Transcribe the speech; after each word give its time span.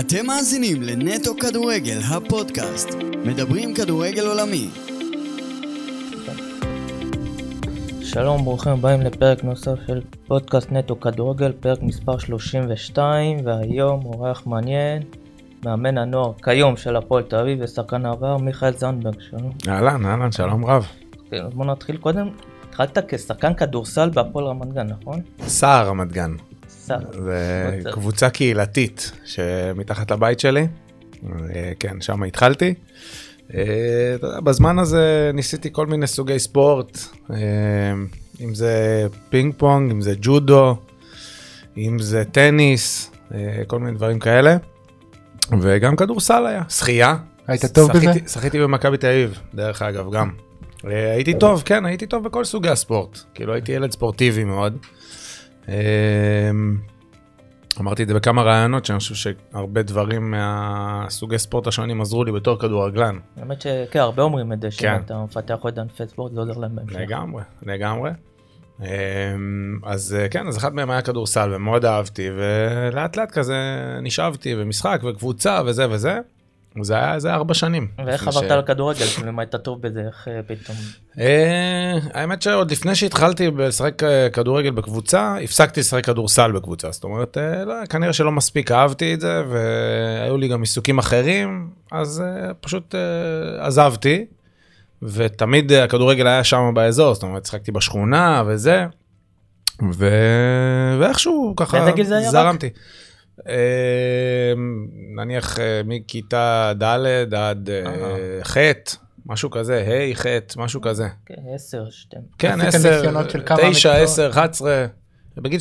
אתם 0.00 0.26
מאזינים 0.26 0.82
לנטו 0.82 1.36
כדורגל, 1.40 1.98
הפודקאסט. 2.08 2.88
מדברים 3.24 3.74
כדורגל 3.74 4.26
עולמי. 4.26 4.68
שלום, 8.02 8.44
ברוכים 8.44 8.72
הבאים 8.72 9.00
לפרק 9.00 9.44
נוסף 9.44 9.78
של 9.86 10.00
פודקאסט 10.26 10.72
נטו 10.72 11.00
כדורגל, 11.00 11.52
פרק 11.52 11.82
מספר 11.82 12.18
32, 12.18 13.38
והיום 13.44 14.04
אורח 14.04 14.46
מעניין, 14.46 15.02
מאמן 15.64 15.98
הנוער 15.98 16.32
כיום 16.44 16.76
של 16.76 16.96
הפועל 16.96 17.22
תל 17.22 17.36
אביב 17.36 17.58
ושחקן 17.62 18.06
העבר, 18.06 18.36
מיכאל 18.36 18.76
זנדברג, 18.76 19.20
שלום. 19.20 19.52
אהלן, 19.68 20.06
אהלן, 20.06 20.32
שלום 20.32 20.64
רב. 20.64 20.86
כן, 21.30 21.42
אז 21.46 21.52
בוא 21.54 21.64
נתחיל 21.64 21.96
קודם, 21.96 22.28
התחלת 22.68 22.98
כשחקן 23.14 23.54
כדורסל 23.54 24.10
בהפועל 24.10 24.46
רמת 24.46 24.72
גן, 24.72 24.86
נכון? 24.86 25.20
סער 25.40 25.88
רמת 25.88 26.12
גן. 26.12 26.32
סע. 26.86 26.96
זה 27.24 27.80
קבוצה. 27.92 28.30
קהילתית 28.30 29.12
שמתחת 29.24 30.10
לבית 30.10 30.40
שלי. 30.40 30.66
אה, 31.54 31.72
כן, 31.80 32.00
שם 32.00 32.22
התחלתי. 32.22 32.74
אה, 33.54 33.62
בזמן 34.44 34.78
הזה 34.78 35.30
ניסיתי 35.34 35.68
כל 35.72 35.86
מיני 35.86 36.06
סוגי 36.06 36.38
ספורט, 36.38 36.98
אה, 37.30 37.36
אם 38.40 38.54
זה 38.54 39.06
פינג 39.28 39.54
פונג, 39.56 39.90
אם 39.90 40.00
זה 40.00 40.14
ג'ודו, 40.20 40.76
אם 41.78 41.98
זה 41.98 42.24
טניס, 42.32 43.10
כל 43.66 43.78
מיני 43.78 43.96
דברים 43.96 44.18
כאלה. 44.18 44.56
וגם 45.60 45.96
כדורסל 45.96 46.46
היה, 46.46 46.62
שחייה. 46.68 47.16
היית 47.46 47.64
טוב 47.64 47.90
בזה? 47.92 48.00
שחיתי- 48.12 48.28
שחיתי 48.28 48.58
במכבי 48.60 48.96
תל 48.96 49.06
אביב, 49.06 49.38
דרך 49.54 49.82
אגב, 49.82 50.12
גם. 50.14 50.30
הייתי 50.84 51.34
טוב, 51.38 51.62
כן, 51.64 51.84
הייתי 51.84 52.06
טוב 52.06 52.24
בכל 52.24 52.44
סוגי 52.44 52.68
הספורט. 52.68 53.18
כאילו 53.34 53.52
הייתי 53.54 53.72
ילד 53.72 53.92
ספורטיבי 53.92 54.44
מאוד. 54.44 54.76
אה, 55.68 56.50
אמרתי 57.80 58.02
את 58.02 58.08
זה 58.08 58.14
בכמה 58.14 58.42
רעיונות, 58.42 58.84
שאני 58.84 58.98
חושב 58.98 59.14
שהרבה 59.14 59.82
דברים 59.82 60.30
מהסוגי 60.30 61.38
ספורט 61.38 61.66
השונים 61.66 62.00
עזרו 62.00 62.24
לי 62.24 62.32
בתור 62.32 62.58
כדורגלן. 62.58 63.18
האמת 63.36 63.60
שכן, 63.60 63.98
הרבה 63.98 64.22
אומרים 64.22 64.52
את 64.52 64.60
זה, 64.60 64.68
כן. 64.78 64.98
שאתה 65.02 65.24
מפתח 65.24 65.56
עוד 65.60 65.78
ענפי 65.78 66.06
ספורט, 66.06 66.32
זה 66.32 66.40
עוזר 66.40 66.58
להם 66.58 66.76
בהמשך. 66.76 66.96
לגמרי, 66.96 67.42
לגמרי. 67.62 68.10
אה, 68.82 69.34
אז 69.82 70.16
אה, 70.18 70.28
כן, 70.28 70.46
אז 70.46 70.56
אחד 70.56 70.74
מהם 70.74 70.90
היה 70.90 71.02
כדורסל 71.02 71.54
ומאוד 71.54 71.84
אהבתי, 71.84 72.28
ולאט 72.36 73.16
לאט 73.16 73.30
כזה 73.30 73.54
נשאבתי, 74.02 74.54
ומשחק 74.58 75.00
וקבוצה 75.04 75.60
וזה 75.66 75.90
וזה. 75.90 76.18
זה 76.84 76.94
היה 76.94 77.14
איזה 77.14 77.34
ארבע 77.34 77.54
שנים. 77.54 77.88
ואיך 78.06 78.28
עברת 78.28 78.48
ש- 78.48 78.52
לכדורגל, 78.52 79.04
כאילו 79.06 79.28
אם 79.28 79.38
היית 79.38 79.56
טוב 79.56 79.82
בזה, 79.82 80.00
איך 80.06 80.28
אה, 80.28 80.40
פתאום... 80.46 80.76
אה, 81.18 81.98
האמת 82.14 82.42
שעוד 82.42 82.70
לפני 82.70 82.94
שהתחלתי 82.94 83.50
לשחק 83.58 84.02
אה, 84.02 84.28
כדורגל 84.30 84.70
בקבוצה, 84.70 85.36
הפסקתי 85.44 85.80
לשחק 85.80 86.06
כדורסל 86.06 86.52
בקבוצה. 86.52 86.92
זאת 86.92 87.04
אומרת, 87.04 87.36
לא, 87.66 87.74
כנראה 87.86 88.12
שלא 88.12 88.32
מספיק 88.32 88.72
אהבתי 88.72 89.14
את 89.14 89.20
זה, 89.20 89.42
והיו 89.50 90.36
לי 90.36 90.48
גם 90.48 90.60
עיסוקים 90.60 90.98
אחרים, 90.98 91.70
אז 91.92 92.22
פשוט 92.60 92.94
עזבתי, 93.58 94.26
ותמיד 95.02 95.72
הכדורגל 95.72 96.26
היה 96.26 96.44
שם 96.44 96.70
באזור, 96.74 97.14
זאת 97.14 97.22
אומרת, 97.22 97.46
שחקתי 97.46 97.72
בשכונה 97.72 98.42
וזה, 98.46 98.86
ו... 99.92 100.08
ואיכשהו 101.00 101.54
ככה 101.56 101.78
באיזה 101.78 101.92
גיל 101.92 102.04
זה 102.04 102.18
היה 102.18 102.30
רק? 102.30 102.56
אה, 103.48 104.52
נניח 105.16 105.58
אה, 105.58 105.80
מכיתה 105.84 106.72
ד' 106.76 107.34
עד 107.34 107.70
אה. 107.70 108.44
ח', 108.44 108.56
משהו 109.26 109.50
כזה, 109.50 109.84
ה', 109.86 110.14
ח', 110.14 110.26
משהו 110.56 110.80
כזה. 110.80 111.08
כן, 111.26 111.34
עשר, 111.54 111.90
שתיים. 111.90 112.22
כן, 112.38 112.60
עשית 112.60 112.80
10, 112.80 112.90
ניסיונות 112.90 113.30
של 113.30 113.42
כמה 113.46 113.58
9, 113.58 113.68
מקצועות? 113.70 113.96
10, 114.02 114.30
11, 114.30 114.86
בגיל 115.36 115.60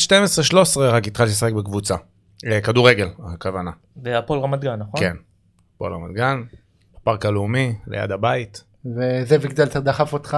12-13 0.76 0.80
רק 0.80 1.08
התחלתי 1.08 1.32
לשחק 1.32 1.54
בקבוצה. 1.54 1.96
אה, 2.46 2.62
כדורגל, 2.62 3.10
הכוונה. 3.34 3.72
והפועל 4.04 4.40
רמת 4.40 4.60
גן, 4.60 4.80
נכון? 4.80 5.00
כן. 5.00 5.16
פועל 5.78 5.94
רמת 5.94 6.16
גן, 6.16 6.44
בפארק 6.96 7.26
הלאומי, 7.26 7.76
ליד 7.88 8.12
הבית. 8.12 8.64
וזאביק 8.86 9.58
זלצר 9.58 9.80
דחף 9.80 10.14
אותך 10.14 10.38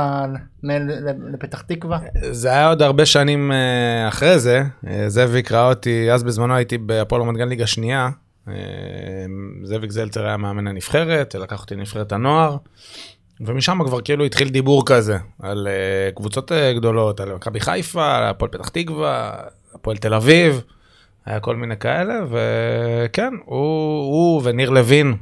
ל- 0.64 0.72
ל- 0.72 1.34
לפתח 1.34 1.62
תקווה? 1.62 2.00
זה 2.32 2.50
היה 2.50 2.70
עוד 2.70 2.82
הרבה 2.82 3.06
שנים 3.06 3.52
אה, 3.52 4.08
אחרי 4.08 4.40
זה, 4.40 4.64
אה, 4.88 5.10
זאביק 5.10 5.52
ראה 5.52 5.70
אותי, 5.70 6.12
אז 6.12 6.24
בזמנו 6.24 6.56
הייתי 6.56 6.78
בהפועל 6.78 7.22
רמת 7.22 7.38
גן 7.38 7.48
ליגה 7.48 7.68
שנייה. 7.68 8.10
אה, 8.48 8.54
זאביק 9.64 9.92
זלצר 9.92 10.26
היה 10.26 10.38
מאמן 10.38 10.68
הנבחרת, 10.68 11.36
לקח 11.36 11.62
אותי 11.62 11.76
לנבחרת 11.76 12.12
הנוער. 12.12 12.58
ומשם 13.42 13.80
כבר 13.86 14.02
כאילו 14.02 14.26
התחיל 14.26 14.50
דיבור 14.50 14.86
כזה 14.86 15.18
על 15.42 15.68
קבוצות 16.16 16.52
גדולות, 16.76 17.20
על 17.20 17.34
מכבי 17.34 17.60
חיפה, 17.60 18.18
על 18.18 18.24
הפועל 18.24 18.52
פתח 18.52 18.70
תקווה, 18.70 19.34
הפועל 19.74 19.98
תל 19.98 20.14
אביב, 20.14 20.62
היה 21.26 21.40
כל 21.40 21.56
מיני 21.56 21.78
כאלה, 21.78 22.14
וכן, 22.30 23.34
הוא, 23.46 23.58
הוא 24.00 24.42
וניר 24.44 24.70
לוין, 24.70 25.16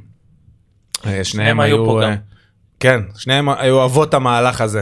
שניהם 1.02 1.24
שניהם 1.24 1.59
היו 1.59 1.75
היו, 1.75 1.86
פה 1.86 2.00
גם. 2.03 2.16
כן, 2.85 3.01
שניהם 3.16 3.50
היו 3.50 3.85
אבות 3.85 4.13
המהלך 4.13 4.62
הזה, 4.62 4.81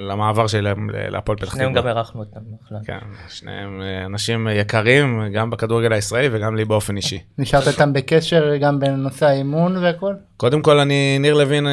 למעבר 0.00 0.46
שלהם 0.46 0.90
ל- 0.90 1.10
להפועל 1.12 1.38
פתח 1.38 1.52
שניהם 1.54 1.70
תקווה. 1.72 1.82
גם 1.82 1.96
אירחנו 1.96 2.20
אותם 2.20 2.40
בכלל. 2.64 2.78
כן, 2.86 2.98
שניהם 3.28 3.82
אה, 3.82 4.04
אנשים 4.06 4.48
יקרים, 4.52 5.22
גם 5.34 5.50
בכדורגל 5.50 5.92
הישראלי 5.92 6.28
וגם 6.32 6.56
לי 6.56 6.64
באופן 6.64 6.96
אישי. 6.96 7.18
נשארת 7.38 7.68
איתם 7.68 7.92
בקשר 7.92 8.56
גם 8.60 8.80
בנושא 8.80 9.26
האימון 9.26 9.76
והכל? 9.76 10.12
קודם 10.36 10.62
כל 10.62 10.78
אני 10.78 11.18
ניר 11.20 11.34
לוין 11.34 11.66
אה, 11.66 11.72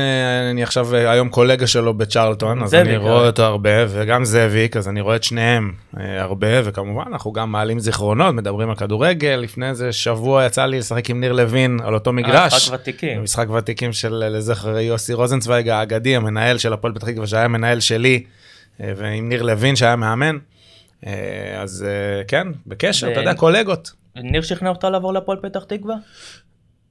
אני 0.52 0.64
עכשיו 0.64 0.96
אה, 0.96 1.12
היום 1.12 1.30
קולגה 1.30 1.68
שלו 1.68 1.94
בצ'רלטון 1.94 2.64
אז 2.64 2.74
אני 2.74 2.94
אה. 2.94 2.98
רואה 2.98 3.28
אותו 3.28 3.44
הרבה 3.44 3.70
וגם 3.90 4.26
זאביק 4.26 4.78
אז 4.78 4.90
אני 4.90 5.02
רואה 5.02 5.16
את 5.16 5.24
שניהם 5.24 5.72
אה, 6.00 6.22
הרבה 6.22 6.48
וכמובן 6.64 7.04
אנחנו 7.12 7.32
גם 7.32 7.52
מעלים 7.52 7.80
זיכרונות 7.80 8.36
מדברים 8.36 8.70
על 8.70 8.76
כדורגל 8.76 9.40
לפני 9.44 9.70
איזה 9.70 9.92
שבוע 9.92 10.46
יצא 10.46 10.66
לי 10.66 10.80
לשחק 10.80 11.10
עם 11.10 11.20
ניר 11.20 11.32
לוין 11.34 11.80
על 11.84 11.94
אותו 11.94 12.10
אה, 12.10 12.16
מגרש. 12.16 12.54
משחק 12.54 12.80
ותיקים. 12.80 13.24
משחק 13.24 13.50
ותיקים 13.50 13.94
של 13.94 14.24
אה, 14.24 14.30
לזכר 14.30 14.78
יוסי 14.80 15.14
רוזנצוויג 15.14 15.70
האגדי 15.70 16.16
המנהל 16.16 16.58
של 16.58 16.74
הפועל 16.74 16.94
פתח 16.94 17.08
תקווה 17.10 17.23
שהיה 17.28 17.48
מנהל 17.48 17.80
שלי 17.80 18.24
אה, 18.82 18.94
ועם 18.98 19.30
ניר 19.30 19.42
לוין 19.44 19.76
שהיה 19.76 19.96
מאמן. 19.96 20.38
אה, 21.08 21.62
אז 21.62 21.86
אה, 21.88 22.24
כן 22.24 22.48
בקשר 22.68 23.08
ו- 23.08 23.12
אתה 23.12 23.20
יודע 23.20 23.34
קולגות. 23.34 23.92
ניר 24.16 24.42
שכנע 24.42 24.70
אותך 24.70 24.84
לעבור 24.84 25.14
להפועל 25.14 25.38
פתח 25.42 25.64
תקווה? 25.64 25.96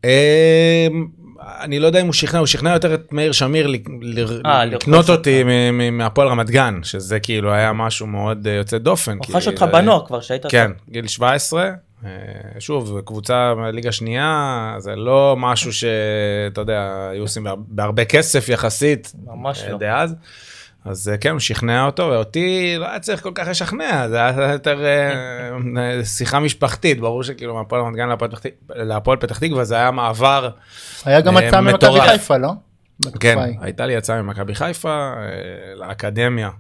אמ, 0.05 0.11
אני 1.39 1.79
לא 1.79 1.87
יודע 1.87 2.01
אם 2.01 2.07
הוא 2.07 2.13
שכנע, 2.13 2.39
הוא 2.39 2.47
שכנע 2.47 2.73
יותר 2.73 2.95
את 2.95 3.13
מאיר 3.13 3.33
שמיר 3.33 3.67
לקנות 3.67 5.11
אותי 5.11 5.43
מהפועל 5.93 6.29
רמת 6.29 6.51
גן, 6.51 6.81
שזה 6.83 7.21
כאילו 7.21 7.53
היה 7.53 7.73
משהו 7.73 8.07
מאוד 8.07 8.47
יוצא 8.47 8.79
דופן. 8.79 9.19
הוא 9.19 9.37
חש 9.37 9.47
אותך 9.47 9.65
בנוער 9.73 10.07
כבר, 10.07 10.21
שהיית... 10.21 10.47
כן, 10.47 10.71
גיל 10.91 11.07
17. 11.07 11.71
אה, 12.05 12.11
שוב, 12.61 13.01
קבוצה 13.05 13.53
ליגה 13.73 13.93
שנייה, 13.93 14.75
זה 14.79 14.97
לא 14.97 15.37
משהו 15.39 15.73
שאתה 15.73 16.61
יודע, 16.61 17.09
היו 17.11 17.23
עושים 17.23 17.45
בהר- 17.45 17.57
בהרבה 17.69 18.05
כסף 18.05 18.49
יחסית, 18.49 19.13
ממש 19.27 19.63
אה, 19.65 19.71
לא. 19.71 19.79
דאז. 19.79 20.15
אז 20.85 21.09
אה, 21.09 21.17
כן, 21.17 21.31
הוא 21.31 21.39
שכנע 21.41 21.87
אותו, 21.87 22.03
ואותי 22.13 22.75
לא 22.79 22.89
היה 22.91 22.99
צריך 23.01 23.23
כל 23.23 23.31
כך 23.35 23.49
לשכנע, 23.49 24.09
זה 24.09 24.17
היה 24.27 24.53
יותר 24.53 24.85
שיחה 26.19 26.41
משפחתית, 26.41 27.01
ברור 27.01 27.23
שכאילו 27.23 27.55
מהפועל 27.55 27.83
רמת 27.83 27.97
גן 27.97 28.09
להפועל 28.75 29.17
פתח 29.19 29.39
תקווה 29.39 29.65
זה 29.65 29.75
היה 29.77 29.91
מעבר 29.91 30.49
היה 31.05 31.21
גם 31.21 31.37
הצעה 31.37 31.61
ממכבי 31.61 31.75
מטורף. 31.75 32.09
חיפה, 32.11 32.37
לא? 32.37 32.49
כן. 33.21 33.39
הייתה 33.61 33.87
לי 33.87 33.97
הצעה 33.97 34.23
ממכבי 34.23 34.55
חיפה 34.55 35.13
לאקדמיה, 35.77 36.51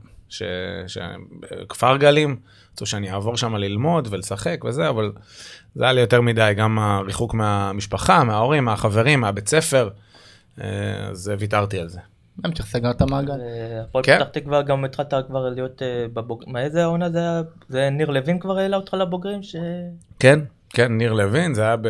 בכפר 1.61 1.97
גלים, 1.97 2.37
רצו 2.73 2.87
שאני 2.87 3.13
אעבור 3.13 3.37
שם 3.37 3.57
ללמוד 3.57 4.09
ולשחק 4.11 4.65
וזה, 4.65 4.89
אבל 4.89 5.13
זה 5.75 5.85
היה 5.85 5.93
לי 5.93 6.01
יותר 6.01 6.21
מדי, 6.21 6.53
גם 6.57 6.79
הריחוק 6.79 7.35
מהמשפחה, 7.35 8.25
מההורים, 8.25 8.65
מהחברים, 8.65 9.21
מהבית 9.21 9.49
ספר, 9.49 9.89
אה, 10.61 10.67
אז 11.11 11.33
ויתרתי 11.39 11.79
על 11.79 11.89
זה. 11.89 12.01
המשך 12.45 12.67
סגרת 12.67 13.03
מעגל. 13.03 13.35
הפועל 13.83 14.05
כן. 14.05 14.19
פתח 14.19 14.29
תקווה 14.29 14.63
גם 14.63 14.85
התחלת 14.85 15.15
כבר 15.27 15.49
להיות 15.49 15.83
אה, 15.83 16.07
בבוג... 16.13 16.45
מה 16.47 16.61
איזה 16.63 16.83
העונה 16.83 17.11
זה 17.11 17.19
היה? 17.19 17.43
זה 17.69 17.91
ניר 17.91 18.11
לוין 18.11 18.39
כבר 18.39 18.59
העלה 18.59 18.77
אותך 18.77 18.95
לבוגרים? 18.95 19.43
ש... 19.43 19.57
כן, 20.19 20.41
כן, 20.71 20.93
ניר 20.93 21.13
לוין, 21.13 21.55
זה 21.55 21.63
היה 21.63 21.77
ב... 21.77 21.89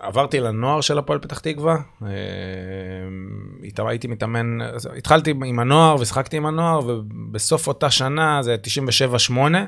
עברתי 0.00 0.40
לנוער 0.40 0.80
של 0.80 0.98
הפועל 0.98 1.18
פתח 1.18 1.38
תקווה, 1.38 1.76
אה, 2.02 3.88
הייתי 3.88 4.08
מתאמן, 4.08 4.58
התחלתי 4.96 5.30
עם 5.44 5.58
הנוער 5.58 5.96
ושיחקתי 6.00 6.36
עם 6.36 6.46
הנוער, 6.46 6.80
ובסוף 6.86 7.68
אותה 7.68 7.90
שנה, 7.90 8.42
זה 8.42 8.56
97-8, 9.30 9.32
אה, 9.54 9.64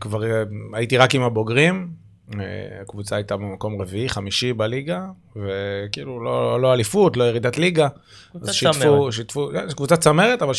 כבר 0.00 0.24
אה, 0.24 0.42
הייתי 0.72 0.96
רק 0.96 1.14
עם 1.14 1.22
הבוגרים, 1.22 1.88
אה, 2.34 2.44
הקבוצה 2.82 3.16
הייתה 3.16 3.36
במקום 3.36 3.82
רביעי, 3.82 4.08
חמישי 4.08 4.52
בליגה, 4.52 5.06
וכאילו 5.36 6.24
לא, 6.24 6.60
לא 6.60 6.74
אליפות, 6.74 7.16
לא 7.16 7.24
ירידת 7.24 7.58
ליגה. 7.58 7.88
קבוצת 8.30 8.48
אז 8.48 8.54
שיתפו, 8.54 8.80
צמרת. 8.80 9.12
שיתפו, 9.12 9.50
זו 9.68 9.76
קבוצה 9.76 9.96
צמרת, 9.96 10.42
אבל 10.42 10.52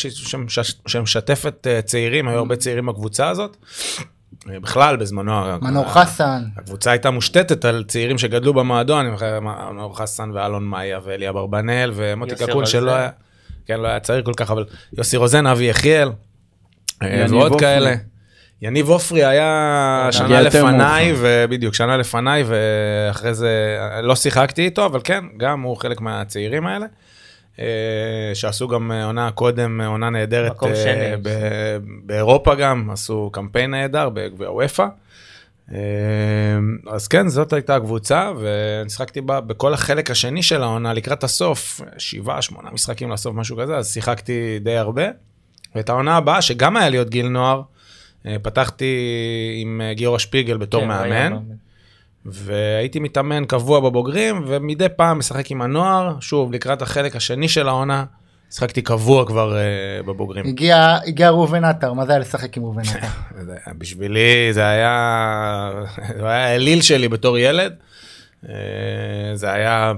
שמשתפת 0.86 1.66
אה, 1.66 1.82
צעירים, 1.82 2.28
היו 2.28 2.38
הרבה 2.38 2.56
צעירים 2.56 2.86
בקבוצה 2.86 3.28
הזאת. 3.28 3.56
אה, 4.50 4.60
בכלל, 4.60 4.96
בזמנו, 4.96 5.32
מנור 5.62 5.84
ה- 5.86 5.88
חסן. 5.88 6.42
הקבוצה 6.56 6.90
הייתה 6.90 7.10
מושתתת 7.10 7.64
על 7.64 7.84
צעירים 7.88 8.18
שגדלו 8.18 8.54
במועדון, 8.54 9.06
מנור 9.42 9.98
חסן 9.98 10.30
ואלון 10.34 10.64
מאיה 10.64 10.98
ואלי 11.04 11.28
אברבנאל 11.28 11.92
ומוטי 11.94 12.34
קקון. 12.34 12.66
שלא 12.66 12.90
היה, 12.90 13.10
כן, 13.66 13.80
לא 13.80 13.88
היה 13.88 14.00
צעיר 14.00 14.22
כל 14.22 14.34
כך, 14.36 14.50
אבל 14.50 14.64
יוסי 14.98 15.16
רוזן, 15.16 15.46
אבי 15.46 15.64
יחיאל, 15.64 16.08
אה, 17.02 17.26
ועוד. 17.30 17.60
כאלה. 17.60 17.94
יניב 18.62 18.88
עופרי 18.88 19.24
היה 19.24 20.08
הגיע 20.08 20.12
שנה 20.12 20.40
לפניי. 20.40 21.14
ובדיוק, 21.16 21.74
שנה 21.74 21.96
לפניי, 21.96 22.44
ואחרי 22.46 23.34
זה 23.34 23.78
לא 24.02 24.16
שיחקתי 24.16 24.64
איתו, 24.64 24.86
אבל 24.86 25.00
כן, 25.04 25.24
גם 25.36 25.62
הוא 25.62 25.76
חלק 25.76 26.00
מהצעירים 26.00 26.66
האלה. 26.66 26.86
אה, 27.58 28.34
שעשו 28.34 28.68
גם 28.68 28.92
אה, 28.92 29.04
עונה 29.04 29.30
קודם, 29.30 29.80
אה, 29.80 29.86
עונה 29.86 30.10
נהדרת 30.10 30.50
מקום 30.50 30.74
שני. 30.74 31.16
ב- 31.22 31.78
באירופה 32.06 32.54
גם, 32.54 32.90
עשו 32.90 33.30
קמפיין 33.32 33.70
נהדר 33.70 34.08
בגביע 34.08 34.50
וופא. 34.50 34.86
אה, 35.74 35.78
אז 36.90 37.08
כן, 37.08 37.28
זאת 37.28 37.52
הייתה 37.52 37.76
הקבוצה, 37.76 38.30
ואני 38.40 38.90
שיחקתי 38.90 39.20
בה 39.20 39.40
בכל 39.40 39.74
החלק 39.74 40.10
השני 40.10 40.42
של 40.42 40.62
העונה, 40.62 40.92
לקראת 40.92 41.24
הסוף, 41.24 41.80
שבעה, 41.98 42.42
שמונה 42.42 42.70
משחקים 42.70 43.10
לסוף, 43.10 43.34
משהו 43.34 43.56
כזה, 43.56 43.76
אז 43.76 43.92
שיחקתי 43.92 44.58
די 44.58 44.76
הרבה. 44.76 45.04
ואת 45.74 45.88
העונה 45.88 46.16
הבאה, 46.16 46.42
שגם 46.42 46.76
היה 46.76 46.88
לי 46.88 46.96
עוד 46.96 47.10
גיל 47.10 47.28
נוער, 47.28 47.62
פתחתי 48.42 48.94
עם 49.62 49.80
אה, 49.84 49.94
גיורא 49.94 50.18
שפיגל 50.18 50.56
בתור 50.56 50.80
כן, 50.80 50.88
מאמן. 50.88 51.36
והייתי 52.24 53.00
מתאמן 53.00 53.44
קבוע 53.44 53.80
בבוגרים, 53.80 54.44
ומדי 54.46 54.86
פעם 54.96 55.18
משחק 55.18 55.50
עם 55.50 55.62
הנוער, 55.62 56.20
שוב, 56.20 56.52
לקראת 56.52 56.82
החלק 56.82 57.16
השני 57.16 57.48
של 57.48 57.68
העונה, 57.68 58.04
שיחקתי 58.50 58.82
קבוע 58.82 59.26
כבר 59.26 59.56
uh, 59.56 60.06
בבוגרים. 60.06 60.46
הגיע 60.46 60.96
הגיע 61.06 61.30
ראובן 61.30 61.64
עטר, 61.64 61.92
מה 61.92 62.06
זה 62.06 62.12
היה 62.12 62.18
לשחק 62.18 62.56
עם 62.56 62.62
ראובן 62.62 62.82
עטר? 62.82 63.06
בשבילי 63.78 64.52
זה 64.52 64.68
היה, 64.68 65.70
זה 66.18 66.28
היה 66.28 66.46
האליל 66.46 66.82
שלי 66.82 67.08
בתור 67.08 67.38
ילד. 67.38 67.74
אה, 68.48 68.54
זה 69.34 69.52
היה 69.52 69.92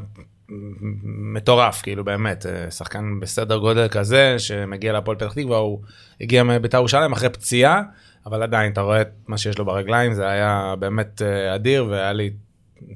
מטורף, 1.35 1.83
כאילו 1.83 2.05
באמת, 2.05 2.47
אה, 2.47 2.71
שחקן 2.71 3.21
בסדר 3.21 3.59
גודל 3.59 3.89
כזה, 3.89 4.39
שמגיע 4.39 4.93
להפועל 4.93 5.17
פתח 5.17 5.33
תקווה, 5.33 5.59
הוא 5.59 5.81
הגיע 6.21 6.43
מבית"ר 6.43 6.77
ירושלים 6.77 7.13
אחרי 7.13 7.29
פציעה, 7.29 7.83
אבל 8.27 8.43
עדיין, 8.43 8.73
אתה 8.73 8.81
רואה 8.81 9.01
את 9.01 9.09
מה 9.29 9.39
שיש 9.39 9.59
לו 9.59 9.65
ברגליים, 9.65 10.15
זה 10.15 10.29
היה 10.29 10.75
באמת 10.79 11.23
אה, 11.23 11.55
אדיר, 11.55 11.87
והיה 11.91 12.13
לי 12.13 12.31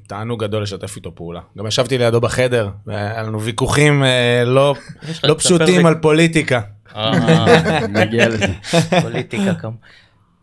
תענוג 0.06 0.44
גדול 0.44 0.62
לשתף 0.62 0.96
איתו 0.96 1.14
פעולה. 1.14 1.40
גם 1.58 1.66
ישבתי 1.66 1.98
לידו 1.98 2.20
בחדר, 2.20 2.70
והיה 2.86 3.22
לנו 3.22 3.42
ויכוחים 3.42 4.04
אה, 4.04 4.42
לא, 4.44 4.74
לא 5.24 5.34
פשוטים 5.34 5.86
על 5.86 5.94
פוליטיקה. 5.94 6.60
אה, 6.96 7.86
נגיע 8.00 8.28
לזה. 8.28 8.46
פוליטיקה 9.02 9.54
כמה. 9.54 9.76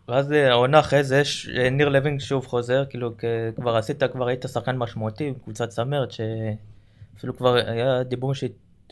ואז 0.08 0.32
העונה 0.32 0.80
אחרי 0.80 1.04
זה 1.04 1.20
יש 1.20 1.50
ניר 1.72 1.90
לוינג 1.90 2.20
שוב 2.20 2.46
חוזר, 2.46 2.84
כאילו 2.90 3.12
כבר 3.56 3.76
עשית, 3.76 4.04
כבר 4.04 4.28
היית 4.28 4.46
שחקן 4.54 4.78
משמעותי 4.78 5.32
בקבוצת 5.32 5.70
צמרת, 5.70 6.12
שאפילו 6.12 7.38
כבר 7.38 7.56
היה 7.56 8.04
דיבורים 8.04 8.36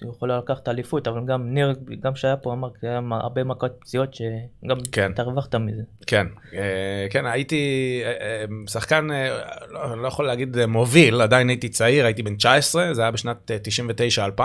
שיכולה 0.03 0.37
לקחת 0.37 0.67
אליפות, 0.67 1.07
אבל 1.07 1.25
גם 1.25 1.53
ניר, 1.53 1.73
גם 1.99 2.15
שהיה 2.15 2.37
פה 2.37 2.53
אמר, 2.53 2.69
היה 2.81 3.01
הרבה 3.11 3.43
מכות 3.43 3.71
פציעות 3.79 4.13
שגם 4.13 4.77
כן. 4.91 5.11
אתה 5.11 5.21
הרווחת 5.21 5.55
מזה. 5.55 5.81
כן, 6.07 6.27
אה, 6.53 7.07
כן, 7.09 7.25
הייתי 7.25 8.01
אה, 8.05 8.11
אה, 8.11 8.45
שחקן, 8.67 9.07
לא, 9.69 10.01
לא 10.01 10.07
יכול 10.07 10.27
להגיד 10.27 10.65
מוביל, 10.65 11.21
עדיין 11.21 11.49
הייתי 11.49 11.69
צעיר, 11.69 12.05
הייתי 12.05 12.23
בן 12.23 12.35
19, 12.35 12.93
זה 12.93 13.01
היה 13.01 13.11
בשנת 13.11 13.51
99-2000. 14.37 14.41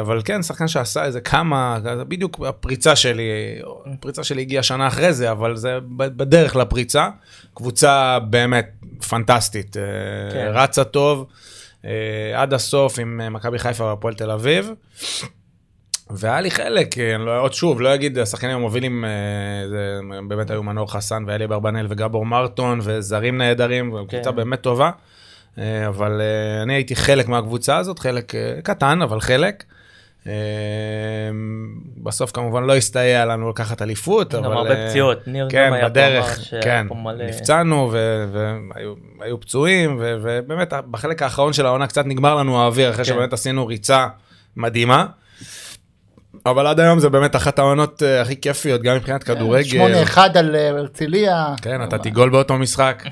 אבל 0.00 0.20
כן, 0.24 0.42
שחקן 0.42 0.68
שעשה 0.68 1.04
איזה 1.04 1.20
כמה, 1.20 1.78
בדיוק 2.08 2.40
הפריצה 2.48 2.96
שלי, 2.96 3.30
הפריצה 3.86 4.24
שלי 4.24 4.42
הגיעה 4.42 4.62
שנה 4.62 4.86
אחרי 4.86 5.12
זה, 5.12 5.30
אבל 5.30 5.56
זה 5.56 5.78
בדרך 5.96 6.56
לפריצה. 6.56 7.08
קבוצה 7.54 8.18
באמת 8.18 8.68
פנטסטית, 9.08 9.76
כן. 10.32 10.50
רצה 10.52 10.84
טוב 10.84 11.26
עד 12.34 12.54
הסוף 12.54 12.98
עם 12.98 13.20
אה, 13.20 13.30
מכבי 13.30 13.58
חיפה 13.58 13.84
והפועל 13.84 14.14
תל 14.14 14.30
אביב. 14.30 14.70
והיה 16.10 16.40
לי 16.40 16.50
חלק, 16.50 16.98
אה, 16.98 17.14
אני 17.14 17.26
לא, 17.26 17.40
עוד 17.40 17.54
שוב, 17.54 17.80
לא 17.80 17.94
אגיד, 17.94 18.18
השחקנים 18.18 18.56
המובילים, 18.56 19.04
אה, 19.04 19.10
זה 19.68 20.00
באמת 20.28 20.50
היו 20.50 20.62
מנור 20.62 20.92
חסן 20.92 21.24
ואלי 21.26 21.44
אברבנאל 21.44 21.86
וגבור 21.90 22.26
מרטון, 22.26 22.78
וזרים 22.82 23.38
נהדרים, 23.38 23.90
קבוצה 24.08 24.30
כן. 24.30 24.36
באמת 24.36 24.60
טובה. 24.60 24.90
אה, 25.58 25.88
אבל 25.88 26.20
אה, 26.20 26.62
אני 26.62 26.74
הייתי 26.74 26.96
חלק 26.96 27.28
מהקבוצה 27.28 27.76
הזאת, 27.76 27.98
חלק 27.98 28.34
אה, 28.34 28.58
קטן, 28.62 29.02
אבל 29.02 29.20
חלק. 29.20 29.64
אה, 30.26 30.32
בסוף 31.96 32.30
כמובן 32.30 32.64
לא 32.64 32.76
הסתייע 32.76 33.24
לנו 33.24 33.50
לקחת 33.50 33.82
אליפות, 33.82 34.34
אבל... 34.34 34.44
גם 34.44 34.52
הרבה 34.52 34.74
אה, 34.74 34.88
פציעות, 34.88 35.28
ניר 35.28 35.48
כן, 35.50 35.66
גם 35.66 35.72
היה 35.72 35.82
פה, 35.82 35.88
בדרך, 35.88 36.40
כן, 36.62 36.86
פה 36.88 36.94
מלא... 36.94 37.24
נפצענו 37.24 37.92
והיו 37.92 38.94
היו 39.20 39.40
פצועים, 39.40 39.96
ו- 40.00 40.16
ובאמת 40.22 40.72
בחלק 40.90 41.22
האחרון 41.22 41.52
של 41.52 41.66
העונה 41.66 41.86
קצת 41.86 42.06
נגמר 42.06 42.34
לנו 42.34 42.62
האוויר, 42.62 42.90
אחרי 42.90 43.04
כן. 43.04 43.12
שבאמת 43.12 43.32
עשינו 43.32 43.66
ריצה 43.66 44.06
מדהימה. 44.56 45.06
אבל 46.46 46.66
עד 46.66 46.80
היום 46.80 46.98
זה 46.98 47.08
באמת 47.08 47.36
אחת 47.36 47.58
העונות 47.58 48.02
אה, 48.02 48.20
הכי 48.20 48.40
כיפיות, 48.40 48.82
גם 48.82 48.96
מבחינת 48.96 49.24
כדורגל. 49.24 50.04
8-1 50.14 50.18
על 50.34 50.56
אה, 50.56 50.68
הרצליה. 50.68 51.54
כן, 51.62 51.82
נתתי 51.82 52.10
גול 52.10 52.30
באותו 52.30 52.54
משחק. 52.54 53.02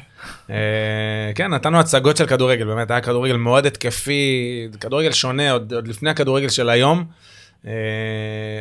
אה, 0.50 1.32
כן, 1.34 1.54
נתנו 1.54 1.80
הצגות 1.80 2.16
של 2.16 2.26
כדורגל, 2.26 2.64
באמת 2.64 2.90
היה 2.90 3.00
כדורגל 3.00 3.36
מאוד 3.36 3.66
התקפי, 3.66 4.68
כדורגל 4.80 5.12
שונה, 5.12 5.50
עוד 5.50 5.72
עוד 5.72 5.88
לפני 5.88 6.10
הכדורגל 6.10 6.48
של 6.48 6.68
היום. 6.68 7.04
אה, 7.66 7.72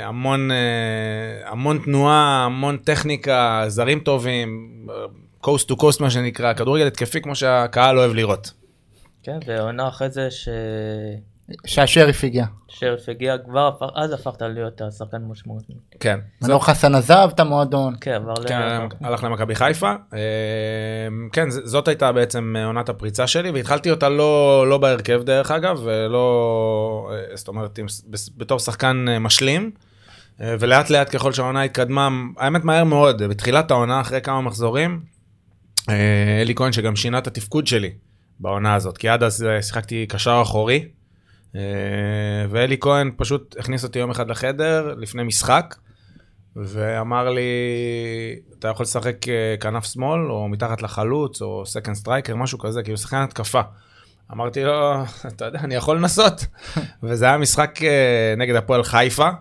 המון, 0.04 0.52
אה, 0.52 0.58
המון 1.52 1.80
תנועה, 1.86 2.46
המון 2.46 2.78
טכניקה, 2.78 3.64
זרים 3.68 4.00
טובים, 4.00 4.70
קוסט 5.42 5.68
טו 5.68 5.78
קוסט 5.78 6.02
מה 6.02 6.10
שנקרא, 6.10 6.54
כדורגל 6.54 6.88
התקפי 6.88 7.22
כמו 7.22 7.36
שהקהל 7.36 8.00
אוהב 8.00 8.14
לראות. 8.14 8.52
כן, 9.24 9.38
והעונה 9.48 9.88
אחרי 9.88 10.10
זה 10.10 10.32
ש... 10.32 10.50
שהשריף 11.66 12.24
הגיע. 12.24 12.46
שרף 12.68 13.10
הגיע 13.10 13.36
כבר, 13.38 13.68
הפך- 13.68 13.92
אז 13.96 14.12
הפכת 14.12 14.42
להיות 14.42 14.82
השחקן 14.82 15.18
משמעותי. 15.28 15.74
כן. 16.00 16.20
מנור 16.42 16.66
חסן 16.66 16.96
עזב 16.96 17.30
את 17.36 17.40
המועדון. 17.40 17.94
כן, 18.02 18.12
עבר 18.12 18.34
ל... 18.34 18.48
כן, 18.48 18.80
הלך 19.02 19.24
למכבי 19.24 19.56
חיפה. 19.56 19.94
אה, 20.14 20.20
כן, 21.32 21.50
זאת 21.50 21.88
הייתה 21.88 22.12
בעצם 22.12 22.56
עונת 22.66 22.90
הפריצה 22.90 23.28
שלי, 23.28 23.52
והתחלתי 23.52 23.92
אותה 23.92 24.10
לא, 24.10 24.66
לא 24.70 24.78
בהרכב 24.78 25.22
דרך 25.24 25.52
אגב, 25.52 25.80
ולא, 25.84 27.12
אה, 27.32 27.38
זאת 27.38 27.48
אומרת, 27.48 27.80
בתור 28.38 28.60
שחקן 28.60 29.06
אה, 29.10 29.20
משלים. 29.20 29.72
אה, 30.42 30.56
ולאט 30.60 30.90
לאט 30.90 31.16
ככל 31.16 31.34
שהעונה 31.34 31.64
התקדמה, 31.64 32.10
האמת 32.38 32.64
מהר 32.64 32.84
מאוד, 32.84 33.24
בתחילת 33.24 33.72
העונה, 33.72 34.02
אחרי 34.02 34.22
כמה 34.22 34.42
מחזורים, 34.42 35.00
אה, 35.90 35.96
אלי 36.42 36.56
כהן 36.56 36.72
שגם 36.72 36.96
שינה 36.96 37.18
את 37.18 37.28
התפקוד 37.28 37.68
שלי 37.68 37.92
בעונה 38.40 38.76
הזאת, 38.76 38.98
כי 38.98 39.10
עד 39.10 39.24
אז 39.24 39.44
אה, 39.44 39.62
שיחקתי 39.62 40.06
קשר 40.10 40.40
אחורי, 40.42 40.76
אה, 40.80 40.86
ואלי 42.50 42.78
כהן 42.80 43.12
פשוט 43.18 43.56
הכניס 43.60 43.84
אותי 43.84 44.00
יום 44.00 44.12
אחד 44.12 44.30
לחדר 44.30 44.96
לפני 44.98 45.24
משחק, 45.24 45.76
ואמר 46.56 47.30
לי, 47.30 47.42
אתה 48.60 48.68
יכול 48.68 48.84
לשחק 48.84 49.30
אה, 49.30 49.56
כנף 49.60 49.86
שמאל, 49.86 50.32
או 50.32 50.48
מתחת 50.48 50.82
לחלוץ, 50.82 51.42
או 51.42 51.66
second 51.66 51.96
striker, 51.96 52.36
משהו 52.36 52.60
כזה, 52.60 52.84
כאילו 52.84 52.98
שחקן 52.98 53.18
התקפה. 53.18 53.62
אמרתי 54.32 54.64
לו, 54.64 55.04
אתה 55.28 55.46
יודע, 55.46 55.60
אני 55.60 55.76
יכול 55.76 55.98
לנסות. 55.98 56.46
וזה 57.04 57.26
היה 57.26 57.38
משחק 57.38 57.80
אה, 57.84 58.34
נגד 58.38 58.56
הפועל 58.56 58.84
חיפה, 58.84 59.24
אה, 59.28 59.32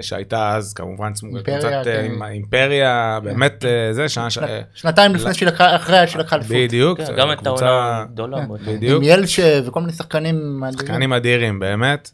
שהייתה 0.00 0.56
אז 0.56 0.72
כמובן 0.74 1.12
קבוצת 1.44 1.64
אה, 1.72 1.84
כן. 1.84 2.22
אימפריה, 2.22 3.18
באמת 3.22 3.64
אה, 3.64 3.92
זה, 3.92 4.02
אה, 4.42 4.60
שנתיים 4.74 5.14
לפני 5.14 5.34
שלקחה, 5.34 5.76
אחרי 5.76 6.06
שלקחה 6.06 6.36
אליפות. 6.36 6.56
בדיוק, 6.56 6.98
כן, 7.00 7.04
אה, 7.12 7.16
גם 7.16 7.34
קבוצה- 7.34 7.50
עונה 7.50 8.04
גדולה 8.12 8.38
כן. 8.46 8.72
בדיוק. 8.76 9.02
עם 9.02 9.08
ילשה 9.08 9.60
וכל 9.66 9.80
מיני 9.80 9.92
שחקנים. 9.92 10.60
מדהימים. 10.60 10.78
שחקנים 10.86 11.12
אדירים, 11.12 11.58
באמת. 11.58 12.10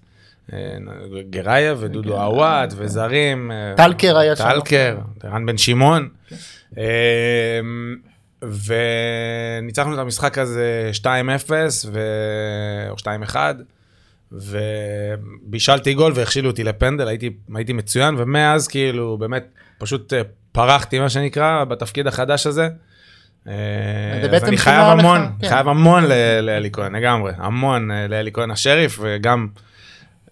אה, 0.52 0.58
גרייב 1.30 1.78
ודודו 1.80 2.22
עוואט 2.22 2.72
וזרים. 2.76 3.50
אה, 3.52 3.74
טלקר 3.76 4.18
היה 4.18 4.36
שם. 4.36 4.44
טלקר, 4.50 4.96
ערן 5.24 5.46
בן 5.46 5.58
שמעון. 5.58 6.08
אה, 6.78 7.60
וניצחנו 9.62 9.94
את 9.94 9.98
המשחק 9.98 10.38
הזה 10.38 10.90
2-0 10.92 11.04
ו- 11.92 12.00
או 12.90 12.98
2-1. 12.98 13.36
ובישלתי 14.32 15.94
גול 15.94 16.12
והכשילו 16.14 16.50
אותי 16.50 16.64
לפנדל, 16.64 17.08
הייתי, 17.08 17.30
הייתי 17.54 17.72
מצוין, 17.72 18.14
ומאז 18.18 18.68
כאילו 18.68 19.18
באמת 19.18 19.46
פשוט 19.78 20.12
אה, 20.12 20.22
פרחתי 20.52 20.98
מה 20.98 21.08
שנקרא 21.08 21.64
בתפקיד 21.64 22.06
החדש 22.06 22.46
הזה. 22.46 22.68
אה, 23.48 23.52
זה 24.20 24.26
אז 24.26 24.30
בעצם 24.30 24.46
אני 24.46 24.56
שינה 24.56 24.64
חייב 24.64 24.98
לך, 24.98 25.04
המון, 25.04 25.20
כן. 25.40 25.48
חייב 25.48 25.68
המון 25.68 26.04
לאלי 26.42 26.70
כהן 26.72 26.96
לגמרי, 26.96 27.32
המון 27.36 27.90
אה, 27.90 28.06
לאלי 28.08 28.32
כהן 28.32 28.50
השריף, 28.50 28.98
וגם 29.02 29.48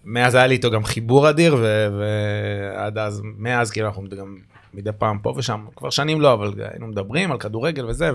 מאז 0.05 0.35
היה 0.35 0.47
לי 0.47 0.55
איתו 0.55 0.71
גם 0.71 0.83
חיבור 0.83 1.29
אדיר, 1.29 1.55
ו- 1.59 1.87
ועד 1.99 2.97
אז, 2.97 3.21
מאז 3.37 3.71
כאילו 3.71 3.87
אנחנו 3.87 4.03
גם 4.17 4.37
מדי 4.73 4.91
פעם 4.97 5.19
פה 5.19 5.33
ושם, 5.37 5.65
כבר 5.75 5.89
שנים 5.89 6.21
לא, 6.21 6.33
אבל 6.33 6.53
היינו 6.71 6.87
מדברים 6.87 7.31
על 7.31 7.37
כדורגל 7.37 7.85
וזה, 7.85 8.11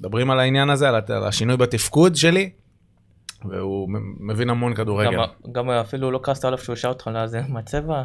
ומדברים 0.00 0.30
על 0.30 0.40
העניין 0.40 0.70
הזה, 0.70 0.88
על 0.88 1.24
השינוי 1.24 1.56
בתפקוד 1.56 2.16
שלי, 2.16 2.50
והוא 3.44 3.88
מבין 4.20 4.50
המון 4.50 4.74
כדורגל. 4.74 5.10
גם- 5.16 5.52
גם 5.52 5.70
אפילו 5.70 6.10
לא 6.10 6.20
כעסת 6.22 6.44
עליו 6.44 6.58
שהוא 6.58 6.76
שאל 6.76 6.90
אותך 6.90 7.10
לזה 7.14 7.40
מהצבע. 7.48 8.02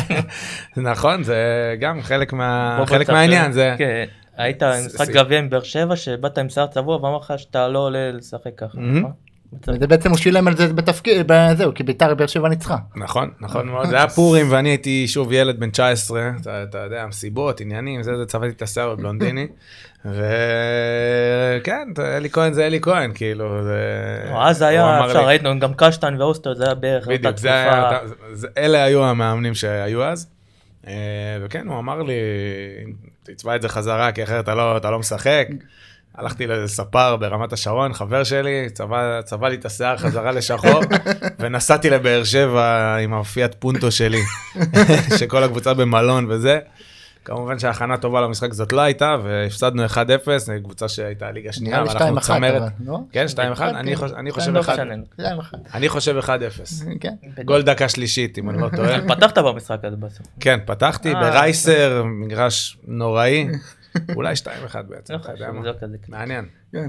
נכון, 0.76 1.22
זה 1.22 1.36
גם 1.80 2.02
חלק 2.02 2.32
מה- 2.32 2.84
חלק 2.86 3.10
מהעניין, 3.10 3.52
זה... 3.52 3.74
כן, 3.78 4.04
היית 4.36 4.60
זה- 4.60 4.86
משחק 4.86 5.04
זה- 5.06 5.12
גביע 5.12 5.38
עם 5.38 5.50
באר 5.50 5.62
שבע 5.62 5.96
שבאת 5.96 6.38
עם 6.38 6.48
שיער 6.48 6.66
צבוע 6.66 6.96
ואמר 6.96 7.16
לך 7.18 7.32
שאתה 7.36 7.68
לא 7.68 7.78
עולה 7.78 8.12
לשחק 8.12 8.50
ככה. 8.56 8.78
מהמם. 8.78 8.98
נכון? 8.98 9.12
וזה 9.68 9.86
בעצם 9.86 10.10
הוא 10.10 10.18
שילם 10.18 10.48
על 10.48 10.56
זה 10.56 10.72
בתפקיד, 10.72 11.26
בזהו, 11.32 11.74
כי 11.74 11.82
ביתר 11.82 12.14
באר 12.14 12.26
שבע 12.26 12.48
ניצחה. 12.48 12.76
נכון, 12.96 13.30
נכון 13.40 13.66
מאוד, 13.70 13.86
זה 13.86 13.96
היה 13.96 14.08
פורים 14.08 14.46
ואני 14.50 14.68
הייתי 14.68 15.08
שוב 15.08 15.32
ילד 15.32 15.60
בן 15.60 15.70
19, 15.70 16.30
אתה, 16.40 16.62
אתה 16.62 16.78
יודע, 16.78 17.06
מסיבות, 17.06 17.60
עניינים, 17.60 18.02
זה, 18.02 18.16
זה 18.16 18.26
צבעתי 18.26 18.52
את 18.52 18.62
השיער 18.62 18.94
בבלונדיני, 18.94 19.46
וכן, 20.04 21.88
אלי 21.98 22.30
כהן 22.30 22.52
זה 22.52 22.66
אלי 22.66 22.80
כהן, 22.80 23.10
כאילו, 23.14 23.62
זה... 23.64 23.78
לא, 24.30 24.46
אז 24.48 24.62
היה, 24.62 25.06
אפשר, 25.06 25.20
לי- 25.20 25.26
ראינו 25.26 25.60
גם 25.60 25.74
קשטן 25.76 26.16
ואוסטר, 26.20 26.54
זה 26.54 26.64
היה 26.64 26.74
בערך 26.74 27.02
אותה 27.08 27.18
בדיוק, 27.18 27.36
זה 27.36 27.48
תקופה. 27.70 27.98
זה- 28.32 28.48
אלה 28.58 28.84
היו 28.84 29.04
המאמנים 29.04 29.54
שהיו 29.54 30.04
אז. 30.04 30.26
אה, 30.86 30.92
וכן, 31.42 31.66
הוא 31.66 31.78
אמר 31.78 32.02
לי, 32.02 32.14
תצבע 33.22 33.56
את 33.56 33.62
זה 33.62 33.68
חזרה, 33.68 34.12
כי 34.12 34.22
אחרת 34.22 34.44
אתה 34.44 34.54
לא, 34.54 34.76
אתה 34.76 34.90
לא 34.90 34.98
משחק. 34.98 35.46
הלכתי 36.14 36.46
לאיזה 36.46 36.68
ספר 36.68 37.16
ברמת 37.16 37.52
השרון, 37.52 37.92
חבר 37.92 38.24
שלי, 38.24 38.70
צבע, 38.72 39.20
צבע 39.24 39.48
לי 39.48 39.54
את 39.56 39.64
השיער 39.64 39.96
חזרה 39.96 40.32
לשחור, 40.32 40.80
ונסעתי 41.40 41.90
לבאר 41.90 42.24
שבע 42.24 42.96
עם 42.96 43.14
הפיאט 43.14 43.54
פונטו 43.58 43.90
שלי, 43.90 44.20
שכל 45.18 45.44
הקבוצה 45.44 45.74
במלון 45.74 46.26
וזה. 46.30 46.58
כמובן 47.28 47.58
שההכנה 47.58 47.96
טובה 47.96 48.20
למשחק 48.20 48.52
זאת 48.52 48.72
לא 48.72 48.80
הייתה, 48.80 49.16
והפסדנו 49.24 49.84
1-0, 49.86 49.96
קבוצה 50.64 50.88
שהייתה 50.88 51.30
ליגה 51.30 51.52
שנייה, 51.52 51.80
נראה 51.82 51.94
לי 51.94 52.00
ואנחנו 52.04 52.18
2-1 52.20 52.22
צמרת. 52.26 52.62
אבל, 52.62 52.68
לא? 52.86 52.98
כן, 53.12 53.26
2-1, 53.28 53.60
אני 53.62 53.96
חוש- 53.96 54.12
אני 54.12 54.30
חושב 54.30 54.52
לא 54.52 54.60
1 54.60 54.72
משנה. 54.72 54.94
2-1. 55.20 55.54
אני 55.74 55.88
חושב 55.88 56.18
1-0. 56.18 56.28
כן. 57.00 57.14
גול 57.44 57.62
דקה 57.62 57.88
שלישית, 57.88 58.38
אם 58.38 58.50
אני 58.50 58.60
לא 58.62 58.68
טועה. 58.76 59.00
פתחת 59.14 59.38
במשחק 59.38 59.84
הזה 59.84 59.96
בסוף. 59.96 60.26
כן, 60.40 60.58
פתחתי 60.66 61.14
אה, 61.14 61.20
ברייסר, 61.20 62.02
מגרש 62.06 62.78
נוראי, 62.86 63.48
אולי 64.16 64.34
2-1 64.44 64.48
בעצם, 64.88 65.14
לא 65.14 65.18
אתה 65.18 65.32
יודע 65.32 65.52
מה. 65.52 65.70
מעניין. 66.08 66.44
כן. 66.72 66.88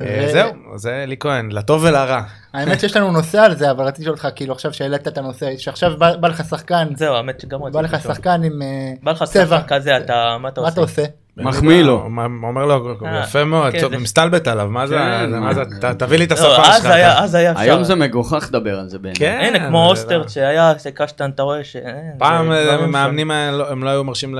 אה, 0.00 0.24
ו- 0.28 0.32
זהו, 0.32 0.78
זה 0.78 1.02
אלי 1.02 1.16
כהן, 1.20 1.52
לטוב 1.52 1.84
ולרע. 1.84 2.22
האמת 2.52 2.80
שיש 2.80 2.96
לנו 2.96 3.12
נושא 3.12 3.38
על 3.38 3.56
זה, 3.56 3.70
אבל 3.70 3.84
רציתי 3.84 4.02
לשאול 4.02 4.14
אותך, 4.14 4.28
כאילו 4.36 4.52
עכשיו 4.52 4.72
שהעלית 4.72 5.08
את 5.08 5.18
הנושא, 5.18 5.56
שעכשיו 5.56 5.98
בא 5.98 6.16
בא 6.16 6.28
לך 6.28 6.44
שחקן, 6.44 6.88
זהו, 6.96 7.14
האמת 7.14 7.40
שגם 7.40 7.60
בא 7.60 7.66
רציתי 7.66 7.82
לך 7.84 7.94
לשאול. 7.94 8.14
שחקן 8.14 8.42
עם 8.42 8.62
אה, 8.62 8.92
בא 9.02 9.12
לך 9.12 9.22
צבע, 9.22 9.58
שחקן 9.60 9.76
כזה, 9.76 9.96
אתה, 9.96 10.36
מה 10.40 10.48
אתה 10.48 10.60
מה 10.60 10.66
עושה? 10.66 10.72
אתה 10.72 10.80
עושה? 10.80 11.04
מחמיא 11.36 11.82
לו. 11.82 12.02
אומר 12.42 12.66
לו, 12.66 12.96
אה, 13.06 13.20
יפה 13.24 13.44
מאוד, 13.44 13.72
כן, 13.72 13.96
מסתלבט 13.96 14.48
עליו, 14.48 14.68
מה 14.70 14.86
זה, 14.86 14.96
כן, 15.80 15.92
תביא 15.92 16.18
לי 16.18 16.24
את 16.24 16.30
לא, 16.30 16.34
השפה 16.36 16.62
אז 16.68 16.82
שלך. 16.82 16.86
אז 17.16 17.34
היה 17.34 17.52
אפשר. 17.52 17.62
היום 17.62 17.84
זה 17.84 17.94
מגוחך 17.94 18.46
לדבר 18.48 18.78
על 18.78 18.88
זה 18.88 18.98
בעיניי. 18.98 19.18
כן. 19.18 19.40
הנה, 19.54 19.68
כמו 19.68 19.82
זה- 19.84 19.90
אוסטר 19.90 20.28
שהיה, 20.28 20.72
שקשטן, 20.82 21.30
אתה 21.30 21.42
רואה 21.42 21.64
ש... 21.64 21.76
אין, 21.76 22.12
פעם 22.18 22.46
זה 22.52 22.58
אה, 22.70 22.74
דברים 22.76 22.90
מאמנים 22.92 23.30
האלה, 23.30 23.64
הם 23.70 23.84
לא 23.84 23.90
היו 23.90 24.04
מרשים 24.04 24.34
ל- 24.34 24.38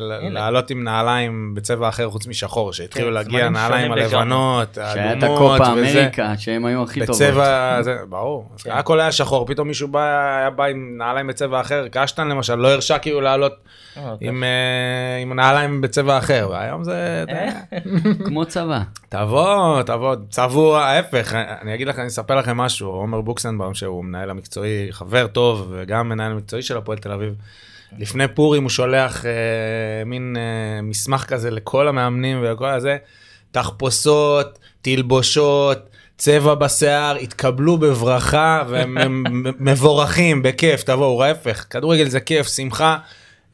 ל- 0.00 0.12
הנה. 0.22 0.30
לעלות 0.40 0.70
עם 0.70 0.84
נעליים 0.84 1.54
בצבע 1.54 1.88
אחר 1.88 2.08
חוץ 2.10 2.26
משחור, 2.26 2.72
שהתחילו 2.72 3.06
כן, 3.08 3.12
להגיע 3.14 3.48
נעליים 3.48 3.86
שונים 3.88 4.04
לגמרי. 4.04 4.16
הלבנות, 4.18 4.74
שהיה 4.74 5.12
את 5.12 5.22
האדומות 5.22 5.60
הקופה 5.60 5.72
וזה. 5.76 6.00
אמריקה, 6.00 6.32
שהם 6.38 6.64
היו 6.64 6.82
הכי 6.82 7.06
טובות. 7.06 7.22
בצבע, 7.22 7.76
זה, 7.82 7.96
ברור, 8.08 8.48
אז. 8.54 8.70
הכל 8.70 9.00
היה 9.00 9.12
שחור, 9.12 9.46
פתאום 9.46 9.68
מישהו 9.68 9.88
בא, 9.88 10.00
היה 10.40 10.50
בא 10.50 10.64
עם 10.64 10.94
נעליים 10.98 11.26
בצבע 11.26 11.60
אחר, 11.60 11.84
קשטן 11.90 12.28
למשל, 12.28 12.54
לא 12.54 12.68
הרשה 12.68 12.98
כאילו 12.98 13.20
לעלות 13.20 13.52
אה, 13.96 14.02
אה, 14.22 14.28
עם 15.22 15.32
נעליים 15.32 15.80
בצבע 15.80 16.18
אחר, 16.18 16.33
והיום 16.42 16.84
זה, 16.84 17.24
כמו 18.26 18.44
צבא. 18.44 18.82
תבוא, 19.08 19.82
תבוא, 19.82 20.14
צבוע, 20.30 20.84
ההפך, 20.84 21.34
אני 21.34 21.74
אגיד 21.74 21.88
לכם, 21.88 22.00
אני 22.00 22.08
אספר 22.08 22.36
לכם 22.36 22.56
משהו, 22.56 22.88
עומר 22.88 23.20
בוקסנבאום, 23.20 23.74
שהוא 23.74 24.04
מנהל 24.04 24.30
המקצועי, 24.30 24.86
חבר 24.90 25.26
טוב, 25.26 25.72
וגם 25.74 26.08
מנהל 26.08 26.32
המקצועי 26.32 26.62
של 26.62 26.76
הפועל 26.76 26.98
תל 26.98 27.12
אביב, 27.12 27.34
לפני 27.98 28.28
פורים 28.28 28.62
הוא 28.62 28.70
שולח 28.70 29.26
אה, 29.26 29.30
מין 30.06 30.36
אה, 30.38 30.82
מסמך 30.82 31.24
כזה 31.24 31.50
לכל 31.50 31.88
המאמנים 31.88 32.38
ולכל 32.42 32.68
הזה, 32.68 32.96
תחפושות, 33.50 34.58
תלבושות, 34.82 35.78
צבע 36.18 36.54
בשיער, 36.54 37.16
התקבלו 37.16 37.78
בברכה 37.78 38.62
והם 38.68 38.98
הם 39.04 39.24
מבורכים, 39.60 40.42
בכיף, 40.42 40.82
תבואו, 40.82 41.24
ההפך, 41.24 41.66
כדורגל 41.70 42.08
זה 42.08 42.20
כיף, 42.20 42.46
שמחה. 42.48 42.98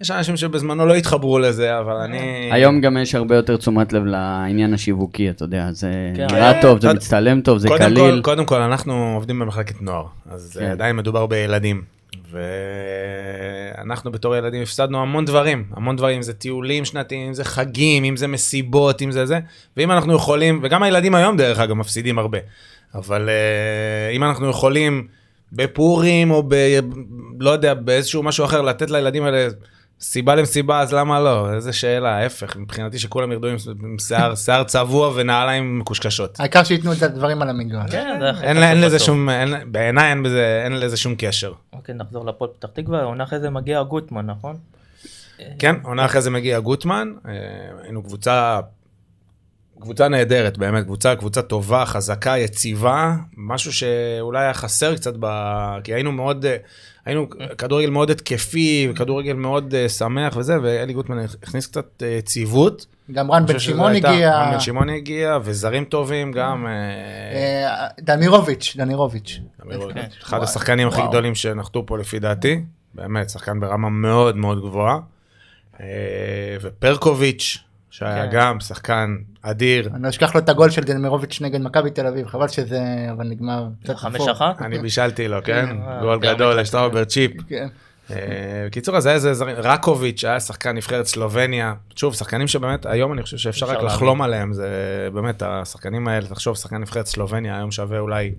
יש 0.01 0.11
אנשים 0.11 0.37
שבזמנו 0.37 0.87
לא 0.87 0.95
התחברו 0.95 1.39
לזה, 1.39 1.79
אבל 1.79 1.95
אני... 1.95 2.49
היום 2.53 2.81
גם 2.81 2.97
יש 2.97 3.15
הרבה 3.15 3.37
יותר 3.37 3.57
תשומת 3.57 3.93
לב 3.93 4.05
לעניין 4.05 4.75
השיווקי, 4.75 5.31
אתה 5.31 5.45
יודע, 5.45 5.69
זה 5.73 6.13
כן. 6.17 6.27
נראה 6.31 6.63
טוב, 6.63 6.81
זה 6.81 6.93
מצטלם 6.93 7.41
טוב, 7.41 7.59
זה 7.59 7.69
קליל. 7.79 8.21
קודם 8.23 8.45
כל, 8.45 8.61
אנחנו 8.61 9.15
עובדים 9.15 9.39
במחלקת 9.39 9.83
נוער, 9.83 10.07
אז 10.31 10.57
כן. 10.61 10.71
עדיין 10.71 10.97
מדובר 10.97 11.27
בילדים. 11.27 11.83
ואנחנו 12.31 14.13
בתור 14.13 14.37
ילדים 14.37 14.63
הפסדנו 14.63 15.03
המון 15.03 15.25
דברים, 15.25 15.65
המון 15.77 15.97
דברים, 15.97 16.17
אם 16.17 16.23
זה 16.23 16.33
טיולים 16.33 16.85
שנתיים, 16.85 17.27
אם 17.27 17.35
זה 17.35 17.45
חגים, 17.45 18.05
אם 18.05 18.17
זה 18.17 18.27
מסיבות, 18.27 19.03
אם 19.03 19.11
זה 19.11 19.27
זה, 19.27 19.39
ואם 19.77 19.91
אנחנו 19.91 20.15
יכולים, 20.15 20.61
וגם 20.63 20.83
הילדים 20.83 21.15
היום 21.15 21.37
דרך 21.37 21.59
אגב 21.59 21.75
מפסידים 21.75 22.19
הרבה, 22.19 22.39
אבל 22.95 23.29
אה, 23.29 24.11
אם 24.11 24.25
אנחנו 24.25 24.51
יכולים 24.51 25.07
בפורים 25.53 26.31
או 26.31 26.43
ב... 26.49 26.55
לא 27.41 27.51
יודע, 27.51 27.75
באיזשהו 27.75 28.23
משהו 28.23 28.45
אחר, 28.45 28.63
לתת 28.63 28.91
לילדים 28.91 29.25
האלה 29.25 29.49
סיבה 30.01 30.35
למסיבה, 30.35 30.81
אז 30.81 30.95
למה 30.95 31.21
לא? 31.21 31.55
איזה 31.55 31.73
שאלה, 31.73 32.17
ההפך, 32.17 32.57
מבחינתי 32.57 32.99
שכולם 32.99 33.33
ירדו 33.33 33.49
עם 33.49 33.99
שיער, 33.99 34.35
שיער 34.35 34.65
צבוע 34.65 35.13
ונעליים 35.15 35.79
מקושקשות. 35.79 36.41
העיקר 36.41 36.65
שייתנו 36.65 36.93
את 36.93 37.03
הדברים 37.03 37.43
על 37.43 37.49
המגרש. 37.49 37.91
כן, 37.91 38.21
הכי 38.23 38.47
אין, 38.47 38.81
לזה. 38.81 38.99
שום, 38.99 39.29
בעיניי 39.67 40.11
אין 40.11 40.23
בזה, 40.23 40.63
אין 40.65 40.73
לזה 40.73 40.97
שום 40.97 41.15
קשר. 41.19 41.53
אוקיי, 41.73 41.95
נחזור 41.95 42.27
לפועל 42.27 42.51
פתח 42.59 42.69
תקווה, 42.73 43.03
עונה 43.03 43.25
אחרי 43.25 43.41
זה 43.41 43.51
מגיע 43.51 43.83
גוטמן, 43.83 44.27
נכון? 44.27 44.57
כן, 45.59 45.77
עונה 45.83 46.05
אחרי 46.05 46.23
זה 46.23 46.31
מגיע 46.31 46.61
גוטמן, 46.61 47.13
אה, 47.29 47.33
היינו 47.83 48.03
קבוצה, 48.03 48.61
קבוצה 49.81 50.09
נהדרת, 50.09 50.59
באמת, 50.59 50.85
קבוצה, 50.85 51.17
קבוצה 51.17 51.43
טובה, 51.43 51.87
חזקה, 51.87 52.39
יציבה, 52.39 53.15
משהו 53.37 53.73
שאולי 53.73 54.43
היה 54.43 54.55
חסר 54.55 54.97
קצת, 54.97 55.15
ב... 55.21 55.27
כי 55.85 55.95
היינו 55.95 56.13
מאוד, 56.13 56.45
אה, 56.45 56.57
היינו 57.05 57.27
כדורגל 57.59 57.91
מאוד 57.91 58.11
התקפי, 58.11 58.93
כדורגל 58.97 59.33
מאוד 59.33 59.75
אה, 59.75 59.89
שמח 59.89 60.37
וזה, 60.37 60.57
ואלי 60.63 60.93
גוטמן 60.93 61.19
הכניס 61.43 61.67
קצת 61.67 62.03
אה, 62.03 62.09
יציבות. 62.09 62.87
גם 63.13 63.31
רן 63.31 63.47
בן 63.47 63.59
שמעון 63.59 63.95
הגיע, 63.95 64.37
רן 64.37 64.53
בן 64.53 64.61
שמעון 64.61 64.89
הגיע, 64.89 65.39
וזרים 65.43 65.85
טובים 65.85 66.33
גם. 66.33 66.67
דנירוביץ', 68.01 68.77
דנירוביץ'. 68.77 69.41
כן. 69.95 70.07
אחד. 70.23 70.43
השחקנים 70.43 70.89
הכי. 70.89 71.01
גדולים 71.09 71.35
שנחתו 71.35 71.87
פה 71.87 71.99
לפי 71.99 72.19
דעתי, 72.19 72.61
באמת, 72.95 73.31
שחקן 73.31 73.61
ברמה 73.61 73.89
מאוד 73.89 74.37
מאוד 74.37 74.61
גבוהה. 74.61 74.99
ופרקוביץ', 76.61 77.59
שהיה 77.91 78.27
כן. 78.27 78.37
גם 78.37 78.61
שחקן 78.61 79.17
אדיר. 79.43 79.91
אני 79.95 80.03
לא 80.03 80.09
אשכח 80.09 80.35
לו 80.35 80.41
את 80.41 80.49
הגול 80.49 80.71
של 80.71 80.83
דנירוביץ' 80.83 81.41
נגד 81.41 81.61
מכבי 81.61 81.91
תל 81.91 82.07
אביב, 82.07 82.27
חבל 82.27 82.49
שזה, 82.49 82.81
אבל 83.13 83.29
נגמר. 83.29 83.67
קצת 83.85 83.97
חמש. 83.97 84.29
אחת? 84.29 84.63
אני 84.63 84.79
בישלתי 84.79 85.29
לו, 85.29 85.39
כן? 85.45 85.77
אה, 85.87 86.01
גול 86.01 86.19
גדול, 86.19 86.53
אחד. 86.53 86.61
לשטראובר 86.61 87.05
צ'יפ. 87.05 87.33
כן. 87.49 87.69
אה, 88.11 88.17
בקיצור, 88.67 88.97
אז 88.97 89.07
היה 89.07 89.15
איזה 89.15 89.35
זרים, 89.35 89.57
רקוביץ' 89.59 90.25
היה 90.25 90.41
שחקן 90.41 90.77
נבחרת 90.77 91.07
סלובניה. 91.07 91.75
שוב, 91.97 92.15
שחקנים 92.15 92.49
שבאמת, 92.49 92.87
היום 92.87 93.13
אני 93.13 93.23
חושב 93.23 93.37
שאפשר 93.37 93.67
אפשר 93.67 93.79
רק. 93.79 93.85
לחלום 93.85 94.23
עליהם, 94.23 94.53
זה 94.53 94.69
באמת, 95.15 95.43
השחקנים 95.47 96.09
האלה, 96.09 96.27
תחשוב, 96.27 96.57
שחקן 96.57 96.77
נבחרת 96.77 97.07
סלובניה 97.07 97.57
היום 97.57 97.71
שווה 97.71 97.99
אולי, 97.99 98.33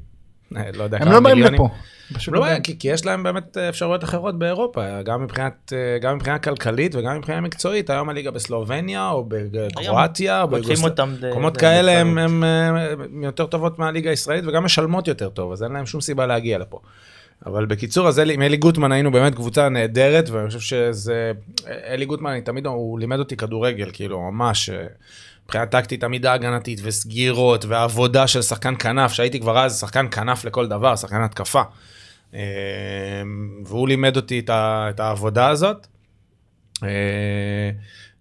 לא 0.73 0.83
יודע 0.83 0.97
הם 0.97 1.03
כמה 1.03 1.13
לא 1.13 1.19
באים 1.19 1.35
מיליונים. 1.35 1.61
לפה. 1.61 1.69
פשוט 2.13 2.33
לא 2.33 2.39
לא 2.39 2.41
בעיה, 2.41 2.53
באים. 2.53 2.63
כי, 2.63 2.79
כי 2.79 2.87
יש 2.87 3.05
להם 3.05 3.23
באמת 3.23 3.57
אה, 3.57 3.69
אפשרויות 3.69 4.03
אחרות 4.03 4.39
באירופה, 4.39 5.01
גם 5.01 5.23
מבחינת, 5.23 5.73
אה, 5.75 5.99
גם 5.99 6.15
מבחינה 6.15 6.39
כלכלית 6.39 6.95
וגם 6.95 7.17
מבחינה 7.17 7.41
מקצועית. 7.41 7.89
היום 7.89 8.09
הליגה 8.09 8.31
בסלובניה 8.31 9.09
או 9.09 9.25
בקרואטיה, 9.27 10.41
או 10.41 10.49
פותחים 10.49 10.75
בגוסל- 10.75 10.83
אותם. 10.89 11.13
ד- 11.21 11.25
מקומות 11.29 11.53
זה- 11.53 11.59
כאלה 11.59 11.91
הם. 11.99 12.17
הם, 12.17 12.43
אה, 12.43 12.67
הם 12.91 13.23
יותר 13.23 13.45
טובות 13.45 13.79
מהליגה 13.79 14.09
הישראלית 14.09 14.45
וגם 14.47 14.63
משלמות 14.63 15.07
יותר 15.07 15.29
טוב, 15.29 15.51
אז 15.51 15.63
אין 15.63 15.71
להם 15.71 15.85
שום 15.85 16.01
סיבה 16.01 16.25
להגיע 16.25 16.57
לפה. 16.57 16.79
אבל 17.45 17.65
בקיצור, 17.65 18.07
אז 18.07 18.19
אלי, 18.19 18.33
עם 18.33 18.41
אלי 18.41 18.57
גוטמן 18.57 18.91
היינו 18.91 19.11
באמת 19.11 19.35
קבוצה 19.35 19.69
נהדרת, 19.69 20.29
ואני 20.29 20.47
חושב 20.47 20.59
שזה... 20.59 21.31
אלי 21.67 22.05
גוטמן, 22.05 22.31
אני 22.31 22.41
תמיד, 22.41 22.65
הוא 22.65 22.99
לימד 22.99 23.19
אותי 23.19 23.35
כדורגל, 23.37 23.89
כאילו, 23.93 24.19
ממש, 24.31 24.69
אה, 24.69 24.85
מבחינה 25.45 25.65
טקטית, 25.65 26.03
עמידה 26.03 26.33
הגנתית 26.33 26.79
וסגירות 26.83 27.65
ועבודה 27.65 28.27
של 28.27 28.41
שחקן 28.41 28.73
כנף, 28.79 29.11
שהייתי 29.11 29.39
כבר 29.39 29.59
אז 29.59 29.79
שחקן 29.79 30.07
כנף 30.11 30.45
לכל 30.45 30.67
דבר, 30.67 30.95
שחקן 30.95 31.21
התקפה. 31.21 31.61
אה, 32.33 32.41
והוא 33.65 33.87
לימד 33.87 34.15
אותי 34.15 34.39
את, 34.39 34.49
ה, 34.49 34.87
את 34.89 34.99
העבודה 34.99 35.47
הזאת. 35.47 35.87
אה, 36.83 37.71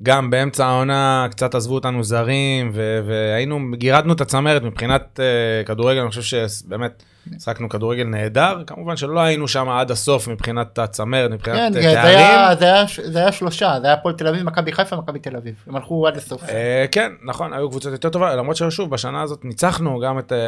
גם 0.02 0.30
באמצע 0.30 0.66
העונה 0.66 1.26
קצת 1.30 1.54
עזבו 1.54 1.74
אותנו 1.74 2.04
זרים, 2.04 2.72
והיינו, 3.06 3.60
גירדנו 3.72 4.12
את 4.12 4.20
הצמרת 4.20 4.62
מבחינת 4.62 5.20
uh, 5.20 5.66
כדורגל, 5.66 6.00
אני 6.00 6.08
חושב 6.10 6.22
שבאמת 6.48 7.02
שחקנו 7.38 7.68
כדורגל 7.68 8.04
נהדר, 8.04 8.62
כמובן 8.66 8.96
שלא 8.96 9.20
היינו 9.20 9.48
שם 9.48 9.68
עד 9.68 9.90
הסוף 9.90 10.28
מבחינת 10.28 10.78
הצמרת, 10.78 11.30
מבחינת 11.30 11.56
כן, 11.56 11.76
אה, 11.78 11.82
זה 11.82 11.92
תארים. 11.94 12.18
היה- 12.18 12.56
זה 12.56 12.64
היה- 12.64 12.84
זה 13.12 13.18
היה 13.18 13.32
שלושה, 13.32 13.76
זה 13.80 13.86
היה 13.86 13.94
הפועל 13.94 14.14
תל 14.14 14.26
אביב, 14.26 14.42
מכבי 14.42 14.72
חיפה, 14.72 14.96
מכבי 14.96 15.18
תל 15.18 15.36
אביב. 15.36 15.54
הם 15.66 15.76
הלכו 15.76 16.06
עד 16.08 16.16
הסוף. 16.16 16.44
אה, 16.48 16.84
כן, 16.92 17.12
נכון, 17.24 17.52
היו 17.52 17.70
קבוצות 17.70 17.92
יותר 17.92 18.08
טובות, 18.10 18.28
למרות 18.36 18.56
ששוב, 18.56 18.90
בשנה 18.90 19.22
הזאת 19.22 19.44
ניצחנו 19.44 20.00
גם 20.00 20.18
את 20.18 20.32
אה, 20.32 20.38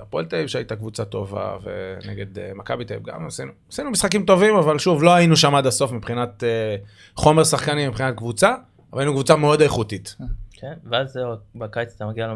הפועל 0.00 0.24
תל 0.24 0.36
אביב, 0.36 0.48
שהייתה 0.48 0.76
קבוצה 0.76 1.04
טובה, 1.04 1.56
ונגד 1.62 2.38
אה, 2.38 2.50
מכבי 2.54 2.84
תל 2.84 2.94
אביב 2.94 3.06
גם 3.06 3.26
עשינו, 3.26 3.52
עשינו 3.72 3.90
משחקים 3.90 4.24
טובים, 4.24 4.56
אבל 4.56 4.78
שוב, 4.78 5.02
לא 5.02 5.14
היינו 5.14 5.36
שם 5.36 5.54
עד 5.54 5.66
הסוף 5.66 5.92
מבחינת 5.92 6.44
אה, 6.44 6.76
חומר 7.14 7.44
שחקנים, 7.44 7.88
מבחינת 7.90 8.14
קבוצה, 8.16 8.54
אבל 8.92 9.00
היינו 9.00 9.12
קבוצה 9.12 9.36
מאוד 9.36 9.60
איכותית. 9.60 10.16
כן, 10.60 10.72
ואז 10.90 11.12
זהו, 11.12 11.32
בקיץ 11.54 11.92
אתה 11.96 12.06
מגיע 12.06 12.26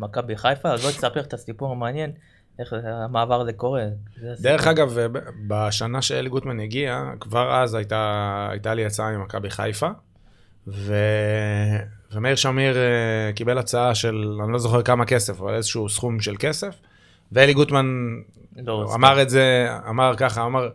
למכבי 0.00 0.36
חיפה, 0.36 0.72
אז 0.72 0.80
בוא 0.82 0.90
תספר 0.90 1.20
את 1.20 1.34
הסיפור 1.34 1.72
המעניין. 1.72 2.10
איך 2.58 2.74
המעבר 2.84 3.40
הזה 3.40 3.52
קורה. 3.52 3.84
דרך. 4.40 4.66
אגב, 4.66 4.98
בשנה 5.48 6.02
שאלי 6.02 6.28
גוטמן 6.28 6.60
הגיע, 6.60 7.04
כבר 7.20 7.62
אז 7.62 7.74
הייתה, 7.74 8.48
הייתה 8.50 8.74
לי 8.74 8.86
הצעה 8.86 9.12
ממכבי 9.12 9.50
חיפה, 9.50 9.88
ו... 10.66 10.94
ומאיר 12.12 12.36
שמיר 12.36 12.76
אה, 12.76 13.32
קיבל 13.34 13.58
הצעה 13.58 13.94
של, 13.94 14.38
אני 14.44 14.52
לא 14.52 14.58
זוכר 14.58 14.82
כמה 14.82 15.04
כסף, 15.04 15.40
אבל 15.40 15.54
איזשהו 15.54 15.88
סכום 15.88 16.20
של 16.20 16.34
כסף, 16.38 16.74
ואלי 17.32 17.54
גוטמן 17.54 17.86
לא, 18.56 18.72
הוא 18.72 18.86
סתם. 18.86 19.04
אמר 19.04 19.22
את 19.22 19.30
זה, 19.30 19.68
אמר 19.88 20.14
ככה, 20.16 20.44
אמר, 20.44 20.68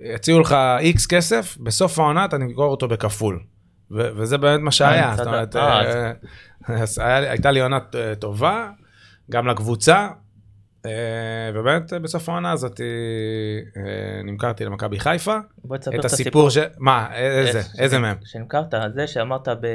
יציעו 0.00 0.40
לך 0.40 0.56
איקס 0.78 1.06
כסף, 1.06 1.56
בסוף 1.60 1.98
העונה 1.98 2.24
אתה 2.24 2.38
נמכור 2.38 2.70
אותו 2.70 2.88
בכפול. 2.88 3.40
ו- 3.90 4.08
וזה 4.16 4.38
באמת 4.38 4.60
מה 4.60 4.70
שהיה, 4.70 5.10
אה, 5.10 5.16
זאת 5.16 5.26
אומרת, 5.26 5.56
אה, 5.56 6.12
הייתה 7.30 7.50
לי 7.50 7.60
עונה 7.60 7.78
טובה, 8.18 8.70
גם 9.30 9.46
לקבוצה, 9.46 10.08
ובאמת 11.54 11.92
אה, 11.92 11.98
בסוף 11.98 12.28
העונה 12.28 12.52
הזאת 12.52 12.80
אה, 12.80 14.22
נמכרתי 14.24 14.64
למכבי 14.64 15.00
חיפה. 15.00 15.36
בוא 15.64 15.76
תספר 15.76 16.00
את 16.00 16.04
הסיפור 16.04 16.50
ש... 16.50 16.58
מה, 16.78 17.14
איזה, 17.14 17.60
איזה 17.78 17.98
מהם? 17.98 18.16
שנמכרת, 18.24 18.74
זה 18.94 19.06
שאמרת 19.06 19.48
ב... 19.48 19.66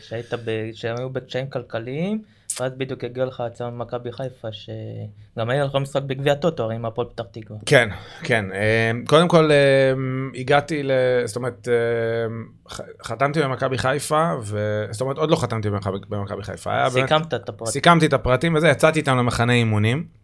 שהיית 0.00 0.34
ב... 0.44 0.70
שהיו 0.72 1.10
בקשיים 1.10 1.50
כלכליים, 1.50 2.22
ואז 2.60 2.72
בדיוק 2.76 3.04
הגיע 3.04 3.24
לך 3.24 3.40
הצעה 3.40 3.70
ממכבי 3.70 4.12
חיפה, 4.12 4.48
שגם 4.52 5.50
היה 5.50 5.64
לך 5.64 5.74
משחק 5.74 6.02
בגביע 6.02 6.34
טוטו, 6.34 6.62
הרי 6.62 6.74
עם 6.74 6.84
הפועל 6.84 7.08
פתח 7.08 7.24
תקווה. 7.30 7.58
כן, 7.66 7.88
כן. 8.22 8.44
אה, 8.52 8.90
קודם 9.06 9.28
כל, 9.28 9.50
אה, 9.50 9.92
הגעתי 10.34 10.82
ל... 10.82 10.90
זאת 11.24 11.36
אומרת, 11.36 11.68
אה, 11.68 12.74
חתמתי 13.04 13.40
במכבי 13.42 13.78
חיפה, 13.78 14.32
ו... 14.42 14.84
זאת 14.90 15.00
אומרת, 15.00 15.18
עוד 15.18 15.30
לא 15.30 15.36
חתמתי 15.36 15.70
במכבי 16.08 16.42
חיפה. 16.42 16.90
סיכמת 16.90 17.34
את 17.34 17.48
הפרט. 17.48 17.68
סיכמתי 17.68 18.06
את 18.06 18.12
הפרטים 18.12 18.54
וזה, 18.54 18.68
יצאתי 18.68 18.98
איתם 18.98 19.16
למחנה 19.16 19.52
אימונים. 19.52 20.15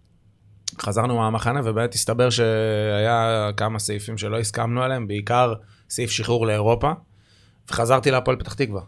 חזרנו 0.83 1.17
מהמחנה 1.17 1.61
ובאמת 1.65 1.95
הסתבר 1.95 2.31
שהיה 2.31 3.51
כמה 3.57 3.79
סעיפים 3.79 4.19
שלא 4.19 4.39
הסכמנו 4.39 4.83
עליהם, 4.83 5.09
בעיקר 5.09 5.55
סעיף 5.91 6.11
שחרור 6.11 6.47
לאירופה. 6.47 6.93
וחזרתי 7.71 8.11
להפועל 8.11 8.37
פתח 8.37 8.55
תקווה. 8.55 8.81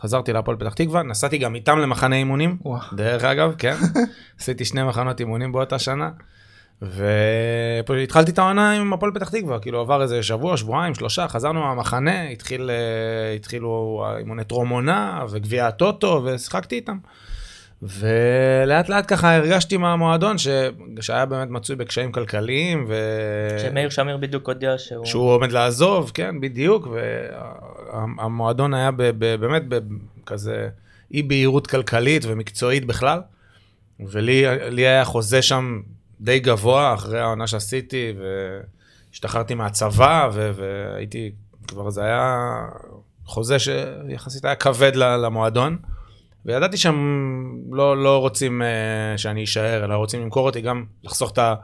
חזרתי 0.00 0.32
להפועל 0.32 0.56
פתח 0.56 0.74
תקווה, 0.74 1.02
נסעתי 1.02 1.38
גם 1.38 1.54
איתם 1.54 1.78
למחנה 1.78 2.16
אימונים, 2.16 2.56
וואו. 2.60 2.80
דרך 2.92 3.24
אגב, 3.24 3.54
כן. 3.58 3.76
עשיתי 4.40 4.64
שני 4.64 4.82
מחנות 4.82 5.20
אימונים 5.20 5.52
באותה 5.52 5.78
שנה. 5.78 6.10
והתחלתי 7.86 8.30
את 8.30 8.38
העונה 8.38 8.72
עם 8.72 8.92
הפועל 8.92 9.12
פתח 9.14 9.28
תקווה, 9.28 9.58
כאילו 9.58 9.80
עבר 9.80 10.02
איזה 10.02 10.22
שבוע, 10.22 10.56
שבועיים, 10.56 10.94
שלושה, 10.94 11.28
חזרנו 11.28 11.60
מהמחנה, 11.60 12.28
התחיל, 12.28 12.70
אה, 12.70 13.34
התחילו 13.34 14.04
אימוני 14.18 14.44
טרום 14.44 14.68
עונה 14.68 15.24
וגביע 15.30 15.66
הטוטו, 15.66 16.22
ושיחקתי 16.24 16.76
איתם. 16.76 16.98
ולאט 17.82 18.88
לאט 18.88 19.04
ככה 19.08 19.36
הרגשתי 19.36 19.76
מהמועדון 19.76 20.38
ש... 20.38 20.48
שהיה 21.00 21.26
באמת 21.26 21.50
מצוי 21.50 21.76
בקשיים 21.76 22.12
כלכליים, 22.12 22.84
ו... 22.88 22.94
שמאיר 23.58 23.90
שמיר 23.90 24.16
בדיוק 24.16 24.48
הודיע 24.48 24.78
שהוא... 24.78 25.06
שהוא 25.06 25.30
עומד 25.30 25.52
לעזוב, 25.52 26.10
כן, 26.14 26.40
בדיוק, 26.40 26.88
והמועדון 27.92 28.74
היה 28.74 28.90
ב, 28.90 29.02
ב, 29.02 29.40
באמת 29.40 29.62
בכזה 29.68 30.68
אי 31.14 31.22
בהירות 31.22 31.66
כלכלית 31.66 32.24
ומקצועית 32.26 32.84
בכלל, 32.84 33.20
ולי 34.00 34.44
לי 34.70 34.86
היה 34.86 35.04
חוזה 35.04 35.42
שם 35.42 35.80
די 36.20 36.40
גבוה 36.40 36.94
אחרי 36.94 37.20
העונה 37.20 37.46
שעשיתי, 37.46 38.12
והשתחררתי 39.10 39.54
מהצבא, 39.54 40.28
ו, 40.32 40.50
והייתי, 40.54 41.32
כבר 41.68 41.90
זה 41.90 42.04
היה 42.04 42.36
חוזה 43.24 43.58
שיחסית 43.58 44.44
היה 44.44 44.54
כבד 44.54 44.96
למועדון. 44.96 45.76
וידעתי 46.46 46.76
שהם 46.76 47.54
לא, 47.72 48.02
לא 48.02 48.18
רוצים 48.18 48.62
uh, 48.62 49.18
שאני 49.18 49.44
אשאר, 49.44 49.84
אלא 49.84 49.94
רוצים 49.94 50.22
למכור 50.22 50.46
אותי, 50.46 50.60
גם 50.60 50.84
לחסוך 51.04 51.32
את, 51.32 51.38
ה, 51.38 51.54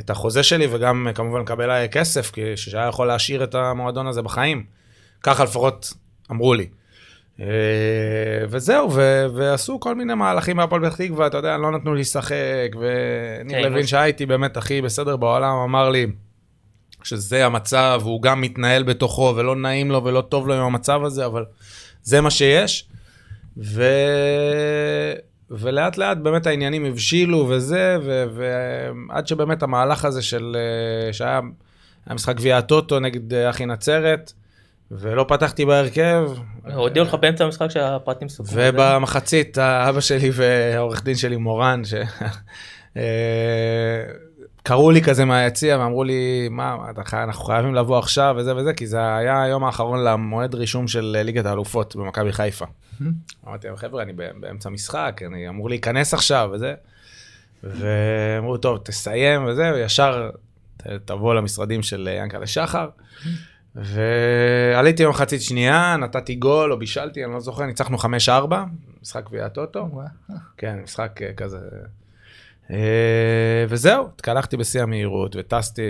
את 0.00 0.10
החוזה 0.10 0.42
שלי, 0.42 0.66
וגם 0.70 1.06
uh, 1.10 1.12
כמובן 1.12 1.40
לקבל 1.40 1.64
עליי 1.64 1.88
כסף, 1.88 2.30
כי 2.30 2.56
שהיה 2.56 2.86
יכול 2.86 3.06
להשאיר 3.06 3.44
את 3.44 3.54
המועדון 3.54 4.06
הזה 4.06 4.22
בחיים. 4.22 4.64
ככה 5.22 5.44
לפחות 5.44 5.92
אמרו 6.30 6.54
לי. 6.54 6.68
Uh, 7.38 7.42
וזהו, 8.48 8.92
ו, 8.92 9.26
ועשו 9.34 9.80
כל 9.80 9.94
מיני 9.94 10.14
מהלכים 10.14 10.56
מהפועל 10.56 10.86
פתח 10.86 10.96
תקווה, 10.96 11.26
אתה 11.26 11.36
יודע, 11.36 11.56
לא 11.56 11.70
נתנו 11.70 11.94
לי 11.94 12.00
לשחק, 12.00 12.70
וניר 12.74 13.56
כן, 13.56 13.62
לוין, 13.62 13.72
כמו 13.72 13.86
ש- 13.86 13.90
שהיה 13.90 14.04
איתי 14.04 14.26
באמת 14.26 14.56
הכי 14.56 14.82
בסדר 14.82 15.16
בעולם, 15.16 15.54
אמר 15.64 15.90
לי 15.90 16.06
שזה 17.02 17.46
המצב, 17.46 18.00
והוא 18.04 18.22
גם 18.22 18.40
מתנהל 18.40 18.82
בתוכו, 18.82 19.34
ולא 19.36 19.56
נעים 19.56 19.90
לו 19.90 20.04
ולא 20.04 20.20
טוב 20.20 20.48
לו 20.48 20.54
עם 20.54 20.60
המצב 20.60 21.04
הזה, 21.04 21.26
אבל 21.26 21.44
זה 22.02 22.20
מה 22.20 22.30
שיש. 22.30 22.90
ו... 23.56 23.84
ולאט 25.50 25.98
לאט 25.98 26.16
באמת 26.16 26.46
העניינים 26.46 26.84
הבשילו 26.84 27.48
וזה, 27.48 27.96
ו... 28.02 28.24
ועד 28.34 29.26
שבאמת 29.26 29.62
המהלך 29.62 30.04
הזה 30.04 30.22
של... 30.22 30.56
אה, 30.56 31.12
שהיה 31.12 31.40
היה 32.06 32.14
משחק 32.14 32.36
גביע 32.36 32.58
הטוטו 32.58 33.00
נגד 33.00 33.34
אה, 33.34 33.50
אחי 33.50 33.66
נצרת, 33.66 34.32
ולא 34.90 35.24
פתחתי 35.28 35.64
בהרכב. 35.64 36.30
הודיעו 36.74 37.06
לך 37.06 37.14
באמצע 37.14 37.44
המשחק 37.44 37.70
שהפרטים 37.70 38.28
סוכמו. 38.28 38.52
ובמחצית 38.56 39.58
האבא 39.58 40.00
שלי 40.00 40.30
והעורך 40.32 41.04
דין 41.04 41.14
שלי 41.14 41.36
מורן, 41.36 41.82
ש... 41.84 41.94
קראו 44.70 44.90
לי 44.90 45.02
כזה 45.02 45.24
מהיציע 45.24 45.78
ואמרו 45.78 46.04
לי, 46.04 46.48
מה, 46.50 46.76
אתה. 46.90 47.22
אנחנו 47.22 47.44
חייבים 47.44 47.74
לבוא 47.74 47.98
עכשיו 47.98 48.34
וזה 48.38 48.56
וזה, 48.56 48.72
כי 48.72 48.86
זה 48.86 49.14
היה 49.16 49.42
היום 49.42 49.64
האחרון 49.64 50.04
למועד 50.04 50.54
רישום 50.54 50.88
של 50.88 51.16
אה, 51.18 51.22
ליגת 51.22 51.46
האלופות 51.46 51.96
במכבי 51.96 52.32
חיפה. 52.32 52.64
אמרתי 53.48 53.66
להם, 53.66 53.76
חבר'ה, 53.76 54.02
אני 54.02 54.12
באמצע 54.12 54.70
משחק, 54.70 55.20
אני 55.26 55.48
אמור 55.48 55.68
להיכנס 55.68 56.14
עכשיו 56.14 56.50
וזה. 56.52 56.74
ואמרו, 57.64 58.56
טוב, 58.56 58.78
תסיים 58.84 59.44
וזה, 59.44 59.70
וישר 59.74 60.30
ת- 60.76 60.86
תבוא 61.04 61.34
למשרדים 61.34 61.82
של 61.82 62.08
אה, 62.12 62.22
ינקלה 62.22 62.46
שחר. 62.46 62.88
ועליתי 63.74 65.06
במחצית 65.06 65.42
שנייה, 65.42 65.96
נתתי 65.96 66.34
גול 66.34 66.72
או 66.72 66.78
בישלתי, 66.78 67.24
אני 67.24 67.32
לא 67.32 67.40
זוכר, 67.40 67.64
ניצחנו 67.66 67.96
5-4, 67.98 68.00
משחק 69.02 69.24
גביע 69.26 69.46
הטוטו. 69.46 69.88
וואו. 69.92 70.06
כן, 70.56 70.78
משחק 70.84 71.20
אה, 71.22 71.32
כזה. 71.36 71.58
אה, 72.70 72.76
וזהו, 73.68 74.06
התקלחתי 74.14 74.56
בשיא 74.56 74.82
המהירות 74.82 75.36
וטסתי 75.38 75.82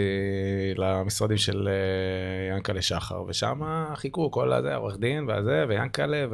למשרדים 0.76 1.36
של 1.36 1.68
אה, 1.68 2.54
ינקלה 2.56 2.82
שחר, 2.82 3.22
ושם 3.28 3.60
חיכו 3.94 4.30
כל 4.30 4.52
הזה, 4.52 4.72
העורך 4.74 4.98
דין 4.98 5.24
והזה, 5.28 5.64
ויאנקלה, 5.68 6.24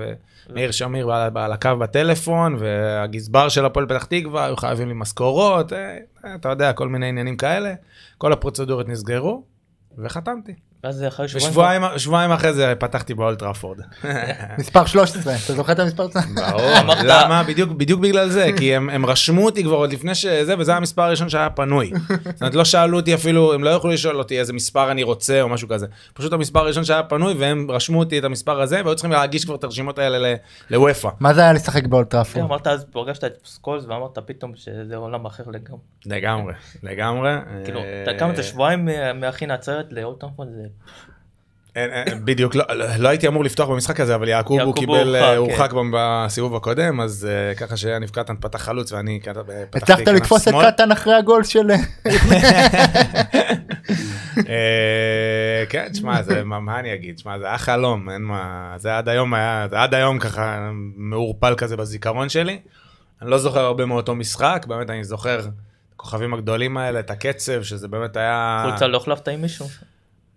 ומאיר 0.51 0.71
שמיר 0.71 1.13
על- 1.13 1.53
הקו 1.53 1.71
בטלפון, 1.81 2.57
והגזבר 2.59 3.49
של 3.49 3.65
הפועל 3.65 3.87
פתח 3.87 4.05
תקווה, 4.05 4.45
היו 4.47 4.57
חייבים 4.57 4.89
לי 4.89 4.95
משכורות, 4.97 5.73
אה, 5.73 5.97
אתה 6.35 6.49
יודע, 6.49 6.73
כל 6.73 6.89
מיני 6.89 7.09
עניינים 7.09 7.37
כאלה. 7.37 7.75
כל 8.19 8.33
הפרוצדורות 8.33 8.89
נסגרו, 8.89 9.43
וחתמתי. 9.99 10.53
ואז 10.85 11.05
אחרי 11.09 11.29
שבועיים... 11.29 11.49
ושבועיים 11.51 11.99
שבועיים 11.99 12.31
אחרי 12.33 12.53
זה 12.53 12.73
פתחתי 12.79 13.15
באולטראפורד. 13.15 13.79
מספר 14.59 14.87
13, 14.87 15.35
אתה 15.45 15.53
זוכר 15.55 15.73
את 15.73 15.79
המספר? 15.79 16.07
ברור, 16.51 16.79
אמרת- 16.81 16.99
למה? 17.05 17.43
בדיוק, 17.43 17.71
בדיוק 17.71 18.01
בגלל 18.01 18.29
זה, 18.31 18.49
כי 18.59 18.75
הם, 18.77 18.91
הם 18.91 19.07
רשמו 19.07 19.45
אותי 19.45 19.63
כבר 19.65 19.77
עוד 19.77 19.93
לפני 19.93 20.15
שזה, 20.15 20.55
וזה 20.59 20.75
המספר 20.77 21.03
הראשון 21.03 21.29
שהיה 21.29 21.51
פנוי. 21.51 21.93
זאת 22.09 22.43
אומרת, 22.43 22.55
לא 22.55 22.65
שאלו 22.65 22.97
אותי 22.99 23.15
אפילו, 23.15 23.55
הם 23.55 23.65
לא 23.65 23.71
יכלו 23.71 23.91
לשאול 23.91 24.19
אותי 24.19 24.39
איזה 24.39 24.53
מספר 24.53 24.91
אני 24.91 25.03
רוצה 25.03 25.43
או 25.43 25.49
משהו 25.49 25.69
כזה. 25.69 25.87
פשוט 26.15 26.33
המספר 26.33 26.59
הראשון 26.61 26.85
שהיה 26.85 27.03
פנוי, 27.03 27.35
והם 27.39 27.67
רשמו 27.71 27.99
אותי 27.99 28.19
את 28.19 28.25
המספר 28.25 28.61
הזה, 28.61 28.81
והיו 28.85 28.95
צריכים 28.97 29.13
להגיש 29.13 29.45
כבר 29.45 29.55
את 29.55 29.65
הרשימות 29.65 29.99
האלה 29.99 30.19
ל- 30.19 30.35
לאופ"א. 30.71 31.09
מה 31.21 31.35
זה 31.35 31.41
היה 31.41 31.53
לשחק 31.53 31.83
כן, 31.83 31.91
באולד 31.91 32.12
טראפורד? 32.12 32.45
אמרת 32.45 32.67
אז, 32.67 32.87
פגשת 32.93 33.25
את 33.25 33.33
סקולס 33.45 33.85
ואמרת 33.89 34.19
פתאום 34.27 34.53
שזה 34.57 34.97
עולם 34.97 35.27
אחר 35.27 35.43
לגמרי. 35.47 35.81
לגמרי, 36.07 36.53
לגמרי. 36.83 37.31
כאילו, 37.65 37.81
אה, 37.81 38.03
אתה 38.03 38.19
כמה 38.19 38.35
זה 38.35 38.43
שבועיים 38.43 38.85
מה- 38.85 39.13
מאחי 39.13 39.47
נצרת 39.47 39.87
לאולטראפורד 39.93 40.49
בדיוק, 42.25 42.55
לא- 42.55 42.65
לא 42.99 43.09
הייתי 43.09 43.29
אמור 43.29 43.45
לפתוח 43.45 43.69
במשחק 43.69 44.01
הזה, 44.01 44.15
אבל 44.15 44.29
יעקובו 44.29 44.59
יעקובו 44.59 44.81
קיבל, 44.81 45.17
הורחק, 45.37 45.61
אה, 45.61 45.69
כן. 45.69 45.91
בסיבוב 45.93 46.57
הקודם, 46.57 47.01
אז 47.01 47.29
אה, 47.31 47.55
ככה 47.55 47.77
שיאניב 47.77 48.11
קטן 48.11 48.35
פתח 48.41 48.63
חלוץ 48.63 48.93
ואני 48.93 49.21
פתחתי 49.71 49.93
הצלחת 49.93 50.01
כנף 50.01 50.09
לתפוס 50.09 50.49
את 50.49 50.53
שמאל. 50.53 50.71
קטן 50.71 50.93
אחרי 50.93 51.15
הגול 51.15 51.45
של... 51.45 51.71
אה, 54.49 55.65
כן, 55.69 55.89
תשמע, 55.93 56.23
זה, 56.23 56.45
מה, 56.45 56.61
מה 56.61 56.81
אני 56.81 56.95
אגיד? 56.95 57.15
תשמע, 57.15 57.39
זה 57.39 57.47
היה 57.47 57.59
חלום, 57.59 58.11
אין 58.11 58.23
מה, 58.23 58.75
זה 58.77 58.99
עד 58.99 59.09
היום 59.09 59.35
היה, 59.35 59.67
זה 59.71 59.81
עד 59.81 59.95
היום 59.95 60.19
ככה 60.19 60.71
מעורפל 60.97 61.55
כזה 61.57 61.77
בזיכרון 61.77 62.29
שלי. 62.29 62.61
אני 63.23 63.31
לא 63.31 63.39
זוכר 63.39 63.61
הרבה 63.61 63.87
מאותו 63.87 64.15
משחק, 64.15 64.65
באמת 64.69 64.91
אני 64.91 65.05
זוכר 65.05 65.41
את 65.41 65.45
הכוכבים 65.95 66.35
הגדולים 66.35 66.77
האלה, 66.77 67.01
את 67.01 67.11
הקצב, 67.11 67.63
שזה 67.63 67.89
באמת 67.89 68.17
היה... 68.17 68.65
חולצה 68.69 68.87
לא 68.87 68.97
החלפת 68.97 69.29
עם 69.29 69.43
מישהו? 69.43 69.67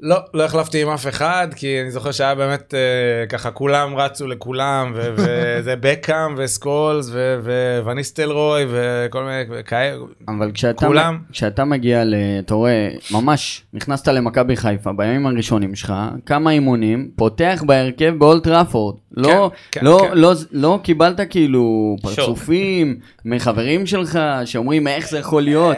לא, 0.01 0.17
לא 0.33 0.43
החלפתי 0.45 0.81
עם 0.81 0.89
אף 0.89 1.07
אחד, 1.07 1.47
כי 1.55 1.81
אני 1.81 1.91
זוכר 1.91 2.11
שהיה 2.11 2.35
באמת 2.35 2.73
אה, 2.73 3.27
ככה 3.27 3.51
כולם 3.51 3.95
רצו 3.95 4.27
לכולם, 4.27 4.91
ו- 4.95 5.13
וזה 5.17 5.75
בקאם 5.79 6.35
וסקולס 6.37 7.09
ו- 7.13 7.39
ו- 7.43 7.79
וניסטלרוי 7.85 8.65
וכל 8.69 9.23
מיני 9.23 9.63
כאלה. 9.65 9.97
אבל 10.27 10.51
כשאתה, 10.53 10.85
כולם. 10.85 11.17
כשאתה 11.31 11.65
מגיע, 11.65 12.03
ל- 12.05 12.15
אתה 12.39 12.53
רואה, 12.53 12.89
ממש 13.11 13.63
נכנסת 13.73 14.07
למכבי 14.07 14.55
חיפה 14.55 14.91
בימים 14.93 15.27
הראשונים 15.27 15.75
שלך, 15.75 15.93
כמה 16.25 16.51
אימונים, 16.51 17.09
פותח 17.15 17.63
בהרכב 17.65 18.13
באולט 18.17 18.47
ראפורד. 18.47 18.95
לא, 19.17 19.51
כן, 19.71 19.81
לא, 19.83 19.99
כן. 20.01 20.17
לא, 20.17 20.33
לא 20.51 20.79
קיבלת 20.83 21.19
כאילו. 21.29 21.95
פרצופים 22.01 22.95
מחברים 23.25 23.85
שלך 23.85 24.19
שאומרים 24.45 24.87
איך 24.87 25.09
זה 25.09 25.19
יכול 25.19 25.41
להיות. 25.41 25.77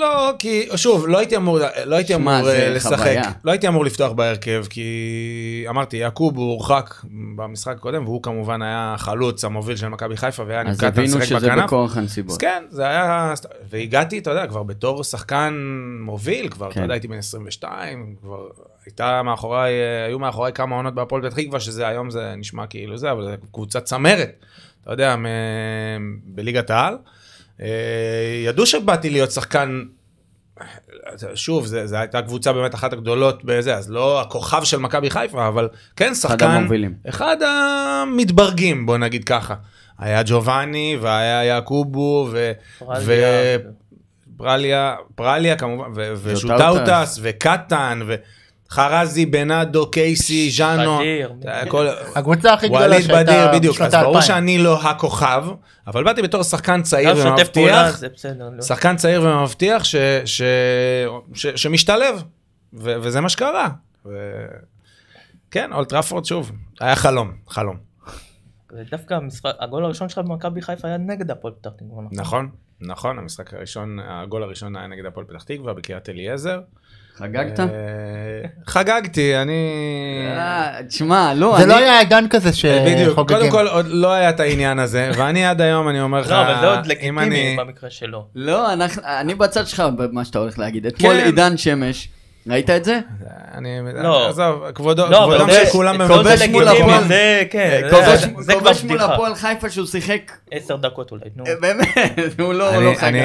לא, 0.00 0.32
כי 0.38 0.68
שוב, 0.76 1.08
לא 1.08 1.18
הייתי 1.18 1.36
אמור, 1.36 1.58
לא 1.84 1.96
הייתי 1.96 2.12
שמע, 2.12 2.38
אמור 2.38 2.50
אה, 2.50 2.70
לשחק, 2.74 2.96
חוויה. 2.96 3.22
לא 3.44 3.50
הייתי 3.50 3.68
אמור 3.68 3.84
לפתוח 3.84 4.12
בהרכב, 4.12 4.64
כי 4.70 5.64
אמרתי, 5.68 5.96
יעקוב 5.96 6.36
הוא 6.36 6.50
הורחק 6.50 6.94
במשחק 7.36 7.74
הקודם, 7.76 8.04
והוא 8.04 8.22
כמובן 8.22 8.62
היה 8.62 8.94
החלוץ 8.94 9.44
המוביל 9.44 9.76
של 9.76 9.88
מכבי 9.88 10.16
חיפה, 10.16 10.42
והיה 10.46 10.60
אז 10.60 10.66
נפקד 10.68 10.86
הבינו 10.86 11.06
לשחק 11.18 11.24
שזה 11.24 11.48
בכנף. 11.48 11.64
בכורח 11.64 11.90
אז 11.92 11.98
הנסיבות. 11.98 12.40
כן, 12.40 12.64
זה 12.70 12.86
היה, 12.88 13.34
והגעתי, 13.70 14.18
אתה 14.18 14.30
יודע, 14.30 14.46
כבר 14.46 14.62
בתור 14.62 15.04
שחקן 15.04 15.54
מוביל, 16.00 16.48
כבר, 16.48 16.66
אתה 16.66 16.74
כן. 16.74 16.82
יודע, 16.82 16.94
הייתי 16.94 17.08
בן 17.08 17.18
22, 17.18 18.14
כבר 18.20 18.46
הייתה 18.86 19.22
מאחוריי, 19.22 19.72
היו 20.06 20.18
מאחוריי 20.18 20.52
כמה 20.52 20.76
עונות 20.76 20.94
בהפועל 20.94 21.22
פתח 21.22 21.36
תקווה, 21.36 21.60
שזה 21.60 21.86
היום 21.88 22.10
זה 22.10 22.34
נשמע 22.36 22.66
כאילו 22.66 22.96
זה, 22.98 23.10
אבל 23.12 23.24
זה 23.24 23.34
קבוצת 23.52 23.84
צמרת, 23.84 24.30
אתה 24.82 24.92
יודע, 24.92 25.16
מ- 25.16 25.26
בליגת 26.24 26.70
העל. 26.70 26.94
אה, 27.62 27.66
ידעו 28.44 28.66
שבאתי 28.66 29.10
להיות 29.10 29.30
שחקן, 29.30 29.82
שוב, 31.34 31.66
זה, 31.66 31.86
זה 31.86 32.00
הייתה 32.00 32.22
קבוצה 32.22 32.52
באמת 32.52 32.74
אחת 32.74 32.92
הגדולות 32.92 33.44
בזה, 33.44 33.74
אז 33.74 33.90
לא 33.90 34.20
הכוכב 34.20 34.64
של 34.64 34.76
מכבי 34.76 35.10
חיפה, 35.10 35.48
אבל 35.48 35.68
כן 35.96 36.14
שחקן, 36.14 36.46
המובילים. 36.46 36.94
אחד 37.08 37.36
המתברגים, 37.42 38.86
בוא 38.86 38.98
נגיד 38.98 39.24
ככה. 39.24 39.54
היה 39.98 40.22
ג'ובאני, 40.26 40.98
והיה 41.00 41.44
יעקובו, 41.44 42.28
ו... 42.30 42.52
פרליה. 42.78 43.58
פרליה, 44.36 44.96
פרליה 45.14 45.56
כמובן, 45.56 45.90
ו- 45.94 46.14
ז'וטאוטס. 46.14 47.18
ושותאוטס, 47.18 47.18
וחרזי, 48.70 49.26
בנאדו, 49.26 49.90
קייסי, 49.90 50.50
ז'אנו, 50.50 50.98
בדיר. 50.98 51.32
הכל- 51.44 51.86
הקבוצה 52.14 52.52
הכי 52.54 52.68
גדולה 52.68 52.84
ווליד 52.86 53.02
שהייתה 53.06 53.22
בדיר, 53.32 53.58
בדיוק, 53.58 53.74
בשנות 53.76 53.94
אז 53.94 54.00
ברור 54.00 54.16
האלפיים. 54.16 54.36
שאני 54.36 54.58
לא 54.58 54.82
הכוכב, 54.82 55.44
אבל 55.86 56.04
באתי 56.04 56.22
בתור 56.22 56.42
שחקן 56.42 56.82
צעיר 56.82 57.14
ומבטיח. 57.16 58.00
לא. 58.38 58.62
שחקן 58.62 58.96
צעיר 58.96 59.22
ומבטיח 59.22 59.84
ש- 59.84 59.96
ש- 60.24 60.42
ש- 61.34 61.46
שמשתלב, 61.46 62.22
ו- 62.72 62.94
וזה 63.02 63.20
מה 63.20 63.28
שקרה. 63.28 63.68
ו- 64.06 64.10
כן, 65.50 65.70
אולטראפורד 65.72 66.24
שוב, 66.24 66.52
היה 66.80 66.96
חלום, 66.96 67.32
חלום. 67.48 67.76
ודווקא 68.72 69.14
המשחק, 69.14 69.50
הגול 69.60 69.84
הראשון 69.84 70.08
שלך 70.08 70.18
במכבי 70.18 70.62
חיפה 70.62 70.88
היה 70.88 70.96
נגד 70.98 71.30
הפועל 71.30 71.54
פתח 71.60 71.70
תקווה. 71.76 72.04
נכון, 72.12 72.48
נכון, 72.80 73.18
המשחק 73.18 73.54
הראשון, 73.54 73.98
הגול 74.04 74.42
הראשון 74.42 74.76
היה 74.76 74.86
נגד 74.86 75.06
הפועל 75.06 75.26
פתח 75.26 75.42
תקווה 75.42 75.74
בקריית 75.74 76.08
אליעזר. 76.08 76.60
חגגת? 77.20 77.60
אה, 77.60 77.66
חגגתי, 78.66 79.36
אני... 79.36 79.52
אה, 80.36 80.82
תשמע, 80.88 81.34
לא, 81.34 81.54
זה 81.56 81.62
אני... 81.62 81.68
לא 81.68 81.76
היה 81.76 81.98
עידן 81.98 82.24
כזה 82.30 82.50
בדיוק, 82.50 83.14
קודם 83.14 83.28
שחוגגים. 83.28 83.50
כל 83.50 83.68
עוד 83.68 83.86
לא 83.88 84.12
היה 84.12 84.30
את 84.30 84.40
העניין 84.40 84.78
הזה, 84.78 85.10
ואני 85.16 85.46
עד 85.46 85.60
היום, 85.60 85.88
אני 85.88 86.00
אומר 86.00 86.20
לך, 86.20 86.30
לא, 86.30 86.42
אבל 86.42 86.60
זה 86.60 86.66
עוד 86.66 86.86
לגיטימי. 86.86 87.56
במקרה 87.58 87.90
שלו. 87.90 88.26
לא, 88.34 88.72
אני 89.04 89.34
בצד 89.34 89.66
שלך 89.66 89.82
במה 89.96 90.24
שאתה 90.24 90.38
הולך 90.38 90.58
להגיד. 90.58 90.86
אתמול 90.86 91.14
כן. 91.14 91.24
עידן 91.24 91.56
שמש, 91.56 92.08
ראית 92.46 92.70
את 92.70 92.84
זה? 92.84 93.00
אני... 93.54 93.68
לא. 94.02 94.28
עזוב, 94.28 94.70
כבודו, 94.74 95.06
לא, 95.06 95.30
כולם 95.72 95.98
כל 95.98 96.04
במבט 96.16 96.36
זה 96.38 96.46
מול 96.48 96.68
הפועל. 96.68 97.04
זה 97.04 97.42
כן, 97.50 97.80
זה- 97.90 97.96
כובש- 97.96 98.52
כובש 98.58 98.84
מול. 98.84 99.00
הפועל 99.00 99.34
חיפה 99.34 99.70
שהוא 99.70 99.86
שיחק, 99.86 100.32
עשר 100.50 100.76
דקות 100.76 101.10
אולי, 101.10 101.22
נו. 101.36 101.46
אה, 101.46 101.52
באמת, 101.60 101.88
הוא 102.40 102.54
לא 102.54 102.82
לא 102.82 102.94
חגג. 102.94 103.04
אני... 103.04 103.20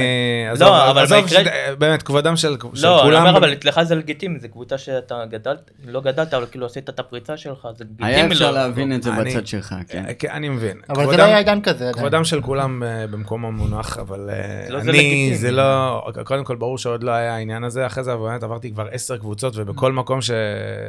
עזוב, 0.52 0.68
אבל 0.68 1.04
עזוב, 1.04 1.20
במקרה- 1.22 1.42
באמת, 1.78 2.04
כבודם 2.04 2.36
של 2.36 2.56
של 2.74 2.88
לא, 2.88 2.96
אני 3.02 3.04
כולם... 3.10 3.26
אומר, 3.28 3.38
אבל 3.38 3.54
אצלך 3.54 3.82
זה 3.84 3.96
לגיטימי, 3.96 4.40
זו 4.40 4.48
קבוצה 4.50 4.78
שאתה 4.78 5.16
גדלת, 5.32 5.72
לא 5.88 6.02
גדלת, 6.02 6.34
אבל 6.34 6.46
כאילו 6.52 6.66
עשית 6.66 6.90
את 6.90 7.00
הפריצה 7.00 7.38
שלך, 7.38 7.68
זה 7.78 7.84
לגיטימי. 7.84 8.10
היה 8.10 8.26
אפשר 8.28 8.52
לא- 8.52 8.58
להבין 8.58 8.96
את 8.96 9.04
זה 9.04 9.12
בצד 9.12 9.48
שלך, 9.48 9.76
כן. 9.88 10.06
אה, 10.08 10.14
כן, 10.14 10.28
אני 10.32 10.50
מבין. 10.50 10.78
אבל 10.90 11.06
זה 11.12 11.18
לא 11.18 11.24
היה 11.24 11.38
עידן 11.38 11.62
כזה. 11.62 11.92
כבודם 11.94 12.24
של 12.24 12.42
כולם 12.42 12.84
אה, 12.84 13.08
במקום 13.08 13.46
המונח, 13.46 13.98
אבל 13.98 14.30
לא, 14.70 14.80
אני. 14.80 15.32
זה 15.36 15.52
לא, 15.52 16.02
קודם 16.24 16.44
כל 16.44 16.56
ברור 16.56 16.78
שעוד 16.78 17.04
לא 17.04 17.12
היה 17.12 17.36
העניין 17.36 17.64
הזה, 17.64 17.86
אחרי 17.86 18.04
זה 18.04 18.16
באמת 18.16 18.44
עברתי 18.44 18.72
כבר 18.72 18.88
עשר 18.92 19.18
קבוצות, 19.18 19.54
ובכל 19.58 19.92
מקום 19.92 20.22
ש... 20.26 20.32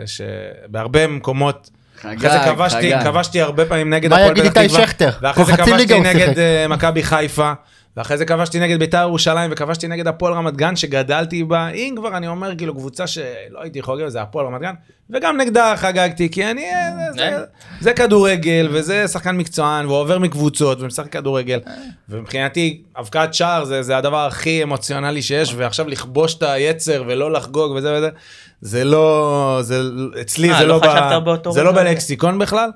ש... 0.06 0.20
בהרבה 0.68 1.06
מקומות, 1.06 1.70
אחרי 2.00 2.16
זה 2.18 2.30
חגג, 2.30 2.54
כבשתי, 2.54 2.94
חגג. 2.94 3.02
כבשתי 3.02 3.40
הרבה 3.40 3.64
פעמים 3.64 3.90
נגד 3.94 4.10
מה 4.10 4.16
הפועל 4.16 4.38
יגיד 4.38 4.50
פתח 4.50 4.60
איתי 4.60 4.74
תקווה, 4.74 4.86
שכטר? 4.86 5.10
ואחרי 5.22 5.44
זה 5.44 5.52
כבר 5.52 5.64
חצי 5.64 5.72
ליגה 5.72 5.96
כבשתי 5.96 6.14
נגד. 6.14 6.38
אה, 6.38 6.68
מכבי 6.68 7.02
חיפה, 7.02 7.52
ואחרי 7.96 8.18
זה 8.18 8.24
כבשתי 8.24 8.60
נגד 8.60 8.78
בית"ר 8.78 8.98
ירושלים, 9.02 9.50
וכבשתי 9.52 9.88
נגד 9.88 10.06
הפועל 10.06 10.32
רמת 10.32 10.56
גן 10.56 10.76
שגדלתי 10.76 11.44
בה, 11.44 11.68
אם 11.68 11.94
כבר 11.96 12.16
אני 12.16 12.28
אומר 12.28 12.56
כאילו 12.56 12.74
קבוצה 12.74 13.06
שלא 13.06 13.24
הייתי 13.60 13.82
חוגג, 13.82 14.08
זה 14.08 14.22
הפועל 14.22 14.46
רמת 14.46 14.60
גן, 14.60 14.74
וגם 15.10 15.36
נגדה 15.40 15.74
חגגתי, 15.76 16.30
כי 16.30 16.50
אני, 16.50 16.64
אה, 16.64 16.90
זה- 17.16 17.24
אה. 17.24 17.38
זה- 17.38 17.44
זה 17.80 17.92
כדורגל, 17.92 18.68
וזה 18.72 19.08
שחקן 19.08 19.36
מקצוען, 19.36 19.86
והוא 19.86 19.96
עובר 19.98 20.18
מקבוצות, 20.18 20.80
ומשחק 20.80 21.12
כדורגל, 21.12 21.60
ומבחינתי, 22.08 22.82
אבקת 22.98 23.28
שער 23.34 23.64
זה, 23.64 23.82
זה 23.82 23.96
הדבר 23.96 24.26
הכי 24.26 24.62
אמוציונלי 24.62 25.22
שיש, 25.22 25.54
ועכשיו 25.56 25.88
לכבוש 25.88 26.34
את 26.34 26.42
היצר 26.42 27.04
ולא 27.06 27.32
לחגוג 27.32 27.72
וזה 27.72 27.94
וזה, 27.96 28.08
זה 28.60 28.84
לא, 28.84 29.58
זה, 29.62 29.80
אצלי 30.20 30.50
אה, 30.52 30.58
זה 30.58 30.66
לא 30.66 30.74
לא, 30.74 30.78
ב, 30.78 31.50
זה 31.50 31.62
לא? 31.62 31.72
בלקסיקון 31.72 32.38
בכלל. 32.38 32.70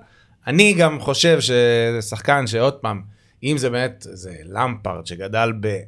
אני 0.47 0.73
גם 0.73 1.01
חושב 1.01 1.41
שזה 1.41 1.99
שחקן 2.09 2.47
שעוד 2.47 2.73
פעם, 2.73 3.03
אם 3.45 3.59
זה 3.59 3.71
באמת, 3.71 4.07
זה 4.11 4.33
למפרד 4.45 5.07
שגדל 5.07 5.53
ב... 5.61 5.79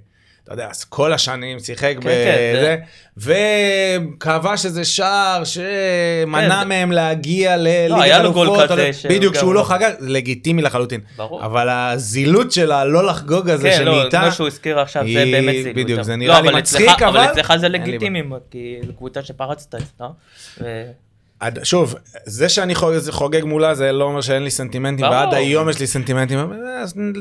אתה 0.44 0.52
יודע, 0.52 0.68
אז 0.70 0.84
כל 0.84 1.12
השנים 1.12 1.58
שיחק 1.58 1.94
כן, 2.00 2.08
בזה, 2.56 2.76
וכבש 3.16 4.66
איזה 4.66 4.84
שער 4.84 5.42
שמנע 5.44 6.60
כן, 6.62 6.68
מהם 6.68 6.92
להגיע 6.92 7.56
לליגת 7.56 8.02
היה 8.02 8.22
לו 8.22 8.32
גול 8.32 8.48
אלופות, 8.48 8.70
כזה 8.70 8.92
שהוא 8.92 9.12
בדיוק, 9.14 9.34
שהוא 9.34 9.54
לא 9.54 9.62
חגג, 9.62 9.90
זה 9.98 10.08
לגיטימי 10.08 10.62
לחלוטין. 10.62 11.00
ברור. 11.16 11.44
אבל 11.44 11.68
הזילות 11.68 12.52
של 12.52 12.72
הלא 12.72 13.06
לחגוג 13.06 13.50
הזה 13.50 13.70
כן, 13.70 13.84
לא, 13.84 13.92
שנהייתה, 13.94 14.20
כמו 14.22 14.32
שהוא 14.32 14.46
הזכיר 14.46 14.78
עכשיו, 14.80 15.02
זה 15.12 15.22
היא- 15.22 15.32
באמת 15.34 15.54
זילות. 15.62 15.76
בדיוק, 15.76 16.02
זה 16.02 16.12
לא, 16.12 16.16
נראה 16.16 16.40
לי 16.40 16.48
אבל 16.48 16.58
מצחיק, 16.58 16.88
אבל 17.02 17.06
אבל 17.20 17.32
אצלך 17.32 17.52
זה 17.56 17.68
לי 17.68 17.78
לגיטימי, 17.78 18.22
כי 18.50 18.78
זו 18.86 18.92
קבוצה 18.96 19.22
שפרצת 19.22 19.74
אצלה. 19.74 20.08
ו- 20.60 20.90
שוב, 21.62 21.94
זה 22.26 22.48
שאני 22.48 22.74
חוגג, 23.10 23.44
מולה 23.44 23.74
זה 23.74 23.92
לא 23.92 24.04
אומר 24.04 24.20
שאין 24.20 24.42
לי 24.42 24.50
סנטימנטים. 24.50 25.06
ועד 25.06 25.34
היום 25.34 25.68
יש 25.68 25.80
לי 25.80 25.86
סנטימנטים, 25.86 26.38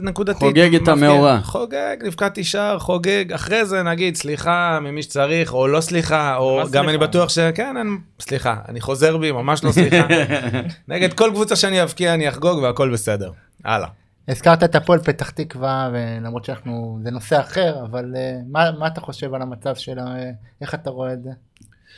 נקודתית. 0.04 0.40
חוגג 0.40 0.76
את. 0.76 0.88
המאורע. 0.88 1.40
חוגג, 1.44 1.98
נפקדתי 2.04 2.44
שער, 2.44 2.80
חוגג, 2.80 3.34
אחרי 3.34 3.66
זה 3.66 3.84
נגיד 3.84 4.16
סליחה 4.16 4.80
ממי 4.82 5.04
שצריך, 5.04 5.54
או 5.54 5.68
לא 5.68 5.82
סליחה, 5.82 6.36
או 6.36 6.62
גם? 6.72 6.90
אני 6.90 6.98
בטוח 6.98 7.30
שכן, 7.30 7.76
סליחה, 8.20 8.56
אני 8.70 8.82
חוזר 8.82 9.18
בי, 9.18 9.32
ממש 9.32 9.64
לא 9.64 9.72
סליחה. 9.72 10.08
נגד 10.88 11.14
כל 11.14 11.30
קבוצה 11.34 11.56
שאני 11.56 11.84
אבקיע 11.84 12.14
אני 12.14 12.30
אחגוג 12.30 12.60
והכל 12.60 12.90
בסדר. 12.94 13.32
הלאה. 13.66 13.88
הזכרת 14.28 14.64
את 14.64 14.76
הפועל 14.76 15.00
פתח 15.00 15.30
תקווה, 15.30 15.90
ולמרות 15.94 16.46
שאנחנו, 16.46 17.00
זה 17.04 17.12
נושא 17.12 17.40
אחר, 17.40 17.76
אבל 17.84 18.14
אה, 18.16 18.34
מה 18.52 18.72
מה 18.80 18.88
אתה 18.88 19.02
חושב 19.02 19.34
על 19.34 19.42
המצב 19.42 19.76
שלה, 19.76 20.02
אה, 20.02 20.30
איך 20.62 20.74
אתה 20.74 20.90
רואה 20.90 21.14
את 21.14 21.24
זה? 21.24 21.30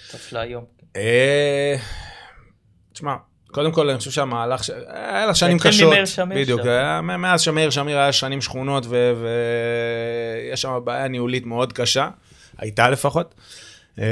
סוף 0.09 0.21
של 0.21 0.38
היום. 0.38 0.63
תשמע, 2.93 3.15
קודם 3.51 3.71
כל 3.71 3.89
אני 3.89 3.97
חושב 3.97 4.12
שהמהלך, 4.12 4.63
ש- 4.63 4.69
היה 4.88 5.25
לה 5.25 5.36
שנים 5.36 5.56
התחיל 5.56 5.71
קשות, 5.71 5.88
ממאיר 5.88 6.06
שמיר 6.06 6.38
בדיוק, 6.41 6.62
שם. 6.62 6.67
היה- 6.69 7.01
מאז 7.01 7.41
שמאיר 7.41 7.69
שמיר 7.69 7.97
היה 7.97 8.12
שנים 8.12 8.41
שכונות 8.41 8.86
ויש 8.88 10.62
שם 10.62 10.79
בעיה 10.84 11.08
ניהולית 11.08 11.45
מאוד 11.45 11.73
קשה, 11.73 12.10
הייתה 12.58 12.89
לפחות. 12.89 13.36
אה, 13.99 14.06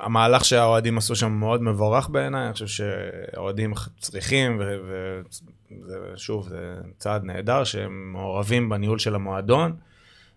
המהלך 0.00 0.44
שהאוהדים 0.44 0.98
עשו 0.98 1.16
שם 1.16 1.32
מאוד 1.32 1.62
מבורך 1.62 2.08
בעיניי, 2.08 2.44
אני 2.44 2.52
חושב 2.52 2.66
שהאוהדים 2.66 3.72
צריכים, 3.98 4.60
ושוב, 6.14 6.48
זה 6.48 6.56
צעד 6.98 7.24
נהדר 7.24 7.64
שהם 7.64 8.12
מעורבים 8.12 8.68
בניהול 8.68 8.98
של 8.98 9.14
המועדון. 9.14 9.76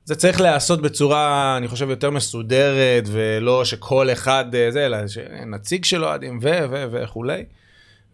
זה 0.05 0.15
צריך 0.15 0.41
להיעשות 0.41 0.81
בצורה, 0.81 1.57
אני 1.57 1.67
חושב, 1.67 1.89
יותר 1.89 2.09
מסודרת, 2.09 3.03
ולא 3.07 3.65
שכל 3.65 4.11
אחד 4.11 4.55
אה, 4.55 4.71
זה, 4.71 4.85
אלא 4.85 4.97
נציג 5.45 5.85
של 5.85 6.05
אוהדים 6.05 6.39
ו... 6.41 6.49
ו... 6.69 6.85
וכולי. 6.91 7.43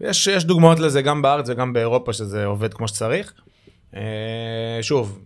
יש, 0.01 0.27
יש 0.27 0.45
דוגמאות 0.45 0.79
לזה 0.79 1.01
גם 1.01 1.21
בארץ 1.21 1.49
וגם 1.49 1.73
באירופה, 1.73 2.13
שזה 2.13 2.45
עובד 2.45 2.73
כמו 2.73 2.87
שצריך. 2.87 3.33
אה, 3.95 4.79
שוב, 4.81 5.19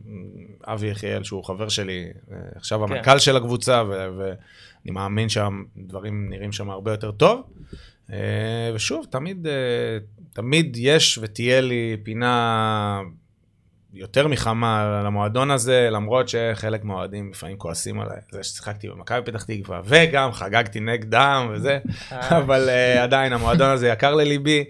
אבי 0.65 0.88
יחיאל, 0.88 1.23
שהוא 1.23 1.43
חבר 1.43 1.69
שלי, 1.69 2.08
אה, 2.32 2.38
עכשיו 2.56 2.86
כן. 2.88 2.93
המנכ"ל 2.93 3.19
של 3.19 3.38
הקבוצה, 3.38 3.84
ו- 3.89 4.08
ואני 4.17 4.91
מאמין 4.91 5.30
שהדברים 5.30 6.30
נראים 6.30 6.52
שם 6.52 6.69
הרבה 6.69 6.91
יותר 6.91 7.12
טוב. 7.12 7.41
ושוב, 8.76 9.06
תמיד, 9.10 9.47
תמיד 10.34 10.78
יש 10.80 11.19
ותהיה 11.21 11.62
לי 11.62 11.97
פינה 12.04 13.02
יותר 13.94 14.28
מחמה 14.28 15.02
למועדון 15.06 15.52
הזה, 15.52 15.90
למרות 15.92 16.30
שחלק 16.30 16.84
מהאוהדים 16.84 17.32
לפעמים 17.32 17.58
כועסים 17.58 18.00
עליי, 18.00 18.18
זה 18.32 18.44
ששיחקתי 18.44 18.88
במכבי 18.90 19.22
פתח 19.26 19.44
תקווה, 19.44 19.82
וגם 19.86 20.32
חגגתי 20.32 20.80
נגדם 20.80 21.52
וזה, 21.52 21.80
אה. 22.12 22.38
אבל 22.38 22.70
uh, 22.70 23.00
עדיין 23.00 23.34
המועדון 23.34 23.70
הזה 23.70 23.88
יקר 23.88 24.16
לליבי, 24.16 24.66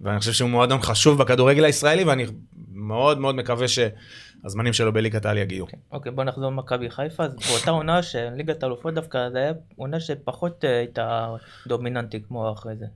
ואני 0.00 0.18
חושב 0.18 0.32
שהוא 0.32 0.50
מועדון 0.50 0.80
חשוב 0.82 1.18
בכדורגל 1.18 1.64
הישראלי, 1.64 2.04
ואני 2.04 2.26
מאוד 2.72 3.18
מאוד 3.18 3.34
מקווה 3.34 3.66
שהזמנים 3.68 4.72
שלו 4.72 4.92
בליגת 4.92 5.26
העל 5.26 5.38
יגיעו. 5.38 5.66
אוקיי, 5.92 6.12
בוא 6.12 6.24
נחזור 6.24 6.50
למכבי 6.50 6.90
חיפה, 6.90 7.24
אז 7.24 7.34
באותה 7.50 7.70
עונה 7.70 8.02
של 8.02 8.28
ליגת 8.34 8.62
האלופות 8.62 8.94
דווקא, 8.94 9.30
זה 9.30 9.38
היה 9.38 9.52
עונה 9.76 10.00
שפחות 10.00 10.64
אה, 10.64 10.78
הייתה 10.78 11.28
דומיננטית 11.66 12.26
כמו 12.26 12.52
אחרי 12.52 12.76
זה. 12.76 12.86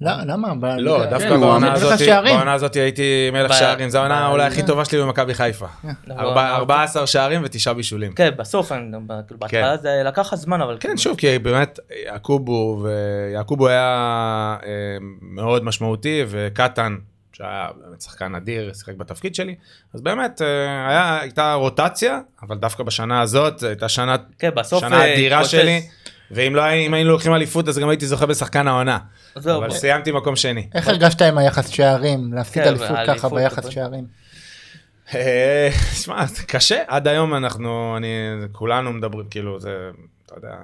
לא, 0.00 0.12
למה? 0.26 0.52
לא, 0.78 1.06
דווקא 1.06 1.28
כן, 1.28 1.40
בעונה 1.40 2.52
הזאת, 2.52 2.76
הייתי 2.76 3.30
מלך 3.32 3.52
שערים, 3.54 3.88
זו 3.88 3.98
העונה 3.98 4.28
אולי 4.28 4.46
הכי 4.46 4.62
טובה 4.62 4.84
שלי 4.84 5.02
במכבי 5.02 5.34
חיפה. 5.34 5.66
לא, 6.06 6.14
ארבע- 6.14 6.50
לא, 6.50 6.56
14 6.56 7.06
שערים 7.06 7.40
ותשעה 7.44 7.74
בישולים. 7.74 8.12
כן, 8.12 8.30
בסוף, 8.36 8.68
כאילו, 8.68 9.00
בהתחלה 9.38 9.76
זה 9.76 10.02
לקח 10.04 10.26
לך 10.26 10.34
זמן, 10.34 10.60
אבל... 10.60 10.76
כן, 10.80 10.96
שוב, 10.96 11.16
כי 11.16 11.38
באמת 11.38 11.78
יעקובו, 12.06 12.82
ויעקובו 12.84 13.68
היה 13.68 13.86
אה, 14.66 14.70
מאוד 15.20 15.64
משמעותי, 15.64 16.24
וקטן, 16.28 16.96
שהיה 17.32 17.68
באמת 17.84 18.00
שחקן 18.00 18.34
אדיר, 18.34 18.72
שיחק 18.74 18.94
בתפקיד 18.94 19.34
שלי, 19.34 19.54
אז 19.94 20.00
באמת 20.00 20.42
אה, 20.42 20.88
היה, 20.88 21.20
הייתה 21.20 21.52
רוטציה, 21.54 22.18
אבל 22.42 22.56
דווקא 22.56 22.82
בשנה 22.82 23.20
הזאת, 23.20 23.62
הייתה 23.62 23.88
שנה, 23.88 24.16
כן, 24.38 24.50
בסוף... 24.54 24.80
שנה 24.80 25.00
אה, 25.00 25.14
אדירה. 25.14 25.44
שלי, 25.44 25.82
ואם 26.30 26.54
לא 26.54 26.62
היינו 26.62 27.10
לוקחים 27.10 27.34
אליפות, 27.34 27.68
אז 27.68 27.78
גם 27.78 27.88
הייתי 27.88 28.06
זוכה 28.06 28.26
בשחקן 28.26 28.68
העונה. 28.68 28.98
אבל 29.36 29.70
סיימתי 29.70 30.12
מקום 30.12 30.36
שני. 30.36 30.68
איך 30.74 30.88
הרגשת 30.88 31.22
עם 31.22 31.38
היחס 31.38 31.68
שערים? 31.68 32.32
להפסיד 32.32 32.62
כן, 32.62 32.68
אליפות 32.68 32.96
ככה 33.06 33.28
ביחס 33.28 33.68
שערים? 33.68 34.04
אה, 35.14 35.68
שמע, 36.02 36.24
קשה, 36.46 36.82
עד 36.86 37.08
היום 37.08 37.34
אנחנו, 37.34 37.96
אני, 37.96 38.06
כולנו 38.52 38.92
מדברים, 38.92 39.26
כאילו, 39.30 39.60
זה, 39.60 39.90
אתה 40.26 40.34
יודע, 40.36 40.54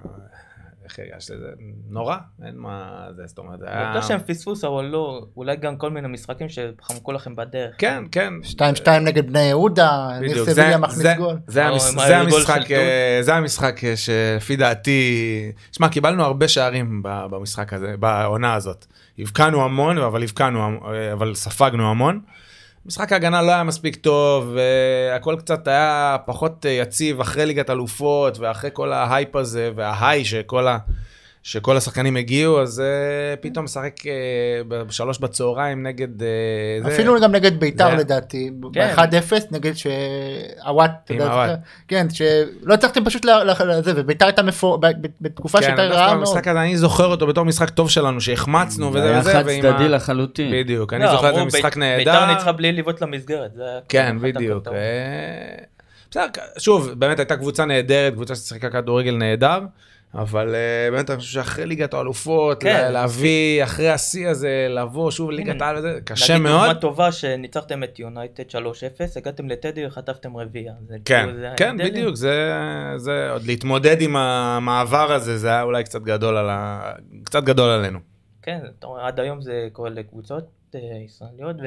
איך 0.90 0.98
הרגשת 0.98 1.30
לזה? 1.30 1.46
נורא, 1.90 2.16
אין 2.46 2.54
מה, 2.56 2.90
זה, 3.16 3.22
זאת 3.26 3.38
אומרת, 3.38 3.58
זה 3.58 3.66
היה... 3.68 3.92
לא 3.94 4.02
שהם 4.02 4.18
פספוס, 4.26 4.64
אבל 4.64 4.84
לא, 4.84 5.26
אולי 5.36 5.56
גם 5.56 5.76
כל 5.76 5.90
מיני 5.90 6.08
משחקים 6.08 6.46
שחמקו 6.48 7.12
לכם 7.12 7.36
בדרך. 7.36 7.74
כן, 7.78 8.04
כן. 8.12 8.32
2-2 8.42 8.54
נגד 9.00 9.26
בני 9.26 9.42
יהודה, 9.42 9.90
ניר 10.20 10.44
סביליה 10.46 10.78
מכניס 10.78 11.06
גול. 11.16 11.36
זה 11.46 11.66
הגול 11.66 11.78
המשחק, 12.14 12.70
אה, 12.72 13.20
אה, 13.84 13.96
שלפי 13.96 14.56
דעתי, 14.56 15.12
שמע, 15.72 15.88
קיבלנו 15.88 16.24
הרבה 16.24 16.48
שערים 16.48 17.00
במשחק 17.04 17.72
הזה, 17.72 17.94
בעונה 17.98 18.54
הזאת. 18.54 18.86
הבקענו 19.18 19.64
המון, 19.64 19.98
אבל 19.98 20.22
הבקענו, 20.22 20.62
המ- 20.64 20.78
אה, 20.94 21.12
אבל 21.12 21.34
ספגנו 21.34 21.90
המון. 21.90 22.20
משחק 22.90 23.12
ההגנה 23.12 23.42
לא 23.42 23.50
היה 23.50 23.64
מספיק 23.64 23.96
טוב, 23.96 24.54
והכל 24.54 25.36
קצת 25.38 25.68
היה 25.68 26.16
פחות 26.26 26.66
אה, 26.66 26.70
יציב 26.70 27.20
אחרי 27.20 27.46
ליגת 27.46 27.70
אלופות, 27.70 28.38
ואחרי 28.38 28.70
כל 28.72 28.92
ההייפ 28.92 29.36
הזה, 29.36 29.70
וההיי 29.74 30.24
שכל 30.24 30.68
ה... 30.68 30.78
שכל 31.42 31.76
השחקנים 31.76 32.16
הגיעו, 32.16 32.62
אז 32.62 32.82
uh, 32.82 33.42
פתאום 33.42 33.64
משחק 33.64 34.00
uh, 34.00 34.04
בשלוש 34.68 35.18
בצהריים 35.18 35.82
נגד... 35.86 36.20
Uh, 36.20 36.24
זה. 36.82 36.88
אפילו 36.94 37.20
גם 37.20 37.32
נגד 37.32 37.60
ביתר 37.60 37.90
זה- 37.90 37.96
לדעתי, 37.96 38.50
כן. 38.72 38.94
ב-1-0 38.96 39.32
נגד 39.50 39.72
שעוואט, 39.76 40.90
אתה 41.04 41.14
עם 41.14 41.20
יודע, 41.20 41.32
עוואט. 41.32 41.48
זוכר? 41.50 41.60
כן, 41.88 42.06
שלא 42.10 42.74
הצלחתם 42.74 43.04
פשוט 43.04 43.24
לזה, 43.24 43.92
וביתר 43.96 44.26
הייתה 44.26 44.42
מפור... 44.42 44.76
ב- 44.76 44.86
ב- 44.86 45.06
בתקופה 45.20 45.58
כן, 45.58 45.64
שהייתה 45.64 45.82
רעה 45.82 46.06
מאוד. 46.06 46.18
המשחק 46.18 46.48
הזה, 46.48 46.60
אני 46.60 46.76
זוכר 46.76 47.06
אותו 47.06 47.26
בתור 47.26 47.44
משחק 47.44 47.70
טוב 47.70 47.90
שלנו, 47.90 48.20
שהחמצנו 48.20 48.92
זה 48.92 48.98
וזה 48.98 49.08
היה 49.10 49.20
וזה, 49.20 49.32
חד 49.32 49.44
צדדי 49.62 49.88
לחלוטין. 49.88 50.52
בדיוק, 50.52 50.92
אני 50.92 51.02
לא, 51.04 51.10
זוכר 51.12 51.30
את 51.30 51.34
זה 51.34 51.44
משחק 51.44 51.76
נהדר. 51.76 52.12
ביתר 52.12 52.32
ניצחה 52.32 52.52
בלי 52.52 52.72
לבעוט 52.72 53.00
למסגרת. 53.02 53.54
זה 53.54 53.62
כן, 53.88 54.16
בדיוק. 54.20 54.68
בסדר, 56.10 56.26
שוב, 56.58 56.90
באמת 56.98 57.18
הייתה 57.18 57.36
קבוצה 57.36 57.64
נהדרת, 57.64 58.12
קבוצה 58.12 58.34
ששיחקה 58.34 58.70
כדורגל 58.70 59.16
נהדר, 59.16 59.58
אבל 60.14 60.54
אה, 60.54 60.90
באמת 60.90 61.10
אני 61.10 61.18
חושב 61.18 61.32
שאחרי 61.32 61.66
ליגת 61.66 61.94
האלופות, 61.94 62.60
כן. 62.62 62.68
לה- 62.72 62.90
להביא, 62.90 63.64
אחרי 63.64 63.88
השיא 63.90 64.28
הזה, 64.28 64.66
לבוא 64.70 65.10
שוב 65.10 65.30
לליגת 65.30 65.62
העל 65.62 65.76
וזה, 65.76 65.98
קשה 66.04 66.34
נגיד 66.34 66.42
מאוד. 66.42 66.60
דוגמה 66.60 66.74
טובה 66.74 67.12
שניצחתם 67.12 67.84
את 67.84 67.98
יונייטד 67.98 68.42
3-0, 68.50 68.54
הגעתם 69.16 69.48
לטדי 69.48 69.86
וחטפתם 69.86 70.36
רביעיה. 70.36 70.72
זה 70.88 70.96
כן, 71.04 71.24
כאילו, 71.26 71.38
זה 71.40 71.48
כן. 71.56 71.76
בדיוק, 71.78 72.14
זה, 72.14 72.52
זה 72.96 73.30
עוד 73.30 73.42
להתמודד 73.46 74.00
עם 74.02 74.16
המעבר 74.16 75.12
הזה, 75.12 75.38
זה 75.38 75.48
היה 75.48 75.62
אולי 75.62 75.84
קצת 75.84 76.02
גדול 76.02 76.36
על 76.36 76.50
ה... 76.50 76.92
קצת 77.24 77.44
גדול 77.44 77.70
עלינו. 77.70 77.98
כן, 78.42 78.58
עד 79.00 79.20
היום 79.20 79.42
זה 79.42 79.68
קורה 79.72 79.90
לקבוצות 79.90 80.44
אה, 80.74 80.80
ישראליות, 81.04 81.56
ו... 81.56 81.64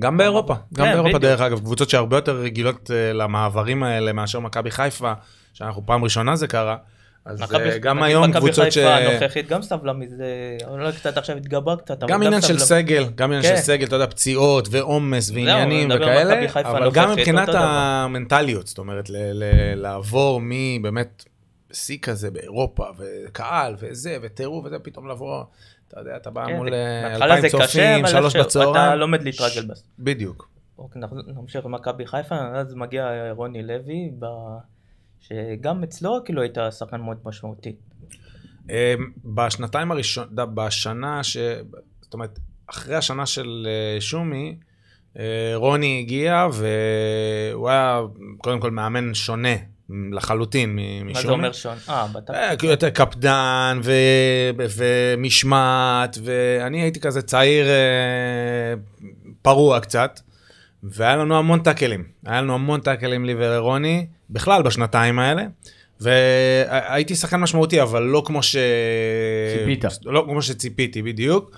גם 0.00 0.16
באירופה, 0.16 0.54
גם 0.54 0.60
כן, 0.86 0.92
באירופה 0.92 1.08
בדיוק. 1.18 1.22
דרך 1.22 1.40
אגב, 1.40 1.58
קבוצות 1.58 1.90
שהרבה 1.90 2.16
יותר 2.16 2.36
רגילות 2.40 2.90
אה, 2.90 3.12
למעברים 3.12 3.82
האלה 3.82 4.12
מאשר 4.12 4.40
מכבי 4.40 4.70
חיפה, 4.70 5.12
שאנחנו 5.52 5.86
פעם 5.86 6.04
ראשונה 6.04 6.36
זה 6.36 6.46
קרה, 6.46 6.76
אז 7.24 7.42
מכבי- 7.42 7.70
אה, 7.70 7.78
גם 7.78 8.02
היום 8.02 8.32
קבוצות 8.32 8.72
ש... 8.72 8.78
חיפה 8.78 8.94
הנוכחית 8.96 9.48
גם 9.48 9.62
סבלה 9.62 9.92
מזה, 9.92 10.56
אבל 10.68 10.86
לא 10.86 10.90
קצת 10.90 11.16
עכשיו 11.16 11.36
התגברה 11.36 11.76
קצת, 11.76 12.04
גם 12.04 12.22
עניין 12.22 12.42
של 12.42 12.58
סגל, 12.58 13.04
גם 13.14 13.28
עניין 13.30 13.42
של 13.42 13.48
כן. 13.48 13.56
סגל, 13.56 13.86
אתה 13.86 13.96
יודע, 13.96 14.06
פציעות 14.06 14.68
ועומס 14.70 15.30
ועניינים 15.30 15.88
וכאלה, 15.94 16.46
אבל 16.64 16.90
גם 16.90 17.10
מבחינת. 17.12 17.48
המנטליות, 17.52 18.66
זאת 18.66 18.78
אומרת, 18.78 19.10
לעבור 19.76 20.40
מבאמת 20.42 21.24
שיא 21.72 21.98
כזה 22.02 22.30
באירופה, 22.30 22.84
וקהל, 22.98 23.74
וזה, 23.78 24.16
וטירוף 24.22 24.64
וזה, 24.66 24.78
פתאום 24.78 25.08
לבוא, 25.08 25.44
אתה 25.88 26.00
יודע, 26.00 26.16
אתה 26.16 26.30
בא 26.30 26.46
כן, 26.46 26.56
מול 26.56 26.74
אה, 26.74 27.14
אלפיים 27.14 27.48
צופים, 27.48 28.06
שלוש 28.06 28.36
עכשיו 28.36 28.40
אתה 28.42 28.48
בצהריים. 28.70 28.98
לומד 28.98 29.22
להתרגל 29.22 29.62
בזה. 29.66 29.82
בדיוק. 29.98 30.48
אוקיי, 30.78 31.02
נמשיך 31.26 31.66
למכבי 31.66 32.06
חיפה, 32.06 32.34
אז 32.54 32.74
מגיע 32.74 33.32
רוני 33.32 33.62
לוי, 33.62 34.10
ב... 34.18 34.26
שגם 35.20 35.82
אצלו 35.82 36.18
כאילו 36.24 36.42
הייתה 36.42 36.70
שחקן 36.70 37.00
מאוד 37.00 37.16
משמעותי. 37.24 37.72
אה, 38.70 38.94
בשנתיים 39.24 39.90
הראשון, 39.90 40.28
ד- 40.34 40.54
בשנה 40.54 41.24
ש... 41.24 41.36
זאת 42.00 42.14
אומרת, 42.14 42.38
אחרי 42.66 42.94
השנה 42.96 43.26
של 43.26 43.66
אה, 43.70 44.00
שומי, 44.00 44.56
אה, 45.18 45.24
רוני 45.54 45.98
הגיע 45.98 46.46
והוא 46.52 47.68
היה 47.68 48.00
קודם 48.38 48.60
כל 48.60 48.70
מאמן 48.70 49.14
שונה 49.14 49.54
לחלוטין 50.12 50.70
מ- 50.76 50.76
מה 50.76 51.10
משומי. 51.10 51.22
זה 51.26 51.32
אומר 51.32 51.52
שון? 51.52 51.76
אה, 51.88 51.94
אה, 52.02 52.06
בטח. 52.14 52.34
כאילו 52.58 52.70
יותר 52.72 52.90
קפדן 52.90 53.80
ו... 53.82 53.92
ומשמעת, 54.76 56.18
ואני 56.24 56.82
הייתי 56.82 57.00
כזה 57.00 57.22
צעיר 57.22 57.66
אה, 57.68 58.74
פרוע 59.42 59.80
קצת, 59.80 60.20
והיה 60.82 61.16
לנו 61.16 61.38
המון 61.38 61.60
טאקלים. 61.62 62.04
היה 62.26 62.42
לנו 62.42 62.54
המון 62.54 62.80
טאקלים 62.80 63.24
לי 63.24 63.34
ולרוני, 63.34 64.06
בכלל 64.30 64.62
בשנתיים 64.62 65.18
האלה. 65.18 65.42
והייתי 66.00 67.14
שחקן 67.14 67.36
משמעותי, 67.36 67.82
אבל 67.82 68.02
לא 68.02 68.22
כמו 68.26 68.42
ש... 68.42 68.56
ציפית. 69.58 69.84
לא 70.04 70.24
כמו 70.28 70.42
שציפיתי, 70.42 71.02
בדיוק. 71.02 71.50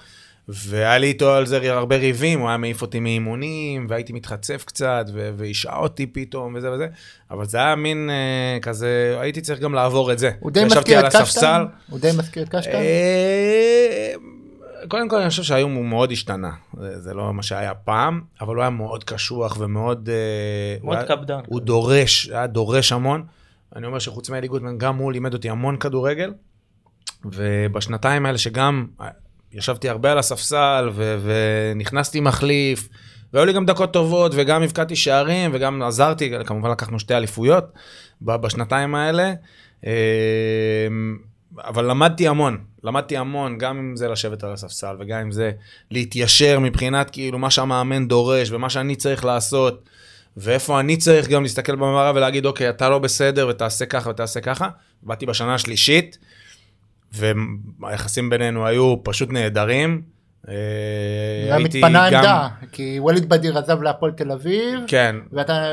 והיה 0.49 0.99
לי 0.99 1.07
איתו 1.07 1.35
על 1.35 1.47
זה 1.47 1.73
הרבה 1.73 1.97
ריבים, 1.97 2.41
הוא 2.41 2.49
היה 2.49 2.57
מעיף 2.57 2.83
אותי 2.83 3.01
מאימונים, 3.01 3.87
והייתי 3.89 4.13
מתחצף 4.13 4.65
קצת, 4.67 5.07
והשעה 5.15 5.79
אותי 5.79 6.07
פתאום, 6.07 6.55
וזה 6.55 6.73
וזה, 6.73 6.87
אבל 7.31 7.47
זה 7.47 7.59
היה 7.59 7.75
מין 7.75 8.11
אה, 8.11 8.61
כזה, 8.61 9.17
הייתי 9.21 9.41
צריך 9.41 9.61
גם 9.61 9.75
לעבור 9.75 10.13
את 10.13 10.19
זה. 10.19 10.31
הוא 10.41 10.51
די 10.51 10.65
מזכיר 10.65 11.07
את. 11.07 11.17
קשטן? 11.17 11.65
הוא 11.91 11.99
די 11.99 12.11
מזכיר 12.19 12.43
את 12.43 12.49
קשטן? 12.49 12.73
אה, 12.73 14.13
קודם 14.89 15.09
כל 15.09 15.17
אני 15.17 15.31
חושב 15.31 15.43
שהיום 15.43 15.75
הוא 15.75 15.85
מאוד 15.85 16.13
השתנה, 16.13 16.51
זה, 16.81 17.01
זה 17.01 17.15
לא 17.15 17.35
מה 17.35 17.43
שהיה 17.43 17.75
פעם, 17.75 18.21
אבל 18.41 18.55
הוא 18.55 18.63
היה 18.63 18.71
מאוד 18.71 19.05
קשוח 19.05 19.57
ומאוד... 19.61 20.09
אה, 20.09 20.15
הוא 20.81 20.87
מאוד 20.87 20.99
היה- 20.99 21.07
קפדן. 21.17 21.41
הוא 21.47 21.61
דורש, 21.61 22.29
היה 22.29 22.47
דורש 22.47 22.93
המון. 22.93 23.25
אני 23.77 23.87
אומר 23.87 23.99
שחוץ 23.99 24.31
מאלי 24.31 24.49
גוטמן, 24.49 24.79
גם 24.79 24.97
הוא 24.97 25.13
לימד 25.13 25.35
אותי 25.35 25.51
המון 25.51 25.77
כדורגל, 25.77 26.33
ובשנתיים 27.25 28.27
האלה 28.27 28.39
שגם 28.39 28.87
ישבתי 29.53 29.89
הרבה 29.89 30.13
על 30.13 30.19
הספסל 30.19 30.91
ו- 30.93 31.19
ונכנסתי 31.23 32.21
מחליף, 32.21 32.89
והיו 33.33 33.45
לי 33.47 33.53
גם 33.53 33.67
דקות 33.67 33.93
טובות, 33.93 34.33
וגם 34.35 34.63
הבקעתי 34.63 34.97
שערים, 34.97 35.51
וגם 35.55 35.83
עזרתי, 35.83 36.33
כמובן 36.47 36.71
לקחנו 36.71 36.99
שתי 36.99 37.15
אליפויות 37.15 37.65
בשנתיים 38.23 38.95
האלה. 38.95 39.33
אבל 41.59 41.91
למדתי 41.91 42.29
המון, 42.29 42.59
למדתי 42.85 43.17
המון, 43.17 43.59
גם 43.59 43.79
אם 43.79 43.97
זה 43.97 44.09
לשבת 44.09 44.45
על 44.45 44.53
הספסל, 44.53 44.97
וגם 44.99 45.21
אם 45.21 45.31
זה 45.31 45.51
להתיישר 45.91 46.59
מבחינת 46.61 47.11
כאילו 47.11 47.39
מה 47.39 47.51
שהמאמן 47.51 48.09
דורש, 48.09 48.51
ומה 48.51 48.71
שאני 48.71 48.97
צריך 48.97 49.25
לעשות. 49.25 49.89
ואיפה 50.37 50.81
אני 50.81 50.97
צריך 50.97 51.29
גם 51.29 51.43
להסתכל 51.43 51.77
במראה 51.77 52.13
ולהגיד, 52.15 52.47
אוקיי, 52.47 52.69
אתה 52.69 52.89
לא 52.89 52.99
בסדר 52.99 53.49
ותעשה 53.49 53.87
ככה 53.87 54.11
ותעשה 54.11 54.41
ככה. 54.41 54.69
באתי 55.03 55.27
בשנה 55.27 55.55
השלישית, 55.55 56.19
והיחסים 57.13 58.31
בינינו 58.31 58.67
היו 58.67 58.97
פשוט 59.05 59.31
נהדרים. 59.31 60.03
אה, 60.49 60.55
היה 61.45 61.59
מתפנה 61.59 62.07
עמדה, 62.07 62.49
כי 62.73 62.97
ווליד 63.01 63.29
בדיר 63.29 63.59
עזב 63.59 63.83
להפועל 63.83 64.13
תל 64.13 64.33
אביב, 64.33 64.81
כן. 64.87 65.17
ואתה, 65.33 65.73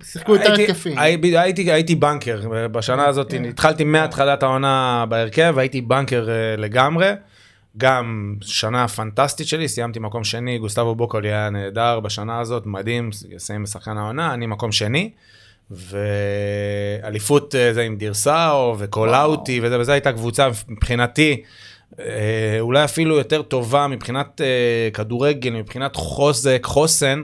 ושיחקו 0.00 0.32
יותר 0.36 0.48
הייתי- 0.52 0.64
התקפי. 0.72 0.94
הייתי, 0.98 1.38
הייתי, 1.38 1.72
הייתי 1.72 1.94
בנקר, 1.94 2.40
בשנה 2.72 3.06
הזאת 3.06 3.30
כן. 3.30 3.44
התחלתי 3.44 3.84
מהתחלת 3.84 4.42
העונה 4.42 5.04
בהרכב, 5.08 5.54
הייתי 5.58 5.80
בנקר 5.80 6.28
אה, 6.28 6.56
לגמרי. 6.56 7.10
גם 7.78 8.34
שנה 8.40 8.88
פנטסטית 8.88 9.46
שלי, 9.46 9.68
סיימתי 9.68 9.98
מקום 9.98 10.24
שני, 10.24 10.58
גוסטבו 10.58 10.94
בוקולי 10.94 11.28
היה 11.28 11.50
נהדר 11.50 12.00
בשנה 12.00 12.40
הזאת, 12.40 12.66
מדהים, 12.66 13.10
סיים 13.38 13.62
בשחקן 13.62 13.98
העונה, 13.98 14.34
אני 14.34 14.46
מקום 14.46 14.72
שני. 14.72 15.10
ואליפות 15.70 17.54
אה, 17.54 17.72
זה 17.74 17.82
עם 17.82 17.96
דירסאו 17.96 18.74
וקולאוטי 18.78 19.60
וזה, 19.62 19.80
וזה 19.80 19.92
הייתה 19.92 20.12
קבוצה 20.12 20.48
מבחינתי, 20.68 21.42
אה, 21.42 21.48
אולי 22.60 22.84
אפילו 22.84 23.16
יותר 23.16 23.42
טובה 23.42 23.86
מבחינת 23.86 24.40
אה, 24.40 24.88
כדורגל, 24.92 25.50
מבחינת 25.50 25.96
חוזק, 25.96 26.62
חוסן, 26.64 27.22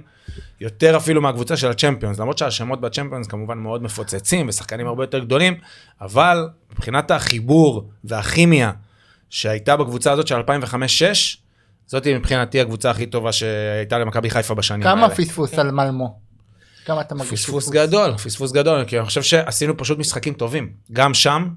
יותר 0.61 0.97
אפילו 0.97 1.23
מהקבוצה 1.23 1.57
של 1.57 1.71
הצ'מפיונס, 1.71 2.19
למרות 2.19 2.39
שהשמות 2.39 2.81
בצ'מפיונס 2.81 3.27
כמובן 3.27 3.59
מאוד 3.59 3.83
מפוצצים 3.83 4.49
ושחקנים 4.49 4.87
הרבה 4.87 5.03
יותר 5.03 5.19
גדולים, 5.19 5.55
אבל 6.01 6.49
מבחינת 6.73 7.11
החיבור 7.11 7.91
והכימיה 8.05 8.73
שהייתה 9.31 9.77
בקבוצה 9.77 10.13
הזאת 10.13 10.27
של 10.27 10.41
2005-2006, 10.41 10.43
זאת 11.87 12.07
מבחינתי 12.07 12.61
הקבוצה 12.61 12.91
הכי 12.91 13.07
טובה 13.07 13.33
שהייתה 13.33 13.99
למכבי 13.99 14.31
חיפה 14.31 14.55
בשנים 14.55 14.87
האלה. 14.87 14.97
כמה 14.97 15.11
פספוס 15.15 15.59
על 15.59 15.71
מלמו? 15.71 16.19
כמה 16.85 17.01
אתה 17.01 17.15
מרגיש 17.15 17.33
פספוס 17.33 17.69
גדול, 17.69 18.17
פספוס 18.17 18.53
גדול, 18.53 18.85
כי 18.85 18.99
אני 18.99 19.07
חושב 19.07 19.23
שעשינו 19.23 19.77
פשוט 19.77 19.99
משחקים 19.99 20.35
טובים. 20.35 20.73
גם 20.93 21.15
שם, 21.15 21.49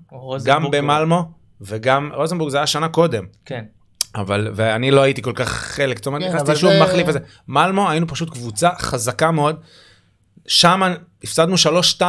גם. 0.46 0.72
במלמו, 0.72 1.32
וגם 1.62 2.12
רוזנבורג 2.14 2.52
זה 2.52 2.58
היה 2.58 2.68
שנה 2.68 2.88
קודם. 2.90 3.26
כן. 3.46 3.64
אבל, 4.16 4.52
ואני 4.56 4.92
לא 4.92 5.02
הייתי 5.02 5.22
כל 5.22 5.32
כך 5.36 5.50
חלק, 5.50 5.98
זאת 5.98 6.08
אומרת, 6.08 6.22
כן, 6.22 6.28
נכנסתי 6.30 6.56
שוב 6.56 6.72
זה- 6.72 6.84
מחליף 6.84 7.08
וזה. 7.08 7.20
מלמו, 7.48 7.90
היינו 7.90 8.08
פשוט 8.08 8.30
קבוצה 8.30 8.70
חזקה 8.80 9.32
מאוד. 9.32 9.56
שם 10.48 10.82
הפסדנו 11.24 11.56
3-2, 11.58 12.02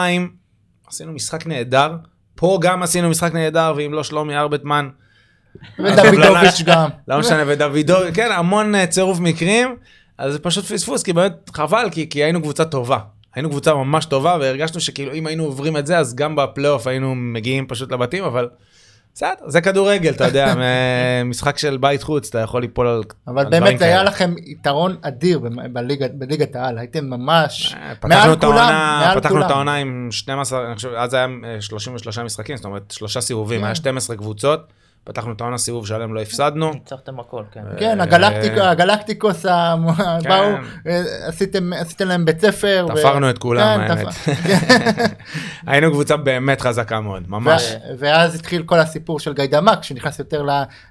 עשינו 0.88 1.12
משחק 1.12 1.46
נהדר. 1.46 1.96
פה 2.34 2.58
גם 2.62 2.82
עשינו 2.82 3.08
משחק 3.10 3.32
נהדר, 3.34 3.74
ואם 3.76 3.92
לא 3.92 4.04
שלומי 4.04 4.36
ארבטמן, 4.36 4.88
ודוידוביץ' 5.78 6.62
גם. 6.64 6.88
לא 7.08 7.18
משנה, 7.18 7.42
ודוידו, 7.46 7.96
כן, 8.14 8.28
המון 8.32 8.74
אה, 8.74 8.86
צירוף 8.86 9.20
מקרים, 9.20 9.76
אז 10.18 10.32
זה 10.32 10.38
פשוט 10.38 10.64
פספוס, 10.64 11.02
כי 11.02 11.12
באמת 11.12 11.50
חבל, 11.54 11.88
כי, 11.92 12.08
כי 12.08 12.24
היינו 12.24 12.42
קבוצה 12.42 12.64
טובה. 12.64 12.98
היינו 13.34 13.50
קבוצה 13.50 13.74
ממש 13.74 14.04
טובה, 14.04 14.36
והרגשנו 14.40 14.80
שכאילו 14.80 15.14
אם 15.14 15.26
היינו 15.26 15.44
עוברים 15.44 15.76
את 15.76 15.86
זה, 15.86 15.98
אז 15.98 16.14
גם 16.14 16.36
בפלייאוף 16.36 16.86
היינו 16.86 17.14
מגיעים 17.14 17.66
פשוט 17.66 17.92
לבתים, 17.92 18.24
אבל 18.24 18.48
בסדר, 19.16 19.30
זה 19.46 19.60
כדורגל, 19.60 20.10
אתה 20.10 20.24
יודע, 20.24 20.54
משחק 21.24 21.58
של 21.58 21.76
בית 21.76 22.02
חוץ, 22.02 22.28
אתה 22.28 22.38
יכול 22.38 22.60
ליפול 22.62 22.86
על 22.86 23.02
אבל 23.28 23.38
על 23.38 23.44
דברים 23.46 23.62
באמת 23.64 23.82
היה 23.82 23.90
כאלה. 23.98 24.02
לכם 24.10 24.34
יתרון 24.46 24.96
אדיר 25.02 25.40
בליגת- 26.12 26.56
העל, 26.56 26.78
הייתם 26.78 27.04
ממש 27.04 27.74
אה, 27.74 27.92
מעל 28.08 28.32
את 28.32 28.40
כולם, 28.44 29.00
מעל 29.00 29.20
פתחנו 29.20 29.40
את. 29.46 29.50
העונה 29.50 29.74
עם 29.74 30.08
12, 30.10 30.66
אני 30.66 30.74
חושב, 30.74 30.88
אז 30.96 31.14
היה 31.14 31.26
אה, 31.44 31.60
33 31.60 32.18
משחקים, 32.18 32.56
זאת 32.56 32.64
אומרת, 32.64 32.90
שלושה 32.90 33.20
סיבובים, 33.20 33.60
כן. 33.60 33.64
היה 33.66 33.74
12 33.74 34.16
קבוצות, 34.16 34.72
פתחנו 35.06 35.32
את 35.32 35.40
העונה 35.40 35.58
סיבוב 35.58 35.86
שלם, 35.86 36.14
לא 36.14 36.20
הפסדנו. 36.20 36.72
ניצחתם 36.72 37.20
הכל, 37.20 37.42
כן. 37.52 37.60
כן, 37.78 38.00
אה, 38.00 38.04
הגלקטיקו- 38.06 38.60
הגלקטיקוס, 38.62 39.46
כן. 39.46 40.28
באו, 40.28 40.44
אה, 40.86 41.02
עשיתם 41.80 42.08
להם 42.08 42.24
בית 42.24 42.40
ספר. 42.40 42.86
תפרנו 42.94 43.30
את 43.30 43.38
כולם, 43.38 43.80
כן, 43.88 43.98
האמת. 43.98 44.08
תפ- 44.08 44.28
היינו 45.66 45.90
קבוצה 45.90 46.16
באמת 46.16 46.60
חזקה 46.60 47.00
מאוד, 47.00 47.22
ממש. 47.28 47.72
ואז 47.98 48.34
התחיל 48.34 48.62
כל 48.62 48.78
הסיפור 48.78 49.20
של 49.20 49.34
גיידמק 49.34 49.82
שנכנס 49.82 50.18
יותר 50.18 50.46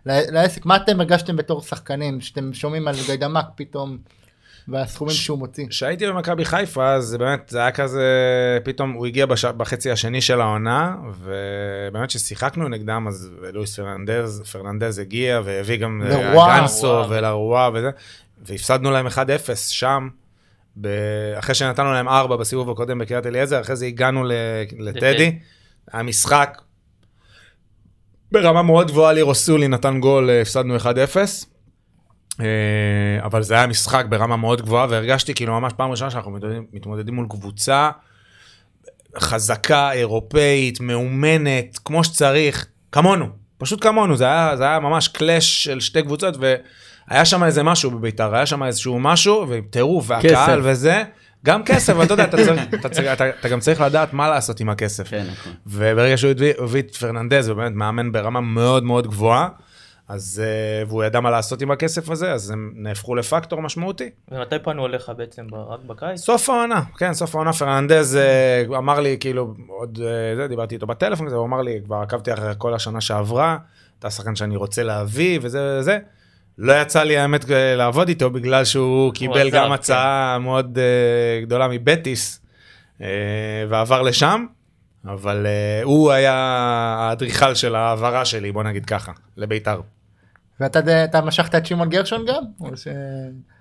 לעסק 0.05 0.65
מה 0.65 0.75
אתם 0.75 0.99
הרגשתם 0.99 1.35
בתור 1.35 1.61
שחקנים 1.61 2.21
שאתם 2.21 2.53
שומעים 2.53 2.87
על 2.87 2.95
גיידמק 3.05 3.45
פתאום 3.55 3.97
והסכומים 4.67 5.13
שהוא 5.13 5.39
מוציא. 5.39 5.67
כשהייתי 5.67 6.07
במכבי 6.07 6.45
חיפה, 6.45 6.93
אז 6.93 7.03
זה 7.03 7.17
באמת, 7.17 7.49
זה 7.49 7.59
היה 7.59 7.71
כזה, 7.71 8.03
פתאום 8.63 8.91
הוא 8.91 9.05
הגיע 9.05 9.25
בש... 9.25 9.45
בחצי 9.45 9.91
השני 9.91 10.21
של 10.21 10.41
העונה, 10.41 10.95
ובאמת 11.13 12.09
ששיחקנו 12.09 12.67
נגדם, 12.67 13.05
אז 13.07 13.31
לואיס 13.53 13.75
פרננדז, 13.75 14.41
פרננדז 14.51 14.99
הגיע, 14.99 15.41
והביא 15.43 15.77
גם 15.77 16.01
אה, 16.05 16.09
לרוע. 16.09 16.59
גנסו 16.59 16.87
וואו. 16.87 17.09
ולרוע 17.09 17.69
וזה, 17.73 17.89
והפסדנו 18.45 18.91
להם 18.91 19.07
1-0 19.07 19.11
שם, 19.55 20.09
ב... 20.81 20.87
אחרי 21.39 21.55
שנתנו 21.55 21.93
להם 21.93 22.07
4 22.07 22.35
בסיבוב 22.37 22.69
הקודם 22.69 22.99
בקריית 22.99 23.25
אליעזר, 23.25 23.61
אחרי 23.61 23.75
זה 23.75 23.85
הגענו 23.85 24.23
ל... 24.23 24.31
לטדי, 24.79 25.39
היה 25.91 26.03
משחק 26.03 26.61
ברמה 28.31 28.61
מאוד 28.61 28.87
גבוהה, 28.87 29.13
לירו 29.13 29.35
סולי 29.35 29.67
נתן 29.67 29.99
גול, 29.99 30.29
אה, 30.29 30.41
הפסדנו 30.41 30.77
1-0. 30.77 30.85
אה, 32.41 32.45
אבל 33.23 33.43
זה 33.43 33.53
היה 33.53 33.67
משחק 33.67 34.05
ברמה 34.09 34.35
מאוד 34.37 34.61
גבוהה, 34.61 34.87
והרגשתי 34.89 35.33
כאילו 35.33 35.59
ממש 35.59 35.73
פעם 35.73 35.91
ראשונה 35.91 36.11
שאנחנו 36.11 36.31
מתמודדים, 36.31 36.65
מתמודדים 36.73 37.15
מול 37.15 37.25
קבוצה 37.29 37.89
חזקה, 39.19 39.91
אירופאית, 39.91 40.79
מאומנת, 40.79 41.79
כמו 41.85 42.03
שצריך, 42.03 42.65
כמונו, 42.91 43.25
פשוט 43.57 43.83
כמונו, 43.83 44.17
זה 44.17 44.25
היה, 44.25 44.57
זה 44.57 44.63
היה 44.63 44.79
ממש 44.79 45.07
קלאש 45.07 45.63
של 45.63 45.79
שתי 45.79 46.01
קבוצות, 46.01 46.37
והיה 46.39 47.25
שם 47.25 47.43
איזה 47.43 47.63
משהו 47.63 47.91
בביתר, 47.91 48.35
היה 48.35 48.45
שם 48.45 48.63
איזשהו 48.63 48.99
משהו, 48.99 49.45
וטירוף, 49.49 50.05
והקהל 50.07 50.31
כסף. 50.31 50.59
וזה, 50.63 51.03
גם 51.45 51.63
כסף, 51.63 51.93
אבל 51.93 52.05
אתה 52.05 52.13
יודע, 52.13 52.23
אתה, 52.23 52.37
צריך, 52.37 52.61
אתה, 52.73 52.89
צריך, 52.89 53.07
אתה, 53.13 53.29
אתה 53.29 53.49
גם 53.49 53.59
צריך 53.59 53.81
לדעת 53.81 54.13
מה 54.13 54.29
לעשות 54.29 54.59
עם 54.59 54.69
הכסף. 54.69 55.07
כן, 55.07 55.25
נכון. 55.31 55.53
וברגע 55.67 56.17
שהוא 56.17 56.31
הביא, 56.59 56.81
את 56.81 56.95
פרננדז, 56.95 57.49
ובאמת 57.49 57.71
מאמן 57.75 58.11
ברמה 58.11 58.41
מאוד 58.41 58.83
מאוד 58.83 59.07
גבוהה, 59.07 59.47
אז, 60.07 60.41
אה, 60.45 60.85
והוא 60.87 61.03
ידע 61.03 61.19
מה 61.19 61.29
לעשות 61.29 61.61
עם 61.61 61.71
הכסף 61.71 62.09
הזה, 62.09 62.33
אז 62.33 62.49
הם 62.49 62.71
נהפכו 62.75 63.15
לפקטור 63.15 63.61
משמעותי. 63.61 64.09
ומתי 64.31 64.55
פנו 64.59 64.85
אליך 64.85 65.11
בעצם? 65.17 65.45
רק 65.67 65.79
בקיץ? 65.87 66.19
סוף 66.19 66.49
העונה, 66.49 66.81
כן, 66.97 67.13
סוף 67.13 67.35
העונה, 67.35 67.53
פרננדז 67.53 68.15
אה, 68.15 68.63
אמר 68.77 68.99
לי, 68.99 69.17
כאילו, 69.19 69.53
עוד, 69.67 69.99
אה, 70.03 70.35
זה, 70.35 70.47
דיברתי 70.47 70.75
איתו 70.75 70.87
בטלפון, 70.87 71.27
הוא 71.27 71.45
אמר 71.45 71.61
לי, 71.61 71.81
כבר 71.85 71.95
עקבתי 71.95 72.33
אחרי 72.33 72.53
כל 72.57 72.73
השנה 72.73 73.01
שעברה, 73.01 73.57
אתה 73.99 74.09
שחקן 74.09 74.35
שאני 74.35 74.55
רוצה 74.55 74.83
להביא, 74.83 75.39
וזה 75.41 75.77
וזה. 75.79 75.99
לא 76.57 76.81
יצא 76.81 77.03
לי 77.03 77.17
האמת 77.17 77.45
לעבוד 77.49 78.07
איתו, 78.07 78.29
בגלל 78.29 78.65
שהוא 78.65 79.13
קיבל 79.13 79.49
גם 79.49 79.65
כן. 79.65 79.71
הצעה 79.71 80.37
מאוד 80.39 80.77
גדולה 81.41 81.67
מבטיס, 81.67 82.41
ועבר 83.69 84.01
לשם, 84.01 84.45
אבל 85.07 85.45
אה, 85.45 85.83
הוא 85.83 86.11
היה 86.11 86.33
האדריכל 86.99 87.55
של 87.55 87.75
ההעברה 87.75 88.25
שלי, 88.25 88.51
בוא 88.51 88.63
נגיד 88.63 88.85
ככה, 88.85 89.11
לביתר. 89.37 89.81
ואתה 90.59 90.79
אתה 91.03 91.21
משכת 91.21 91.55
את 91.55 91.65
שמעון 91.65 91.89
גרשון 91.89 92.25
גם? 92.27 92.43
ש... 92.75 92.87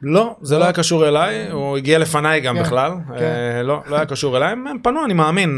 לא, 0.02 0.36
זה 0.42 0.58
לא 0.58 0.64
היה 0.64 0.72
קשור 0.72 1.08
אליי, 1.08 1.50
הוא 1.50 1.76
הגיע 1.76 1.98
לפניי 1.98 2.40
גם 2.40 2.56
כן, 2.56 2.62
בכלל, 2.62 2.90
כן. 3.18 3.24
אה, 3.56 3.62
לא 3.62 3.82
לא 3.86 3.96
היה 3.96 4.06
קשור 4.06 4.36
אליי, 4.36 4.52
הם 4.52 4.64
פנו, 4.82 5.04
אני 5.04 5.14
מאמין, 5.14 5.50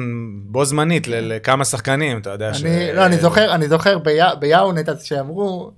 בו 0.47 0.65
זמנית 0.65 1.09
ל- 1.09 1.33
לכמה 1.37 1.65
שחקנים, 1.65 2.19
אתה 2.19 2.31
יודע 2.31 2.55
ש... 2.55 2.65
אני, 2.65 2.93
לא, 2.93 3.07
אני 3.07 3.17
זוכר, 3.17 3.55
אני 3.55 3.69
זוכר 3.69 3.99
בי- 3.99 4.19
ביאונט 4.41 4.89
אז 4.89 5.03
שאמרו, 5.05 5.71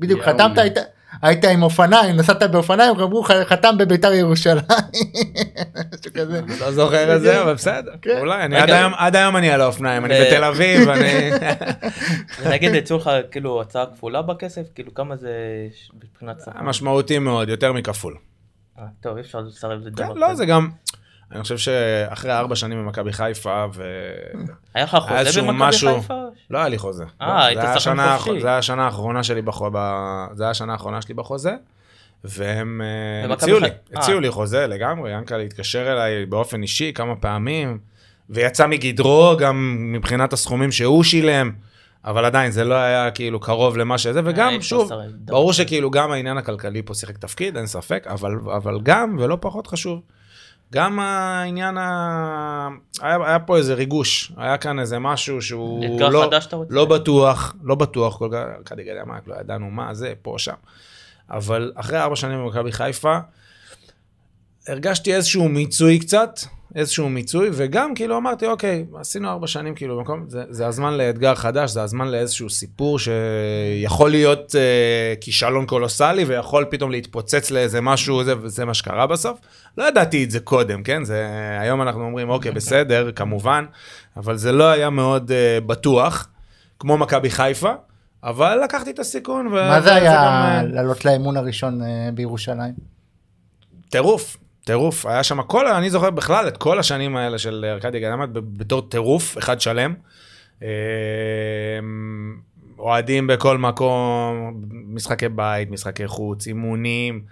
בדיוק. 0.00 0.22
חתמת, 0.22 0.58
היית, 0.58 0.78
היית 1.22 1.44
עם 1.44 1.62
אופניים, 1.62 2.16
נסעת 2.16 2.42
באופניים, 2.42 2.90
אמרו 3.00 3.22
"ח- 3.22 3.30
חתם 3.48 3.74
בביתר 3.78 4.12
ירושלים. 4.12 4.64
לא 6.60 6.72
זוכר 6.72 7.16
את 7.16 7.20
זה, 7.20 7.42
אבל 7.42 7.54
בסדר, 7.54 7.92
כן. 8.02 8.18
אולי. 8.18 8.42
עד 8.96 9.16
היום- 9.16 9.36
אני 9.36 9.50
על 9.50 9.60
האופניים, 9.60 10.04
אני 10.04 10.14
בתל 10.20 10.44
אביב, 10.44 10.88
אני... 10.94 11.30
ונגיד 12.42 12.74
יצאו 12.74 12.96
לך 12.96 13.10
כאילו 13.30 13.60
הצעה 13.60 13.86
כפולה 13.86 14.22
בכסף? 14.22 14.62
כאילו 14.74 14.94
כמה 14.94 15.16
זה 15.16 15.30
מבחינת 16.04 16.40
שכר? 16.40 16.62
משמעותי 16.62 17.18
מאוד, 17.18 17.48
יותר 17.48 17.72
מכפול. 17.72 18.16
אה, 18.78 18.84
טוב, 19.00 19.16
אי 19.16 19.22
אפשר 19.22 19.38
לסרב 19.40 19.80
לדבר 19.80 20.04
כן, 20.04 20.10
כזה. 20.10 20.18
לא, 20.20 20.34
זה 20.34 20.46
גם... 20.46 20.68
אני 21.32 21.42
חושב 21.42 21.58
שאחרי 21.58 22.32
ארבע 22.32 22.56
שנים 22.56 22.78
במכבי 22.84 23.12
חיפה, 23.12 23.66
ו... 23.74 23.84
היה 24.74 24.84
לך 24.84 24.96
חוזה 25.00 25.42
במכבי 25.42 25.72
חיפה? 25.72 26.14
לא 26.50 26.58
היה 26.58 26.68
לי 26.68 26.78
חוזה. 26.78 27.04
אה, 27.22 27.26
לא, 27.54 27.60
היית 27.60 27.80
שחקן 27.80 28.16
חופשי. 28.18 28.40
זה 28.40 28.48
היה 28.48 28.58
השנה 28.58 28.84
האחרונה 28.84 29.22
שלי 29.22 29.42
בחוזה, 29.42 29.78
זה 30.32 30.42
היה 30.44 30.50
השנה 30.50 30.72
האחרונה 30.72 31.02
שלי 31.02 31.14
בחוזה, 31.14 31.52
והם 32.24 32.80
אה, 33.28 33.32
הציעו 33.32 33.58
לי, 33.58 33.68
חיפה. 33.70 34.00
הציעו 34.00 34.16
אה. 34.16 34.22
לי 34.22 34.30
חוזה 34.30 34.66
לגמרי, 34.66 35.12
ינקלה 35.12 35.42
התקשר 35.42 35.92
אליי 35.92 36.26
באופן 36.26 36.62
אישי 36.62 36.92
כמה 36.94 37.16
פעמים, 37.16 37.78
ויצא 38.30 38.66
מגדרו 38.66 39.36
גם 39.38 39.76
מבחינת 39.92 40.32
הסכומים 40.32 40.72
שהוא 40.72 41.04
שילם, 41.04 41.52
אבל 42.04 42.24
עדיין 42.24 42.50
זה 42.50 42.64
לא 42.64 42.74
היה 42.74 43.10
כאילו 43.10 43.40
קרוב 43.40 43.76
למה 43.76 43.98
שזה, 43.98 44.18
אה, 44.18 44.24
וגם 44.26 44.62
שוב, 44.62 44.90
ברור. 45.12 45.52
שכאילו 45.52 45.90
גם 45.90 46.12
העניין 46.12 46.38
הכלכלי 46.38 46.82
פה 46.82 46.94
שיחק 46.94 47.18
תפקיד, 47.18 47.56
אין 47.56 47.66
ספק, 47.66 48.04
אבל, 48.06 48.32
אבל 48.56 48.80
גם, 48.82 49.16
ולא 49.20 49.38
פחות 49.40 49.66
חשוב, 49.66 50.00
גם 50.72 50.98
העניין 51.00 51.78
ה... 51.78 52.68
היה, 53.00 53.16
היה 53.26 53.38
פה 53.38 53.56
איזה 53.56 53.74
ריגוש, 53.74 54.32
היה 54.36 54.58
כאן 54.58 54.78
איזה 54.78 54.98
משהו 54.98 55.42
שהוא 55.42 56.00
לא? 56.00 56.30
לא 56.70 56.84
בטוח, 56.84 57.54
לא 57.62 57.74
בטוח, 57.74 58.18
כל 58.18 58.28
כך, 58.32 58.72
יודע 58.90 59.04
מה, 59.04 59.18
לא 59.26 59.34
ידענו 59.40 59.70
מה 59.70 59.94
זה, 59.94 60.12
פה, 60.22 60.34
שם. 60.38 60.54
אבל 61.30 61.72
אחרי 61.74 61.98
ארבע 61.98 62.16
שנים 62.16 62.38
במכבי 62.38 62.72
חיפה, 62.72 63.18
הרגשתי 64.68 65.14
איזשהו 65.14 65.48
מיצוי 65.48 65.98
קצת, 65.98 66.40
איזשהו 66.74 67.08
מיצוי, 67.08 67.48
וגם 67.52 67.94
כאילו 67.94 68.16
אמרתי, 68.16 68.46
אוקיי, 68.46 68.84
עשינו 69.00 69.28
ארבע 69.28 69.46
שנים 69.46 69.74
כאילו 69.74 69.96
במקום, 69.96 70.24
זה, 70.28 70.44
זה 70.50 70.66
הזמן 70.66 70.94
לאתגר 70.94 71.34
חדש, 71.34 71.70
זה 71.70 71.82
הזמן 71.82 72.08
לאיזשהו 72.08 72.50
סיפור 72.50 72.98
שיכול 72.98 74.10
להיות 74.10 74.54
אה, 74.54 75.14
כישלון 75.20 75.66
קולוסלי, 75.66 76.24
ויכול 76.24 76.64
פתאום 76.70 76.90
להתפוצץ 76.90 77.50
לאיזה 77.50 77.80
משהו, 77.80 78.24
זה, 78.24 78.34
וזה 78.42 78.64
מה 78.64 78.74
שקרה 78.74 79.06
בסוף. 79.06 79.38
לא 79.78 79.88
ידעתי 79.88 80.24
את 80.24 80.30
זה 80.30 80.40
קודם, 80.40 80.82
כן? 80.82 81.04
זה, 81.04 81.26
היום 81.60 81.82
אנחנו 81.82 82.04
אומרים, 82.04 82.28
אוקיי, 82.28 82.52
בסדר, 82.52 83.10
כמובן, 83.12 83.64
אבל 84.16 84.36
זה 84.36 84.52
לא 84.52 84.64
היה 84.64 84.90
מאוד 84.90 85.32
אה, 85.32 85.58
בטוח, 85.66 86.28
כמו 86.78 86.98
מכבי 86.98 87.30
חיפה. 87.30 87.72
אבל 88.24 88.60
לקחתי 88.64 88.90
את 88.90 88.98
הסיכון. 88.98 89.46
ו- 89.46 89.50
מה 89.50 89.80
זה 89.80 89.94
היה 89.94 90.14
גם, 90.14 90.32
אה, 90.32 90.62
לעלות 90.62 91.04
לאימון 91.04 91.36
הראשון 91.36 91.82
אה, 91.82 92.08
בירושלים? 92.14 92.74
טירוף, 93.88 94.36
טירוף. 94.68 95.06
היה 95.06 95.22
שם 95.22 95.42
כל, 95.42 95.66
אני 95.66 95.90
זוכר 95.90 96.10
בכלל 96.10 96.48
את 96.48 96.56
כל 96.56 96.78
השנים 96.78 97.16
האלה 97.16 97.38
של 97.38 97.64
ארכדי 97.68 98.00
גנמת 98.00 98.28
בתור 98.32 98.82
טירוף, 98.88 99.38
אחד 99.38 99.60
שלם. 99.60 99.94
אה, 100.62 100.68
אוהדים 102.78 103.26
בכל 103.26 103.58
מקום, 103.58 104.54
משחקי 104.70 105.28
בית, 105.28 105.70
משחקי 105.70 106.06
חוץ, 106.06 106.46
אימונים, 106.46 107.22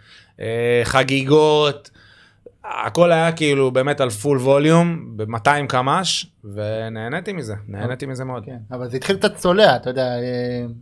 אה, 0.40 0.80
חגיגות. 0.84 1.90
הכל 2.70 3.12
היה 3.12 3.32
כאילו 3.32 3.70
באמת 3.70 4.00
על 4.00 4.10
full 4.10 4.38
volume, 4.38 5.16
ב-200 5.16 5.66
קמ"ש, 5.68 6.26
ונהניתי 6.54 7.32
מזה, 7.32 7.54
נהניתי 7.68 8.06
מזה 8.06 8.24
מאוד. 8.24 8.44
כן, 8.44 8.56
אבל 8.72 8.88
זה 8.88 8.96
התחיל 8.96 9.16
קצת 9.16 9.36
צולע, 9.36 9.76
אתה 9.76 9.90
יודע, 9.90 10.02
אה, 10.06 10.20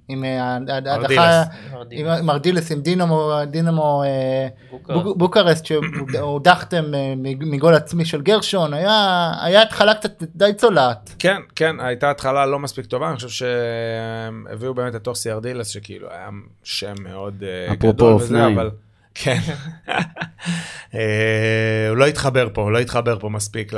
עם 0.09 0.24
אה. 0.24 0.43
ההדחה, 0.68 0.99
ארדילס. 0.99 1.47
עם 1.91 2.26
ארדילס, 2.27 2.72
עם 2.72 2.80
דינמו, 2.80 3.32
דינמו 3.51 4.03
אה, 4.05 4.49
בוקרסט. 4.70 5.03
בוק- 5.05 5.16
בוקרסט, 5.16 5.66
שהודחתם 6.12 6.85
אה, 6.95 7.14
מג- 7.16 7.45
מגול 7.47 7.74
עצמי 7.74 8.05
של 8.05 8.22
גרשון, 8.22 8.74
היה 8.74 8.93
היה 9.43 9.62
התחלה 9.62 9.95
קצת 9.95 10.22
די 10.37 10.51
צולעת. 10.57 11.14
כן, 11.18 11.37
כן, 11.57 11.76
הייתה 11.80 12.11
התחלה 12.11 12.47
לא 12.47 12.59
מספיק 12.59 12.87
טובה, 12.87 13.09
אני 13.09 13.16
חושב 13.16 13.28
שהם 13.28 14.45
הביאו 14.53 14.74
באמת 14.74 14.95
את 14.95 15.07
אוסי 15.07 15.30
ארדילס, 15.30 15.68
שכאילו 15.68 16.11
היה 16.11 16.28
שם 16.64 16.95
מאוד 17.03 17.43
אה, 17.43 17.66
אפרופו 17.72 17.93
גדול 17.93 18.12
וזה, 18.14 18.24
אופניים. 18.24 18.59
אבל... 18.59 18.70
כן. 19.15 19.39
אה, 20.95 21.87
הוא 21.89 21.97
לא 21.97 22.07
התחבר 22.07 22.49
פה, 22.53 22.62
הוא 22.62 22.73
לא 22.73 22.79
התחבר 22.79 23.19
פה 23.19 23.29
מספיק. 23.29 23.73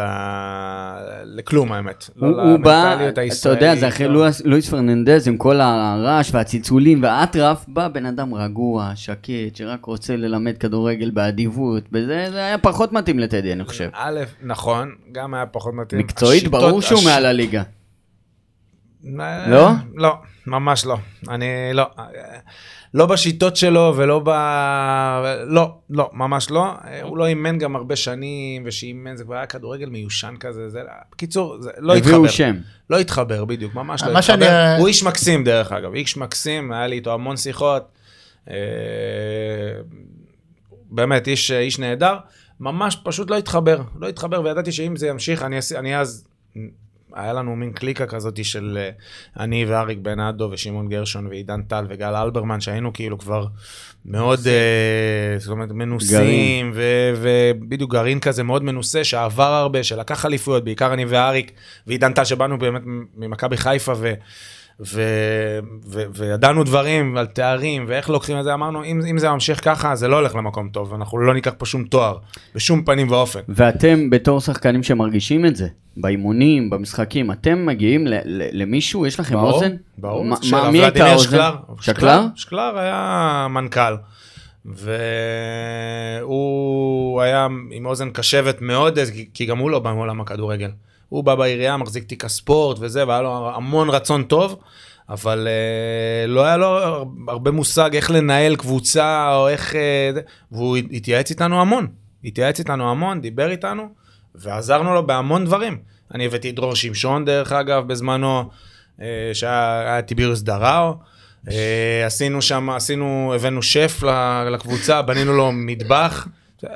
לכלום 1.24 1.72
האמת. 1.72 2.10
לא 2.16 2.26
הוא 2.26 2.50
הוא 2.50 2.58
בא, 2.60 2.96
אתה 3.42 3.48
יודע, 3.48 3.76
זה 3.76 3.88
אחרי 3.88 4.08
לא. 4.08 4.12
לואיס- 4.14 4.42
לואיס 4.44 4.70
פרננדז 4.70 5.28
עם 5.28 5.36
כל 5.36 5.60
הרעש 5.60 6.30
והצלצולים 6.34 7.02
והאטרף, 7.02 7.64
בא 7.68 7.88
בן 7.88 8.06
אדם 8.06 8.34
רגוע, 8.34 8.92
שקט, 8.94 9.28
שרק 9.56 9.84
רוצה 9.84 10.16
ללמד 10.16 10.58
כדורגל 10.58 11.10
באדיבות, 11.10 11.82
בזה 11.92 12.26
זה 12.30 12.38
היה 12.38 12.58
פחות 12.58 12.92
מתאים 12.92 13.18
לטדי, 13.18 13.52
אני 13.52 13.64
חושב. 13.64 13.88
א', 13.92 14.20
נכון, 14.42 14.90
גם 15.12 15.34
היה 15.34 15.46
פחות 15.46 15.74
מתאים. 15.74 16.00
מקצועית, 16.00 16.48
ברור 16.48 16.80
שהוא 16.82 17.00
מעל 17.04 17.26
הליגה. 17.26 17.62
אה, 19.20 19.48
לא? 19.50 19.70
לא, 19.94 20.14
ממש 20.46 20.86
לא. 20.86 20.96
אני 21.28 21.46
לא. 21.72 21.86
אה, 21.98 22.04
לא 22.94 23.06
בשיטות 23.06 23.56
שלו 23.56 23.92
ולא 23.96 24.20
ב... 24.24 24.28
לא, 25.46 25.78
לא, 25.90 26.10
ממש 26.12 26.50
לא. 26.50 26.64
אה, 26.84 27.02
הוא 27.02 27.18
לא 27.18 27.26
אימן 27.26 27.58
גם 27.58 27.76
הרבה 27.76 27.96
שנים, 27.96 28.62
ושאימן 28.66 29.16
זה 29.16 29.24
כבר 29.24 29.34
היה 29.34 29.46
כדורגל 29.46 29.88
מיושן 29.88 30.34
כזה. 30.40 30.68
זה... 30.68 30.80
בקיצור, 31.12 31.56
זה 31.62 31.70
לא 31.78 31.96
התחבר. 31.96 32.14
הביאו 32.14 32.28
שם. 32.28 32.56
לא 32.90 32.98
התחבר, 32.98 33.44
בדיוק, 33.44 33.74
ממש 33.74 34.02
לא 34.02 34.12
מה 34.12 34.18
התחבר. 34.18 34.36
שאני- 34.46 34.78
הוא 34.78 34.88
איש 34.88 35.02
מקסים 35.02 35.44
דרך 35.44 35.72
אגב, 35.72 35.94
איש 35.94 36.16
מקסים, 36.16 36.72
היה 36.72 36.86
לי 36.86 36.96
איתו 36.96 37.14
המון 37.14 37.36
שיחות. 37.36 37.88
אה, 38.50 38.54
באמת, 40.90 41.28
איש, 41.28 41.50
איש 41.50 41.78
נהדר. 41.78 42.16
ממש 42.60 42.96
פשוט 43.04 43.30
לא 43.30 43.36
התחבר, 43.36 43.82
לא 44.00 44.08
התחבר, 44.08 44.42
וידעתי 44.42 44.72
שאם 44.72 44.96
זה 44.96 45.06
ימשיך, 45.08 45.42
אני, 45.42 45.56
אני 45.78 45.98
אז... 46.00 46.24
היה 47.16 47.32
לנו 47.32 47.56
מין 47.56 47.72
קליקה 47.72 48.06
כזאת 48.06 48.44
של 48.44 48.78
אה, 48.80 48.90
אני 49.42 49.64
ואריק 49.64 49.98
בנאדו 49.98 50.48
ושמעון 50.52 50.88
גרשון 50.88 51.26
ועידן 51.26 51.62
טל 51.62 51.86
וגל 51.88 52.14
אלברמן, 52.14 52.60
שהיינו 52.60 52.92
כאילו 52.92 53.18
כבר 53.18 53.46
מאוד, 54.04 54.38
אה, 54.46 55.38
זאת 55.38 55.50
אומרת, 55.50 55.70
מנוסים, 55.70 56.72
ו- 56.74 57.12
ובדיוק 57.16 57.92
גרעין 57.92 58.20
כזה 58.20 58.42
מאוד 58.42 58.62
מנוסה, 58.62 59.04
שעבר 59.04 59.52
הרבה, 59.52 59.82
שלקח 59.82 60.26
אליפויות, 60.26 60.64
בעיקר 60.64 60.92
אני 60.92 61.04
ואריק 61.04 61.52
ועידן 61.86 62.12
טל, 62.12 62.24
שבאנו 62.24 62.58
באמת 62.58 62.82
ממכבי 63.16 63.56
חיפה, 63.56 63.92
ו... 63.96 64.14
ו- 64.80 65.58
ו- 65.86 66.02
וידענו 66.14 66.64
דברים 66.64 67.16
על 67.16 67.26
תארים 67.26 67.84
ואיך 67.88 68.10
לוקחים 68.10 68.38
את 68.38 68.44
זה, 68.44 68.54
אמרנו, 68.54 68.84
אם, 68.84 69.00
אם 69.10 69.18
זה 69.18 69.30
ממשיך 69.30 69.64
ככה, 69.64 69.96
זה 69.96 70.08
לא 70.08 70.16
הולך 70.16 70.34
למקום 70.34 70.68
טוב, 70.68 70.94
אנחנו 70.94 71.18
לא 71.18 71.34
ניקח 71.34 71.52
פה 71.58 71.66
שום 71.66 71.84
תואר, 71.84 72.16
בשום 72.54 72.84
פנים 72.84 73.10
ואופן. 73.10 73.40
ואתם 73.48 74.10
בתור 74.10 74.40
שחקנים 74.40 74.82
שמרגישים 74.82 75.46
את 75.46 75.56
זה, 75.56 75.66
באימונים, 75.96 76.70
במשחקים, 76.70 77.30
אתם 77.30 77.66
מגיעים 77.66 78.06
ל- 78.06 78.14
ל- 78.24 78.62
למישהו, 78.62 79.06
יש 79.06 79.20
לכם 79.20 79.34
ברור, 79.34 79.52
אוזן? 79.52 79.72
ברור. 79.98 80.24
מה- 80.24 80.70
מי 80.70 80.82
הייתה 80.82 81.06
האוזן? 81.06 81.24
שקלר. 81.28 81.54
שקלר? 81.80 82.26
שקלר 82.34 82.78
היה 82.78 83.46
מנכ"ל. 83.50 83.94
והוא 86.22 87.20
היה 87.22 87.46
עם 87.70 87.86
אוזן 87.86 88.10
קשבת 88.10 88.60
מאוד, 88.60 88.98
כי 89.34 89.46
גם 89.46 89.58
הוא 89.58 89.70
לא 89.70 89.78
בא 89.78 89.92
מעולם 89.92 90.20
הכדורגל. 90.20 90.70
הוא 91.08 91.24
בא 91.24 91.34
בעירייה, 91.34 91.76
מחזיק 91.76 92.04
תיק 92.04 92.24
הספורט 92.24 92.76
וזה, 92.80 93.08
והיה 93.08 93.22
לו 93.22 93.50
המון 93.54 93.90
רצון 93.90 94.22
טוב, 94.22 94.58
אבל 95.08 95.48
אה, 95.50 96.26
לא 96.26 96.44
היה 96.44 96.56
לו 96.56 96.68
הרבה 97.28 97.50
מושג 97.50 97.94
איך 97.94 98.10
לנהל 98.10 98.56
קבוצה 98.56 99.36
או 99.36 99.48
איך... 99.48 99.74
אה, 99.74 100.10
והוא 100.52 100.76
התייעץ 100.76 101.30
איתנו 101.30 101.60
המון. 101.60 101.86
התייעץ 102.24 102.58
איתנו 102.58 102.90
המון, 102.90 103.20
דיבר 103.20 103.50
איתנו, 103.50 103.88
ועזרנו 104.34 104.94
לו 104.94 105.06
בהמון 105.06 105.44
דברים. 105.44 105.78
אני 106.14 106.26
הבאתי 106.26 106.50
את 106.50 106.54
דרור 106.54 106.74
שמשון, 106.74 107.24
דרך 107.24 107.52
אגב, 107.52 107.88
בזמנו, 107.88 108.48
אה, 109.00 109.30
שהיה 109.32 109.80
היה 109.80 110.02
טיביוס 110.02 110.40
דראו. 110.42 110.94
אה, 111.50 112.06
עשינו 112.06 112.42
שם, 112.42 112.70
עשינו, 112.70 113.32
הבאנו 113.34 113.62
שף 113.62 114.02
לקבוצה, 114.50 115.02
בנינו 115.02 115.32
לו 115.32 115.52
מטבח. 115.52 116.28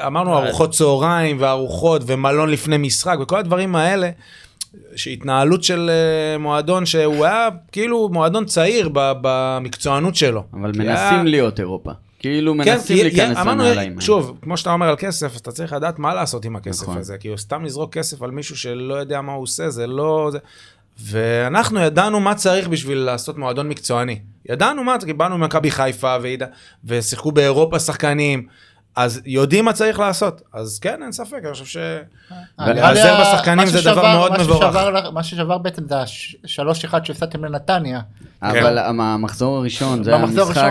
אמרנו 0.07 0.39
ארוחות 0.39 0.71
צהריים 0.73 1.37
וארוחות 1.41 2.03
ומלון 2.07 2.51
לפני 2.51 2.77
משחק 2.79 3.17
וכל 3.23 3.39
הדברים 3.39 3.77
האלה, 3.77 4.11
שהתנהלות 4.97 5.65
של 5.65 5.91
אה, 5.91 6.39
מועדון 6.39 6.87
שהוא 6.87 7.25
היה 7.25 7.49
כאילו 7.73 8.09
מועדון 8.13 8.45
צעיר 8.45 8.91
במקצוענות 8.95 10.15
שלו. 10.17 10.45
אבל 10.53 10.69
מנסים 10.69 10.87
היה- 10.87 11.23
להיות 11.25 11.61
אירופה. 11.61 11.91
כאילו 12.19 12.53
כן, 12.53 12.59
מנסים 12.59 12.97
כי- 12.97 13.03
להיכנס 13.03 13.37
אמרנו, 13.39 13.63
לנעליים. 13.63 13.91
האלה. 13.93 14.01
שוב, 14.01 14.39
כמו 14.43 14.57
שאתה 14.57 14.73
אומר 14.73 14.89
על 14.89 14.97
כסף, 14.99 15.35
אז 15.35 15.41
אתה 15.41 15.53
צריך 15.53 15.73
לדעת 15.73 15.99
מה 15.99 16.15
לעשות 16.15 16.45
עם 16.45 16.57
הכסף 16.57 16.83
נכון. 16.83 16.99
הזה, 16.99 17.19
כאילו 17.19 17.39
סתם 17.39 17.65
לזרוק 17.65 17.93
כסף 17.95 18.23
על 18.23 18.31
מישהו 18.31 18.57
שלא 18.57 18.95
יודע 18.95 19.21
מה 19.21 19.33
הוא 19.33 19.43
עושה, 19.43 19.71
זה 19.71 19.87
לא... 19.87 20.29
זה... 20.33 20.39
ואנחנו 21.05 21.81
ידענו 21.81 22.21
מה 22.21 22.35
צריך 22.35 22.69
בשביל 22.69 22.99
לעשות 22.99 23.39
מועדון 23.39 23.69
מקצועני. 23.69 24.19
ידענו 24.51 24.85
מה, 24.85 24.97
כי 25.07 25.13
באנו 25.13 25.39
ממכבי 25.39 25.71
חיפה 25.71 26.17
ושיחקו 26.85 27.33
באירופה 27.33 27.79
שחקנים, 27.79 28.47
אז 28.97 29.21
יודעים 29.27 29.65
מה 29.65 29.73
צריך 29.73 29.99
לעשות. 29.99 30.43
אז 30.53 30.79
כן, 30.79 31.03
אין 31.03 31.13
ספק, 31.13 31.39
אני 31.45 31.53
חושב 31.53 31.65
ש... 31.65 31.77
לי 32.59 32.75
להיעזר 32.75 33.21
בשחקנים 33.21 33.67
זה 33.67 33.81
דבר 33.91 34.03
מאוד 34.03 34.33
מבורך. 34.41 34.77
מה 35.13 35.23
ששבר 35.23 35.59
בעצם 35.59 35.83
זה 35.89 35.95
השלוש 36.45 36.85
אחד 36.85 37.05
שהפסדתם 37.05 37.45
לנתניה. 37.45 38.01
אבל 38.43 38.79
המ- 38.79 39.01
המחזור 39.01 39.57
הראשון, 39.57 40.05
זה 40.05 40.15
המשחק. 40.17 40.63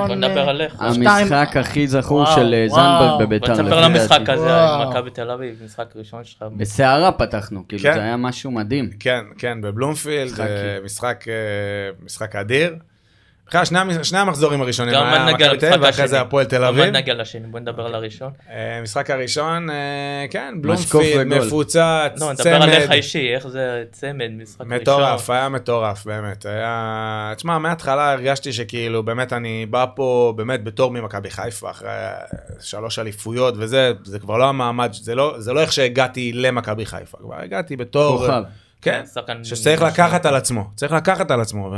המשחק 0.80 1.57
הכי 1.59 1.88
זכור 1.88 2.26
של 2.26 2.53
אה. 2.53 2.65
זנדברג 2.70 3.20
בביתר. 3.22 3.53
תספר 3.53 3.82
למשחק 3.82 4.20
דעתי. 4.20 4.32
הזה, 4.32 4.55
מכבי 4.89 5.09
תל 5.09 5.32
אביב, 5.32 5.61
משחק 5.65 5.86
ראשון 5.95 6.24
שלך. 6.24 6.43
בסערה 6.57 7.11
פתחנו, 7.11 7.63
כאילו 7.67 7.84
כן. 7.84 7.93
זה 7.93 8.01
היה 8.01 8.17
משהו 8.17 8.51
מדהים. 8.51 8.89
כן, 8.99 9.22
כן, 9.38 9.61
בבלומפילד, 9.61 10.32
משחק- 10.86 11.28
אה, 11.28 11.34
אה, 11.34 12.05
משחק 12.05 12.36
אדיר. 12.36 12.76
בכלל, 13.50 13.66
שני 13.66 14.04
שני 14.04 14.20
המחזורים 14.20 14.62
הראשונים 14.62 14.93
גם 14.93 15.06
היה 15.06 15.26
נגיע 15.26 15.47
מכבי 15.47 15.60
תל 15.60 15.66
למשחק 15.66 15.74
אביב, 15.74 15.86
ואחרי 15.86 16.04
השני. 16.04 16.08
זה 16.08 16.22
הפועל 16.22 16.45
תל 16.45 16.58
גם 16.58 16.64
אביב. 16.64 16.84
נגיע 16.84 17.14
לשני, 17.14 17.47
בוא 17.47 17.60
נדבר 17.60 17.86
על 17.86 17.95
הראשון. 17.95 18.32
אה, 18.50 18.78
המשחק 18.78 19.10
הראשון, 19.10 19.70
אה, 19.70 20.26
כן, 20.32 20.54
בלומפילד. 20.62 21.28
מפוצץ, 21.28 21.76
לא, 22.20 22.34
נדבר 22.34 22.56
עליך 22.56 22.84
צמד. 22.84 22.91
אישי, 22.91 23.36
איך 23.36 23.47
זה 23.47 23.84
צמד, 23.91 24.30
משחק 24.32 24.62
ראשון. 24.62 24.78
מטורף, 24.78 25.30
היה 25.30 25.50
מטורף, 25.50 26.06
באמת. 26.06 26.45
היה... 26.45 27.34
תשמע, 27.36 27.58
מההתחלה 27.58 28.12
הרגשתי 28.12 28.54
שכאילו, 28.54 29.04
באמת 29.04 29.34
אני 29.34 29.66
בא 29.66 29.86
פה, 29.95 30.34
באמת 30.38 30.64
בתור 30.64 30.91
ממכבי 30.91 31.30
חיפה, 31.30 31.70
אחרי 31.70 31.89
שלוש 32.62 33.00
אליפויות 33.00 33.54
וזה, 33.58 33.91
זה 34.04 34.20
כבר 34.20 34.38
לא 34.38 34.50
המעמד, 34.50 34.93
זה 34.93 35.16
לא, 35.16 35.36
זה 35.38 35.54
לא 35.54 35.62
איך 35.62 35.74
שהגעתי 35.74 36.32
למכבי 36.34 36.86
חיפה, 36.86 37.18
כבר 37.18 37.36
הגעתי 37.41 37.76
בתור... 37.76 38.18
כוכב. 38.18 38.43
כן, 38.82 39.04
שצריך 39.43 39.82
לקחת 39.82 40.26
על 40.26 40.36
עצמו, 40.36 40.70
צריך 40.76 40.91
לקחת 40.91 41.32
על 41.32 41.41
עצמו. 41.41 41.72
ו... 41.74 41.76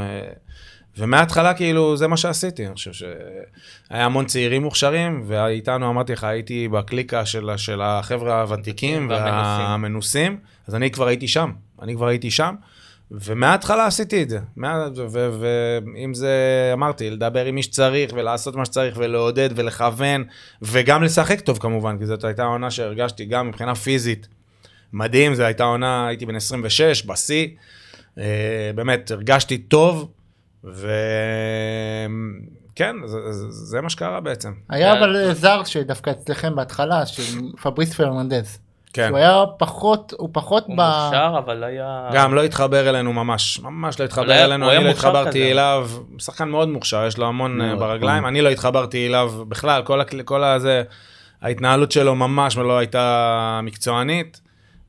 ומההתחלה 0.98 1.54
כאילו 1.54 1.98
זה 1.98 2.08
מה 2.08 2.18
שעשיתי, 2.18 2.68
אני 2.68 2.76
חושב 2.76 2.94
שהיה 2.94 4.06
המון 4.06 4.26
צעירים 4.26 4.64
מוכשרים, 4.64 5.24
ואיתנו 5.28 5.90
אמרתי 5.90 6.14
לך, 6.14 6.24
הייתי 6.24 6.68
בקליקה 6.68 7.26
של, 7.26 7.50
של 7.58 7.82
החבר'ה 7.82 8.42
הוותיקים 8.42 9.10
והמנוסים. 9.10 10.38
אז 10.68 10.76
אני 10.76 10.92
כבר 10.92 11.08
הייתי 11.08 11.28
שם, 11.28 11.52
אני 11.82 11.96
כבר 11.96 12.08
הייתי 12.08 12.32
שם, 12.32 12.56
ומההתחלה 13.12 13.86
עשיתי 13.86 14.24
את 14.24 14.30
זה. 14.30 14.40
ואם 15.40 16.14
זה, 16.14 16.36
אמרתי, 16.74 17.10
לדבר 17.10 17.46
עם 17.46 17.56
מי 17.56 17.64
שצריך, 17.64 18.12
ולעשות 18.14 18.56
מה 18.56 18.66
שצריך, 18.66 18.98
ולעודד, 18.98 19.50
ולכוון, 19.56 20.24
וגם 20.62 21.04
לשחק 21.04 21.42
טוב 21.42 21.58
כמובן, 21.58 21.98
כי 21.98 22.06
זאת 22.06 22.24
הייתה 22.24 22.44
עונה 22.44 22.72
שהרגשתי 22.72 23.26
גם 23.26 23.48
מבחינה 23.48 23.76
פיזית. 23.76 24.28
מדהים, 24.94 25.36
זו 25.36 25.44
הייתה 25.44 25.64
עונה, 25.64 26.08
הייתי 26.08 26.26
בן 26.26 26.36
26, 26.36 27.06
בשיא. 27.06 27.48
אה, 28.18 28.72
באמת, 28.76 29.12
הרגשתי 29.12 29.58
טוב, 29.58 30.12
וכן, 30.64 32.12
זה, 33.06 33.32
זה, 33.32 33.46
זה 33.52 33.82
מה 33.82 33.90
שקרה 33.90 34.20
בעצם. 34.20 34.52
היה 34.70 34.92
כן. 34.94 34.98
אבל 34.98 35.16
אה, 35.16 35.34
זר 35.34 35.64
שדווקא 35.64 36.10
אצלכם 36.10 36.56
בהתחלה, 36.56 37.06
של 37.06 37.24
פבריס 37.62 37.94
פרננדז. 37.94 38.60
כן. 38.94 39.06
שהוא 39.08 39.18
היה 39.18 39.44
פחות, 39.60 40.14
הוא 40.18 40.30
פחות 40.32 40.64
הוא 40.68 40.78
ב... 40.78 40.82
מוכשר, 40.82 41.36
אבל 41.38 41.64
היה... 41.64 42.10
גם 42.14 42.34
לא 42.34 42.44
התחבר 42.44 42.90
אלינו 42.90 43.14
ממש, 43.14 43.60
ממש 43.60 44.00
לא 44.00 44.06
התחבר 44.06 44.32
היה- 44.32 44.46
אלינו, 44.46 44.66
הוא 44.66 44.74
אני 44.74 44.84
לא 44.84 44.90
התחברתי 44.90 45.30
כזה. 45.30 45.52
אליו, 45.52 45.90
שחקן 46.18 46.50
מאוד 46.50 46.70
מוכשר, 46.70 47.06
יש 47.08 47.18
לו 47.18 47.28
המון 47.28 47.62
אה, 47.62 47.68
מאוד, 47.68 47.80
ברגליים, 47.80 48.22
מאוד. 48.22 48.32
אני 48.32 48.42
לא 48.42 48.50
התחברתי 48.50 49.08
אליו 49.08 49.32
בכלל, 49.48 49.82
כל, 49.84 50.00
כל 50.26 50.44
הזה, 50.44 50.84
ההתנהלות 51.42 51.92
שלו 51.92 52.16
ממש 52.16 52.58
לא 52.58 52.78
הייתה 52.78 53.60
מקצוענית, 53.64 54.42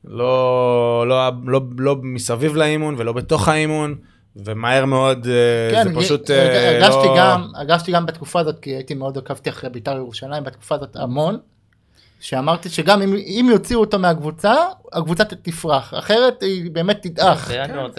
לא, 0.05 1.05
לא, 1.07 1.29
לא, 1.45 1.61
לא 1.77 1.95
מסביב 2.01 2.55
לאימון 2.55 2.95
ולא 2.97 3.13
בתוך 3.13 3.47
האימון, 3.47 3.95
ומהר 4.35 4.85
מאוד 4.85 5.27
אה, 5.27 5.83
כן, 5.83 5.93
זה 5.93 5.99
פשוט 5.99 6.29
הג- 6.29 6.35
אה, 6.35 6.69
הרגשתי 6.69 7.07
לא... 7.07 7.15
גם, 7.17 7.47
הרגשתי 7.55 7.91
גם 7.91 8.05
בתקופה 8.05 8.39
הזאת, 8.39 8.59
כי 8.59 8.69
הייתי 8.69 8.93
מאוד 8.93 9.17
עקבתי 9.17 9.49
אחרי 9.49 9.69
בית"ר 9.69 9.95
ירושלים 9.97 10.43
בתקופה 10.43 10.75
הזאת 10.75 10.95
המון, 10.95 11.37
שאמרתי 12.19 12.69
שגם 12.69 13.01
אם, 13.01 13.15
אם 13.15 13.47
יוציאו 13.51 13.79
אותו 13.79 13.99
מהקבוצה, 13.99 14.53
הקבוצה 14.93 15.23
תפרח, 15.25 15.93
אחרת 15.97 16.43
היא 16.43 16.71
באמת 16.71 17.01
תדעך. 17.01 17.51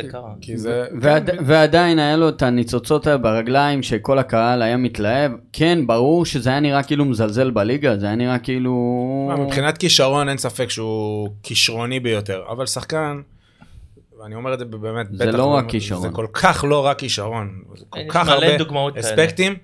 קרה. 0.08 0.30
כי 0.40 0.56
זה... 0.56 0.84
ועד, 1.00 1.30
ועדיין 1.46 1.98
היה 1.98 2.16
לו 2.16 2.28
את 2.28 2.42
הניצוצות 2.42 3.06
האלה 3.06 3.18
ברגליים 3.18 3.82
שכל 3.82 4.18
הקהל 4.18 4.62
היה 4.62 4.76
מתלהב. 4.76 5.32
כן, 5.52 5.86
ברור 5.86 6.26
שזה 6.26 6.50
היה 6.50 6.60
נראה 6.60 6.82
כאילו 6.82 7.04
מזלזל 7.04 7.50
בליגה, 7.50 7.96
זה 7.96 8.06
היה 8.06 8.14
נראה 8.14 8.38
כאילו... 8.38 8.74
מבחינת 9.38 9.78
כישרון 9.78 10.28
אין 10.28 10.38
ספק 10.38 10.70
שהוא 10.70 11.28
כישרוני 11.42 12.00
ביותר, 12.00 12.42
אבל 12.50 12.66
שחקן, 12.66 13.20
ואני 14.24 14.34
אומר 14.34 14.54
את 14.54 14.58
זה 14.58 14.64
באמת, 14.64 15.06
זה 15.12 15.26
בטח, 15.26 15.38
לא 15.38 15.44
רק 15.44 15.64
כישרון. 15.68 16.02
זה 16.02 16.08
כל 16.08 16.26
כך 16.32 16.64
לא 16.68 16.86
רק 16.86 16.98
כישרון, 16.98 17.62
זה 17.76 17.84
כל 17.88 18.00
כך 18.08 18.28
הרבה. 18.28 18.46
אספקטים, 19.00 19.54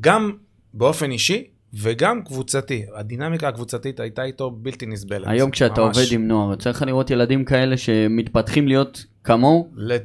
גם 0.00 0.32
באופן 0.74 1.10
אישי 1.10 1.44
וגם 1.74 2.22
קבוצתי. 2.24 2.84
הדינמיקה 2.94 3.48
הקבוצתית 3.48 4.00
הייתה 4.00 4.22
איתו 4.24 4.50
בלתי 4.50 4.86
נסבלת. 4.86 5.28
היום 5.28 5.50
כשאתה 5.50 5.80
ממש. 5.80 5.96
עובד 5.98 6.12
עם 6.12 6.28
נוער, 6.28 6.50
יוצא 6.50 6.70
לך 6.70 6.82
לראות 6.82 7.10
ילדים 7.10 7.44
כאלה 7.44 7.76
שמתפתחים 7.76 8.68
להיות 8.68 9.04
כמוהו? 9.24 9.68
ל- 9.76 9.96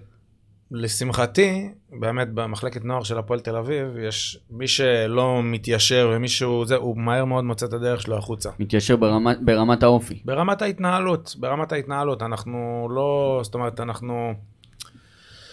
לשמחתי, 0.72 1.70
באמת 2.00 2.28
במחלקת 2.34 2.86
נוער 2.86 3.04
של 3.04 3.18
הפועל 3.18 3.40
תל 3.40 3.56
אביב, 3.56 3.98
יש 3.98 4.40
מי 4.50 4.68
שלא 4.68 5.42
מתיישר 5.44 6.12
ומי 6.16 6.28
שהוא 6.28 6.66
זה, 6.66 6.76
הוא 6.76 6.98
מהר 6.98 7.26
מאוד 7.26 7.44
מוצא 7.44 7.66
את 7.66 7.74
הדרך 7.74 8.02
שלו 8.02 8.18
החוצה. 8.18 8.50
מתיישר 8.60 8.96
ברמת, 8.96 9.38
ברמת 9.42 9.84
האופי. 9.84 10.22
ברמת 10.26 10.62
ההתנהלות, 10.62 11.36
ברמת 11.40 11.72
ההתנהלות, 11.72 12.22
אנחנו 12.22 12.88
לא, 12.92 13.40
זאת 13.44 13.54
אומרת, 13.54 13.80
אנחנו 13.80 14.34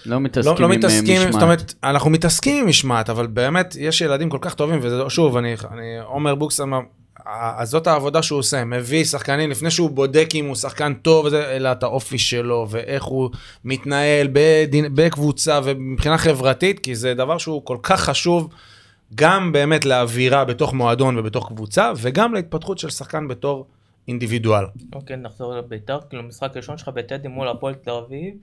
לא 0.06 0.14
לא, 0.14 0.20
מתעסקים 0.20 0.54
לא 0.58 0.64
עם 0.64 0.72
אה, 0.72 0.76
מתעסקים, 0.76 1.16
משמעת. 1.16 1.32
זאת 1.32 1.42
אומרת, 1.42 1.74
אנחנו 1.84 2.10
מתעסקים 2.10 2.62
עם 2.62 2.68
משמעת, 2.68 3.10
אבל 3.10 3.26
באמת, 3.26 3.76
יש 3.78 4.00
ילדים 4.00 4.30
כל 4.30 4.38
כך 4.40 4.54
טובים, 4.54 4.80
ושוב, 4.82 5.36
אני, 5.36 5.54
אני, 5.70 5.98
עומר 6.04 6.34
בוקס 6.34 6.60
אמר, 6.60 6.80
אז 7.26 7.70
זאת 7.70 7.86
העבודה 7.86 8.22
שהוא 8.22 8.38
עושה, 8.38 8.64
מביא 8.64 9.04
שחקנים 9.04 9.50
לפני 9.50 9.70
שהוא 9.70 9.90
בודק 9.90 10.28
אם 10.34 10.46
הוא 10.46 10.54
שחקן 10.54 10.94
טוב, 10.94 11.26
אלא 11.34 11.72
את 11.72 11.82
האופי 11.82 12.18
שלו, 12.18 12.66
ואיך 12.70 13.04
הוא 13.04 13.30
מתנהל 13.64 14.28
בדין, 14.32 14.94
בקבוצה 14.94 15.60
ומבחינה 15.64 16.18
חברתית, 16.18 16.78
כי 16.78 16.94
זה 16.94 17.14
דבר 17.14 17.38
שהוא 17.38 17.64
כל 17.64 17.76
כך 17.82 18.00
חשוב, 18.00 18.48
גם 19.14 19.52
באמת 19.52 19.84
לאווירה 19.84 20.44
בתוך 20.44 20.74
מועדון 20.74 21.18
ובתוך 21.18 21.48
קבוצה, 21.48 21.92
וגם 21.96 22.34
להתפתחות 22.34 22.78
של 22.78 22.90
שחקן 22.90 23.28
בתור 23.28 23.66
אינדיבידואל. 24.08 24.64
אוקיי, 24.92 25.16
נחזור 25.16 25.54
לביתר, 25.54 25.98
כאילו 26.08 26.22
משחק 26.22 26.56
ראשון 26.56 26.78
שלך 26.78 26.88
בטדי 26.88 27.28
מול 27.28 27.48
הפועל 27.48 27.74
תל 27.74 27.90
אביב. 27.90 28.34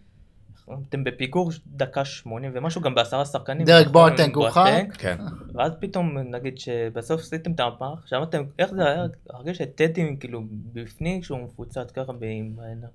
אתם 0.89 1.03
בפיגור 1.03 1.51
דקה 1.67 2.05
80 2.05 2.51
ומשהו, 2.55 2.81
גם 2.81 2.95
בעשרה 2.95 3.25
שחקנים. 3.25 3.67
נכון, 3.67 3.91
בואטנק 3.91 4.35
הורחק. 4.35 4.83
כן. 4.97 5.17
ואז 5.55 5.71
פתאום 5.79 6.17
נגיד 6.17 6.57
שבסוף 6.57 7.21
עשיתם 7.21 7.51
את 7.51 7.59
המהפך, 7.59 8.07
שאמרתם 8.07 8.43
איך 8.59 8.71
זה 8.71 8.85
היה, 8.85 9.03
הרגש 9.29 9.57
שטדי 9.57 10.15
כאילו 10.19 10.41
בפנים 10.73 11.21
כשהוא 11.21 11.39
מפוצץ 11.39 11.91
ככה 11.95 12.11
ב- 12.11 12.23
עם 12.23 12.51
העיניים. 12.61 12.91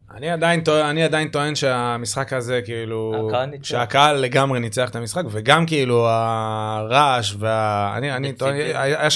אני 0.91 1.03
עדיין 1.03 1.29
טוען, 1.29 1.55
שהמשחק 1.55 2.33
הזה 2.33 2.61
כאילו. 2.65 3.31
שהקהל 3.63 4.17
לגמרי 4.17 4.61
ניצח 4.61 4.91
את 4.91 4.97
המשחק 4.97 5.23
וגם 5.31 5.67
כאילו 5.67 6.07
הרעש 6.09 7.35
וה... 7.39 7.95
אני, 7.97 8.33
טוען. 8.33 8.57
היה 8.75 9.11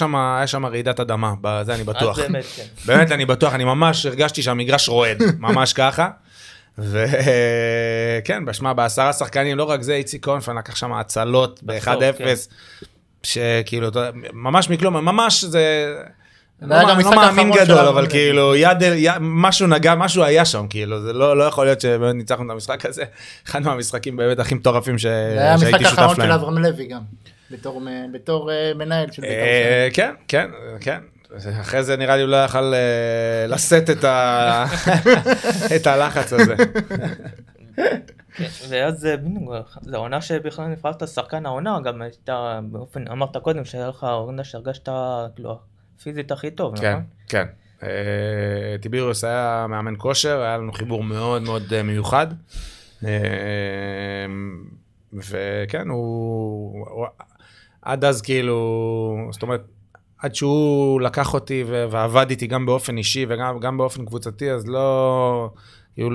שם, 0.46 0.66
רעידת 0.66 1.00
אדמה, 1.00 1.34
בזה 1.40 1.74
אני 1.74 1.84
בטוח. 1.84 2.20
כן. 2.20 2.32
באמת 2.86 3.12
אני 3.12 3.24
בטוח, 3.26 3.54
אני 3.54 3.64
ממש 3.64 4.06
הרגשתי 4.06 4.42
שהמגרש 4.42 4.88
רועד, 4.88 5.18
ממש 5.38 5.72
ככה. 5.72 6.10
וכן, 6.78 8.44
בשמע, 8.44 8.72
בעשרה 8.72 9.12
שחקנים, 9.12 9.58
לא 9.58 9.64
רק 9.64 9.82
זה, 9.82 9.94
איציק 9.94 10.24
קונפן 10.24 10.56
לקח 10.56 10.76
שם 10.76 10.92
הצלות 10.92 11.60
בסוף, 11.62 11.88
ב-1-0, 11.88 12.18
כן. 12.18 12.34
שכאילו, 13.22 13.88
ממש 14.32 14.70
מכלום, 14.70 14.94
ממש 14.96 15.44
זה... 15.44 15.94
לא, 16.62 16.76
גם 16.90 17.00
לא 17.00 17.10
מאמין 17.10 17.50
גדול, 17.52 17.78
אבל. 17.78 18.08
כאילו, 18.08 18.56
יד, 18.56 18.78
משהו 19.20 19.66
נגע, 19.66 19.94
משהו 19.94 20.22
היה 20.24 20.44
שם, 20.44 20.66
כאילו, 20.70 21.02
זה 21.02 21.12
לא, 21.12 21.36
לא 21.36 21.44
יכול 21.44 21.66
להיות 21.66 21.80
שבאמת 21.80 22.14
ניצחנו 22.14 22.44
את 22.46 22.50
המשחק 22.50 22.86
הזה. 22.86 23.04
אחד 23.46 23.62
מהמשחקים 23.62 24.16
באמת 24.16 24.38
הכי 24.38 24.54
מטורפים 24.54 24.98
ש... 24.98 25.02
זה 25.02 25.38
היה 25.38 25.52
המשחק 25.52 25.70
שהייתי 25.70 25.84
שותף 25.84 25.98
האחרון 25.98 26.16
של 26.16 26.22
להם. 26.22 26.30
אברהם 26.30 26.58
לוי 26.58 26.86
גם, 26.86 27.00
בתור 27.50 27.82
בתור 28.12 28.50
אה, 28.50 28.72
מנהל 28.74 29.12
של 29.12 29.22
בית"ר. 29.22 29.34
אה, 29.34 29.88
כן, 29.92 30.14
כן, 30.28 30.50
כן. 30.80 30.98
אחרי 31.60 31.84
זה 31.84 31.96
נראה 31.96 32.16
לי 32.16 32.22
הוא 32.22 32.30
לא 32.30 32.36
יכל 32.44 32.74
אה, 32.74 33.46
לשאת 33.48 33.90
את 33.90 34.04
ה- 34.04 34.64
את 35.76 35.86
הלחץ 35.86 36.32
הזה. 36.32 36.54
כן, 38.36 38.48
ואז 38.68 38.94
זה 39.00 39.16
בדיוק, 39.16 39.52
העונה 39.92 40.20
שבכלל 40.20 40.66
נבחרת 40.66 41.08
שחקן 41.08 41.46
העונה, 41.46 41.78
גם 41.84 42.02
הייתה 42.02 42.60
באופן, 42.70 43.08
אמרת 43.08 43.36
קודם 43.36 43.64
שהיה 43.64 43.88
לך 43.88 44.04
עונה 44.04 44.44
שהרגשת 44.44 44.88
כאילו 45.34 45.58
פיזית 46.02 46.32
הכי 46.32 46.50
טוב, 46.50 46.78
כן, 46.80 46.90
נכון? 46.90 47.04
כן. 47.28 47.46
אה, 47.82 47.88
טיבירוס 48.80 49.24
היה 49.24 49.66
מאמן 49.68 49.94
כושר, 49.98 50.40
היה 50.40 50.56
לנו 50.56 50.72
חיבור 50.72 51.04
מאוד 51.04 51.42
מאוד 51.42 51.72
אה, 51.72 51.82
מיוחד. 51.82 52.26
וכן. 55.12 55.88
הוא- 55.88 57.06
עד 57.82 58.04
אז 58.04 58.22
כאילו, 58.22 58.58
זאת 59.32 59.42
אומרת, 59.42 59.60
עד 60.18 60.34
שהוא 60.34 61.00
לקח 61.00 61.34
אותי 61.34 61.64
ועבד 61.66 62.26
איתי 62.30 62.46
גם 62.46 62.66
באופן 62.66 62.96
אישי 62.96 63.26
וגם 63.28 63.58
גם 63.60 63.78
באופן 63.78 64.04
קבוצתי, 64.04 64.50
אז 64.50 64.66
לא... 64.66 65.50
כאילו, 65.94 66.10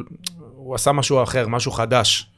הוא 0.55 0.75
עשה 0.75 0.91
משהו 0.91 1.23
אחר, 1.23 1.47
משהו 1.47 1.71
חדש. 1.71 2.29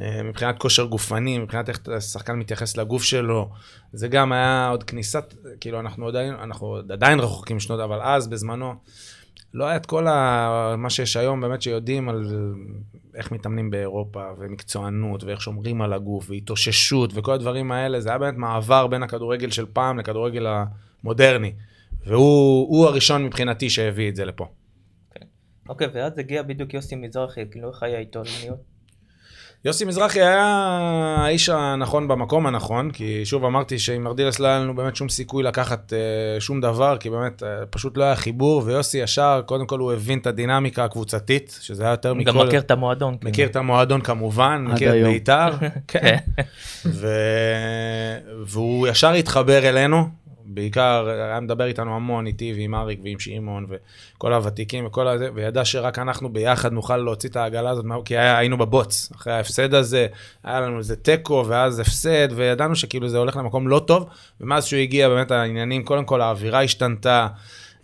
אה, 0.00 0.22
מבחינת 0.22 0.58
כושר 0.58 0.84
גופני, 0.84 1.38
מבחינת 1.38 1.68
איך 1.68 1.80
השחקן 1.96 2.32
מתייחס 2.32 2.76
לגוף 2.76 3.02
שלו, 3.02 3.50
זה 3.92 4.08
גם 4.08 4.32
היה 4.32 4.68
עוד 4.68 4.82
כניסת, 4.82 5.34
כאילו 5.60 5.80
אנחנו 5.80 6.08
עדיין, 6.08 6.34
אנחנו 6.34 6.76
עדיין 6.90 7.20
רחוקים 7.20 7.60
שנות, 7.60 7.80
אבל 7.80 7.98
אז 8.02 8.28
בזמנו 8.28 8.74
לא 9.54 9.64
היה 9.64 9.76
את 9.76 9.86
כל 9.86 10.06
ה, 10.06 10.74
מה 10.78 10.90
שיש 10.90 11.16
היום, 11.16 11.40
באמת 11.40 11.62
שיודעים 11.62 12.08
על 12.08 12.24
איך 13.14 13.32
מתאמנים 13.32 13.70
באירופה, 13.70 14.22
ומקצוענות, 14.38 15.24
ואיך 15.24 15.40
שומרים 15.40 15.82
על 15.82 15.92
הגוף, 15.92 16.30
והתאוששות, 16.30 17.10
וכל 17.14 17.32
הדברים 17.32 17.72
האלה, 17.72 18.00
זה 18.00 18.08
היה 18.08 18.18
באמת 18.18 18.36
מעבר 18.36 18.86
בין 18.86 19.02
הכדורגל 19.02 19.50
של 19.50 19.66
פעם 19.72 19.98
לכדורגל 19.98 20.46
המודרני. 21.04 21.52
והוא 22.06 22.68
הוא 22.68 22.86
הראשון 22.86 23.24
מבחינתי 23.24 23.70
שהביא 23.70 24.08
את 24.08 24.16
זה 24.16 24.24
לפה. 24.24 24.46
אוקיי, 25.68 25.88
ואז 25.94 26.18
הגיע 26.18 26.42
בדיוק 26.42 26.74
יוסי 26.74 26.96
מזרחי, 26.96 27.40
כאילו 27.50 27.70
איך 27.70 27.82
היה 27.82 27.98
איתו 27.98 28.22
להיות? 28.40 28.74
יוסי 29.64 29.84
מזרחי 29.84 30.20
היה 30.20 30.44
האיש 31.18 31.48
הנכון 31.48 32.08
במקום 32.08 32.46
הנכון, 32.46 32.90
כי 32.90 33.24
שוב 33.24 33.44
אמרתי 33.44 33.78
שעם 33.78 34.06
ארדילס 34.06 34.38
לא 34.38 34.46
היה 34.46 34.58
לנו 34.58 34.76
באמת 34.76 34.96
שום 34.96 35.08
סיכוי 35.08 35.42
לקחת 35.42 35.92
uh, 35.92 36.40
שום 36.40 36.60
דבר, 36.60 36.96
כי 37.00 37.10
באמת 37.10 37.42
uh, 37.42 37.66
פשוט 37.70 37.96
לא 37.96 38.04
היה 38.04 38.16
חיבור, 38.16 38.62
ויוסי 38.64 38.98
ישר, 38.98 39.42
קודם 39.46 39.66
כל 39.66 39.78
הוא 39.78 39.92
הבין 39.92 40.18
את 40.18 40.26
הדינמיקה 40.26 40.84
הקבוצתית, 40.84 41.58
שזה 41.60 41.82
היה 41.82 41.90
יותר 41.90 42.14
מכל... 42.14 42.30
גם 42.30 42.46
מכיר 42.46 42.60
את 42.60 42.70
המועדון. 42.70 43.16
כאילו. 43.16 43.30
מכיר 43.30 43.48
את 43.48 43.56
המועדון 43.56 44.00
כמובן, 44.00 44.64
מכיר 44.68 44.88
את 44.88 44.94
היום. 44.94 45.12
בית"ר, 45.12 45.50
כן. 45.88 46.16
ו... 46.86 47.08
והוא 48.46 48.88
ישר 48.88 49.12
התחבר 49.12 49.68
אלינו, 49.68 50.08
בעיקר 50.44 51.08
היה 51.08 51.40
מדבר 51.40 51.64
איתנו 51.64 51.96
המון, 51.96 52.26
איתי 52.26 52.52
ועם 52.56 52.74
אריק 52.74 53.00
ועם 53.04 53.18
שמעון 53.18 53.66
וכל 53.68 54.32
הוותיקים 54.32 54.86
וכל 54.86 55.08
הזה, 55.08 55.28
וידע 55.34 55.64
שרק 55.64 55.98
אנחנו 55.98 56.32
ביחד 56.32 56.72
נוכל 56.72 56.96
להוציא 56.96 57.28
את 57.28 57.36
העגלה 57.36 57.70
הזאת, 57.70 57.84
כי 58.04 58.18
היה, 58.18 58.38
היינו 58.38 58.58
בבוץ, 58.58 59.12
אחרי 59.16 59.32
ההפסד 59.32 59.74
הזה, 59.74 60.06
היה 60.44 60.60
לנו 60.60 60.78
איזה 60.78 60.96
תיקו 60.96 61.44
ואז 61.48 61.78
הפסד, 61.78 62.28
וידענו 62.34 62.76
שכאילו 62.76 63.08
זה 63.08 63.18
הולך 63.18 63.36
למקום 63.36 63.68
לא 63.68 63.78
טוב, 63.86 64.08
ומאז 64.40 64.64
שהוא 64.64 64.80
הגיע 64.80 65.08
באמת 65.08 65.30
העניינים, 65.30 65.82
קודם 65.84 66.04
כל 66.04 66.20
האווירה 66.20 66.62
השתנתה. 66.62 67.26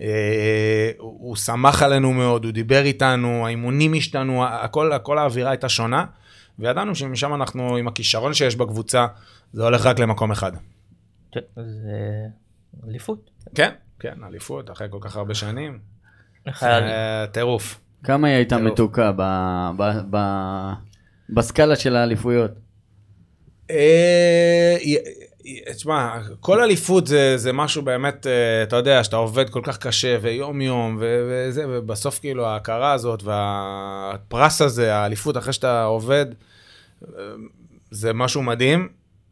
אה, 0.01 0.91
הוא 0.99 1.37
שמח 1.37 1.83
עלינו 1.83 2.13
מאוד, 2.13 2.45
הוא 2.45 2.53
דיבר 2.53 2.83
איתנו, 2.83 3.47
האימונים 3.47 3.95
השתנו, 3.95 4.45
הכל, 4.47 4.93
הכל 4.93 5.19
האווירה 5.19 5.51
הייתה 5.51 5.69
שונה, 5.69 6.05
וידענו 6.59 6.95
שמשם 6.95 7.35
אנחנו, 7.35 7.77
עם 7.77 7.89
הכישרון 7.89 8.35
שיש 8.35 8.57
בקבוצה, 8.57 9.07
זה 9.53 9.65
הולך 9.65 9.87
רק 9.87 9.99
למקום 9.99 10.31
אחד. 10.31 10.53
כן, 11.33 11.41
זה 11.57 11.91
אליפות. 12.89 13.31
כן, 13.55 13.71
כן, 14.01 14.15
אליפות, 14.29 14.71
אחרי 14.71 14.89
כל 14.91 14.99
כך 15.01 15.17
הרבה 15.17 15.35
שנים. 15.35 15.79
אה, 16.63 17.27
טירוף. 17.33 17.81
כמה 18.05 18.29
היא 18.29 18.37
הייתה. 18.37 18.59
מתוקה 18.59 19.13
ב- 19.17 19.71
ב- 19.77 20.17
ב- 20.17 20.73
בסקאלה 21.31 21.77
של 21.77 21.97
האליפויות? 21.97 22.51
אה, 23.71 24.77
תשמע, 25.73 26.19
כל 26.41 26.61
אליפות 26.63 27.07
זה, 27.07 27.37
זה 27.37 27.53
משהו 27.53 27.83
באמת, 27.83 28.27
אה, 28.27 28.63
אתה 28.63 28.77
יודע, 28.77 29.05
שאתה 29.05 29.17
עובד 29.17 29.51
כל 29.51 29.61
כך 29.65 29.79
קשה 29.79 30.19
ויום 30.23 30.61
יום 30.61 30.97
ו- 31.01 31.29
וזה, 31.31 31.65
ובסוף 31.69 32.19
כאילו 32.19 32.47
ההכרה 32.47 32.93
הזאת 32.93 33.23
והפרס 33.23 34.63
הזה, 34.63 34.95
האליפות 34.95 35.37
אחרי 35.37 35.53
שאתה 35.53 35.83
עובד, 35.85 36.27
זה 37.91 38.13
משהו 38.13 38.43
מדהים. 38.43 38.89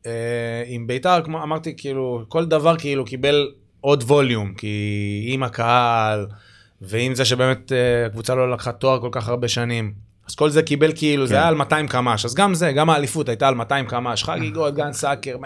אה, 0.07 0.63
עם 0.67 0.87
בית"ר, 0.87 1.21
כמו 1.25 1.43
אמרתי, 1.43 1.75
כאילו, 1.77 2.23
כל 2.29 2.45
דבר 2.45 2.77
כאילו 2.77 3.05
קיבל 3.05 3.49
עוד 3.81 4.03
ווליום, 4.03 4.55
כי 4.55 5.25
עם 5.29 5.43
הקהל, 5.43 6.27
ועם 6.83 7.15
זה 7.15 7.25
שבאמת 7.25 7.73
אה, 7.73 8.07
הקבוצה 8.07 8.35
לא 8.35 8.51
לקחה 8.51 8.73
תואר 8.73 9.01
כל 9.01 9.09
כך 9.13 9.29
הרבה 9.29 9.49
שנים. 9.49 9.93
אז 10.29 10.35
כל 10.35 10.51
זה 10.51 10.63
קיבל 10.63 10.93
כאילו, 10.95 11.27
זה 11.27 11.35
כן. 11.35 11.41
היה 11.41 11.49
על 11.49 11.55
200 11.55 11.89
קמ"ש, 11.89 12.25
אז 12.25 12.35
גם 12.35 12.55
זה, 12.55 12.73
גם 12.73 12.91
האליפות 12.91 13.29
הייתה 13.29 13.49
על 13.49 13.55
200 13.55 13.87
קמ"ש, 13.87 14.25
חגיגות, 14.25 14.75
גן 14.75 14.93
סאקר, 14.93 15.37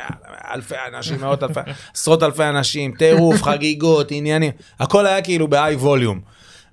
אלפי 0.54 0.74
אנשים, 0.94 1.20
מאות 1.20 1.42
אלפי, 1.42 1.60
עשרות 1.94 2.22
אלפי 2.22 2.44
אנשים, 2.44 2.92
טירוף, 2.98 3.42
חגיגות, 3.42 4.10
עניינים, 4.10 4.50
הכל 4.80 5.06
היה 5.06 5.22
כאילו 5.22 5.48
ב-high 5.48 5.82
volume. 5.82 6.18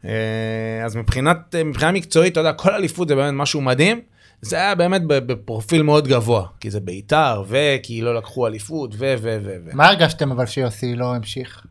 אה, 0.05 0.85
אז 0.85 0.95
מבחינת, 0.95 1.55
מבחינה 1.65 1.91
מקצועית, 1.91 2.31
אתה 2.31 2.39
יודע, 2.39 2.53
כל 2.53 2.71
אליפות 2.71 3.07
זה 3.07 3.15
באמת 3.15 3.33
משהו 3.33 3.61
מדהים. 3.61 4.01
זה 4.41 4.55
היה 4.55 4.75
באמת 4.75 5.01
בפרופיל 5.05 5.81
מאוד 5.81 6.07
גבוה, 6.07 6.45
כי 6.59 6.69
זה 6.69 6.79
בית"ר, 6.79 7.43
וכי 7.47 8.01
לא 8.01 8.15
לקחו 8.15 8.47
אליפות, 8.47 8.93
ו... 8.93 8.97
ו... 8.97 9.37
ו... 9.43 9.55
ו... 9.65 9.69
מה 9.73 9.87
הרגשתם 9.87 10.31
אבל 10.31 10.45
שיוסי 10.45 10.95
לא 10.95 11.15
המשיך? 11.15 11.65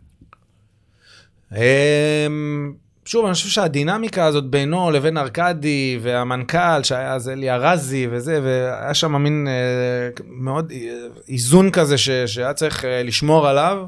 אמ, 1.57 2.73
שוב, 3.05 3.25
אני 3.25 3.35
חושב 3.35 3.49
שהדינמיקה 3.49 4.25
הזאת 4.25 4.45
בינו 4.45 4.91
לבין 4.91 5.19
ארכדי 5.19 5.99
והמנכ"ל, 6.03 6.83
שהיה 6.83 7.15
אז 7.15 7.29
אלי 7.29 7.51
ארזי 7.51 8.07
וזה, 8.11 8.41
והיה 8.43 8.95
שם 8.95 9.23
מין 9.23 9.49
אה, 9.49 10.23
מאוד 10.27 10.73
אה, 10.73 11.07
איזון 11.29 11.71
כזה 11.71 11.99
ש, 11.99 12.11
שהיה 12.11 12.53
צריך 12.53 12.85
אה, 12.85 13.03
לשמור 13.03 13.49
עליו. 13.49 13.87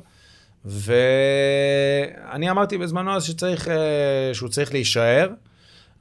ואני 0.64 2.50
אמרתי 2.50 2.78
בזמנו 2.78 3.16
אז 3.16 3.24
שצריך, 3.24 3.68
אה, 3.68 3.74
שהוא 4.32 4.48
צריך 4.48 4.72
להישאר, 4.72 5.28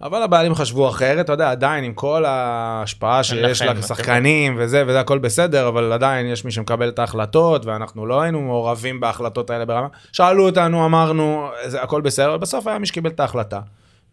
אבל 0.02 0.22
הבעלים 0.24 0.56
חשבו 0.56 0.90
אחרת, 0.90 1.26
אתה 1.26 1.34
יודע, 1.34 1.52
עדיין 1.52 1.84
עם 1.84 1.94
כל 1.94 2.26
ההשפעה 2.26 3.24
שיש 3.24 3.62
לכם, 3.62 3.78
לשחקנים 3.78 4.56
וזה, 4.60 4.84
וזה 4.88 5.00
הכל 5.00 5.18
בסדר, 5.18 5.68
אבל 5.68 5.92
עדיין 5.94 6.26
יש 6.26 6.46
מי 6.46 6.52
שמקבל 6.52 6.90
את 6.90 7.00
ההחלטות, 7.00 7.66
ואנחנו 7.66 8.06
לא 8.06 8.22
היינו 8.22 8.42
מעורבים 8.42 9.00
בהחלטות 9.00 9.50
האלה 9.50 9.66
ברמה. 9.66 9.88
שאלו 10.12 10.46
אותנו, 10.46 10.86
אמרנו, 10.86 11.48
זה 11.66 11.82
הכל 11.82 12.02
בסדר, 12.02 12.30
אבל 12.30 12.38
בסוף 12.38 12.68
היה 12.68 12.78
מי 12.80 12.86
שקיבל 12.86 13.10
את 13.10 13.20
ההחלטה. 13.20 13.60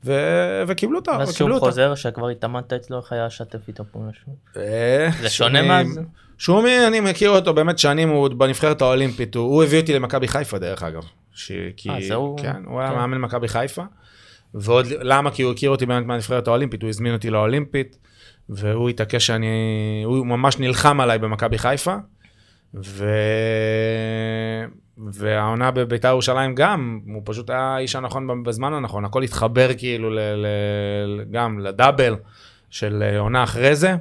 ו... 0.05 0.12
וקיבלו 0.66 0.99
אותה, 0.99 1.11
ואז 1.18 1.30
וקיבלו 1.30 1.55
אותה. 1.55 1.66
חוזר, 1.66 1.95
שכבר 1.95 2.28
התאמנת 2.28 2.72
אצלו, 2.72 2.99
איך 3.01 3.12
היה 3.12 3.26
לשתף 3.26 3.68
איתו 3.68 3.84
פעולה 3.93 4.11
שוב? 4.24 4.34
אה, 4.57 5.09
זה 5.20 5.28
שונה 5.30 5.62
מאז? 5.62 6.01
שומי, 6.39 6.87
אני 6.87 7.01
מכיר 7.01 7.30
אותו 7.30 7.55
באמת 7.55 7.78
שנים, 7.78 8.09
הוא 8.09 8.28
בנבחרת 8.28 8.82
האולימפית, 8.82 9.34
הוא, 9.34 9.62
הביא 9.64 9.80
אותי 9.80 9.93
למכבי 9.95 10.28
חיפה 10.28 10.59
דרך 10.59 10.82
אגב. 10.82 11.03
כי... 11.76 11.91
אה, 11.91 11.97
זה 12.09 12.14
הוא- 12.14 12.39
כן, 12.39 12.62
הוא 12.66 12.80
היה. 12.80 12.91
מאמן 12.93 13.18
מכבי 13.18 13.49
חיפה. 13.49 13.82
ועוד, 14.55 14.86
למה? 15.01 15.30
כי 15.30 15.42
הוא 15.42 15.53
הכיר 15.53 15.70
אותי 15.70 15.86
באמת 15.86 16.07
מהנבחרת 16.07 16.49
האולימפית, 16.49 16.82
הוא 16.82 16.88
הזמין 16.88 17.12
אותי 17.12 17.30
לאולימפית, 17.30 17.99
והוא 18.49 18.88
התעקש 18.88 19.26
שאני, 19.26 19.47
הוא 20.05 20.26
ממש 20.26 20.59
נלחם 20.59 21.01
עליי 21.01 21.18
במכבי 21.18 21.59
חיפה, 21.59 21.97
ו... 22.74 23.09
והעונה 24.99 25.70
בבית"ר 25.70 26.09
ירושלים 26.09 26.55
גם, 26.55 27.01
הוא 27.07 27.22
פשוט 27.24 27.51
היה 27.51 27.74
האיש 27.74 27.97
הנכון 27.97 28.42
בזמן 28.42 28.72
הנכון, 28.72 29.05
הכל 29.05 29.22
התחבר 29.22 29.74
כאילו 29.78 30.11
ל... 30.11 30.18
ל... 30.18 30.47
גם 31.30 31.59
לדאבל 31.59 32.16
של 32.70 33.03
אה, 33.03 33.18
עונה 33.18 33.44
אחרי 33.44 33.76
זה. 33.76 33.94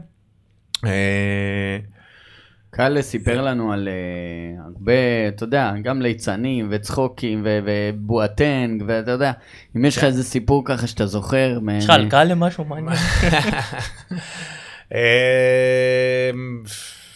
אה, 2.76 2.88
קאלה 2.88 3.02
סיפר 3.02 3.42
לנו 3.42 3.74
על 3.74 3.88
אה, 3.88 4.64
הרבה, 4.66 4.94
אתה 5.28 5.44
יודע, 5.44 5.72
גם 5.84 6.02
ליצנים 6.02 6.68
וצחוקים 6.72 7.42
ו- 7.46 7.60
ובואטנג, 7.66 8.84
ואתה 8.88 9.12
יודע, 9.12 9.32
אם 9.76 9.86
יש 9.86 9.98
לך 9.98 10.04
איזה 10.04 10.24
סיפור 10.24 10.64
ככה 10.66 10.88
שאתה 10.88 11.06
זוכר. 11.06 11.60
יש 11.78 11.84
לך 11.86 11.90
על 11.90 12.10
קהל 12.10 12.32
למשהו 12.32 12.66
מעניין? 12.66 12.98
אמ, 14.92 16.64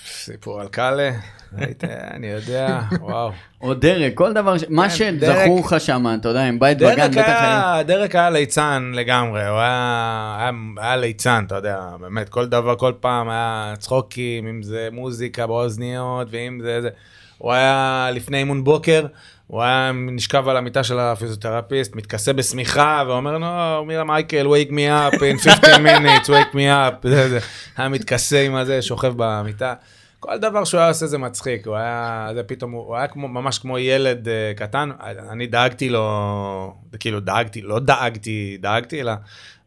סיפור 0.05 0.61
על 0.61 0.67
קאלה, 0.67 1.11
היית- 1.57 1.83
אני 1.83 2.27
יודע, 2.27 2.79
וואו. 3.01 3.31
או 3.61 3.73
דרק, 3.73 4.11
כל 4.15 4.33
דבר, 4.33 4.55
מה 4.69 4.89
כן, 4.89 5.17
שזכור 5.21 5.59
לך 5.59 5.75
שם, 5.79 6.05
אתה 6.19 6.29
יודע, 6.29 6.41
עם 6.43 6.59
בית 6.59 6.77
בגן, 6.77 7.11
בטח 7.11 7.17
היה... 7.17 7.79
דרק 7.85 8.15
היה 8.15 8.29
ליצן 8.29 8.91
לגמרי, 8.95 9.47
הוא 9.47 9.57
היה, 9.59 10.51
ליצן, 10.97 11.43
אתה 11.47 11.55
יודע, 11.55 11.79
באמת, 11.99 12.29
כל 12.29 12.45
דבר, 12.45 12.75
כל 12.75 12.93
פעם 12.99 13.29
היה 13.29 13.73
צחוקים, 13.79 14.47
אם 14.47 14.63
זה 14.63 14.89
מוזיקה 14.91 15.47
באוזניות, 15.47 16.27
ואם 16.31 16.59
זה 16.63 16.81
זה. 16.81 16.89
הוא 17.37 17.53
היה 17.53 18.09
לפני 18.13 18.37
אימון 18.37 18.63
בוקר, 18.63 19.05
הוא 19.47 19.61
היה 19.61 19.91
נשכב 20.11 20.47
על 20.49 20.57
המיטה 20.57 20.83
של 20.83 20.99
הפיזיותרפיסט, 20.99 21.95
מתכסה 21.95 22.33
בשמיכה, 22.33 23.03
ואומר 23.07 23.37
לו, 23.37 23.85
מילה 23.85 24.03
מייקל, 24.03 24.45
wake 24.47 24.69
me 24.71 24.75
up 25.11 25.15
in 25.15 25.43
15 25.43 25.75
minutes, 25.75 26.27
wake 26.27 26.53
me 26.55 26.57
up. 27.03 27.07
היה 27.77 27.89
מתכסה 27.89 28.41
עם 28.41 28.55
הזה, 28.55 28.81
שוכב 28.81 29.13
במיטה. 29.17 29.73
כל 30.19 30.37
דבר 30.37 30.63
שהוא 30.63 30.79
היה 30.79 30.87
עושה 30.89 31.07
זה 31.07 31.17
מצחיק, 31.17 31.67
הוא 31.67 31.75
היה, 31.75 32.29
זה 32.35 32.43
פתאום, 32.43 32.71
הוא 32.71 32.95
היה 32.95 33.07
כמו, 33.07 33.27
ממש 33.27 33.59
כמו 33.59 33.79
ילד 33.79 34.27
uh, 34.27 34.57
קטן, 34.57 34.89
אני 35.31 35.47
דאגתי 35.47 35.89
לו, 35.89 36.73
כאילו 36.99 37.19
דאגתי, 37.19 37.61
לא 37.61 37.79
דאגתי, 37.79 38.57
דאגתי, 38.61 39.01
אלא 39.01 39.11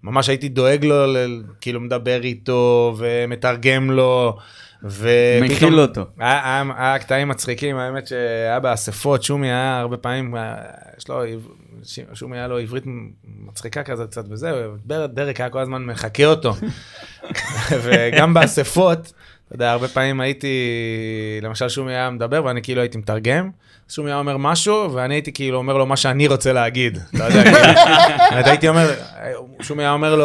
ממש 0.03 0.29
הייתי 0.29 0.49
דואג 0.49 0.85
לו, 0.85 1.07
ל, 1.07 1.17
כאילו 1.61 1.81
מדבר 1.81 2.21
איתו 2.23 2.95
ומתרגם 2.99 3.91
לו. 3.91 4.37
ופתאום- 4.85 5.43
מכיל 5.51 5.81
אותו. 5.81 6.05
היה, 6.19 6.41
היה, 6.45 6.65
היה 6.77 6.99
קטעים 6.99 7.29
מצחיקים, 7.29 7.77
האמת 7.77 8.07
שהיה 8.07 8.61
באספות, 8.61 9.23
שומי 9.23 9.47
היה 9.47 9.81
הרבה 9.81 9.97
פעמים, 9.97 10.35
היה- 10.35 10.57
יש 10.99 11.09
לו, 11.09 11.23
שומי 12.15 12.39
היה 12.39 12.49
לו 12.49 12.59
עברית 12.59 12.85
מצחיקה 13.47 13.83
כזאת 13.83 14.11
קצת 14.11 14.25
וזה, 14.31 14.53
דרק 15.15 15.41
היה 15.41 15.51
כל 15.51 15.59
הזמן 15.59 15.85
מחקה 15.85 16.25
אותו. 16.27 16.55
וגם 17.83 18.35
באספות, 18.35 19.13
אתה 19.53 19.65
יודע, 19.65 19.73
הרבה 19.73 19.89
פעמים 19.89 20.21
הייתי, 20.21 20.49
למשל 21.43 21.69
שומי 21.69 21.93
היה 21.95 22.11
מדבר 22.11 22.45
ואני 22.45 22.63
כאילו 22.63 22.81
הייתי 22.81 22.99
מתרגם, 22.99 23.51
שומי 23.89 24.11
היה 24.11 24.19
אומר 24.19 24.37
משהו 24.37 24.93
ואני 24.93 25.15
הייתי 25.15 25.33
כאילו 25.33 25.59
אומר 25.59 25.77
לו 25.77 25.87
מה 25.87 25.97
שאני 25.97 26.27
רוצה 26.27 26.53
להגיד, 26.53 26.99
אתה 27.15 27.25
יודע, 27.25 27.43
כאילו, 27.45 28.47
הייתי 28.47 28.69
אומר, 28.69 28.91
שומי 29.61 29.83
היה 29.83 29.93
אומר 29.93 30.17
לו, 30.17 30.25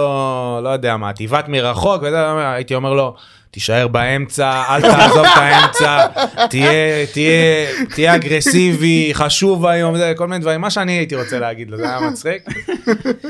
לא 0.64 0.70
יודע 0.70 0.98
מה, 0.98 1.14
תיבט 1.14 1.46
מרחוק, 1.48 2.04
וזה, 2.04 2.50
הייתי 2.54 2.76
אומר 2.76 2.94
לו, 2.94 3.16
תישאר 3.58 3.88
באמצע, 3.88 4.64
אל 4.70 4.82
תעזוב 4.82 5.26
את 5.26 5.38
האמצע, 5.38 6.08
תהיה, 6.50 7.06
תהיה, 7.14 7.68
תהיה 7.96 8.16
אגרסיבי, 8.16 9.10
חשוב 9.14 9.66
היום, 9.66 9.98
זה, 9.98 10.14
כל 10.18 10.28
מיני 10.28 10.42
דברים, 10.42 10.62
מה 10.62 10.70
שאני 10.70 10.92
הייתי 10.92 11.16
רוצה 11.16 11.40
להגיד 11.40 11.70
לו, 11.70 11.78
זה 11.78 11.90
היה 11.90 12.10
מצחיק. 12.10 12.48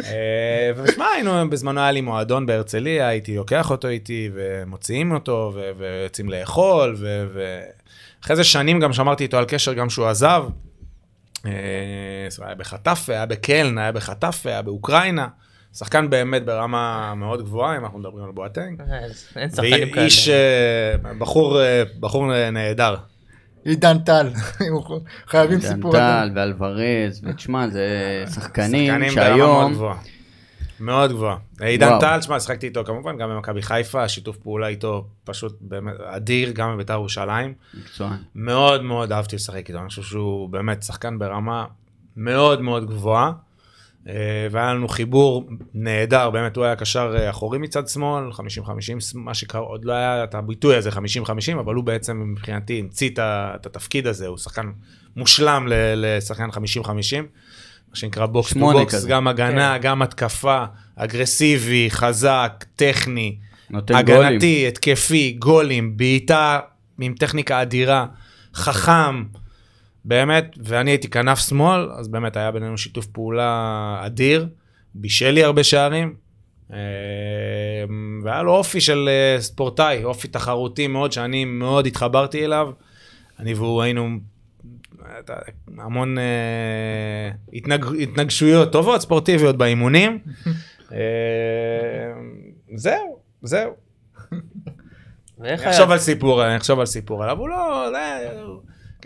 אה, 0.05 0.71
ושמע, 0.75 1.05
היינו, 1.15 1.49
בזמנו 1.49 1.81
היה 1.81 1.91
לי 1.91 2.01
מועדון 2.01 2.45
בהרצליה, 2.45 3.07
הייתי 3.07 3.35
לוקח 3.35 3.71
אותו 3.71 3.87
איתי, 3.87 4.29
ומוציאים 4.33 5.11
אותו, 5.11 5.51
ו- 5.55 5.71
ויוצאים 5.77 6.29
לאכול, 6.29 6.95
ו- 6.99 7.25
ואחרי 7.33 8.35
זה 8.35 8.43
שנים 8.43 8.79
גם 8.79 8.93
שמרתי 8.93 9.23
איתו 9.23 9.37
על 9.37 9.45
קשר, 9.47 9.73
גם 9.73 9.89
שהוא 9.89 10.07
עזב. 10.07 10.43
אה, 11.45 11.51
היה 12.45 12.55
בחטף, 12.55 13.05
היה 13.07 13.25
בקלן, 13.25 13.77
היה 13.77 13.91
בחטף, 13.91 14.41
היה 14.45 14.61
באוקראינה. 14.61 15.27
שחקן 15.77 16.09
באמת 16.09 16.45
ברמה 16.45 17.13
מאוד 17.15 17.41
גבוהה, 17.41 17.77
אם 17.77 17.83
אנחנו 17.83 17.99
מדברים 17.99 18.25
על 18.25 18.31
בואטנג. 18.31 18.81
אז 18.81 19.25
אין 19.35 19.49
שחקנים 19.49 19.71
כאלה. 19.71 20.01
ואיש, 20.01 20.29
אה, 20.29 21.13
בחור, 21.17 21.61
אה, 21.61 21.83
בחור 21.99 22.51
נהדר. 22.51 22.95
עידן 23.65 23.99
טל, 23.99 24.29
חייבים 25.27 25.61
סיפור. 25.61 25.97
על 25.97 26.29
דנטל 26.29 26.39
ואלוורז, 26.39 27.21
ותשמע, 27.23 27.67
זה 27.67 27.87
שחקנים 28.33 28.87
שחקנים 28.93 29.15
ברמה 29.15 29.35
מאוד 29.35 29.37
שהיום... 29.37 29.73
גבוהה. 29.73 29.97
מאוד 30.79 31.11
גבוהה. 31.11 31.37
עידן. 31.61 31.99
טל, 31.99 32.21
שמע, 32.21 32.39
שחקתי 32.39 32.67
איתו 32.67 32.83
כמובן, 32.85 33.17
גם 33.17 33.29
במכבי 33.29 33.61
חיפה, 33.61 34.03
השיתוף 34.03 34.37
פעולה 34.37 34.67
איתו 34.67 35.07
פשוט 35.23 35.57
באמת 35.61 35.93
אדיר, 35.99 36.51
גם 36.51 36.73
בבית"ר 36.73 36.93
ירושלים. 36.93 37.53
מקצוען. 37.73 38.17
מאוד 38.35 38.83
מאוד 38.83 39.11
אהבתי 39.11 39.35
לשחק 39.35 39.69
איתו, 39.69 39.79
אני 39.79 39.89
חושב 39.89 40.03
שהוא 40.03 40.49
באמת 40.49 40.83
שחקן 40.83 41.19
ברמה 41.19 41.65
מאוד 42.17 42.61
מאוד 42.61 42.85
גבוהה. 42.85 43.31
אה, 44.07 44.13
והיה 44.51 44.73
לנו 44.73 44.87
חיבור 44.87 45.49
נהדר, 45.73 46.29
באמת 46.29 46.55
הוא 46.55 46.65
היה 46.65 46.75
קשר 46.75 47.15
אה, 47.19 47.29
אחורי 47.29 47.57
מצד 47.57 47.87
שמאל, 47.87 48.29
50-50, 48.31 48.39
מה 49.15 49.33
שקרה, 49.33 49.61
עוד 49.61 49.85
לא 49.85 49.93
היה 49.93 50.23
את 50.23 50.35
הביטוי 50.35 50.75
הזה 50.75 50.89
50-50, 50.89 50.93
אבל 51.59 51.75
הוא 51.75 51.83
בעצם 51.83 52.23
מבחינתי 52.31 52.79
המציא 52.79 53.09
את 53.19 53.65
התפקיד 53.65 54.07
הזה, 54.07 54.27
הוא 54.27 54.37
שחקן 54.37 54.71
מושלם 55.15 55.67
ל- 55.67 55.73
לשחקן 55.95 56.49
50-50, 56.49 56.57
מה 57.89 57.95
שנקרא 57.95 58.25
box 58.25 58.53
to 58.53 58.59
box, 58.59 58.95
כזה. 58.95 59.09
גם 59.09 59.27
הגנה, 59.27 59.77
גם 59.77 60.01
התקפה, 60.01 60.63
אגרסיבי, 60.95 61.87
חזק, 61.89 62.65
טכני, 62.75 63.37
נותן 63.69 64.01
גולים. 64.01 64.21
הגנתי, 64.21 64.67
התקפי, 64.67 65.35
גולים, 65.39 65.97
בעיטה 65.97 66.59
עם 66.99 67.13
טכניקה 67.19 67.61
אדירה, 67.61 68.05
חכם, 68.53 69.23
באמת, 70.07 70.55
ואני 70.63 70.91
הייתי 70.91 71.07
כנף 71.07 71.39
שמאל, 71.39 71.91
אז 71.91 72.07
באמת 72.07 72.37
היה 72.37 72.51
בינינו 72.51 72.77
שיתוף 72.77 73.05
פעולה 73.05 74.01
אדיר, 74.05 74.47
בישל 74.95 75.31
לי 75.31 75.43
הרבה 75.43 75.63
שערים, 75.63 76.15
אה, 76.73 76.77
והיה 78.23 78.43
לו 78.43 78.51
אופי 78.55 78.81
של 78.81 79.09
אה, 79.09 79.41
ספורטאי, 79.41 80.03
אופי 80.03 80.27
תחרותי 80.27 80.87
מאוד, 80.87 81.11
שאני 81.11 81.45
מאוד 81.45 81.87
התחברתי 81.87 82.45
אליו. 82.45 82.71
אני 83.39 83.53
והוא 83.53 83.81
היינו 83.81 84.19
המון 85.77 86.17
אה, 86.17 86.23
התנג, 87.53 87.85
התנגשויות 88.01 88.71
טובות, 88.71 89.01
ספורטיביות 89.01 89.57
באימונים. 89.57 90.19
אה, 90.93 90.97
זהו, 92.75 93.19
זהו. 93.41 93.71
אני 95.41 95.55
אחשוב? 95.55 95.91
על 95.91 95.97
סיפור, 95.97 96.45
אני 96.45 96.57
אחשוב 96.57 96.79
על 96.79 96.85
סיפור 96.85 97.23
עליו, 97.23 97.39
הוא 97.39 97.49
לא, 97.49 97.91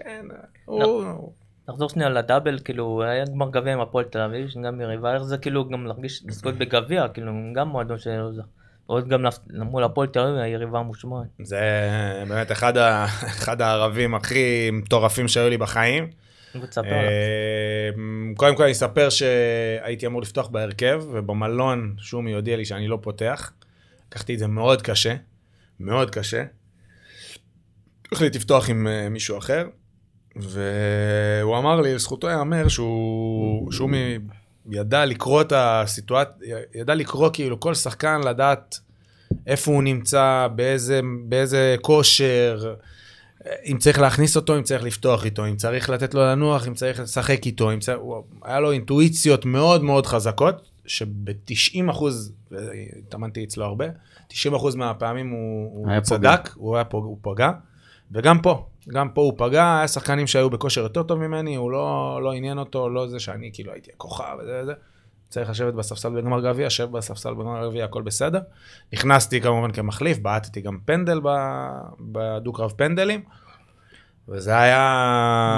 כן, 0.04 0.26
הוא... 0.66 1.32
נחזור 1.70 1.90
שנייה 1.90 2.10
לדאבל, 2.10 2.60
כאילו, 2.64 3.04
היה 3.04 3.26
גמר 3.26 3.50
גביע 3.50 3.74
עם 3.74 3.80
הפועל 3.80 4.06
תל 4.06 4.20
אביב, 4.20 4.50
שגם 4.50 4.82
יריבה, 4.82 5.14
איך 5.14 5.24
זה 5.24 5.38
כאילו 5.38 5.70
גם 5.70 5.86
להרגיש 5.86 6.24
לזכות 6.28 6.56
בגביע, 6.56 7.08
כאילו, 7.08 7.32
גם 7.56 7.68
מועדון 7.68 7.98
זכה. 7.98 8.42
עוד 8.86 9.08
גם 9.08 9.26
מול 9.52 9.84
הפועל 9.84 10.08
תל 10.08 10.20
אביב, 10.20 10.36
היריבה 10.36 10.80
המושמעת. 10.80 11.28
זה 11.44 11.60
באמת 12.28 12.52
אחד, 12.52 12.78
ה... 12.78 13.06
אחד 13.38 13.62
הערבים 13.62 14.16
הכי 14.16 14.70
מטורפים 14.72 15.28
שהיו 15.28 15.50
לי 15.50 15.58
בחיים. 15.58 16.10
אה, 16.56 17.90
קודם 18.36 18.56
כל 18.56 18.64
אני 18.64 18.72
אספר 18.72 19.10
שהייתי 19.10 20.06
אמור 20.06 20.22
לפתוח 20.22 20.48
בהרכב, 20.48 21.04
ובמלון 21.12 21.96
שומי 21.98 22.34
הודיע 22.34 22.58
לי 22.58 22.66
שאני 22.66 22.88
לא 22.88 23.00
פותח. 23.02 23.52
לקחתי 24.08 24.34
את 24.34 24.40
זה 24.40 24.48
מאוד 24.48 24.82
קשה, 24.82 25.16
מאוד 25.80 26.10
קשה. 26.10 26.44
החליט 28.12 28.36
לפתוח 28.36 28.70
עם 28.70 28.88
אה, 28.88 29.10
מישהו 29.10 29.38
אחר, 29.38 29.68
והוא 30.36 31.58
אמר 31.58 31.82
לי, 31.82 31.96
לזכותו 31.96 32.28
ייאמר 32.30 32.68
שהוא, 32.68 33.72
שומי 33.72 34.18
ידע 34.70 35.06
לקרוא 35.06 35.42
את 35.42 35.54
הסיטואציה, 35.56 36.58
ידע 36.76 36.96
לקרוא 36.96 37.30
כאילו 37.34 37.60
כל 37.60 37.74
שחקן 37.74 38.22
לדעת 38.22 38.80
איפה 39.48 39.72
הוא 39.72 39.84
נמצא, 39.84 40.48
באיזה, 40.56 41.02
באיזה 41.26 41.76
כושר, 41.82 42.76
אם 43.66 43.78
צריך 43.78 44.00
להכניס 44.00 44.36
אותו, 44.36 44.58
אם 44.58 44.64
צריך 44.64 44.84
לפתוח 44.84 45.26
איתו, 45.26 45.46
אם 45.48 45.56
צריך 45.56 45.90
לתת 45.90 46.14
לו 46.14 46.22
לנוח, 46.22 46.68
אם 46.68 46.74
צריך 46.74 47.00
לשחק 47.00 47.46
איתו, 47.46 47.74
אם 47.74 47.80
צריך... 47.80 47.98
הוא- 48.02 48.24
היה 48.44 48.60
לו 48.60 48.72
אינטואיציות 48.72 49.46
מאוד 49.46 49.84
מאוד 49.84 50.06
חזקות, 50.06 50.56
שב-90 50.86 51.92
אחוז, 51.92 52.34
התאמנתי 53.08 53.44
אצלו 53.44 53.66
הרבה, 53.66 53.86
90 54.28 54.54
אחוז 54.56 54.76
מהפעמים 54.76 55.30
הוא, 55.30 55.72
הוא 55.74 55.88
צדק, 56.02 56.50
הוא, 56.56 56.76
היה 56.76 56.86
פוג, 56.86 57.06
הוא 57.06 57.18
פגע, 57.22 57.52
וגם 58.12 58.42
פה, 58.42 58.66
גם 58.90 59.10
פה 59.10 59.22
הוא 59.22 59.34
פגע, 59.38 59.78
היה 59.78 59.88
שחקנים 59.88 60.28
שהיו 60.28 60.50
בכושר 60.50 60.82
יותר 60.82 61.04
טוב 61.04 61.20
ממני, 61.20 61.56
הוא 61.56 61.72
לא, 61.72 62.20
לא 62.24 62.32
עניין 62.32 62.58
אותו, 62.58 62.90
לא 62.90 63.08
זה 63.08 63.20
שאני 63.20 63.50
כאילו 63.54 63.72
הייתי 63.74 63.92
הכוכב 63.96 64.36
וזה 64.42 64.60
וזה. 64.64 64.74
צריך 65.30 65.50
לשבת 65.50 65.74
בספסל 65.74 66.10
בגמר 66.10 66.42
גביע, 66.42 66.70
שב 66.70 66.92
בספסל 66.92 67.34
בגמר 67.34 67.68
גביע, 67.70 67.86
הכל 67.86 68.02
בסדר. 68.02 68.40
נכנסתי 68.94 69.42
כמובן 69.42 69.72
כמחליף, 69.72 70.20
בעטתי 70.20 70.62
גם 70.62 70.78
פנדל 70.86 71.20
בדו-קרב 72.00 72.72
פנדלים. 72.72 73.22
וזה 74.28 74.58
היה 74.60 74.80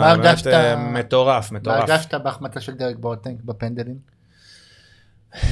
מה 0.01 0.11
הרגשת- 0.11 0.47
אה, 0.47 0.75
מטורף, 0.75 1.51
מה 1.51 1.59
מטורף. 1.59 1.89
הרגשת 1.89 2.13
בהחמצה 2.13 2.61
של 2.61 2.73
דרק 2.73 2.95
בוטנק 2.95 3.41
בפנדלים? 3.41 4.12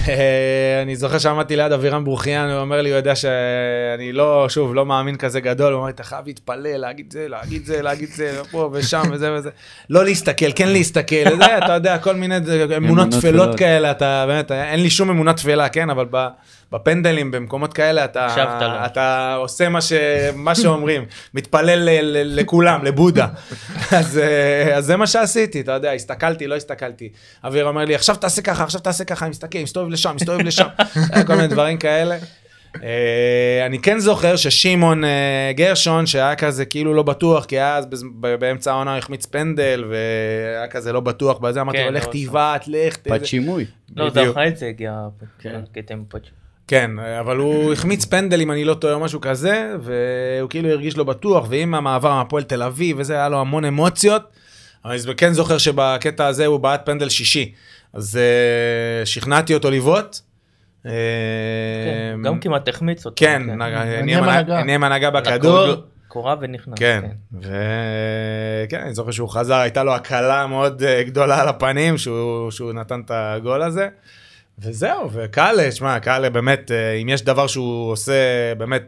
אה, 0.07 0.81
אני 0.81 0.95
זוכר 0.95 1.17
שעמדתי 1.17 1.55
ליד 1.55 1.71
אבירם 1.71 2.03
ברוכיאן, 2.03 2.49
הוא 2.49 2.61
אומר 2.61 2.81
לי, 2.81 2.89
הוא 2.89 2.97
יודע 2.97 3.15
שאני 3.15 4.11
לא, 4.11 4.45
שוב, 4.49 4.75
לא 4.75 4.85
מאמין 4.85 5.15
כזה 5.17 5.39
גדול, 5.39 5.67
הוא 5.73 5.77
אומר 5.77 5.85
לי, 5.87 5.93
אתה 5.93 6.03
חייב 6.03 6.25
להתפלל, 6.27 6.77
להגיד 6.77 7.13
זה, 7.13 7.27
להגיד 7.27 7.65
זה, 7.65 7.81
להגיד 7.81 8.09
זה, 8.09 8.41
פה 8.51 8.69
ושם 8.73 9.01
וזה 9.11 9.33
וזה. 9.33 9.49
לא 9.89 10.05
להסתכל, 10.05 10.51
כן 10.55 10.69
להסתכל, 10.69 11.35
זה, 11.37 11.57
אתה 11.57 11.73
יודע, 11.73 11.97
כל 11.97 12.15
מיני 12.15 12.35
אמונות 12.77 13.07
טפלות. 13.11 13.57
כאלה, 13.57 13.91
אתה 13.91 14.25
באמת, 14.27 14.51
אין 14.51 14.79
לי 14.79 14.89
שום 14.89 15.09
אמונה 15.09 15.33
טפלה, 15.33 15.69
כן, 15.69 15.89
אבל 15.89 16.05
ב- 16.11 16.27
בפנדלים, 16.71 17.31
במקומות 17.31 17.73
כאלה, 17.73 18.05
אתה. 18.05 18.27
אתה 18.85 19.33
עושה 19.37 19.69
מה, 19.69 19.81
ש, 19.81 19.93
מה 20.35 20.55
שאומרים, 20.55 21.05
מתפלל 21.33 21.79
ל, 21.79 21.89
ל, 22.01 22.39
לכולם, 22.39 22.83
לבודה. 22.85 23.27
אז, 23.97 24.17
אה, 24.17 24.75
אז 24.77 24.85
זה 24.85 24.97
מה 24.97 25.07
שעשיתי, 25.07 25.61
אתה 25.61 25.71
יודע, 25.71 25.91
הסתכלתי, 25.91 26.47
לא 26.47 26.55
הסתכלתי. 26.55 27.09
אביר 27.43 27.65
אומר 27.65 27.85
לי, 27.85 27.95
עכשיו 27.95 28.15
תעשה 28.15 28.41
ככה, 28.41 28.63
עכשיו 28.63 28.81
תעשה 28.81 29.03
ככה, 29.03 29.25
אני 29.25 29.29
מסתכל, 29.29 29.59
מסתובב 29.63 29.89
לשם, 29.89 30.11
מסתובב 30.15 30.39
לשם, 30.41 30.67
כל 31.27 31.35
מיני 31.35 31.47
דברים 31.47 31.77
כאלה. 31.77 32.17
אה, 32.83 33.65
אני 33.65 33.79
כן 33.79 33.99
זוכר 33.99 34.35
ששמעון 34.35 35.03
אה, 35.03 35.51
גרשון, 35.55 36.05
שהיה 36.05 36.35
כזה 36.35 36.65
כאילו 36.65 36.93
לא 36.93 37.03
בטוח, 37.03 37.45
כי 37.45 37.55
היה 37.55 37.77
אז 37.77 37.85
בז- 37.85 38.05
ב- 38.19 38.35
באמצע 38.35 38.71
העונה 38.71 38.91
הוא 38.91 38.97
החמיץ 38.97 39.25
פנדל, 39.25 39.85
והיה 39.89 40.67
כזה 40.67 40.93
לא 40.93 40.99
בטוח 40.99 41.37
בזה, 41.37 41.61
אמרתי 41.61 41.77
כן, 41.77 41.85
לו, 41.85 41.91
לך 41.91 42.05
לא, 42.07 42.11
תבעט, 42.13 42.67
לך, 42.67 42.95
ת- 42.95 43.07
פת 43.07 43.25
שימוי. 43.25 43.65
לא, 43.95 44.09
זה 44.09 44.19
בדיוק. 44.19 44.37
אחרי 44.37 44.51
זה 44.55 44.67
הגיע 44.67 44.93
כן. 45.39 45.61
קטע 45.73 45.95
פאצ'. 46.09 46.21
כן, 46.71 46.91
אבל 47.19 47.37
הוא 47.37 47.73
החמיץ 47.73 48.05
פנדל, 48.05 48.41
אם 48.41 48.51
אני 48.51 48.63
לא 48.63 48.73
טועה, 48.73 48.93
או 48.93 48.99
משהו 48.99 49.21
כזה, 49.21 49.73
והוא 49.81 50.49
כאילו 50.49 50.69
הרגיש 50.69 50.97
לא 50.97 51.03
בטוח, 51.03 51.45
ועם 51.49 51.75
המעבר 51.75 52.13
מהפועל 52.13 52.43
תל 52.43 52.63
אביב 52.63 52.97
וזה, 52.99 53.13
היה 53.13 53.29
לו 53.29 53.41
המון 53.41 53.65
אמוציות. 53.65 54.21
אבל 54.85 54.95
אני 55.05 55.15
כן 55.15 55.33
זוכר 55.33 55.57
שבקטע 55.57 56.27
הזה 56.27 56.45
הוא 56.45 56.59
בעט 56.59 56.85
פנדל 56.85 57.09
שישי. 57.09 57.53
אז 57.93 58.17
אה, 58.17 59.05
שכנעתי 59.05 59.53
אותו 59.53 59.71
לבעוט. 59.71 60.17
אה, 60.85 60.91
כן, 61.85 62.21
גם 62.23 62.39
כמעט 62.39 62.67
החמיץ 62.67 63.05
אותו. 63.05 63.15
כן, 63.15 63.41
כן. 63.47 63.57
נהיה 64.05 64.77
הנהגה. 64.77 65.09
בכדור. 65.09 65.75
קורה 66.07 66.35
ונכנס. 66.41 66.79
כן, 66.79 67.03
וכן, 67.33 68.81
אני 68.81 68.93
זוכר 68.93 69.11
שהוא 69.11 69.29
חזר, 69.29 69.55
הייתה 69.55 69.83
לו 69.83 69.95
הקלה 69.95 70.47
מאוד 70.47 70.83
אה, 70.83 71.03
גדולה 71.03 71.41
על 71.41 71.47
הפנים, 71.47 71.97
שהוא 71.97 72.73
נתן 72.73 73.01
את 73.05 73.11
הגול 73.13 73.61
הזה. 73.61 73.87
וזהו, 74.61 75.09
וקאלה, 75.13 75.71
שמע, 75.71 75.99
קאלה 75.99 76.29
באמת, 76.29 76.71
אה, 76.71 76.93
אם 76.93 77.09
יש 77.09 77.21
דבר 77.21 77.47
שהוא 77.47 77.91
עושה 77.91 78.13
באמת 78.57 78.83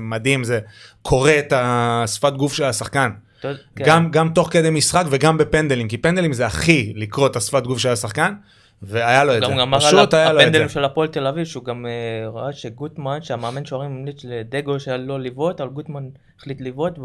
מדהים, 0.00 0.44
זה 0.44 0.60
קורא 1.02 1.32
את 1.38 1.52
השפת 1.56 2.32
גוף 2.32 2.52
של 2.52 2.64
השחקן. 2.64 3.10
אתה 3.40 3.48
יודע, 3.48 3.60
כן. 3.76 3.84
גם, 3.84 4.10
גם 4.10 4.28
תוך 4.34 4.48
כדי 4.52 4.70
משחק 4.70 5.04
וגם 5.10 5.38
בפנדלים, 5.38 5.88
כי 5.88 5.98
פנדלים 5.98 6.32
זה 6.32 6.46
הכי 6.46 6.92
לקרוא 6.96 7.26
את 7.26 7.36
השפת 7.36 7.62
גוף 7.62 7.78
של 7.78 7.88
השחקן, 7.88 8.34
והיה 8.82 9.24
לו 9.24 9.36
את 9.36 9.42
זה. 9.46 9.52
גם 9.58 9.72
פשוט 9.76 10.14
היה 10.14 10.32
לו 10.32 10.40
את 10.40 10.42
זה. 10.42 10.48
הפנדלים 10.48 10.68
של 10.68 10.84
הפועל 10.84 11.08
תל 11.08 11.26
אביב 11.26 11.44
שהוא 11.44 11.64
גם 11.64 11.86
אה, 11.86 12.28
ראה 12.28 12.52
שגוטמן 12.52 13.22
שהמאמן 13.22 13.64
שוערים 13.64 13.90
המליץ 13.90 14.24
לדגו 14.24 14.80
שלא 14.80 15.20
לבעוט 15.20 15.60
אבל 15.60 15.70
גוטמן 15.70 16.08
החליט 16.38 16.60
לבעוט 16.60 16.98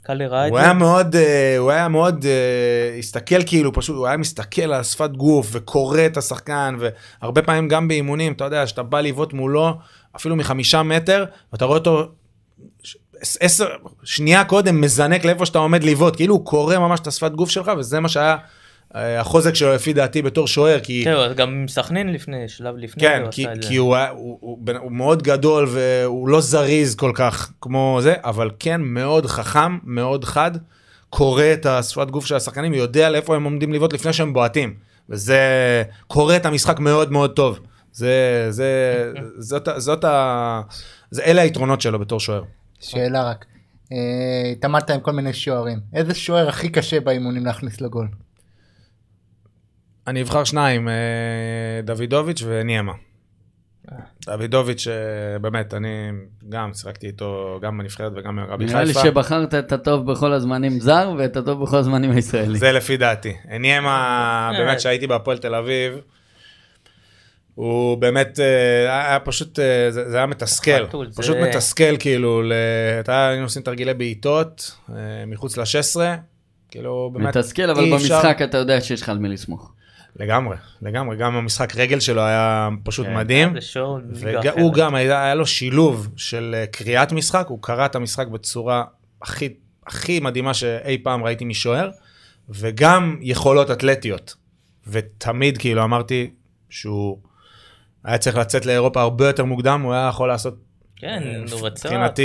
וקאלי 0.00 0.26
ראה 0.26 0.46
את 0.46 0.50
הוא 0.50 0.58
זה. 0.58 0.64
היה 0.64 0.74
מאוד, 0.74 1.16
הוא 1.58 1.70
היה 1.70 1.88
מאוד, 1.88 2.24
הסתכל 2.98 3.42
כאילו, 3.46 3.72
פשוט, 3.72 3.96
הוא 3.96 4.06
היה 4.06 4.16
מסתכל 4.16 4.72
על 4.72 4.82
שפת 4.82 5.10
גוף 5.10 5.48
וקורא 5.52 6.06
את 6.06 6.16
השחקן, 6.16 6.76
והרבה 6.78 7.42
פעמים 7.42 7.68
גם 7.68 7.88
באימונים, 7.88 8.32
אתה 8.32 8.44
יודע, 8.44 8.66
שאתה 8.66 8.82
בא 8.82 9.00
לבעוט 9.00 9.32
מולו, 9.32 9.74
אפילו 10.16 10.36
מחמישה 10.36 10.82
מטר, 10.82 11.24
ואתה 11.52 11.64
רואה 11.64 11.78
אותו 11.78 12.08
עשר, 13.40 13.66
שנייה 14.04 14.44
קודם 14.44 14.80
מזנק 14.80 15.24
לאיפה 15.24 15.46
שאתה 15.46 15.58
עומד 15.58 15.84
לבעוט, 15.84 16.16
כאילו 16.16 16.34
הוא 16.34 16.44
קורא 16.44 16.78
ממש 16.78 17.00
את 17.00 17.06
השפת 17.06 17.32
גוף 17.32 17.50
שלך, 17.50 17.72
וזה 17.78 18.00
מה 18.00 18.08
שהיה 18.08 18.36
החוזק 18.94 19.54
שלו 19.54 19.74
לפי 19.74 19.92
דעתי 19.92 20.22
בתור 20.22 20.46
שוער, 20.48 20.80
כי... 20.80 21.04
אז 21.10 21.34
גם 21.34 21.48
עם 21.48 21.68
סכנין 21.68 22.12
לפני, 22.12 22.48
שלב 22.48 22.76
לפני, 22.76 23.02
כן, 23.02 23.22
כי. 23.30 23.46
כי 23.60 23.76
הוא, 23.76 23.96
היה- 23.96 24.10
הוא, 24.10 24.38
הוא, 24.40 24.58
הוא 24.80 24.92
מאוד 24.92 25.22
גדול 25.22 25.66
והוא 25.70 26.28
לא 26.28 26.40
זריז 26.40 26.94
כל 26.94 27.12
כך 27.14 27.52
כמו 27.60 27.98
זה, 28.02 28.14
אבל 28.24 28.50
כן 28.58 28.80
מאוד 28.80 29.26
חכם, 29.26 29.78
מאוד 29.84 30.24
חד, 30.24 30.50
קורא 31.10 31.42
את 31.52 31.66
השפת 31.66 32.10
גוף 32.10 32.26
של 32.26 32.36
השחקנים, 32.36 32.74
יודע 32.74 33.10
לאיפה 33.10 33.36
הם 33.36 33.44
עומדים 33.44 33.72
לבעוט 33.72 33.92
לפני 33.92 34.12
שהם 34.12 34.32
בועטים, 34.32 34.74
וזה 35.08 35.38
קורא 36.06 36.36
את 36.36 36.46
המשחק 36.46 36.78
מאוד 36.78 37.12
מאוד 37.12 37.30
טוב. 37.36 37.58
זה, 37.92 38.46
זה, 38.50 38.72
זאת, 39.38 39.68
זאת 39.76 40.04
ה... 40.04 40.60
זה, 41.10 41.22
אלה 41.22 41.42
היתרונות 41.42 41.80
שלו 41.80 41.98
בתור 41.98 42.20
שוער. 42.20 42.42
שאלה 42.80 43.30
רק. 43.30 43.44
אה, 43.92 43.96
התעמדת 44.52 44.90
עם 44.90 45.00
כל 45.00 45.12
מיני 45.12 45.32
שוערים. 45.32 45.78
איזה 45.94 46.14
שוער 46.14 46.48
הכי 46.48 46.68
קשה 46.68 47.00
באימונים 47.00 47.46
להכניס 47.46 47.80
לגול? 47.80 48.08
אני 50.08 50.22
אבחר 50.22 50.44
שניים, 50.44 50.88
אה, 50.88 50.94
דוידוביץ' 51.84 52.42
וניימה. 52.46 52.92
דוידוביץ', 54.26 54.86
אה, 54.86 55.38
באמת, 55.38 55.74
אני 55.74 56.10
גם 56.48 56.74
שיחקתי 56.74 57.06
איתו, 57.06 57.58
גם 57.62 57.78
בנבחרת 57.78 58.12
וגם 58.16 58.36
במכבי 58.36 58.64
חיפה. 58.66 58.72
נראה 58.72 58.84
לי 58.84 58.94
שבחרת 58.94 59.54
את 59.54 59.72
הטוב 59.72 60.12
בכל 60.12 60.32
הזמנים 60.32 60.80
זר 60.80 61.14
ואת 61.18 61.36
הטוב 61.36 61.62
בכל 61.62 61.76
הזמנים 61.76 62.10
הישראלי. 62.10 62.58
זה 62.58 62.72
לפי 62.72 62.96
דעתי. 62.96 63.32
ניימה, 63.60 63.90
אה. 64.54 64.58
באמת, 64.58 64.80
שהייתי 64.80 65.06
בהפועל 65.06 65.38
תל 65.38 65.54
אביב, 65.54 65.98
הוא 67.54 67.98
באמת, 67.98 68.40
אה, 68.40 69.08
היה 69.08 69.20
פשוט, 69.20 69.58
אה, 69.58 69.90
זה 69.90 70.16
היה 70.16 70.26
מתסכל. 70.26 70.86
פשוט 71.16 71.36
מתסכל, 71.36 71.96
כאילו, 71.98 72.42
היינו 73.06 73.44
עושים 73.44 73.62
תרגילי 73.62 73.94
בעיטות, 73.94 74.76
אה, 74.90 74.94
מחוץ 75.26 75.56
ל-16, 75.56 76.00
כאילו, 76.70 77.10
באמת, 77.14 77.36
מתסכל, 77.36 77.70
אבל 77.70 77.80
אי 77.84 77.96
אפשר- 77.96 78.14
במשחק 78.22 78.42
אתה 78.42 78.58
יודע 78.58 78.80
שיש 78.80 79.02
לך 79.02 79.08
על 79.08 79.18
מי 79.18 79.28
לסמוך. 79.28 79.72
לגמרי, 80.16 80.56
לגמרי, 80.82 81.16
גם 81.16 81.36
המשחק 81.36 81.76
רגל 81.76 82.00
שלו 82.00 82.22
היה 82.22 82.68
פשוט 82.82 83.06
כן, 83.06 83.14
מדהים. 83.14 83.54
והוא. 84.12 84.74
גם, 84.74 84.94
היה, 84.94 85.24
היה 85.24 85.34
לו 85.34 85.46
שילוב 85.46 86.08
של 86.16 86.54
אה, 86.58 86.66
קריאת 86.66 87.12
משחק, 87.12 87.46
הוא 87.48 87.58
קרא 87.62 87.86
את 87.86 87.94
המשחק 87.94 88.26
בצורה 88.26 88.84
הכי, 89.22 89.48
הכי 89.86 90.20
מדהימה 90.20 90.54
שאי 90.54 90.98
פעם 90.98 91.24
ראיתי 91.24 91.44
משוער, 91.44 91.90
וגם 92.48 93.16
יכולות 93.20 93.70
אתלטיות. 93.70 94.34
ותמיד 94.86 95.58
כאילו 95.58 95.84
אמרתי 95.84 96.30
שהוא 96.70 97.18
היה 98.04 98.18
צריך 98.18 98.36
לצאת 98.36 98.66
לאירופה 98.66 99.00
הרבה 99.00 99.26
יותר 99.26 99.44
מוקדם, 99.44 99.80
הוא 99.82 99.92
היה 99.92 100.08
יכול 100.08 100.28
לעשות, 100.28 100.54
כן, 100.96 101.22
הוא 101.52 101.66
רצה. 101.66 101.88
מבחינתי, 101.88 102.22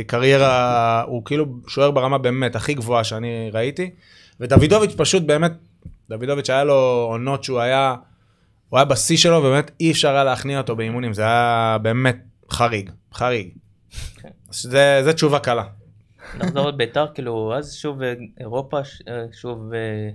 כן, 0.00 0.06
קריירה, 0.06 1.02
הוא 1.02 1.24
כאילו 1.24 1.46
שוער 1.68 1.90
ברמה 1.90 2.18
באמת 2.18 2.56
הכי 2.56 2.74
גבוהה 2.74 3.04
שאני 3.04 3.50
ראיתי, 3.52 3.90
ודוידוביץ' 4.40 4.94
פשוט 4.96 5.22
באמת, 5.22 5.52
דוידוביץ' 6.10 6.50
היה 6.50 6.64
לו 6.64 7.06
עונות 7.10 7.44
שהוא 7.44 7.60
היה, 7.60 7.94
הוא 8.68 8.78
היה 8.78 8.84
בשיא 8.84 9.16
שלו, 9.16 9.36
ובאמת 9.36 9.70
אי 9.80 9.92
אפשר 9.92 10.08
היה 10.14 10.24
להכניע 10.24 10.58
אותו 10.58 10.76
באימונים, 10.76 11.12
זה 11.12 11.22
היה 11.22 11.76
באמת 11.82 12.16
חריג, 12.50 12.90
חריג. 13.14 13.48
אז 14.48 14.56
זה, 14.62 15.00
זה 15.04 15.12
תשובה 15.12 15.38
קלה. 15.38 15.64
נחזור 16.38 16.68
לביתר, 16.68 17.06
כאילו, 17.14 17.54
אז 17.58 17.74
שוב 17.74 18.02
אה, 18.02 18.14
אירופה, 18.40 18.84
ש- 18.84 19.02
אה, 19.08 19.24
שוב, 19.32 19.72
אה, 19.74 20.10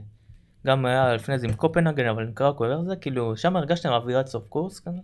גם 0.67 0.85
היה 0.85 1.15
לפני 1.15 1.39
זה 1.39 1.47
עם 1.47 1.53
קופנהגן, 1.53 2.07
אבל 2.07 2.23
עם 2.23 2.31
קרקו, 2.33 2.65
איך 2.65 2.79
זה, 2.87 2.95
כאילו, 2.95 3.37
שם 3.37 3.55
הרגשתם 3.55 3.89
אווירת 3.89 4.27
סוף 4.27 4.43
קורס 4.49 4.79
כזה? 4.79 4.97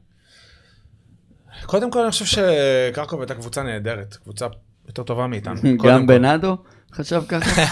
קודם 1.65 1.91
כל 1.91 2.01
אני 2.01 2.11
חושב 2.11 2.25
שקרקוב 2.25 3.19
הייתה 3.19 3.35
קבוצה 3.35 3.63
נהדרת, 3.63 4.15
קבוצה 4.15 4.47
יותר 4.87 5.03
טובה 5.03 5.27
מאיתנו. 5.27 5.55
גם 5.83 6.07
כל. 6.07 6.13
בנאדו 6.13 6.57
חשב 6.97 7.21
ככה? 7.27 7.63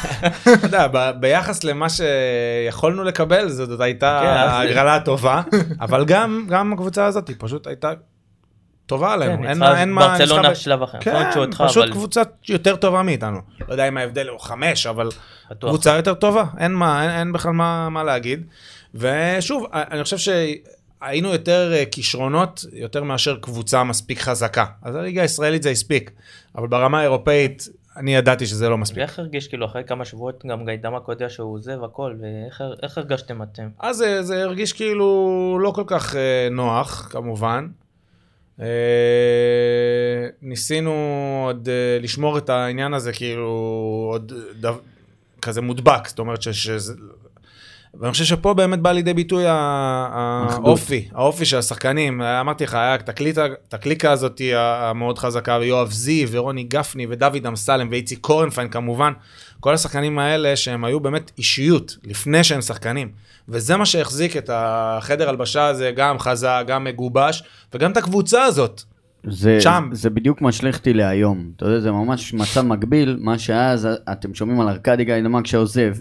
אתה 0.54 0.66
יודע, 0.66 0.88
ביחס 1.20 1.64
למה 1.64 1.88
שיכולנו 1.90 3.04
לקבל, 3.04 3.50
זאת 3.50 3.82
הייתה 3.82 4.20
כן, 4.24 4.28
ההגרלה 4.28 4.96
הטובה, 4.96 5.42
אבל 5.82 6.06
גם, 6.06 6.46
גם 6.50 6.74
הקבוצה 6.74 7.06
הזאת 7.06 7.28
היא 7.28 7.36
פשוט 7.40 7.68
הייתה 7.68 7.92
טובה 8.86 9.14
עלינו. 9.14 9.38
כן, 9.38 9.44
אין 9.44 9.58
ניצחה 9.58 9.74
מה, 9.74 9.80
אין 9.80 9.92
מה, 9.92 10.08
ברצלונה 10.08 10.42
ניצחה 10.42 10.50
ב- 10.50 10.52
בשלב 10.52 10.82
אחר. 10.84 10.98
כן, 11.02 11.30
אותך, 11.36 11.64
פשוט 11.68 11.84
אבל 11.84 11.92
קבוצה 11.92 12.22
יותר 12.50 12.76
טובה 12.76 13.04
מאיתנו. 13.04 13.40
לא 13.68 13.74
יודע 13.74 13.88
אם 13.88 13.98
ההבדל 13.98 14.28
הוא 14.28 14.40
חמש, 14.40 14.88
אבל 14.88 15.10
בטוח. 15.52 15.70
קבוצה 15.70 15.96
יותר 15.96 16.14
טובה, 16.14 16.44
אין 16.58 16.74
מה, 16.74 17.04
אין, 17.04 17.12
אין 17.12 17.32
בכלל 17.32 17.52
מה, 17.52 17.90
מה 17.90 18.04
להגיד. 18.04 18.44
ושוב, 18.96 19.66
אני 19.74 20.04
חושב 20.04 20.18
שהיינו 20.18 21.32
יותר 21.32 21.74
אה, 21.74 21.84
כישרונות, 21.92 22.66
יותר 22.74 23.04
מאשר 23.04 23.38
קבוצה 23.42 23.84
מספיק 23.84 24.20
חזקה. 24.20 24.66
אז 24.84 24.96
הליגה 24.96 25.22
הישראלית 25.22 25.64
זה 25.64 25.70
הספיק, 25.70 26.12
אבל 26.56 26.68
ברמה 26.68 27.00
האירופאית, 27.00 27.68
אני 27.98 28.16
ידעתי 28.16 28.46
שזה 28.46 28.70
לא 28.70 28.78
מספיק. 28.78 28.98
ואיך 28.98 29.20
הרגיש 29.20 29.48
כאילו 29.48 29.66
אחרי 29.66 29.84
כמה 29.84 30.06
שבועות 30.06 30.46
גם 30.46 30.66
גיידמק 30.66 31.02
הודיע 31.06 31.30
שהוא 31.30 31.54
עוזב 31.54 31.84
הכל 31.84 32.16
ואיך 32.22 32.64
איך 32.84 32.98
הרגשתם 32.98 33.44
אתם? 33.44 33.70
אז 33.80 33.98
זה, 33.98 34.24
זה 34.24 34.44
הרגיש 34.44 34.74
כאילו 34.74 35.60
לא 35.62 35.72
כל 35.72 35.84
כך 35.88 36.16
אה, 36.16 36.48
נוח, 36.52 37.08
כמובן. 37.12 37.68
אה, 38.62 38.68
ניסינו 40.42 40.94
עוד 41.46 41.70
אה, 41.70 42.00
לשמור 42.02 42.38
את 42.38 42.50
העניין 42.50 42.94
הזה 42.94 43.14
כאילו 43.14 43.50
עוד 44.12 44.34
דו, 44.60 44.78
כזה 45.42 45.62
מודבק, 45.62 46.08
זאת 46.08 46.20
אומרת. 46.20 46.42
שזה... 46.42 46.94
ואני 48.00 48.12
חושב 48.12 48.26
שפה 48.26 48.54
באמת 48.54 48.80
בא 48.80 48.92
לידי 48.92 49.14
ביטוי. 49.14 49.44
האופי, 49.48 51.08
האופי 51.14 51.46
של 51.46 51.58
השחקנים. 51.58 52.22
אמרתי 52.22 52.64
לך, 52.64 52.74
היה 52.74 52.96
את 52.96 53.10
הקליקה, 53.10 53.46
את 53.68 53.74
הקליקה 53.74 54.12
הזאת 54.12 54.42
המאוד 54.56 55.20
חזקה, 55.20 55.58
ויואב 55.62 55.92
זיו, 55.92 56.28
ורוני 56.32 56.64
גפני, 56.64 57.08
ודוד 57.10 57.46
אמסלם, 57.48 57.88
ואיציק 57.92 58.20
קורנפיין 58.20 58.70
כמובן. 58.70 59.14
כל 59.60 59.74
השחקנים 59.74 60.20
האלה 60.20 60.56
שהם 60.56 60.86
היו 60.86 61.00
באמת 61.00 61.32
אישיות, 61.38 61.98
לפני 62.04 62.44
שהם 62.44 62.62
שחקנים. 62.62 63.12
וזה 63.50 63.78
מה 63.78 63.86
שהחזיק 63.86 64.38
את 64.38 64.50
החדר 64.54 65.30
הלבשה 65.30 65.66
הזה, 65.66 65.92
גם 65.96 66.20
חזק, 66.20 66.64
גם 66.68 66.84
מגובש, 66.84 67.44
וגם 67.74 67.92
את 67.92 67.98
הקבוצה 67.98 68.44
הזאת. 68.44 68.82
זה, 69.28 69.62
שם. 69.62 69.90
זה 69.92 70.10
בדיוק 70.10 70.42
משליך 70.42 70.78
אותי 70.78 70.94
להיום. 70.94 71.52
אתה 71.56 71.66
יודע, 71.66 71.80
זה 71.80 71.92
ממש 71.92 72.34
מצב 72.34 72.62
מקביל, 72.62 73.18
מה 73.22 73.40
שאז 73.40 73.88
אתם 74.12 74.34
שומעים 74.34 74.62
על 74.62 74.70
ארכדי 74.70 75.06
גיידמק 75.06 75.48
שעוזב. 75.48 75.94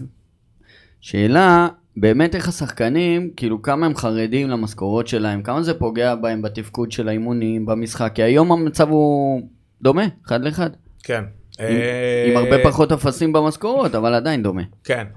שאלה, 1.01 1.67
באמת 1.97 2.35
איך 2.35 2.47
השחקנים, 2.47 3.29
כאילו 3.37 3.61
כמה 3.61 3.85
הם 3.85 3.95
חרדים 3.95 4.49
למשכורות 4.49 5.07
שלהם, 5.07 5.41
כמה 5.41 5.63
זה 5.63 5.73
פוגע 5.73 6.15
בהם 6.15 6.41
בתפקוד 6.41 6.91
של 6.91 7.07
האימונים, 7.07 7.65
במשחק, 7.65 8.11
כי 8.15 8.23
היום 8.23 8.51
המצב 8.51 8.89
הוא 8.89 9.41
דומה, 9.81 10.05
אחד 10.25 10.43
לאחד. 10.43 10.69
כן. 11.03 11.23
עם, 11.59 11.65
אה, 11.65 12.25
עם 12.31 12.37
הרבה 12.37 12.63
פחות 12.63 12.91
אפסים 12.91 13.33
במשכורות, 13.33 13.95
אבל 13.95 14.13
עדיין 14.13 14.43
דומה. 14.43 14.63
כן. 14.83 15.07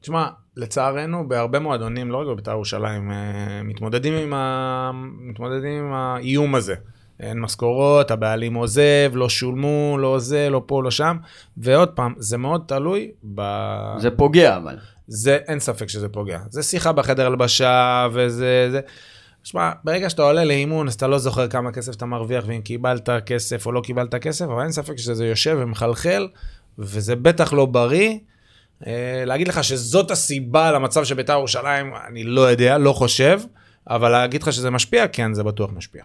תשמע, 0.00 0.26
לצערנו, 0.56 1.28
בהרבה 1.28 1.58
מועדונים, 1.58 2.10
לא 2.10 2.20
רק 2.20 2.26
בבית"ר 2.26 2.50
ירושלים, 2.50 3.10
אה, 3.10 3.62
מתמודדים 3.64 4.14
עם, 4.14 4.34
ה... 4.34 4.90
מתמודדים 5.20 5.84
עם 5.84 5.92
האיום 5.92 6.54
הזה. 6.54 6.74
אין 7.20 7.40
משכורות, 7.40 8.10
הבעלים 8.10 8.54
עוזב, 8.54 9.12
לא 9.14 9.28
שולמו, 9.28 9.96
לא 9.98 10.18
זה, 10.18 10.48
לא 10.50 10.62
פה, 10.66 10.82
לא 10.82 10.90
שם. 10.90 11.16
ועוד 11.56 11.88
פעם, 11.88 12.14
זה 12.18 12.38
מאוד 12.38 12.64
תלוי 12.66 13.10
ב... 13.34 13.42
זה 13.98 14.10
פוגע 14.10 14.56
אבל. 14.56 14.76
זה, 15.12 15.38
אין 15.48 15.60
ספק 15.60 15.88
שזה 15.88 16.08
פוגע. 16.08 16.38
זה 16.50 16.62
שיחה 16.62 16.92
בחדר 16.92 17.26
הלבשה, 17.26 18.06
וזה... 18.12 18.68
זה... 18.70 18.80
שמע, 19.42 19.70
ברגע 19.84 20.10
שאתה 20.10 20.22
עולה 20.22 20.44
לאימון, 20.44 20.88
אז 20.88 20.94
אתה 20.94 21.06
לא 21.06 21.18
זוכר 21.18 21.48
כמה 21.48 21.72
כסף 21.72 21.94
אתה 21.94 22.06
מרוויח, 22.06 22.44
ואם 22.46 22.60
קיבלת 22.60 23.08
כסף 23.26 23.66
או 23.66 23.72
לא 23.72 23.80
קיבלת 23.80 24.14
כסף, 24.14 24.44
אבל 24.44 24.62
אין 24.62 24.72
ספק 24.72 24.96
שזה 24.96 25.26
יושב 25.26 25.58
ומחלחל, 25.60 26.28
וזה 26.78 27.16
בטח 27.16 27.52
לא 27.52 27.66
בריא. 27.66 28.18
אה, 28.86 29.22
להגיד 29.26 29.48
לך 29.48 29.64
שזאת 29.64 30.10
הסיבה 30.10 30.72
למצב 30.72 31.04
של 31.04 31.14
בית"ר 31.14 31.32
ירושלים, 31.32 31.92
אני 32.08 32.24
לא 32.24 32.40
יודע, 32.40 32.78
לא 32.78 32.92
חושב, 32.92 33.40
אבל 33.88 34.08
להגיד 34.08 34.42
לך 34.42 34.52
שזה 34.52 34.70
משפיע, 34.70 35.08
כן, 35.08 35.34
זה 35.34 35.42
בטוח 35.42 35.70
משפיע. 35.72 36.04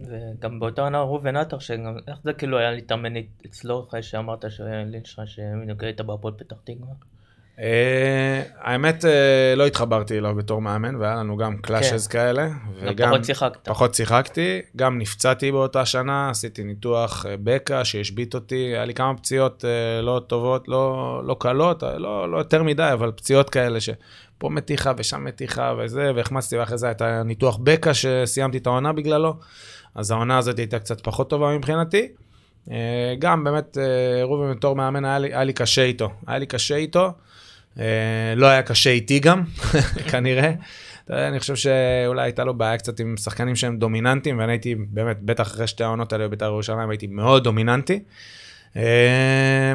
וגם 0.00 0.60
באותה 0.60 0.82
עונה 0.82 1.00
ראובן 1.00 1.36
עטר, 1.36 1.58
שגם 1.58 1.96
איך 2.08 2.16
זה 2.24 2.32
כאילו 2.32 2.58
היה 2.58 2.70
להתאמן 2.70 3.12
אצלו 3.46 3.86
אחרי 3.88 4.02
שאמרת 4.02 4.44
שלינשטיין 4.48 5.26
שמנוגע 5.26 5.86
איתה 5.86 6.02
בהפועל 6.02 6.34
פתח 6.34 6.56
תקווה? 6.64 6.94
אה, 7.60 8.42
האמת, 8.60 9.04
אה, 9.04 9.54
לא 9.56 9.66
התחברתי 9.66 10.18
אליו 10.18 10.34
בתור 10.34 10.62
מאמן, 10.62 10.96
והיה 10.96 11.14
לנו 11.14 11.36
גם 11.36 11.56
קלאשז 11.56 12.06
כאלה. 12.06 12.48
גם 12.96 13.08
פחות 13.10 13.24
שיחקת. 13.24 13.68
פחות 13.68 13.94
שיחקתי, 13.94 14.60
גם 14.76 14.98
נפצעתי 14.98 15.52
באותה 15.52 15.86
שנה, 15.86 16.30
עשיתי 16.30 16.64
ניתוח 16.64 17.26
אה, 17.26 17.34
בקע 17.44 17.84
שהשבית 17.84 18.34
אותי, 18.34 18.54
היה 18.54 18.84
לי 18.84 18.94
כמה 18.94 19.16
פציעות 19.16 19.64
אה, 19.64 20.02
לא 20.02 20.20
טובות, 20.26 20.68
לא, 20.68 21.22
לא 21.26 21.36
קלות, 21.40 21.82
לא, 21.82 22.32
לא 22.32 22.38
יותר 22.38 22.62
מדי, 22.62 22.90
אבל 22.92 23.12
פציעות 23.12 23.50
כאלה 23.50 23.80
שפה 23.80 24.48
מתיחה 24.48 24.92
ושם 24.96 25.24
מתיחה 25.24 25.74
וזה, 25.78 26.12
והחמצתי 26.16 26.58
ואחרי 26.58 26.78
זה 26.78 26.90
את 26.90 27.02
הניתוח 27.02 27.58
בקע 27.62 27.94
שסיימתי 27.94 28.58
את 28.58 28.66
העונה 28.66 28.92
בגללו, 28.92 29.34
אז 29.94 30.10
העונה 30.10 30.38
הזאת 30.38 30.58
הייתה 30.58 30.78
קצת 30.78 31.00
פחות 31.00 31.30
טובה 31.30 31.56
מבחינתי. 31.56 32.08
גם 33.18 33.44
באמת, 33.44 33.76
ראובן 34.22 34.52
בתור 34.52 34.76
מאמן 34.76 35.04
היה 35.04 35.18
לי, 35.18 35.28
היה 35.28 35.44
לי 35.44 35.52
קשה 35.52 35.82
איתו, 35.82 36.10
היה 36.26 36.38
לי 36.38 36.46
קשה 36.46 36.76
איתו. 36.76 37.12
אה, 37.78 38.34
לא 38.36 38.46
היה 38.46 38.62
קשה 38.62 38.90
איתי 38.90 39.18
גם, 39.18 39.42
כנראה. 40.10 40.52
אני 41.10 41.40
חושב 41.40 41.56
שאולי 41.56 42.22
הייתה 42.22 42.44
לו 42.44 42.54
בעיה 42.54 42.78
קצת 42.78 43.00
עם 43.00 43.16
שחקנים 43.16 43.56
שהם 43.56 43.76
דומיננטיים, 43.76 44.38
ואני 44.38 44.52
הייתי 44.52 44.74
באמת, 44.74 45.22
בטח 45.22 45.46
אחרי 45.46 45.66
שתי 45.66 45.84
העונות 45.84 46.12
האלה 46.12 46.28
בבית"ר 46.28 46.44
ירושלים, 46.44 46.90
הייתי 46.90 47.06
מאוד 47.06 47.44
דומיננטי. 47.44 48.02
אה, 48.76 49.72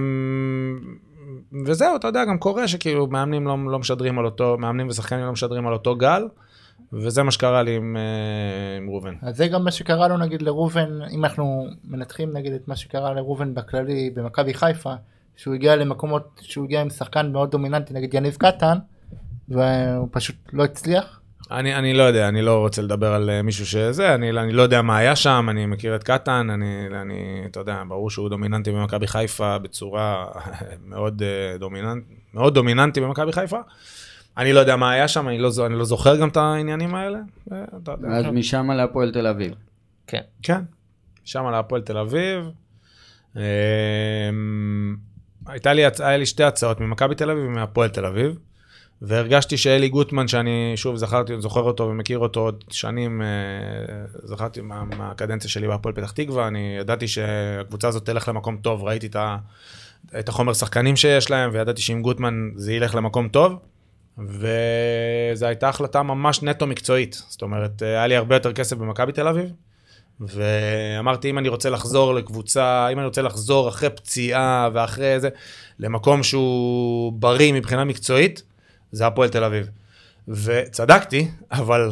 וזהו, 1.66 1.96
אתה 1.96 2.08
יודע, 2.08 2.26
גם 2.26 2.38
קורה 2.38 2.68
שכאילו 2.68 3.08
מאמנים 3.08 3.48
לא, 3.48 3.58
לא 3.72 3.80
משדרים 3.80 4.20
על 4.20 4.26
אותו, 4.26 4.58
מאמנים 4.58 4.88
ושחקנים 4.88 5.26
לא 5.26 5.32
משדרים 5.32 5.68
על 5.68 5.74
אותו 5.74 5.96
גל, 5.96 6.28
וזה 6.94 7.24
מה 7.24 7.32
שקרה 7.32 7.64
לי 7.64 7.76
עם, 7.76 7.98
אה, 7.98 8.78
עם 8.78 8.90
ראובן. 8.90 9.14
אז 9.22 9.38
זה 9.38 9.48
גם 9.48 9.64
מה 9.64 9.72
שקרה 9.72 10.08
לו 10.08 10.18
נגיד 10.18 10.42
לראובן, 10.42 10.90
אם 11.12 11.26
אנחנו 11.26 11.68
מנתחים 11.84 12.34
נגיד 12.34 12.54
את 12.54 12.68
מה 12.68 12.76
שקרה 12.76 13.14
לראובן 13.14 13.54
בכללי 13.54 14.10
במכבי 14.14 14.54
חיפה, 14.54 14.94
שהוא 15.36 15.54
הגיע 15.54 15.76
למקומות, 15.76 16.42
שהוא 16.42 16.66
הגיע 16.66 16.82
עם 16.82 16.90
שחקן 16.90 17.32
מאוד 17.32 17.52
דומיננטי 17.52 17.94
נגיד 17.94 18.14
יניב 18.14 18.36
קטן, 18.36 18.78
והוא 19.50 20.08
פשוט 20.12 20.36
לא 20.54 20.64
הצליח. 20.64 21.20
אני, 21.52 21.76
אני 21.76 21.94
לא 21.94 22.04
יודע, 22.04 22.28
אני 22.28 22.42
לא 22.42 22.60
רוצה 22.60 22.82
לדבר 22.82 23.14
על 23.14 23.30
אה, 23.30 23.42
מישהו 23.42 23.66
שזה, 23.66 24.16
אני, 24.16 24.30
אני 24.30 24.54
לא 24.54 24.62
יודע 24.62 24.82
מה 24.82 24.98
היה 24.98 25.16
שם, 25.16 25.48
אני 25.50 25.66
מכיר 25.66 25.96
את 25.96 26.04
קטן, 26.04 26.50
אני, 26.50 26.88
אני, 27.02 27.44
אתה 27.46 27.60
יודע, 27.60 27.84
ברור 27.88 28.10
שהוא 28.10 28.30
דומיננטי 28.30 28.72
במכבי 28.72 29.08
חיפה 29.08 29.58
בצורה 29.58 30.26
מאוד, 30.90 31.24
אה, 31.24 31.58
דומיננט, 31.58 32.04
מאוד 32.34 32.54
דומיננטי 32.54 33.02
במכבי 33.02 33.32
חיפה. 33.32 33.60
אני 34.38 34.54
לא 34.54 34.60
יודע 34.60 34.76
מה 34.76 34.92
היה 34.92 35.08
שם, 35.08 35.28
אני 35.28 35.38
לא, 35.38 35.50
אני 35.66 35.76
לא 35.76 35.86
זוכר 35.86 36.16
גם 36.16 36.28
את 36.28 36.38
העניינים 36.38 36.96
האלה. 36.96 37.20
יודע. 37.92 38.08
אז 38.18 38.26
משם 38.26 38.72
להפועל 38.72 39.12
תל 39.12 39.28
אביב. 39.28 39.54
כן. 40.08 40.22
כן, 40.44 40.62
שם 41.24 41.46
להפועל 41.52 41.82
תל 41.82 41.98
אביב. 41.98 42.50
הייתה 45.48 45.74
לי, 45.74 45.84
היה 46.00 46.18
לי 46.18 46.26
שתי 46.26 46.44
הצעות, 46.44 46.80
ממכבי 46.80 47.16
תל 47.16 47.32
אביב 47.32 47.44
ומהפועל 47.46 47.90
תל 47.90 48.06
אביב. 48.06 48.38
והרגשתי 49.02 49.58
שאלי 49.58 49.90
גוטמן, 49.90 50.28
שאני 50.28 50.74
שוב 50.76 50.96
זכרתי, 50.96 51.42
זוכר 51.42 51.62
אותו 51.62 51.84
ומכיר 51.84 52.20
אותו 52.20 52.40
עוד 52.40 52.64
שנים, 52.70 53.22
אה, 53.22 53.28
זכרתי 54.24 54.62
מה, 54.62 54.84
מהקדנציה 54.84 55.50
שלי 55.50 55.68
בהפועל 55.68 55.96
פתח 55.96 56.12
תקווה, 56.12 56.48
אני 56.48 56.78
ידעתי 56.80 57.08
שהקבוצה 57.08 57.88
הזאת 57.88 58.06
תלך 58.06 58.28
למקום 58.28 58.58
טוב, 58.58 58.84
ראיתי 58.84 59.08
את, 59.08 59.16
ה, 59.16 59.38
את 60.20 60.30
החומר 60.30 60.54
שחקנים 60.54 60.96
שיש 60.96 61.32
להם, 61.32 61.50
וידעתי 61.54 61.82
שעם 61.82 62.02
גוטמן 62.02 62.50
זה 62.56 62.74
ילך 62.74 62.96
למקום 62.96 63.28
טוב. 63.28 63.60
וזו 64.18 65.46
הייתה 65.46 65.70
החלטה 65.70 66.04
ממש 66.04 66.44
נטו 66.44 66.68
מקצועית. 66.68 67.22
זאת 67.28 67.42
אומרת, 67.42 67.82
היה 67.82 68.08
לי 68.08 68.16
הרבה 68.16 68.36
יותר 68.36 68.54
כסף 68.54 68.78
במכבי 68.78 69.12
תל 69.12 69.28
אביב, 69.28 69.52
ואמרתי, 70.20 71.30
אם 71.30 71.38
אני 71.38 71.50
רוצה 71.50 71.70
לחזור 71.70 72.14
לקבוצה, 72.14 72.88
אם 72.92 72.98
אני 73.00 73.06
רוצה 73.06 73.22
לחזור 73.22 73.70
אחרי 73.70 73.90
פציעה 73.90 74.70
ואחרי 74.74 75.20
זה, 75.20 75.30
למקום 75.80 76.24
שהוא 76.24 77.14
בריא 77.14 77.54
מבחינה 77.54 77.84
מקצועית, 77.84 78.44
זה 78.92 79.08
הפועל 79.08 79.30
תל 79.30 79.44
אביב. 79.44 79.70
וצדקתי, 80.28 81.28
אבל 81.52 81.92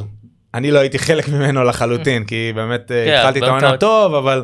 אני 0.54 0.72
לא 0.72 0.80
הייתי 0.80 1.00
חלק 1.00 1.30
ממנו 1.30 1.64
לחלוטין, 1.64 2.26
כי 2.26 2.52
באמת 2.56 2.92
אה, 2.92 3.06
כן, 3.06 3.18
התחלתי 3.18 3.40
את 3.40 3.44
העונה 3.44 3.78
טוב, 3.78 4.14
אבל 4.14 4.44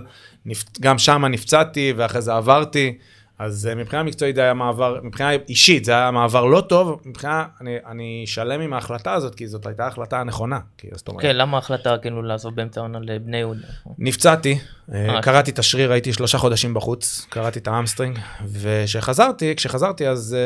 גם 0.79 0.97
שם 0.97 1.25
נפצעתי, 1.25 1.93
ואחרי 1.97 2.21
זה 2.21 2.33
עברתי. 2.33 2.97
אז 3.39 3.67
אה, 3.67 3.75
מבחינה 3.75 4.03
מקצועית 4.03 4.35
זה 4.35 4.41
היה 4.41 4.53
מעבר, 4.53 4.99
מבחינה 5.03 5.31
אישית 5.49 5.85
זה 5.85 5.91
היה 5.91 6.11
מעבר 6.11 6.45
לא 6.45 6.61
טוב, 6.61 7.01
מבחינה, 7.05 7.45
אני, 7.61 7.77
אני 7.87 8.23
שלם 8.27 8.61
עם 8.61 8.73
ההחלטה 8.73 9.13
הזאת, 9.13 9.35
כי 9.35 9.47
זאת 9.47 9.65
הייתה 9.65 9.83
ההחלטה 9.83 10.19
הנכונה. 10.19 10.59
כי, 10.77 10.87
זאת 10.91 11.07
אומרת, 11.07 11.21
כן, 11.21 11.35
למה 11.35 11.57
ההחלטה 11.57 11.97
כאילו 11.97 12.21
לעזוב 12.21 12.55
באמצע 12.55 12.81
העונה 12.81 12.99
לבני 12.99 13.37
יהודה? 13.37 13.67
נפצעתי, 13.97 14.59
אה, 14.93 15.15
אה. 15.15 15.21
קרעתי 15.21 15.51
את 15.51 15.59
השריר, 15.59 15.91
הייתי 15.91 16.13
שלושה 16.13 16.37
חודשים 16.37 16.73
בחוץ, 16.73 17.25
קרעתי 17.29 17.59
את 17.59 17.67
ה 17.67 17.72
hamstring, 17.72 18.19
וכשחזרתי, 18.51 19.55
כשחזרתי 19.55 20.07
אז 20.07 20.37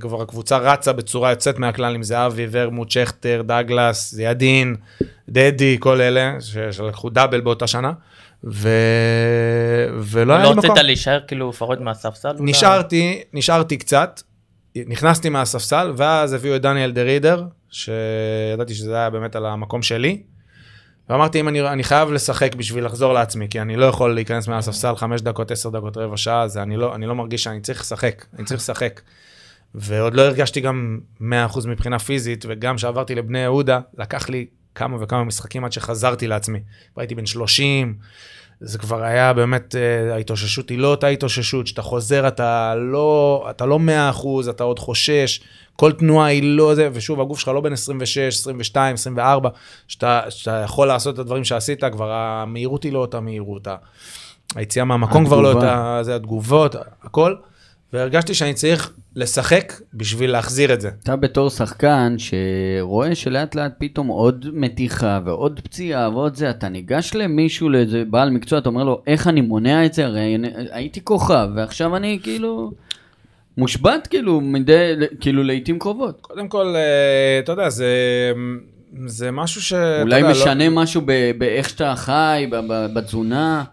כבר 0.00 0.22
הקבוצה 0.22 0.58
רצה 0.58 0.92
בצורה 0.92 1.30
יוצאת 1.30 1.58
מהכלל 1.58 1.94
עם 1.94 2.02
זהבי, 2.02 2.46
ורמוט, 2.50 2.90
שכטר, 2.90 3.42
דגלס, 3.46 4.14
זיאדין, 4.14 4.76
דדי, 5.28 5.76
כל 5.80 6.00
אלה, 6.00 6.36
שלקחו 6.70 7.10
דאבל 7.10 7.40
באותה 7.40 7.66
שנה, 7.66 7.92
ו... 8.50 8.68
ולא 9.98 10.32
היה 10.32 10.42
לא 10.42 10.50
לי 10.50 10.56
מקום. 10.56 10.70
רצית 10.70 10.84
להישאר 10.84 11.20
כאילו 11.26 11.50
לפחות 11.50 11.80
מהספסל? 11.80 12.32
נשארתי, 12.38 13.22
נשארתי 13.32 13.76
קצת, 13.76 14.20
נכנסתי 14.86 15.28
מהספסל, 15.28 15.92
ואז 15.96 16.32
הביאו 16.32 16.56
את 16.56 16.62
דניאל 16.62 16.92
דה 16.92 17.02
רידר, 17.02 17.44
שידעתי 17.70 18.74
שזה 18.74 18.96
היה 18.96 19.10
באמת 19.10 19.36
על 19.36 19.46
המקום 19.46 19.82
שלי. 19.82 20.22
ואמרתי, 21.08 21.40
אם 21.40 21.48
אני, 21.48 21.68
אני 21.68 21.84
חייב 21.84 22.12
לשחק 22.12 22.54
בשביל 22.54 22.84
לחזור 22.84 23.12
לעצמי, 23.12 23.48
כי 23.48 23.60
אני 23.60 23.76
לא 23.76 23.86
יכול 23.86 24.14
להיכנס 24.14 24.48
מהספסל 24.48 24.96
חמש 24.96 25.20
דקות, 25.20 25.50
עשר 25.50 25.70
דקות, 25.70 25.96
רבע 25.96 26.16
שעה, 26.16 26.48
זה 26.48 26.62
אני 26.62 26.76
לא, 26.76 26.94
אני 26.94 27.06
לא 27.06 27.14
מרגיש 27.14 27.42
שאני 27.42 27.60
צריך 27.60 27.80
לשחק, 27.80 28.24
אני 28.38 28.44
צריך 28.44 28.60
לשחק. 28.60 29.00
ועוד 29.74 30.14
לא 30.14 30.22
הרגשתי 30.22 30.60
גם 30.60 30.98
100% 31.20 31.24
מבחינה 31.68 31.98
פיזית, 31.98 32.44
וגם 32.48 32.76
כשעברתי 32.76 33.14
לבני 33.14 33.38
יהודה, 33.38 33.80
לקח 33.98 34.28
לי 34.28 34.46
כמה 34.74 34.96
וכמה 35.00 35.24
משחקים 35.24 35.64
עד 35.64 35.72
שחזרתי 35.72 36.26
לעצמי. 36.26 36.60
הייתי 36.96 37.14
בן 37.14 37.26
30, 37.26 37.94
זה 38.60 38.78
כבר 38.78 39.02
היה 39.02 39.32
באמת, 39.32 39.74
אה, 39.74 40.14
ההתאוששות 40.14 40.68
היא 40.70 40.78
לא 40.78 40.88
אותה 40.88 41.06
התאוששות, 41.06 41.66
שאתה 41.66 41.82
חוזר, 41.82 42.28
אתה 42.28 42.74
לא, 42.74 43.46
אתה 43.50 43.66
לא 43.66 43.78
100%, 43.78 44.50
אתה 44.50 44.64
עוד 44.64 44.78
חושש, 44.78 45.40
כל 45.76 45.92
תנועה 45.92 46.26
היא 46.26 46.42
לא 46.56 46.74
זה, 46.74 46.88
ושוב, 46.92 47.20
הגוף 47.20 47.38
שלך 47.40 47.48
לא 47.48 47.60
בין 47.60 47.72
26, 47.72 48.18
22, 48.18 48.94
24, 48.94 49.50
שאתה, 49.88 50.20
שאתה 50.28 50.62
יכול 50.64 50.88
לעשות 50.88 51.14
את 51.14 51.18
הדברים 51.18 51.44
שעשית, 51.44 51.84
כבר 51.84 52.12
המהירות 52.12 52.82
היא 52.82 52.92
לא 52.92 52.98
אותה 52.98 53.20
מהירות, 53.20 53.68
היציאה 54.54 54.84
מהמקום 54.84 55.26
כבר 55.26 55.40
לא 55.40 55.50
התגובה. 55.50 55.66
אותה, 55.66 56.02
זה 56.02 56.16
התגובות, 56.16 56.76
הכל, 57.02 57.34
והרגשתי 57.92 58.34
שאני 58.34 58.54
צריך 58.54 58.92
לשחק 59.16 59.72
בשביל 59.94 60.30
להחזיר 60.30 60.74
את 60.74 60.80
זה. 60.80 60.90
אתה 61.02 61.16
בתור 61.16 61.50
שחקן 61.50 62.14
שרואה 62.18 63.14
שלאט 63.14 63.54
לאט 63.54 63.72
פתאום 63.78 64.06
עוד 64.06 64.46
מתיחה 64.52 65.20
ועוד 65.24 65.60
פציעה 65.64 66.10
ועוד 66.10 66.34
זה, 66.36 66.50
אתה 66.50 66.68
ניגש 66.68 67.14
למישהו, 67.14 67.68
לאיזה 67.70 68.02
בעל 68.10 68.30
מקצוע, 68.30 68.58
אתה 68.58 68.68
אומר 68.68 68.84
לו, 68.84 69.02
איך 69.06 69.26
אני 69.28 69.40
מונע 69.40 69.86
את 69.86 69.94
זה? 69.94 70.06
הרי 70.06 70.36
הייתי 70.70 71.00
כוכב, 71.04 71.48
ועכשיו 71.56 71.96
אני 71.96 72.18
כאילו 72.22 72.72
מושבת 73.56 74.06
כאילו 74.06 74.40
מדי, 74.40 74.92
כאילו 75.20 75.42
לעיתים 75.42 75.78
קרובות. 75.78 76.18
קודם 76.20 76.48
כל, 76.48 76.74
אה, 76.76 77.38
אתה 77.38 77.52
יודע, 77.52 77.68
זה, 77.68 77.88
זה 79.06 79.30
משהו 79.30 79.62
ש... 79.62 79.72
אולי 79.72 80.16
יודע, 80.18 80.28
לא- 80.32 80.40
משנה 80.40 80.70
משהו 80.70 81.00
ב- 81.04 81.30
באיך 81.38 81.68
שאתה 81.68 81.94
חי, 81.96 82.46
בתזונה. 82.94 83.64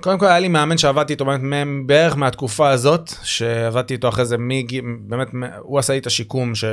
קודם 0.00 0.18
כל 0.18 0.26
היה 0.26 0.38
לי 0.38 0.48
מאמן 0.48 0.78
שעבדתי 0.78 1.12
איתו 1.12 1.24
באמת 1.24 1.66
בערך 1.86 2.16
מהתקופה 2.16 2.70
הזאת, 2.70 3.10
שעבדתי 3.22 3.94
איתו 3.94 4.08
אחרי 4.08 4.24
זה 4.24 4.38
מגיל, 4.38 4.84
באמת, 5.00 5.28
הוא 5.58 5.78
עשה 5.78 5.92
לי 5.92 5.98
את 5.98 6.06
השיקום 6.06 6.54
ש... 6.54 6.64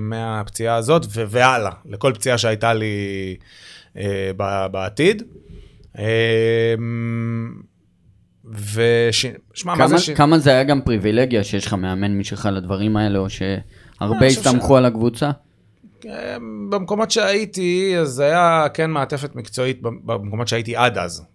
מהפציעה 0.00 0.76
הזאת 0.76 1.06
והלאה, 1.10 1.70
לכל 1.86 2.12
פציעה 2.14 2.38
שהייתה 2.38 2.74
לי 2.74 3.36
אה, 3.96 4.30
בעתיד. 4.70 5.22
אמ, 5.98 6.04
וש... 8.44 9.26
שמע, 9.54 9.74
מה 9.74 9.78
כמה, 9.78 9.88
זה 9.88 9.98
ש... 9.98 10.10
כמה 10.10 10.38
זה 10.38 10.50
היה 10.50 10.64
גם 10.64 10.82
פריבילגיה 10.82 11.44
שיש 11.44 11.66
לך 11.66 11.72
מאמן 11.72 12.18
משלך 12.18 12.48
לדברים 12.52 12.96
האלה, 12.96 13.18
או 13.18 13.30
שהרבה 13.30 14.28
חושב 14.28 14.40
הסתמכו 14.40 14.76
על 14.76 14.84
הקבוצה? 14.84 15.30
אמ, 16.04 16.70
במקומות 16.70 17.10
שהייתי, 17.10 17.94
אז 17.98 18.20
היה 18.20 18.66
כן 18.74 18.90
מעטפת 18.90 19.36
מקצועית 19.36 19.82
במקומות 19.82 20.48
שהייתי 20.48 20.76
עד 20.76 20.98
אז. 20.98 21.33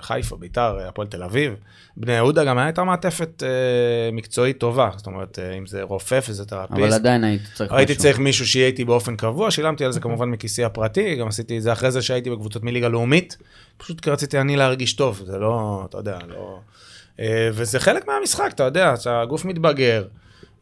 חיפה, 0.00 0.36
ביתר, 0.36 0.78
הפועל 0.88 1.08
תל 1.08 1.22
אביב. 1.22 1.54
בני 1.96 2.12
יהודה 2.12 2.44
גם 2.44 2.58
הייתה 2.58 2.84
מעטפת 2.84 3.42
אה, 3.42 3.48
מקצועית 4.12 4.58
טובה, 4.58 4.90
זאת 4.96 5.06
אומרת, 5.06 5.38
אה, 5.38 5.52
אם 5.52 5.66
זה 5.66 5.82
רופא, 5.82 6.20
פיזיותרפיסט. 6.20 6.80
אבל 6.80 6.92
עדיין 6.92 7.24
היית 7.24 7.42
צריך 7.54 7.72
הייתי 7.72 7.92
משהו. 7.92 8.02
צריך 8.02 8.18
מישהו 8.18 8.46
שיהיה 8.46 8.66
איתי 8.66 8.84
באופן 8.84 9.16
קבוע, 9.16 9.50
שילמתי 9.50 9.84
על 9.84 9.92
זה 9.92 10.00
כמובן 10.00 10.28
מכיסי 10.28 10.64
הפרטי, 10.64 11.16
גם 11.16 11.28
עשיתי 11.28 11.58
את 11.58 11.62
זה 11.62 11.72
אחרי 11.72 11.90
זה 11.90 12.02
שהייתי 12.02 12.30
בקבוצות 12.30 12.62
מליגה 12.62 12.88
לאומית, 12.88 13.36
פשוט 13.76 14.00
כי 14.00 14.10
רציתי 14.10 14.38
אני 14.40 14.56
להרגיש 14.56 14.92
טוב, 14.92 15.22
זה 15.26 15.38
לא, 15.38 15.86
אתה 15.88 15.98
יודע, 15.98 16.18
לא... 16.28 16.58
אה, 17.20 17.48
וזה 17.52 17.80
חלק 17.80 18.08
מהמשחק, 18.08 18.50
אתה 18.54 18.62
יודע, 18.62 18.94
שהגוף 18.96 19.44
מתבגר, 19.44 20.04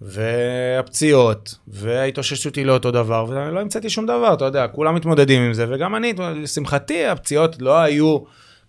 והפציעות, 0.00 1.54
וההתאוששות 1.68 2.56
היא 2.56 2.66
לא 2.66 2.72
אותו 2.72 2.90
דבר, 2.90 3.26
ולא 3.28 3.60
המצאתי 3.60 3.90
שום 3.90 4.06
דבר, 4.06 4.34
אתה 4.34 4.44
יודע, 4.44 4.66
כולם 4.68 4.94
מתמודדים 4.94 5.42
עם 5.42 5.52
זה, 5.52 5.66
וגם 5.68 5.96
אני, 5.96 6.12
לשמחתי, 6.34 7.06
הפציעות 7.06 7.62
לא 7.62 7.78
היו 7.78 8.18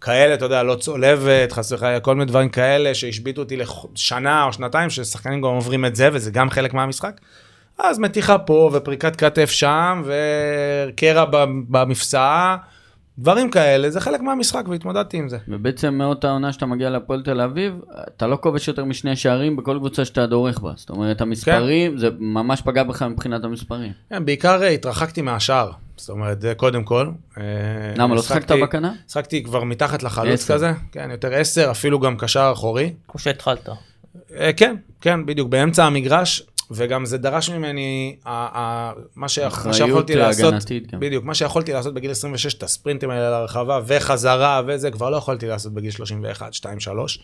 כאלה, 0.01 0.33
אתה 0.33 0.45
יודע, 0.45 0.63
לא 0.63 0.75
צולבת, 0.75 1.51
חס 1.51 1.71
וחלילה, 1.71 1.99
כל 1.99 2.15
מיני 2.15 2.25
דברים 2.25 2.49
כאלה 2.49 2.95
שהשביתו 2.95 3.41
אותי 3.41 3.57
לשנה 3.57 4.43
או 4.43 4.53
שנתיים, 4.53 4.89
ששחקנים 4.89 5.41
גם 5.41 5.47
עוברים 5.47 5.85
את 5.85 5.95
זה, 5.95 6.09
וזה 6.13 6.31
גם 6.31 6.49
חלק 6.49 6.73
מהמשחק. 6.73 7.19
אז 7.79 7.99
מתיחה 7.99 8.37
פה, 8.37 8.69
ופריקת 8.73 9.15
כתף 9.15 9.49
שם, 9.49 10.03
וקרע 10.05 11.25
במפסעה, 11.69 12.57
דברים 13.19 13.51
כאלה, 13.51 13.89
זה 13.89 13.99
חלק 14.01 14.21
מהמשחק, 14.21 14.63
והתמודדתי 14.67 15.17
עם 15.17 15.29
זה. 15.29 15.37
ובעצם 15.47 15.93
מאותה 15.93 16.31
עונה 16.31 16.53
שאתה 16.53 16.65
מגיע 16.65 16.89
להפועל 16.89 17.21
תל 17.21 17.41
אביב, 17.41 17.73
אתה 18.15 18.27
לא 18.27 18.37
כובש 18.41 18.67
יותר 18.67 18.85
משני 18.85 19.15
שערים 19.15 19.55
בכל 19.55 19.77
קבוצה 19.77 20.05
שאתה 20.05 20.25
דורך 20.25 20.59
בה. 20.59 20.71
זאת 20.75 20.89
אומרת, 20.89 21.21
המספרים, 21.21 21.97
זה 21.97 22.09
ממש 22.19 22.61
פגע 22.61 22.83
בך 22.83 23.03
מבחינת 23.03 23.43
המספרים. 23.43 23.91
כן, 24.09 24.25
בעיקר 24.25 24.63
אה, 24.63 24.67
התרחקתי 24.67 25.21
מהשאר, 25.21 25.71
זאת 25.97 26.09
אומרת, 26.09 26.41
זה 26.41 26.53
קודם 26.57 26.83
כל. 26.83 27.09
אה, 27.37 27.43
למה, 27.95 28.15
לא 28.15 28.21
שחקתי- 28.21 28.47
שחקת 28.53 28.61
בקנה? 28.63 28.93
שחקתי 29.07 29.43
כבר 29.43 29.63
מתחת 29.63 30.03
לחלוץ. 30.03 30.51
כזה, 30.51 30.71
כן, 30.91 31.09
יותר 31.11 31.33
עשר, 31.33 31.67
אפילו 31.71 31.99
גם 31.99 32.17
קשר 32.17 32.49
אחורי. 32.53 32.93
כמו 33.07 33.19
שהתחלת. 33.19 33.69
אה, 34.35 34.53
כן, 34.57 34.75
כן, 35.01 35.25
בדיוק, 35.25 35.49
באמצע 35.49 35.85
המגרש, 35.85 36.43
וגם 36.71 37.05
זה 37.05 37.17
דרש 37.17 37.49
ממני, 37.49 38.15
ה- 38.25 38.59
ה- 38.59 38.91
מה 39.15 39.29
ש- 39.29 39.39
מה 39.39 39.47
אחריות 39.47 39.75
שיכולתי 39.75 40.15
לעשות, 40.15 40.53
גם. 40.91 40.99
בדיוק, 40.99 41.25
מה 41.25 41.33
שיכולתי 41.35 41.73
לעשות 41.73 41.93
בגיל 41.93 42.11
26, 42.11 42.53
את 42.53 42.63
הספרינטים 42.63 43.09
האלה 43.09 43.29
לרחבה, 43.29 43.79
וחזרה 43.87 44.61
וזה, 44.67 44.91
כבר 44.91 45.09
לא 45.09 45.17
יכולתי 45.17 45.47
לעשות 45.47 45.73
בגיל 45.73 45.91
31, 45.91 46.53
2, 46.53 46.79
3. 46.79 47.19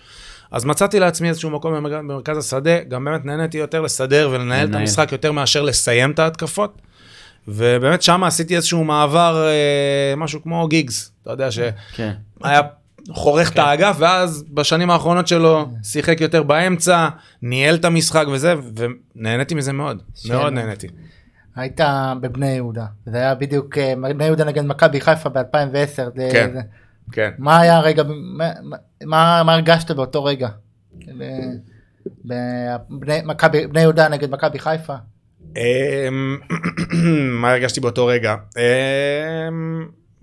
אז 0.51 0.65
מצאתי 0.65 0.99
לעצמי 0.99 1.29
איזשהו 1.29 1.49
מקום 1.49 1.73
במרכז- 1.85 2.37
השדה, 2.37 2.83
גם 2.83 3.05
באמת 3.05 3.25
נהניתי 3.25 3.57
יותר 3.57 3.81
לסדר 3.81 4.29
ולנהל 4.31 4.63
את 4.63 4.69
לנהל. 4.69 4.81
המשחק 4.81 5.11
יותר 5.11 5.31
מאשר 5.31 5.61
לסיים 5.61 6.11
את 6.11 6.19
ההתקפות. 6.19 6.81
ובאמת 7.47 8.01
שם 8.01 8.23
עשיתי 8.23 8.55
איזשהו 8.55 8.83
מעבר, 8.83 9.47
אה, 9.47 10.13
משהו 10.17 10.41
כמו 10.43 10.67
גיגס, 10.67 11.11
אתה 11.21 11.31
יודע, 11.31 11.51
ש... 11.51 11.59
כן. 11.95 12.11
היה 12.43 12.61
חורך 13.11 13.51
את 13.53 13.59
האגף, 13.59 13.95
ואז 13.99 14.43
בשנים 14.53 14.89
האחרונות 14.89 15.27
שלו 15.27 15.69
שיחק 15.83 16.21
יותר 16.21 16.43
באמצע, 16.43 17.07
ניהל 17.41 17.75
את 17.75 17.85
המשחק 17.85 18.25
וזה, 18.31 18.53
ונהניתי 19.15 19.55
מזה 19.55 19.73
מאוד, 19.73 20.03
מאוד 20.29 20.53
נהניתי. 20.53 20.87
היית 21.55 21.79
בבני 22.21 22.49
יהודה, 22.49 22.85
זה 23.05 23.17
היה 23.17 23.35
בדיוק 23.35 23.77
אה, 23.77 23.93
בני 24.15 24.25
יהודה 24.25 24.43
נגד 24.45 24.65
מכבי 24.65 25.01
חיפה 25.01 25.29
ב-2010. 25.29 26.19
כן. 26.31 26.51
כן. 27.11 27.31
מה 27.37 27.59
היה 27.59 27.77
הרגע, 27.77 28.03
מה- 29.05 29.53
הרגשת 29.53 29.91
באותו 29.91 30.23
רגע? 30.23 30.49
בני 33.69 33.81
יהודה 33.81 34.09
נגד 34.09 34.31
מכבי 34.31 34.59
חיפה? 34.59 34.95
אמ, 35.57 36.37
מה 37.41 37.51
הרגשתי 37.51 37.79
באותו 37.79 38.05
רגע? 38.05 38.35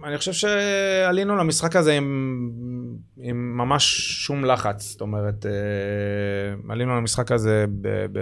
אני 0.04 0.18
חושב 0.18 0.32
שעלינו 0.32 1.36
למשחק 1.36 1.76
הזה 1.76 1.92
עם, 1.92 2.50
עם 3.20 3.56
ממש 3.56 4.00
שום 4.26 4.44
לחץ, 4.44 4.82
זאת 4.82 5.00
אומרת, 5.00 5.46
אה, 5.46 5.52
עלינו 6.72 6.96
למשחק 6.96 7.32
הזה 7.32 7.64
ב, 7.80 7.88
ב, 8.12 8.18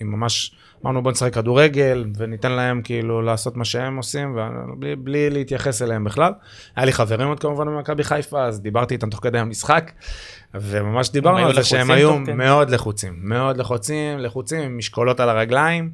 עם 0.00 0.12
ממש, 0.12 0.56
אמרנו 0.84 1.02
בוא 1.02 1.12
נשחק 1.12 1.34
כדורגל 1.34 2.04
וניתן 2.16 2.52
להם 2.52 2.82
כאילו 2.82 3.22
לעשות 3.22 3.56
מה 3.56 3.64
שהם 3.64 3.96
עושים, 3.96 4.36
ובלי, 4.36 4.96
בלי 4.96 5.30
להתייחס 5.30 5.82
אליהם 5.82 6.04
בכלל. 6.04 6.32
היה 6.76 6.86
לי 6.86 6.92
חברים 6.92 7.28
עוד 7.28 7.40
כמובן 7.40 7.66
במכבי 7.66 8.04
חיפה, 8.04 8.44
אז 8.44 8.60
דיברתי 8.60 8.94
איתם 8.94 9.10
תוך 9.10 9.20
כדי 9.22 9.38
המשחק, 9.38 9.92
וממש 10.54 11.10
דיברנו 11.10 11.46
על 11.46 11.54
זה 11.54 11.64
שהם 11.64 11.90
היו 11.90 12.16
כדי? 12.24 12.34
מאוד 12.34 12.70
לחוצים, 12.70 13.14
מאוד 13.16 13.56
לחוצים, 13.56 14.18
לחוצים 14.18 14.60
עם 14.60 14.78
משקולות 14.78 15.20
על 15.20 15.28
הרגליים. 15.28 15.90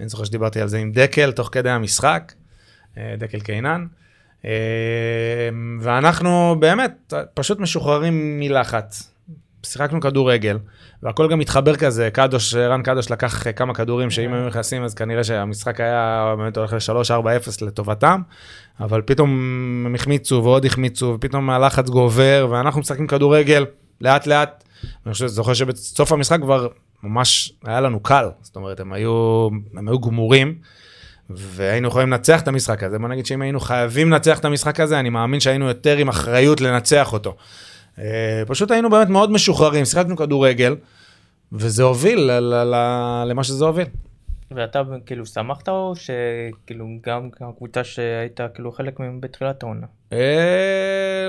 אני 0.00 0.08
זוכר 0.08 0.24
שדיברתי 0.24 0.60
על 0.60 0.68
זה 0.68 0.78
עם 0.78 0.92
דקל 0.92 1.32
תוך 1.32 1.48
כדי 1.52 1.70
המשחק, 1.70 2.32
אה, 2.98 3.14
דקל 3.18 3.40
קינן. 3.40 3.86
אה, 4.44 4.50
ואנחנו 5.80 6.56
באמת 6.58 7.14
פשוט 7.34 7.60
משוחררים 7.60 8.40
מלחץ. 8.40 9.14
שיחקנו 9.66 10.00
כדורגל, 10.00 10.58
והכל 11.02 11.30
גם 11.30 11.40
התחבר 11.40 11.76
כזה, 11.76 12.10
קדוש, 12.12 12.54
רן 12.54 12.82
קדוש 12.82 13.10
לקח 13.10 13.52
כמה 13.56 13.74
כדורים 13.74 14.10
שאם 14.10 14.32
היו 14.32 14.46
נכנסים 14.46 14.84
אז 14.84 14.94
כנראה 14.94 15.24
שהמשחק 15.24 15.80
היה 15.80 16.34
באמת 16.38 16.56
הולך 16.56 16.72
ל-3-4-0 16.72 17.64
לטובתם, 17.66 18.20
אבל 18.80 19.02
פתאום 19.02 19.30
הם 19.86 19.94
החמיצו 19.94 20.40
ועוד 20.44 20.64
החמיצו, 20.64 21.12
ופתאום 21.16 21.50
הלחץ 21.50 21.88
גובר, 21.88 22.48
ואנחנו 22.50 22.80
משחקים 22.80 23.06
כדורגל 23.06 23.64
לאט 24.00 24.26
לאט. 24.26 24.64
אני 25.06 25.12
חושב, 25.12 25.26
זוכר 25.26 25.54
שבסוף 25.54 26.12
המשחק 26.12 26.40
כבר 26.40 26.68
ממש 27.02 27.52
היה 27.64 27.80
לנו 27.80 28.00
קל, 28.00 28.28
זאת 28.42 28.56
אומרת, 28.56 28.80
הם 28.80 28.92
היו, 28.92 29.48
הם 29.76 29.88
היו 29.88 29.98
גמורים. 29.98 30.54
והיינו 31.30 31.88
יכולים 31.88 32.10
לנצח 32.10 32.40
את 32.40 32.48
המשחק 32.48 32.82
הזה. 32.82 32.98
בוא 32.98 33.08
נגיד 33.08 33.26
שאם 33.26 33.42
היינו 33.42 33.60
חייבים 33.60 34.10
לנצח 34.12 34.38
את 34.38 34.44
המשחק 34.44 34.80
הזה, 34.80 35.00
אני 35.00 35.10
מאמין 35.10 35.40
שהיינו 35.40 35.68
יותר 35.68 35.96
עם 35.96 36.08
אחריות 36.08 36.60
לנצח 36.60 37.12
אותו. 37.12 37.36
אה, 37.98 38.04
פשוט 38.46 38.70
היינו 38.70 38.90
באמת 38.90 39.08
מאוד 39.08 39.30
משוחררים, 39.30 39.84
שיחקנו 39.84 40.16
כדורגל, 40.16 40.76
וזה 41.52 41.82
הוביל 41.82 42.18
ל- 42.18 42.30
ל- 42.40 42.74
ל- 42.74 43.24
למה 43.26 43.44
שזה 43.44 43.64
הוביל. 43.64 43.86
ואתה 44.50 44.82
כאילו 45.06 45.26
שמחת 45.26 45.68
או 45.68 45.92
שכאילו 45.96 46.86
גם 47.06 47.28
הקבוצה 47.40 47.84
שהיית 47.84 48.40
כאילו 48.54 48.72
חלק 48.72 49.00
מהם 49.00 49.20
בתחילת 49.20 49.62
העונה? 49.62 49.86
אה, 50.12 51.26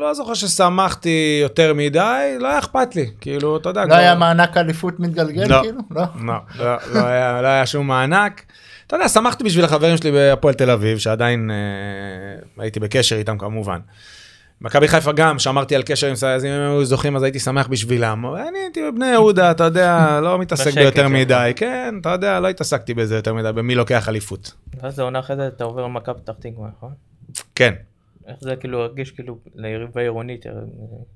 לא 0.00 0.14
זוכר 0.14 0.34
ששמחתי 0.34 1.38
יותר 1.42 1.74
מדי, 1.74 2.36
לא 2.40 2.48
היה 2.48 2.58
אכפת 2.58 2.96
לי, 2.96 3.06
כאילו, 3.20 3.56
אתה 3.56 3.68
יודע. 3.68 3.80
לא 3.82 3.86
כבר- 3.86 3.94
היה 3.96 4.14
מענק 4.14 4.56
אליפות 4.56 5.00
מתגלגל 5.00 5.46
לא. 5.48 5.60
כאילו? 5.62 5.78
לא. 5.90 6.02
לא, 6.26 6.34
לא, 6.58 6.76
לא 6.94 7.06
היה, 7.06 7.42
לא 7.42 7.46
היה 7.48 7.66
שום 7.66 7.86
מענק. 7.86 8.42
אתה 8.88 8.96
יודע, 8.96 9.08
שמחתי 9.08 9.44
בשביל 9.44 9.64
החברים 9.64 9.96
שלי 9.96 10.12
בהפועל 10.12 10.54
תל 10.54 10.70
אביב, 10.70 10.98
שעדיין 10.98 11.50
אה, 11.50 12.62
הייתי 12.62 12.80
בקשר 12.80 13.16
איתם 13.16 13.38
כמובן. 13.38 13.78
מכבי 14.60 14.88
חיפה 14.88 15.12
גם, 15.12 15.38
שמרתי 15.38 15.76
על 15.76 15.82
קשר 15.82 16.06
עם 16.06 16.14
סייז, 16.14 16.44
אם 16.44 16.50
הם 16.50 16.70
היו 16.70 16.84
זוכים 16.84 17.16
אז 17.16 17.22
הייתי 17.22 17.38
שמח 17.38 17.66
בשבילם. 17.66 18.26
אני 18.48 18.58
הייתי 18.58 18.80
בבני 18.90 19.06
יהודה, 19.06 19.50
אתה 19.50 19.64
יודע, 19.64 20.08
לא 20.22 20.38
מתעסק 20.38 20.74
ביותר 20.74 21.02
כן. 21.02 21.12
מדי. 21.12 21.52
כן, 21.56 21.94
אתה 22.00 22.08
יודע, 22.08 22.40
לא 22.40 22.48
התעסקתי 22.48 22.94
בזה 22.94 23.16
יותר 23.16 23.34
מדי, 23.34 23.52
במי 23.54 23.74
לוקח 23.74 24.08
אליפות. 24.08 24.52
ואז 24.82 24.98
העונה 24.98 25.18
אחרי 25.18 25.36
זה 25.36 25.46
אתה 25.46 25.64
עובר 25.64 25.82
למכבי 25.82 26.20
פתח 26.20 26.32
תקווה, 26.40 26.68
נכון? 26.76 26.90
כן. 27.54 27.74
איך 28.28 28.36
זה 28.40 28.56
כאילו 28.56 28.82
הרגיש 28.82 29.10
כאילו 29.10 29.38
ליריבה 29.54 30.00
עירונית, 30.00 30.42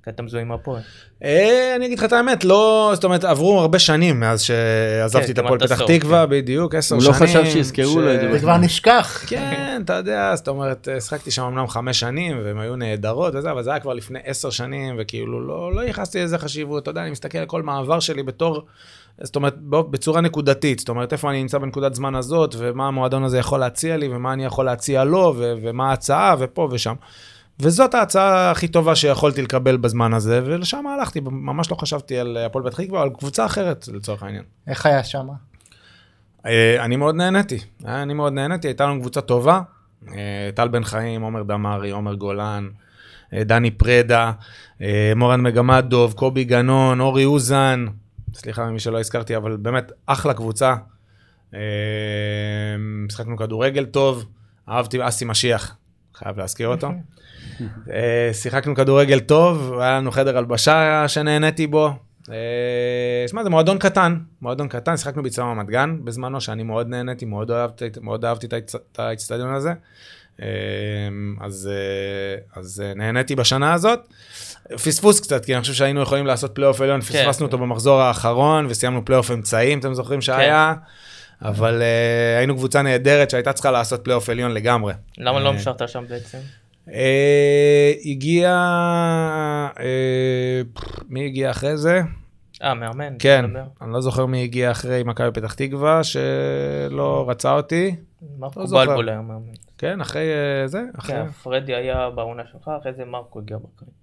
כי 0.05 0.11
אתה 0.11 0.23
מזוהה 0.23 0.43
עם 0.43 0.53
הפועל. 0.53 0.83
אה, 1.25 1.73
אני 1.77 1.87
אגיד 1.87 1.99
לך 1.99 2.05
את 2.05 2.13
האמת, 2.13 2.45
לא, 2.45 2.91
זאת 2.95 3.05
אומרת, 3.05 3.25
עברו 3.25 3.61
הרבה 3.61 3.79
שנים 3.79 4.21
מאז 4.21 4.41
שעזבתי 4.41 5.27
כן, 5.27 5.33
את 5.33 5.39
הפועל 5.39 5.59
פתח 5.59 5.83
תקווה, 5.87 6.25
כן. 6.25 6.31
בדיוק, 6.31 6.75
עשר 6.75 6.95
הוא 6.95 7.03
שנים. 7.03 7.15
לא 7.15 7.19
חשב 7.19 7.45
שיזכרו 7.45 8.01
לו 8.01 8.15
את 8.15 8.21
זה 8.21 8.33
זה 8.33 8.39
כבר 8.39 8.57
נשכח. 8.57 9.25
כן, 9.27 9.81
אתה 9.85 9.93
יודע, 9.93 10.37
זאת 10.37 10.49
אומרת, 10.49 10.89
שחקתי 11.01 11.31
שם 11.31 11.43
אמנם 11.43 11.69
חמש 11.69 12.01
שנים, 12.01 12.41
והן 12.45 12.59
היו 12.59 12.77
נהדרות 12.77 13.35
וזה, 13.35 13.51
אבל 13.51 13.63
זה 13.63 13.71
היה 13.71 13.81
כבר 13.81 13.95
לפני 13.95 14.19
עשר 14.25 14.51
שנים, 14.51 14.97
וכאילו 14.99 15.47
לא, 15.47 15.75
לא 15.75 15.81
ייחסתי 15.81 16.23
לזה 16.23 16.39
חשיבות, 16.39 16.83
אתה 16.83 16.91
יודע, 16.91 17.03
אני 17.03 17.11
מסתכל 17.11 17.39
על 17.39 17.47
כל 17.47 17.63
מעבר 17.63 18.01
שלי 18.01 18.23
בתור, 18.23 18.63
זאת 19.21 19.37
אומרת, 19.37 19.59
בצורה 19.61 20.21
נקודתית, 20.21 20.79
זאת 20.79 20.89
אומרת, 20.89 21.13
איפה 21.13 21.31
אני 21.31 21.43
נמצא 21.43 21.59
בנקודת 21.59 21.95
זמן 21.95 22.15
הזאת, 22.15 22.55
ומה 22.59 22.89
המועדון 22.89 23.25
הזה 23.25 23.39
יכול 23.39 23.61
להציע 23.61 23.97
לי, 23.97 24.09
ומה 24.09 24.33
אני 24.33 24.45
יכול 24.45 24.65
להציע 24.65 25.05
לו, 25.05 25.35
ו- 25.37 25.53
ומה 25.63 25.91
ההצעה, 25.91 26.35
ופה 26.39 26.69
ושם. 26.71 26.95
וזאת 27.61 27.95
ההצעה 27.95 28.51
הכי 28.51 28.69
טובה 28.69 28.95
שיכולתי 28.95 29.43
לקבל 29.43 29.77
בזמן 29.77 30.15
הזה, 30.15 30.41
ולשם 30.45 30.87
הלכתי, 30.87 31.21
ממש 31.25 31.71
לא 31.71 31.77
חשבתי 31.77 32.19
על 32.19 32.37
הפועל 32.37 32.65
פתח 32.65 32.83
תקווה, 32.83 33.03
על 33.03 33.11
קבוצה 33.11 33.47
אחרת, 33.47 33.89
לצורך 33.93 34.23
העניין. 34.23 34.45
איך 34.67 34.87
היה 34.87 35.05
שם? 35.05 35.29
אה, 36.47 36.85
אני 36.85 36.97
מאוד 36.97 37.15
נהניתי, 37.15 37.59
אה, 37.87 38.03
אני 38.03 38.15
מאוד 38.15 38.33
נהניתי, 38.33 38.69
הייתה 38.69 38.87
לנו 38.87 39.01
קבוצה 39.01 39.21
טובה. 39.21 39.61
אה, 40.09 40.51
טל 40.55 40.69
בן 40.69 40.85
חיים, 40.85 41.23
עומר 41.23 41.43
דמארי, 41.43 41.91
עומר 41.91 42.15
גולן, 42.15 42.69
דני 43.35 43.71
פרדה, 43.71 44.33
מורן 45.17 45.41
מגמדוב, 45.41 46.13
קובי 46.13 46.45
גנון, 46.45 47.01
אורי 47.01 47.25
אוזן, 47.25 47.87
סליחה 48.35 48.65
ממי 48.65 48.79
שלא 48.81 49.01
הזכרתי, 49.01 49.37
אבל 49.37 49.57
באמת 49.57 49.93
אחלה 50.07 50.35
קבוצה. 50.35 50.75
אה, 51.55 51.61
שיחקנו 53.07 53.37
כדורגל 53.37 53.85
טוב, 53.85 54.25
אהבתי 54.69 55.09
אסי 55.09 55.25
משיח, 55.25 55.77
חייב 56.15 56.39
להזכיר 56.39 56.69
אותו. 56.69 56.91
אה, 57.93 58.31
שיחקנו 58.33 58.75
כדורגל 58.75 59.21
טוב, 59.21 59.79
היה 59.81 59.97
לנו 59.97 60.11
חדר 60.11 60.39
הלבשה 60.39 61.09
שנהניתי 61.09 61.67
בו. 61.67 61.91
אה, 62.31 62.37
שמע, 63.29 63.45
זה 63.45 63.51
מועדון 63.51 63.79
קטן, 63.79 64.19
מועדון 64.43 64.69
קטן, 64.69 64.97
שיחקנו 64.97 65.23
באצטדיון 65.23 65.47
רמת 65.47 65.67
גן 65.67 65.97
בזמנו, 66.05 66.41
שאני 66.41 66.63
מאוד 66.63 66.89
נהניתי, 66.89 67.25
מאוד 67.25 67.51
אהבתי, 67.51 67.89
מאוד 68.01 68.25
אהבתי 68.25 68.47
את 68.47 68.53
האצ- 68.53 68.75
את 68.93 68.99
האצטדיון 68.99 69.55
הזה. 69.55 69.73
אז, 71.41 71.71
אז 72.57 72.83
נהניתי 72.97 73.35
בשנה 73.37 73.73
הזאת. 73.75 74.01
פספוס 74.85 75.21
קצת, 75.21 75.45
כי 75.45 75.55
אני 75.55 75.61
חושב 75.61 75.75
שהיינו 75.75 76.03
יכולים 76.03 76.27
לעשות 76.27 76.55
פלייאוף 76.55 76.81
עליון, 76.81 77.01
פספסנו 77.01 77.47
אותו 77.47 77.59
במחזור 77.59 78.01
האחרון, 78.01 78.67
וסיימנו 78.67 79.05
פלייאוף 79.05 79.31
אמצעים, 79.31 79.79
אתם 79.79 79.95
זוכרים 79.95 80.21
שהיה? 80.21 80.75
אבל 81.43 81.83
אה, 81.83 82.39
היינו 82.39 82.57
קבוצה 82.57 82.83
נהדרת 82.83 83.31
שהייתה 83.31 83.53
צריכה 83.53 83.71
לעשות 83.71 84.05
פלייאוף 84.05 84.29
עליון 84.29 84.51
לגמרי. 84.53 84.95
למה 85.19 85.41
לא 85.41 85.49
אה, 85.49 85.51
המשכת 85.53 85.89
שם 85.89 86.05
בעצם? 86.09 86.39
אה, 86.93 87.93
הגיע, 88.05 88.51
אה, 89.81 90.63
מי 91.09 91.27
הגיע 91.27 91.51
אחרי 91.51 91.77
זה? 91.77 92.01
אה, 92.63 92.75
מאמן? 92.75 93.15
כן? 93.19 93.45
אני 93.83 93.93
לא 93.93 94.01
זוכר 94.01 94.27
מי 94.27 94.43
הגיע 94.43 94.71
אחרי 94.71 95.03
מכבי 95.03 95.31
פתח 95.35 95.55
תקווה, 95.55 96.05
שלא 96.05 97.25
רצה 97.29 97.53
אותי. 97.53 97.97
מרקו 98.39 98.61
לא. 98.61 98.85
בלבול 98.85 99.09
היה 99.09 99.21
מאמן. 99.21 99.53
כן, 99.79 100.01
אחרי 100.01 100.23
אה, 100.23 100.69
זה, 100.69 100.83
אחרי. 100.99 101.17
כן, 101.17 101.31
פרדי 101.31 101.75
היה 101.75 102.11
בעונה 102.11 102.43
שלך, 102.53 102.71
אחרי 102.81 102.93
זה 102.93 103.05
מרקו 103.05 103.39
הגיע 103.39 103.57
בקיץ. 103.57 104.02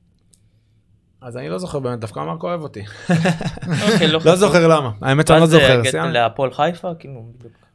אז 1.22 1.38
אני 1.38 1.50
לא 1.50 1.58
זוכר 1.58 1.80
באמת, 1.80 2.00
דווקא 2.00 2.20
מרקו 2.20 2.48
אוהב 2.48 2.62
אותי. 2.62 2.84
אוקיי, 3.10 4.08
לא 4.08 4.20
חשוב. 4.34 4.36
זוכר 4.36 4.68
למה, 4.68 4.92
האמת 5.02 5.28
שאני 5.28 5.40
לא 5.40 5.44
אה, 5.44 5.50
זוכר. 5.50 5.82
להפועל 6.12 6.54
חיפה? 6.54 6.92
כאילו. 7.00 7.26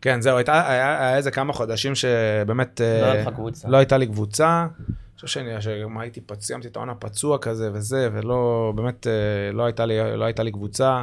כן, 0.01 0.21
זהו, 0.21 0.39
היה 0.47 1.17
איזה 1.17 1.31
כמה 1.31 1.53
חודשים 1.53 1.95
שבאמת... 1.95 2.81
אה, 2.81 3.01
לא 3.01 3.07
היה 3.07 3.23
לך 3.23 3.29
קבוצה. 3.35 3.69
לא 3.69 3.77
הייתה 3.77 3.97
לי 3.99 4.07
קבוצה. 4.07 4.67
אני 4.89 5.15
חושב 5.17 5.27
שאני, 5.27 5.63
שגם 5.63 5.99
הייתי, 5.99 6.21
סיימתי 6.41 6.69
את 6.69 6.77
העונה 6.77 6.95
פצוע 6.95 7.39
כזה 7.39 7.71
וזה, 7.73 8.09
ולא, 8.13 8.73
באמת, 8.77 9.07
אה, 9.07 9.53
לא 9.53 9.65
הייתה 9.65 9.87
לי, 9.87 10.17
לא 10.17 10.25
הייתה 10.25 10.43
לי 10.43 10.53
קבוצה. 10.53 11.03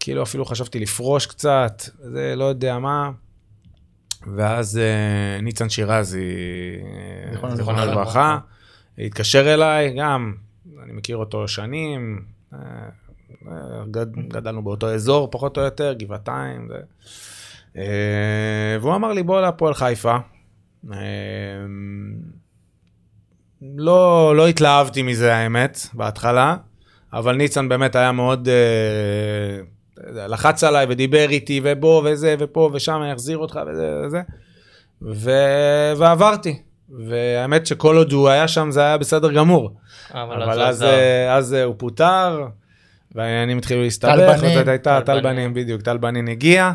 כאילו 0.00 0.22
אפילו 0.22 0.44
חשבתי 0.44 0.80
לפרוש 0.80 1.26
קצת, 1.26 1.82
זה 1.98 2.34
לא 2.36 2.44
יודע 2.44 2.78
מה. 2.78 3.10
ואז 4.36 4.80
ניצן 5.42 5.68
שירזי, 5.68 6.32
זיכרונו. 7.54 7.86
לברכה, 7.86 8.38
התקשר 8.98 9.54
אליי, 9.54 9.94
גם, 9.98 10.34
אני 10.84 10.92
מכיר 10.92 11.16
אותו 11.16 11.48
שנים, 11.48 12.24
אה, 12.52 12.58
אה, 13.48 13.84
גד, 13.90 14.16
גדלנו 14.16 14.62
באותו 14.62 14.94
אזור 14.94 15.28
פחות 15.30 15.58
או 15.58 15.62
יותר, 15.62 15.92
גבעתיים. 15.92 16.68
זה. 16.68 16.80
אה, 17.76 18.76
והוא 18.80 18.94
אמר 18.94 19.12
לי 19.12 19.22
בוא 19.22 19.40
להפועל 19.40 19.74
חיפה. 19.74 20.16
לא, 23.76 24.36
לא 24.36 24.48
התלהבתי 24.48 25.02
מזה 25.02 25.34
האמת, 25.34 25.78
בהתחלה, 25.94 26.56
אבל 27.12 27.36
ניצן 27.36 27.68
באמת 27.68 27.96
היה 27.96 28.12
מאוד, 28.12 28.48
לחץ 30.06 30.64
עליי 30.64 30.86
ודיבר 30.88 31.30
איתי 31.30 31.60
ובוא 31.64 32.02
וזה 32.04 32.34
ופה 32.38 32.70
ושם 32.72 33.00
יחזיר 33.12 33.38
אותך 33.38 33.60
וזה 33.66 34.00
וזה, 34.06 34.22
ו... 35.02 35.30
ועברתי. 35.96 36.62
והאמת 36.98 37.66
שכל 37.66 37.96
עוד 37.96 38.12
הוא 38.12 38.28
היה 38.28 38.48
שם 38.48 38.70
זה 38.70 38.80
היה 38.80 38.98
בסדר 38.98 39.32
גמור. 39.32 39.76
אבל 40.10 40.42
אבל 40.42 40.62
אז 40.62 40.76
אז. 40.76 40.82
אה, 40.82 41.34
אז 41.36 41.54
אה, 41.54 41.64
הוא 41.64 41.74
פוטר, 41.78 42.46
והעניינים 43.14 43.58
התחילו 43.58 43.82
להסתבך, 43.82 44.38
בנין. 44.40 44.54
זאת 44.54 44.68
הייתה, 44.68 45.00
טל 45.06 45.20
בנין. 45.20 45.54
בדיוק, 45.54 45.82
טל 45.82 45.96
בנין 45.96 46.28
הגיע, 46.28 46.72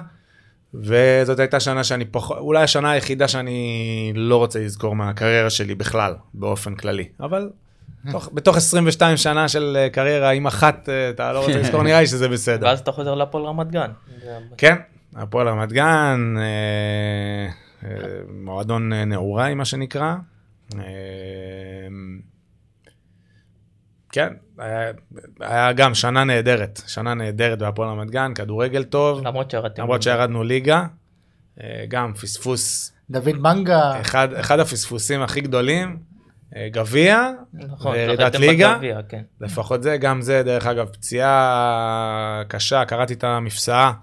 וזאת 0.74 1.40
הייתה 1.40 1.60
שנה 1.60 1.84
שאני 1.84 2.06
פחות, 2.06 2.38
אולי 2.38 2.64
השנה 2.64 2.92
היחידה 2.92 3.28
שאני 3.28 4.12
לא 4.16 4.38
רוצה 4.38 4.60
לזכור 4.60 4.96
מהקריירה 4.96 5.50
שלי 5.50 5.76
בכלל, 5.76 6.14
באופן 6.34 6.76
כללי, 6.76 7.08
אבל 7.20 7.50
תוך, 8.12 8.30
בתוך 8.34 8.58
22 8.58 9.18
שנה 9.18 9.48
של 9.48 9.78
אה, 9.80 9.90
קריירה, 9.90 10.32
אם 10.32 10.48
אחת 10.48 10.90
אתה 11.10 11.34
לא 11.34 11.40
רוצה 11.40 11.58
לזכור, 11.58 11.84
נראה 11.84 12.00
לי 12.00 12.08
שזה 12.08 12.28
בסדר. 12.28 12.68
ואז 12.68 12.80
אתה 12.80 12.92
חוזר 12.92 13.16
להפועל 13.16 13.46
רמת 13.46 13.72
גן. 13.72 13.92
כן, 14.58 14.76
הפועל 15.16 15.48
רמת 15.48 15.72
גן, 15.74 16.36
אה, 16.38 17.52
מועדון 18.30 18.94
אה, 18.94 19.06
נעוריי, 19.06 19.56
מה 19.56 19.66
שנקרא. 19.66 20.16
אה, 20.76 20.82
כן, 24.12 24.34
היה, 24.58 24.92
היה 25.40 25.74
גם 25.74 25.94
שנה 25.94 26.24
נהדרת, 26.24 26.82
שנה 26.88 27.14
נהדרת 27.14 27.60
בהפועל 27.60 27.90
רמת 27.90 28.12
גן, 28.12 28.34
כדורגל 28.34 28.84
טוב, 28.84 29.28
למרות 29.28 29.52
שירדתם. 29.52 29.82
למרות 29.84 30.02
שירדנו 30.02 30.44
ליגה, 30.44 30.86
אה, 31.62 31.86
גם 31.88 32.14
פספוס, 32.14 32.94
דוד 33.10 33.38
מנגה, 33.38 34.02
אחד, 34.02 34.34
אחד 34.34 34.60
הפספוסים 34.60 35.22
הכי 35.22 35.41
גדולים, 35.41 35.98
אה, 36.56 36.68
גביע, 36.72 37.32
נכון, 37.53 37.91
וירידת 37.91 38.36
ליגה. 38.36 38.74
בגביע, 38.74 38.99
כן. 39.10 39.22
לפחות 39.41 39.84
זה, 39.84 39.98
גם 39.98 40.22
זה, 40.22 40.44
דרך 40.44 40.68
אגב, 40.68 40.86
פציעה 40.86 42.44
קשה, 42.48 42.86
קראתי 42.86 43.14
את 43.14 43.24
המפסעה. 43.24 43.94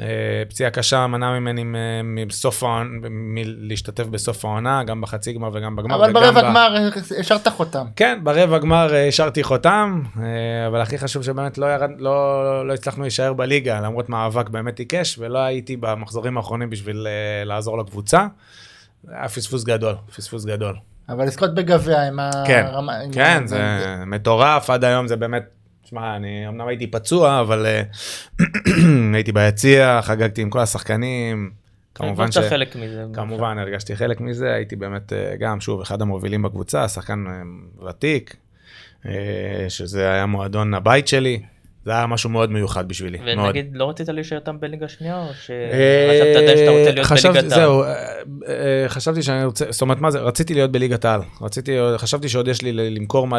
אה, 0.00 0.06
פציעה 0.48 0.70
קשה 0.70 1.06
מנעה 1.06 1.40
ממני 1.40 1.64
מ- 1.64 2.26
מסוף 2.26 2.62
העונה, 2.62 2.90
מלהשתתף 3.10 4.06
בסוף 4.06 4.44
העונה, 4.44 4.84
גם 4.84 5.00
בחצי 5.00 5.32
גמר 5.32 5.50
וגם 5.52 5.76
בגמר. 5.76 5.94
אבל 5.94 6.12
ברבע 6.12 6.42
גמר 6.42 6.74
השארת 7.18 7.48
חותם. 7.48 7.86
כן, 7.96 8.18
ברבע 8.22 8.58
גמר 8.58 8.94
אה, 8.94 9.08
השארתי 9.08 9.42
חותם, 9.42 10.02
אה, 10.20 10.66
אבל 10.66 10.80
הכי 10.80 10.98
חשוב 10.98 11.22
שבאמת 11.22 11.58
לא, 11.58 11.66
ירד, 11.66 11.90
לא, 11.98 12.68
לא 12.68 12.74
הצלחנו 12.74 13.02
להישאר 13.02 13.32
בליגה, 13.32 13.80
למרות 13.80 14.08
מאבק 14.08 14.48
באמת 14.48 14.78
עיקש, 14.78 15.18
ולא 15.18 15.38
הייתי 15.38 15.76
במחזורים 15.76 16.36
האחרונים 16.36 16.70
בשביל 16.70 17.06
אה, 17.06 17.44
לעזור 17.44 17.78
לקבוצה. 17.78 18.26
היה 19.08 19.28
פספוס 19.28 19.64
גדול, 19.64 19.94
פספוס 20.16 20.44
גדול. 20.44 20.76
אבל 21.08 21.24
לזכות 21.26 21.54
בגביע 21.54 22.02
עם 22.02 22.18
כן, 22.46 22.64
הרמה... 22.66 22.96
עם 22.96 23.12
כן, 23.12 23.46
זה 23.46 23.58
מטורף, 24.06 24.70
עד 24.70 24.84
היום 24.84 25.06
זה 25.06 25.16
באמת, 25.16 25.55
תשמע, 25.86 26.16
אני 26.16 26.48
אמנם 26.48 26.68
הייתי 26.68 26.86
פצוע, 26.86 27.40
אבל 27.40 27.66
אה, 27.66 27.82
הייתי 29.14 29.32
ביציע, 29.32 30.00
חגגתי 30.02 30.42
עם 30.42 30.50
כל 30.50 30.60
השחקנים, 30.60 31.50
כמובן 31.94 32.32
ש... 32.32 32.38
חלק 32.38 32.76
מזה. 32.76 33.04
כמובן, 33.12 33.58
הרגשתי 33.58 33.96
חלק 33.96 34.20
מזה, 34.20 34.52
הייתי 34.52 34.76
באמת 34.76 35.12
אה, 35.12 35.36
גם, 35.38 35.60
שוב, 35.60 35.80
אחד 35.80 36.02
המובילים 36.02 36.42
בקבוצה, 36.42 36.88
שחקן 36.88 37.24
אה, 37.28 37.88
ותיק, 37.88 38.36
שזה 39.68 40.12
היה 40.12 40.26
מועדון 40.26 40.74
הבית 40.74 41.08
שלי, 41.08 41.42
זה 41.86 41.92
היה 41.92 42.06
משהו 42.06 42.30
מאוד 42.30 42.50
מיוחד 42.52 42.88
בשבילי, 42.88 43.18
מאוד. 43.34 43.46
ונגיד, 43.46 43.70
לא 43.72 43.88
רצית 43.90 44.08
להישאר 44.08 44.38
איתם 44.38 44.60
בליגה 44.60 44.88
שנייה, 44.88 45.16
או 45.16 45.22
אה, 45.22 45.34
שחשבת 45.34 46.36
עדיין 46.36 46.56
שאתה 46.58 46.70
רוצה 46.70 46.90
להיות 46.90 47.06
חשבתי- 47.06 47.28
בליגת 47.38 47.52
העל? 47.52 47.60
זהו, 47.60 47.82
אה, 47.82 47.88
אה, 48.48 48.88
חשבתי 48.88 49.22
שאני 49.22 49.44
רוצה, 49.44 49.64
זאת 49.70 49.82
אומרת, 49.82 50.00
מה 50.00 50.10
זה, 50.10 50.18
רציתי 50.20 50.54
להיות 50.54 50.72
בליגת 50.72 51.04
העל. 51.04 51.20
רציתי, 51.40 51.76
חשבתי 51.96 52.28
שעוד 52.28 52.48
יש 52.48 52.62
לי 52.62 52.72
למכור 52.72 53.26
מה, 53.26 53.38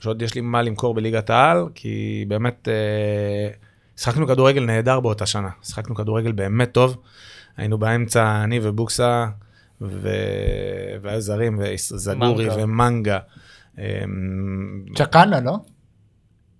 שעוד 0.00 0.22
יש 0.22 0.34
לי 0.34 0.40
מה 0.40 0.62
למכור 0.62 0.94
בליגת 0.94 1.30
העל, 1.30 1.64
כי 1.74 2.24
באמת, 2.28 2.68
אה, 2.68 3.48
שיחקנו 3.96 4.26
כדורגל 4.26 4.64
נהדר 4.64 5.00
באותה 5.00 5.26
שנה. 5.26 5.48
שיחקנו 5.62 5.94
כדורגל 5.94 6.32
באמת 6.32 6.72
טוב. 6.72 6.96
היינו 7.56 7.78
באמצע, 7.78 8.44
אני 8.44 8.60
ובוקסה, 8.62 9.26
ו... 9.80 10.08
והיו 11.02 11.20
זרים, 11.20 11.58
וזגורי 11.60 12.44
מנגה. 12.48 12.64
ומנגה. 12.64 13.18
אה, 13.78 13.84
צ'קאנה, 14.94 15.40
לא? 15.40 15.56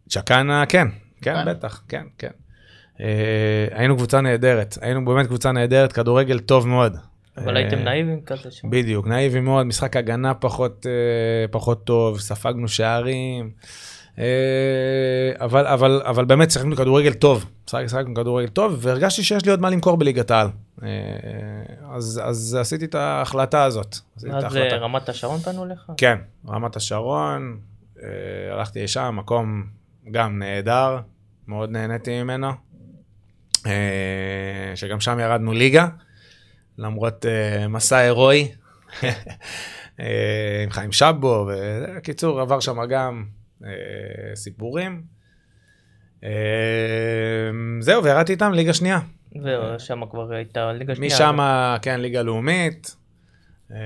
צ'קאנה, 0.09 0.67
כן, 0.67 0.89
כן, 1.23 1.35
כן? 1.45 1.51
בטח, 1.51 1.83
כן, 1.89 2.05
כן. 2.19 2.31
אה, 3.01 3.07
היינו 3.71 3.97
קבוצה 3.97 4.21
נהדרת, 4.21 4.79
היינו 4.81 5.05
באמת 5.05 5.27
קבוצה 5.27 5.53
נהדרת, 5.53 5.93
כדורגל 5.93 6.39
טוב 6.39 6.69
מאוד. 6.69 6.97
אבל 7.39 7.57
אה, 7.57 7.63
הייתם 7.63 7.79
נאיבים 7.79 8.21
כזה 8.21 8.51
שם. 8.51 8.71
בדיוק, 8.71 9.07
נאיבי 9.07 9.41
מאוד, 9.41 9.67
משחק 9.67 9.97
הגנה 9.97 10.35
פחות, 10.35 10.87
אה, 10.87 10.93
פחות 11.51 11.85
טוב, 11.85 12.21
ספגנו 12.21 12.69
שערים, 12.69 13.51
אבל, 15.41 15.67
אבל, 15.67 16.03
אבל 16.05 16.25
באמת 16.25 16.51
שיחקנו 16.51 16.77
כדורגל 16.77 17.13
טוב, 17.13 17.45
שיחק- 17.71 17.87
שיחקנו 17.87 18.15
כדורגל 18.15 18.49
טוב, 18.49 18.77
והרגשתי 18.81 19.23
שיש 19.23 19.45
לי 19.45 19.51
עוד 19.51 19.61
מה 19.61 19.71
למכור 19.71 19.97
בליגת 19.97 20.31
העל. 20.31 20.49
אז, 21.95 22.21
אז 22.25 22.59
עשיתי 22.61 22.85
את 22.85 22.95
ההחלטה 22.95 23.65
הזאת. 23.65 23.97
אז 24.17 24.27
רמת 24.81 25.09
השרון 25.09 25.39
פנו 25.39 25.67
לך? 25.67 25.93
כן, 25.97 26.19
רמת 26.49 26.77
השרון, 26.77 27.59
הלכתי 28.53 28.83
לשם, 28.83 29.15
מקום 29.19 29.65
גם 30.11 30.39
נהדר, 30.39 30.99
מאוד 31.49 31.71
נהניתי 31.71 32.23
ממנו. 32.23 32.53
אה, 33.67 34.73
שגם 34.75 35.01
שם 35.01 35.19
ירדנו 35.21 35.53
ליגה, 35.53 35.87
למרות 36.79 37.27
אה, 37.27 37.69
מסע 37.69 37.97
הירואי, 37.97 38.53
אה, 40.01 40.63
עם 40.65 40.71
חיים 40.71 40.93
שבו, 40.93 41.49
ובקיצור, 41.49 42.41
עבר 42.41 42.61
שם 42.61 42.77
גם 42.89 43.25
סיפורים. 44.35 45.03
זהו, 47.81 48.05
וירדתי 48.05 48.33
איתם 48.33 48.53
ליגה 48.53 48.75
שנייה. 48.75 48.99
ושם 49.45 50.01
כבר 50.11 50.33
הייתה 50.33 50.73
ליגה 50.73 50.95
שנייה. 50.95 51.15
משם, 51.15 51.39
כן, 51.83 52.01
ליגה 52.01 52.23
לאומית. 52.23 52.97
אה, 53.73 53.79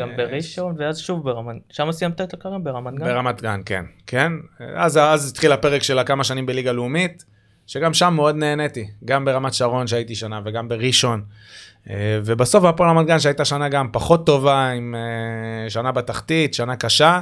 גם 0.00 0.16
בראשון, 0.16 0.74
ואז 0.78 0.98
שוב 0.98 1.24
ברמת... 1.24 1.56
שם 1.70 1.92
סיימת 1.92 2.20
את 2.20 2.34
הקריירה 2.34 2.58
ברמת 2.58 2.94
גן? 2.94 3.04
ברמת 3.04 3.42
גן, 3.42 3.60
כן, 3.66 3.84
כן. 4.06 4.32
אז, 4.76 4.96
אז 4.96 5.30
התחיל 5.30 5.52
הפרק 5.52 5.82
של 5.82 5.98
הכמה 5.98 6.24
שנים 6.24 6.46
בליגה 6.46 6.72
לאומית, 6.72 7.24
שגם 7.66 7.94
שם 7.94 8.14
מאוד 8.14 8.36
נהניתי, 8.36 8.88
גם 9.04 9.24
ברמת 9.24 9.54
שרון 9.54 9.86
שהייתי 9.86 10.14
שנה 10.14 10.40
וגם 10.44 10.68
בראשון. 10.68 11.24
אה, 11.90 12.20
ובסוף 12.24 12.64
הפועל 12.64 12.90
רמת 12.90 13.06
גן 13.06 13.18
שהייתה 13.18 13.44
שנה 13.44 13.68
גם 13.68 13.88
פחות 13.92 14.26
טובה, 14.26 14.70
עם 14.70 14.94
אה, 14.94 15.70
שנה 15.70 15.92
בתחתית, 15.92 16.54
שנה 16.54 16.76
קשה, 16.76 17.20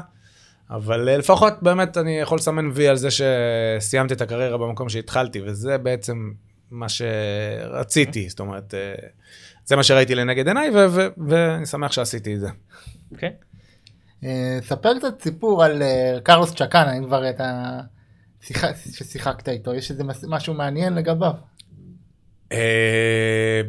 אבל 0.71 1.01
לפחות 1.01 1.53
באמת 1.63 1.97
אני 1.97 2.21
יכול 2.21 2.39
לסמן 2.39 2.71
וי 2.75 2.89
על 2.89 2.97
זה 2.97 3.09
שסיימתי 3.11 4.15
את 4.15 4.21
הקריירה 4.21 4.59
במקום 4.59 4.89
שהתחלתי, 4.89 5.41
וזה 5.45 5.79
בעצם 5.79 6.31
מה 6.71 6.87
שרציתי, 6.89 8.29
זאת 8.29 8.41
אומרת, 8.41 8.75
זה 9.65 9.77
מה 9.77 9.83
שראיתי 9.83 10.15
לנגד 10.15 10.49
עיניי, 10.49 10.71
ואני 11.29 11.67
שמח 11.67 11.93
שעשיתי 11.93 12.35
את 12.35 12.41
זה. 12.41 12.49
אוקיי. 13.13 13.33
אה, 14.25 14.59
ספר 14.63 14.99
קצת 14.99 15.23
סיפור 15.23 15.65
על 15.65 15.83
אה, 15.83 16.19
קרלוס 16.23 16.55
צ'קאנה, 16.55 16.99
אם 16.99 17.05
כבר 17.05 17.31
אתה 17.31 17.81
שיח- 18.43 18.77
ששיחקת 18.93 19.49
איתו, 19.49 19.75
יש 19.75 19.91
איזה 19.91 20.03
משהו 20.29 20.55
מעניין 20.55 20.95
לגביו. 20.95 21.33
אה, 22.53 23.61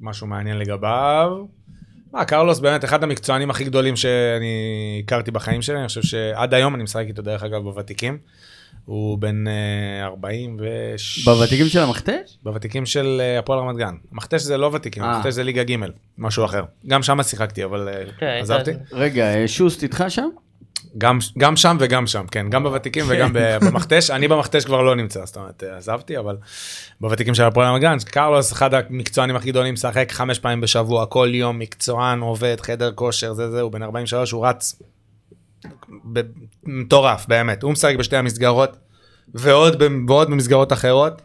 משהו 0.00 0.26
מעניין 0.26 0.58
לגביו. 0.58 1.30
מה, 2.12 2.24
קרלוס 2.24 2.58
באמת 2.60 2.84
אחד 2.84 3.02
המקצוענים 3.02 3.50
הכי 3.50 3.64
גדולים 3.64 3.96
שאני 3.96 5.02
הכרתי 5.04 5.30
בחיים 5.30 5.62
שלי, 5.62 5.78
אני 5.78 5.86
חושב 5.88 6.02
שעד 6.02 6.54
היום 6.54 6.74
אני 6.74 6.82
משחק 6.82 7.04
איתו 7.08 7.22
דרך 7.22 7.42
אגב 7.42 7.62
בוותיקים. 7.62 8.18
הוא 8.88 9.18
בן 9.18 9.44
אה, 9.48 10.06
46... 10.06 11.24
בוותיקים 11.24 11.66
של 11.68 11.80
המכתש? 11.80 12.38
בוותיקים 12.42 12.86
של 12.86 13.20
אה, 13.20 13.38
הפועל 13.38 13.58
רמת 13.58 13.76
גן. 13.76 13.94
המכתש 14.12 14.42
זה 14.42 14.56
לא 14.56 14.70
ותיקים, 14.74 15.02
אה. 15.02 15.14
המכתש 15.14 15.32
זה 15.32 15.44
ליגה 15.44 15.64
ג', 15.64 15.76
משהו 16.18 16.44
אחר. 16.44 16.62
גם 16.86 17.02
שם 17.02 17.22
שיחקתי, 17.22 17.64
אבל 17.64 17.88
היית- 17.88 18.22
עזבתי. 18.42 18.70
רגע, 18.92 19.24
שוסט 19.46 19.82
איתך 19.82 20.04
שם? 20.08 20.28
גם, 20.98 21.18
גם 21.38 21.56
שם 21.56 21.76
וגם 21.80 22.06
שם, 22.06 22.24
כן, 22.30 22.50
גם 22.50 22.62
בוותיקים 22.62 23.04
וגם 23.08 23.32
ב- 23.32 23.56
במכתש. 23.66 24.10
אני 24.10 24.28
במכתש 24.28 24.64
כבר 24.64 24.82
לא 24.82 24.96
נמצא, 24.96 25.24
זאת 25.26 25.36
אומרת, 25.36 25.62
עזבתי, 25.76 26.18
אבל 26.18 26.36
בוותיקים 27.00 27.34
של 27.34 27.42
הפועל 27.42 27.68
רמת 27.68 27.80
גן, 27.80 27.96
קרלוס, 28.10 28.52
אחד 28.52 28.74
המקצוענים 28.74 29.36
הכי 29.36 29.50
גדולים, 29.50 29.74
משחק 29.74 30.12
חמש 30.12 30.38
פעמים 30.38 30.60
בשבוע, 30.60 31.06
כל 31.06 31.28
יום, 31.32 31.58
מקצוען, 31.58 32.20
עובד, 32.20 32.56
חדר 32.60 32.92
כושר, 32.94 33.32
זה 33.32 33.50
זה, 33.50 33.60
הוא 33.60 33.72
בן 33.72 33.82
43, 33.82 34.30
הוא 34.30 34.46
רץ 34.46 34.82
מטורף, 36.64 37.26
באמת. 37.28 37.62
הוא 37.62 37.72
משחק 37.72 37.96
בשתי 37.96 38.16
המסגרות, 38.16 38.76
ועוד, 39.34 39.82
ועוד 40.08 40.30
במסגרות 40.30 40.72
אחרות. 40.72 41.22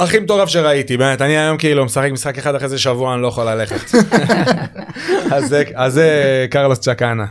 הכי 0.00 0.18
מטורף 0.20 0.48
שראיתי, 0.48 0.96
באמת, 0.96 1.22
אני 1.22 1.36
היום 1.38 1.58
כאילו 1.58 1.84
משחק 1.84 2.08
משחק 2.12 2.38
אחד 2.38 2.54
אחרי 2.54 2.68
זה 2.68 2.78
שבוע, 2.78 3.14
אני 3.14 3.22
לא 3.22 3.28
יכול 3.28 3.44
ללכת. 3.50 3.94
אז 5.34 5.48
זה- 5.48 5.62
אז 5.74 5.92
זה 5.92 6.10
קרלוס 6.50 6.78
צ'קאנה. 6.78 7.26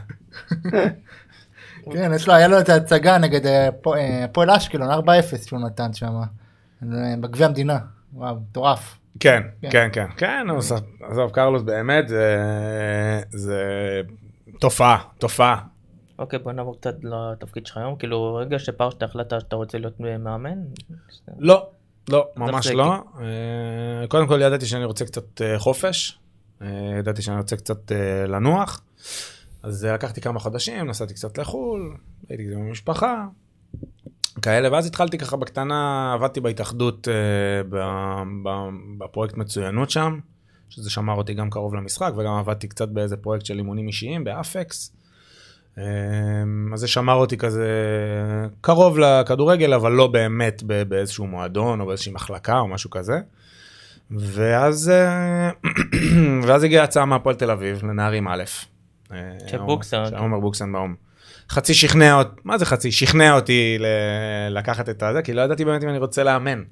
כן, 1.93 2.11
יש 2.15 2.27
לו, 2.27 2.33
היה 2.33 2.47
לו 2.47 2.59
את 2.59 2.69
ההצגה 2.69 3.17
נגד 3.17 3.45
אה, 3.45 3.67
הפו- 3.67 3.93
אה, 3.95 4.23
הפועל 4.23 4.49
אשקלון, 4.51 4.91
4-0 4.91 5.01
שהוא 5.47 5.59
נתן 5.59 5.93
שם, 5.93 6.11
אה, 6.83 6.87
בגביע 7.21 7.45
המדינה. 7.47 7.77
וואו, 8.13 8.35
מטורף. 8.35 8.97
כן, 9.19 9.41
כן. 9.61 9.69
כן, 9.71 9.87
כן, 9.93 10.05
כן, 10.17 10.47
עזוב, 11.09 11.29
קרלוס 11.31 11.61
באמת, 11.61 12.05
זה 13.29 14.01
תופעה, 14.59 15.03
תופעה. 15.17 15.61
אוקיי, 16.19 16.39
בוא 16.39 16.51
נעבור 16.51 16.77
קצת 16.77 16.95
לתפקיד 17.03 17.65
שלך 17.65 17.77
היום. 17.77 17.95
כאילו, 17.95 18.35
רגע 18.35 18.59
שפרשת 18.59 19.03
החלטה 19.03 19.39
שאתה 19.39 19.55
רוצה 19.55 19.77
להיות 19.77 19.99
מאמן? 19.99 20.59
לא, 21.39 21.69
לא, 22.09 22.27
ממש. 22.35 22.67
לא. 22.67 22.93
אה, 22.93 24.07
קודם 24.07 24.27
כל 24.27 24.41
ידעתי 24.41 24.65
שאני 24.65 24.85
רוצה 24.85 25.05
קצת 25.05 25.41
אה, 25.41 25.59
חופש, 25.59 26.19
אה, 26.61 26.67
ידעתי 26.99 27.21
שאני 27.21 27.37
רוצה 27.37 27.55
קצת 27.55 27.91
לנוח, 28.27 28.81
אז 29.63 29.85
לקחתי 29.85 30.21
כמה 30.21 30.39
חודשים, 30.39 30.89
נסעתי 30.89 31.13
קצת 31.13 31.37
לחו"ל, 31.37 31.97
הייתי 32.29 32.53
עם 32.53 32.61
המשפחה, 32.61 33.25
כאלה, 34.41 34.71
ואז 34.71 34.85
התחלתי 34.85 35.17
ככה 35.17 35.37
בקטנה, 35.37 36.13
עבדתי 36.13 36.41
בהתאחדות 36.41 37.07
ב- 37.69 38.13
ב- 38.43 38.69
בפרויקט 38.97 39.37
מצוינות 39.37 39.89
שם, 39.89 40.19
שזה 40.69 40.89
שמר 40.89 41.13
אותי 41.13 41.33
גם 41.33 41.49
קרוב 41.49 41.75
למשחק, 41.75 42.11
וגם 42.17 42.33
עבדתי 42.33 42.67
קצת 42.67 42.89
באיזה 42.89 43.17
פרויקט 43.17 43.45
של 43.45 43.57
אימונים 43.57 43.87
אישיים, 43.87 44.23
באפקס. 44.23 44.97
אה, 45.77 45.83
אז 46.73 46.79
זה 46.79 46.87
שמר 46.87 47.13
אותי 47.13 47.37
כזה 47.37 47.69
קרוב 48.61 48.99
לכדורגל, 48.99 49.73
אבל 49.73 49.91
לא 49.91 50.07
באמת 50.07 50.63
באיזשהו 50.87 51.27
מועדון 51.27 51.81
או 51.81 51.85
באיזושהי 51.85 52.11
מחלקה 52.11 52.59
או 52.59 52.67
משהו 52.67 52.89
כזה. 52.89 53.19
ואז, 54.11 54.89
אה, 54.89 55.49
ואז 56.47 56.63
הגיעה 56.63 56.83
הצעה 56.83 57.05
מהפועל 57.05 57.35
תל 57.35 57.51
אביב 57.51 57.85
לנערים 57.85 58.27
א'. 58.27 58.43
אה, 59.11 59.17
כן. 59.47 59.57
עומר 60.17 60.39
בוקסנבאום. 60.39 60.95
חצי 61.49 61.73
שכנע 61.73 62.13
אותי, 62.13 62.41
מה 62.43 62.57
זה 62.57 62.65
חצי? 62.65 62.91
שכנע 62.91 63.35
אותי 63.35 63.77
לקחת 64.49 64.89
את 64.89 65.03
הזה, 65.03 65.21
כי 65.21 65.33
לא 65.33 65.41
ידעתי 65.41 65.65
באמת 65.65 65.83
אם 65.83 65.89
אני 65.89 65.97
רוצה 65.97 66.23
לאמן. 66.23 66.63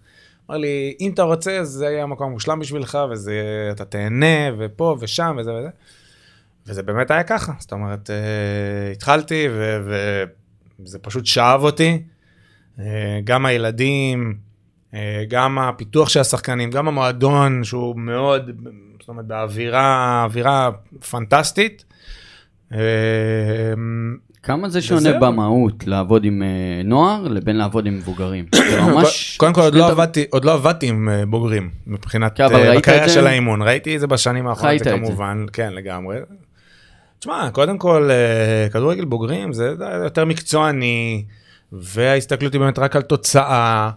אמר 0.50 0.58
לי, 0.58 0.96
אם 1.00 1.12
אתה 1.14 1.24
רוצה, 1.24 1.64
זה 1.64 1.86
יהיה 1.86 2.04
המקום 2.04 2.28
המושלם 2.28 2.60
בשבילך, 2.60 2.98
וזה, 3.12 3.34
אתה 3.72 3.86
תהנה, 3.86 4.56
ופה 4.58 4.98
ושם, 5.00 5.36
וזה 5.40 5.54
וזה. 5.54 5.70
וזה 6.68 6.84
באמת 6.84 7.12
היה 7.12 7.24
ככה, 7.24 7.54
זאת 7.60 7.72
אומרת, 7.72 8.10
אה, 8.10 8.92
התחלתי, 8.92 9.48
ו- 9.52 10.24
וזה 10.80 11.00
פשוט 11.00 11.26
שאב 11.26 11.64
אותי. 11.64 12.04
אה, 12.80 13.20
גם 13.24 13.46
הילדים, 13.46 14.38
אה, 14.94 15.24
גם 15.28 15.60
הפיתוח 15.60 16.10
של 16.10 16.20
השחקנים, 16.20 16.72
גם 16.72 16.88
המועדון, 16.88 17.64
שהוא 17.64 18.00
מאוד, 18.00 18.52
זאת 19.00 19.10
אומרת, 19.10 19.26
באווירה, 19.26 20.24
אווירה 20.24 20.70
פנטסטית. 21.10 21.86
כמה 24.46 24.70
זה 24.70 24.82
שונה 24.82 25.00
וזהו. 25.00 25.20
במהות 25.20 25.88
לעבוד 25.88 26.26
עם 26.26 26.44
אה, 26.44 26.84
נוער 26.84 27.28
לבין 27.28 27.56
לעבוד 27.56 27.86
עם 27.86 27.98
מבוגרים? 27.98 28.46
זה 28.56 28.82
ממש... 28.88 29.38
קודם 29.40 29.54
כל 29.54 29.62
עוד 29.62 29.76
לא 29.76 29.88
עבדתי, 29.88 30.26
עוד 30.30 30.46
לא 30.46 30.54
עבדתי 30.54 30.88
עם 30.88 31.10
אה, 31.10 31.26
בוגרים 31.26 31.70
מבחינת 31.88 32.38
כן, 32.38 32.44
אבל 32.44 32.56
אה, 32.56 32.70
ראית 32.70 32.80
בקריירה 32.80 33.04
את 33.04 33.10
זה? 33.10 33.16
של 33.16 33.28
האימון, 33.28 33.62
ראיתי 33.62 33.96
את 33.96 34.00
זה 34.00 34.08
בשנים 34.08 34.48
האחרונות, 34.48 34.70
חיית 34.70 34.84
זה 34.84 34.96
את 34.96 35.00
זה. 35.00 35.06
כמובן, 35.06 35.46
כן 35.54 35.74
לגמרי. 35.74 36.18
תשמע, 37.20 37.50
קודם 37.52 37.78
כל 37.78 38.10
אה, 38.12 38.70
כדורגל 38.70 39.06
בוגרים 39.06 39.54
זה 39.54 39.74
יותר 40.04 40.26
מקצועני, 40.26 41.26
וההסתכלות 41.72 42.54
היא 42.54 42.62
באמת 42.62 42.80
רק 42.80 42.96
על 42.96 43.02
תוצאה, 43.02 43.52
אה, 43.52 43.92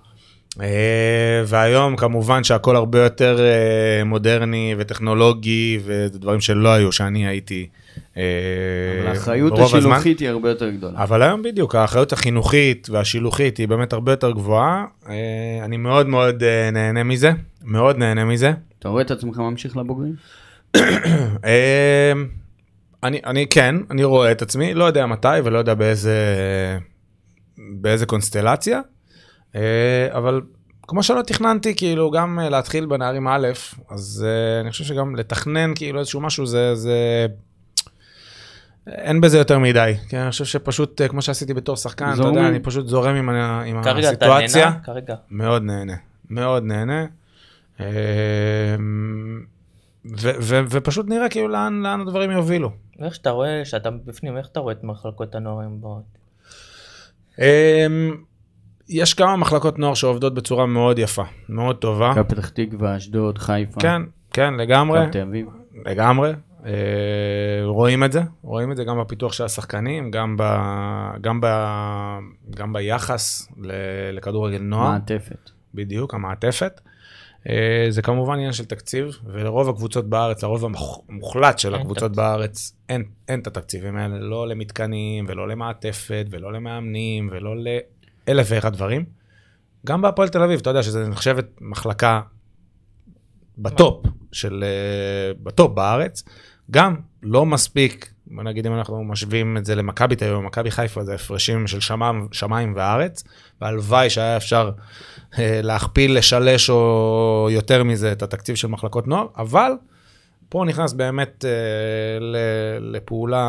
והיום 1.47 1.97
כמובן 1.97 2.44
שהכל 2.44 2.76
הרבה 2.76 3.02
יותר 3.02 3.40
אה, 3.40 4.05
מודרני 4.05 4.74
וטכנולוגי, 4.78 5.78
וזה 5.85 6.18
דברים 6.18 6.40
שלא 6.40 6.68
היו 6.68 6.93
שאני 6.93 7.26
הייתי. 7.26 7.68
אה, 8.16 8.22
אבל 9.01 9.09
האחריות. 9.09 9.59
השילוחית 9.59 10.20
היא 10.20 10.28
הרבה 10.28 10.48
יותר 10.48 10.70
גדולה. 10.70 11.02
אבל 11.02 11.22
היום 11.22 11.43
בדיוק, 11.43 11.74
האחריות 11.74 12.12
החינוכית 12.12 12.89
והשילוחית 12.90 13.56
היא 13.56 13.68
באמת 13.68 13.93
הרבה 13.93 14.12
יותר 14.12 14.30
גבוהה. 14.30 14.85
אה, 15.09 15.14
אני 15.64 15.76
מאוד 15.76 16.09
מאוד 16.09 16.43
אה, 16.43 16.70
נהנה 16.70 17.02
מזה, 17.02 17.32
מאוד 17.64 17.97
נהנה 17.97 18.24
מזה. 18.24 18.52
אתה 18.78 18.89
רואה 18.89 19.02
את 19.02 19.10
עצמך 19.10 19.39
ממשיך 19.39 19.76
לבוגרים? 19.76 20.14
אה, 21.44 22.12
אני, 23.02 23.20
אני 23.26 23.47
כן, 23.47 23.74
אני 23.90 24.05
רואה 24.05 24.32
את 24.32 24.43
עצמי, 24.43 24.74
לא 24.74 24.85
יודע 24.85 25.06
מתי 25.06 25.28
ולא 25.44 25.59
יודע 25.59 25.74
באיזה, 25.74 26.16
באיזה 27.59 28.06
קונסטלציה, 28.06 28.76
אה, 28.76 28.82
אבל 30.11 30.41
כמו 30.83 31.03
שלא 31.03 31.23
תכננתי 31.23 31.75
כאילו 31.77 32.11
גם 32.11 32.39
אה, 32.43 32.49
להתחיל 32.49 32.87
בנערים 32.87 33.29
א', 33.29 33.49
אז 33.91 34.27
אה, 34.29 34.61
אני 34.61 34.70
חושב 34.70 34.85
שגם 34.85 35.16
לתכנן 35.16 35.73
כאילו 35.75 35.99
איזשהו 36.01 36.20
משהו 36.20 36.47
זה, 36.47 36.75
זה... 36.75 37.27
אין 38.87 39.20
בזה 39.20 39.39
יותר 39.39 39.59
מדי, 39.59 39.95
כי 40.09 40.16
אני 40.19 40.31
חושב 40.31 40.45
שפשוט 40.45 41.01
אה, 41.01 41.09
כמו 41.09 41.23
שעשיתי 41.23 41.55
בתור 41.55 41.77
שחקן, 41.77 42.05
אתה. 42.15 42.23
יודע, 42.23 42.49
אני 42.49 42.61
פשוט 42.61 42.87
זורם 42.87 43.15
עם, 43.15 43.29
ה- 43.29 43.62
עם 43.62 43.83
כרגע 43.83 44.12
אתה 44.12 44.27
הסיטואציה. 44.37 44.65
נהנה? 44.70 44.81
כרגע. 44.85 45.15
מאוד 45.31 45.62
נהנה, 45.62 45.95
מאוד 46.31 46.65
נהנה. 46.65 47.07
אה, 47.81 47.87
ו- 50.20 50.31
ו- 50.41 50.61
ופשוט 50.70 51.09
נראה 51.09 51.29
כאילו 51.29 51.49
לאן, 51.49 51.83
לאן 51.83 52.01
הדברים 52.01 52.31
יובילו. 52.31 52.70
ואיך 53.01 53.15
שאתה 53.15 53.31
רואה, 53.31 53.65
שאתה 53.65 53.91
בפנים, 53.91 54.37
איך 54.37 54.47
אתה 54.53 54.61
רואה 54.61 54.73
את 54.73 54.85
מחלקות 54.85 55.35
הנוער 55.35 55.61
היום 55.61 55.81
בארץ? 55.81 56.05
יש 58.89 59.15
כמה 59.15 59.36
מחלקות 59.36 59.78
נוער 59.78 59.94
שעובדות 59.94 60.35
בצורה 60.35 60.66
מאוד 60.66 60.98
יפה, 60.98 61.23
מאוד 61.48 61.77
טובה. 61.77 62.10
מכבי 62.10 62.24
פתח 62.28 62.48
תקווה, 62.48 62.97
אשדוד, 62.97 63.39
חיפה. 63.39 63.81
כן, 63.81 64.02
כן, 64.32 64.55
לגמרי, 64.55 65.01
מכבי 65.01 65.12
תל 65.12 65.20
אביב. 65.20 65.47
לגמרי. 65.86 66.32
אה, 66.66 66.73
רואים 67.65 68.05
את 68.05 68.12
זה, 68.12 68.20
רואים 68.43 68.73
את 68.73 68.77
זה 68.77 68.85
גם 68.85 68.98
בפיתוח 69.01 69.32
של 69.32 69.44
השחקנים, 69.44 70.10
גם, 70.10 70.36
ב, 70.39 70.43
גם, 71.20 71.40
ב, 71.40 71.47
גם 72.56 72.73
ביחס 72.73 73.48
ל- 73.62 73.70
לכדורגל 74.12 74.59
נוער. 74.59 74.90
מעטפת. 74.90 75.51
בדיוק, 75.74 76.15
המעטפת. 76.15 76.81
אה, 77.48 77.86
זה 77.89 78.02
כמובן 78.02 78.35
עניין 78.35 78.52
של 78.52 78.65
תקציב, 78.65 79.19
ולרוב 79.27 79.69
הקבוצות 79.69 80.09
בארץ, 80.09 80.43
לרוב 80.43 80.65
המוח- 80.65 81.01
המוחלט 81.09 81.59
של 81.59 81.74
הקבוצות 81.74 81.98
תקציב. 82.10 82.16
בארץ, 82.16 82.77
אין, 82.89 83.05
אין 83.28 83.40
את 83.40 83.47
התקציבים 83.47 83.97
האלה, 83.97 84.19
לא 84.19 84.48
למתקנים, 84.48 85.24
ולא 85.28 85.48
למעטפת, 85.48 86.27
ולא 86.31 86.52
למאמנים, 86.52 87.28
ולא 87.32 87.55
לאלף 88.28 88.46
ואחד 88.50 88.72
דברים. 88.72 89.05
גם 89.86 90.02
בהפועל 90.02 90.28
תל 90.28 90.42
אביב, 90.42 90.60
אתה 90.60 90.70
יודע 90.70 90.82
שזה 90.82 91.09
נחשבת 91.09 91.46
מחלקה 91.60 92.20
ב 93.59 93.70
top 93.70 94.06
של, 94.32 94.64
אה, 94.64 95.32
ב 95.43 95.51
top 95.51 95.74
בארץ, 95.74 96.24
גם 96.70 96.96
לא 97.22 97.46
מספיק, 97.46 98.12
בוא 98.26 98.42
נגיד 98.42 98.66
אם 98.66 98.74
אנחנו 98.74 99.05
משווים 99.05 99.56
את 99.56 99.64
זה 99.64 99.74
למכבי 99.74 100.16
תל 100.16 100.24
אביב, 100.24 100.38
מכבי 100.38 100.70
חיפה 100.70 101.05
זה 101.05 101.14
הפרשים 101.14 101.66
של 101.66 101.80
שמיים, 101.80 102.28
שמיים 102.32 102.72
וארץ, 102.76 103.24
והלוואי 103.60 104.10
שהיה 104.10 104.36
אפשר 104.36 104.70
אה, 105.38 105.60
להכפיל, 105.62 106.18
לשלש 106.18 106.70
או 106.70 107.48
יותר 107.50 107.84
מזה 107.84 108.12
את 108.12 108.22
התקציב 108.22 108.56
של 108.56 108.68
מחלקות 108.68 109.06
נוער, 109.06 109.26
אבל 109.36 109.72
פה 110.48 110.64
נכנס 110.66 110.92
באמת 110.92 111.44
אה, 111.44 112.20
ל- 112.20 112.96
לפעולה 112.96 113.44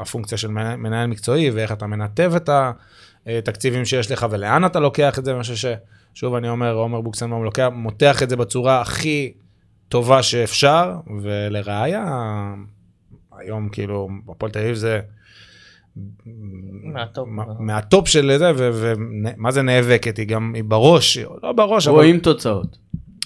הפונקציה 0.00 0.38
של 0.38 0.48
מנהל, 0.48 1.06
מקצועי 1.06 1.50
ואיך 1.50 1.72
אתה 1.72 1.86
מנתב 1.86 2.32
את 2.36 2.50
התקציבים 3.38 3.84
שיש 3.84 4.10
לך 4.10 4.26
ולאן 4.30 4.64
אתה 4.64 4.80
לוקח 4.80 5.18
את 5.18 5.24
זה, 5.24 5.32
אני 5.32 5.40
חושב 5.42 5.76
ששוב 6.14 6.34
אני 6.34 6.48
אומר, 6.48 6.72
עומר 6.74 7.00
בוקסנבאום 7.00 7.44
לוקח, 7.44 7.68
מותח 7.72 8.22
את 8.22 8.30
זה 8.30 8.36
בצורה 8.36 8.80
הכי 8.80 9.32
טובה 9.88 10.22
שאפשר, 10.22 10.92
ולראיה, 11.22 12.04
היום 13.38 13.68
כאילו, 13.68 14.08
הפועל 14.28 14.52
תל 14.52 14.58
אביב 14.58 14.74
זה... 14.74 15.00
מהטופ. 16.84 17.28
מה- 17.28 17.44
מהטופ 17.58 18.08
של 18.08 18.32
זה, 18.38 18.52
ומה 18.56 19.50
זה 19.50 19.62
נאבקת, 19.62 20.16
היא 20.16 20.26
גם, 20.26 20.52
היא 20.54 20.64
בראש, 20.64 21.18
לא 21.42 21.52
בראש, 21.52 21.88
אבל 21.88 21.96
רואים 21.96 22.18
תוצאות. 22.18 22.76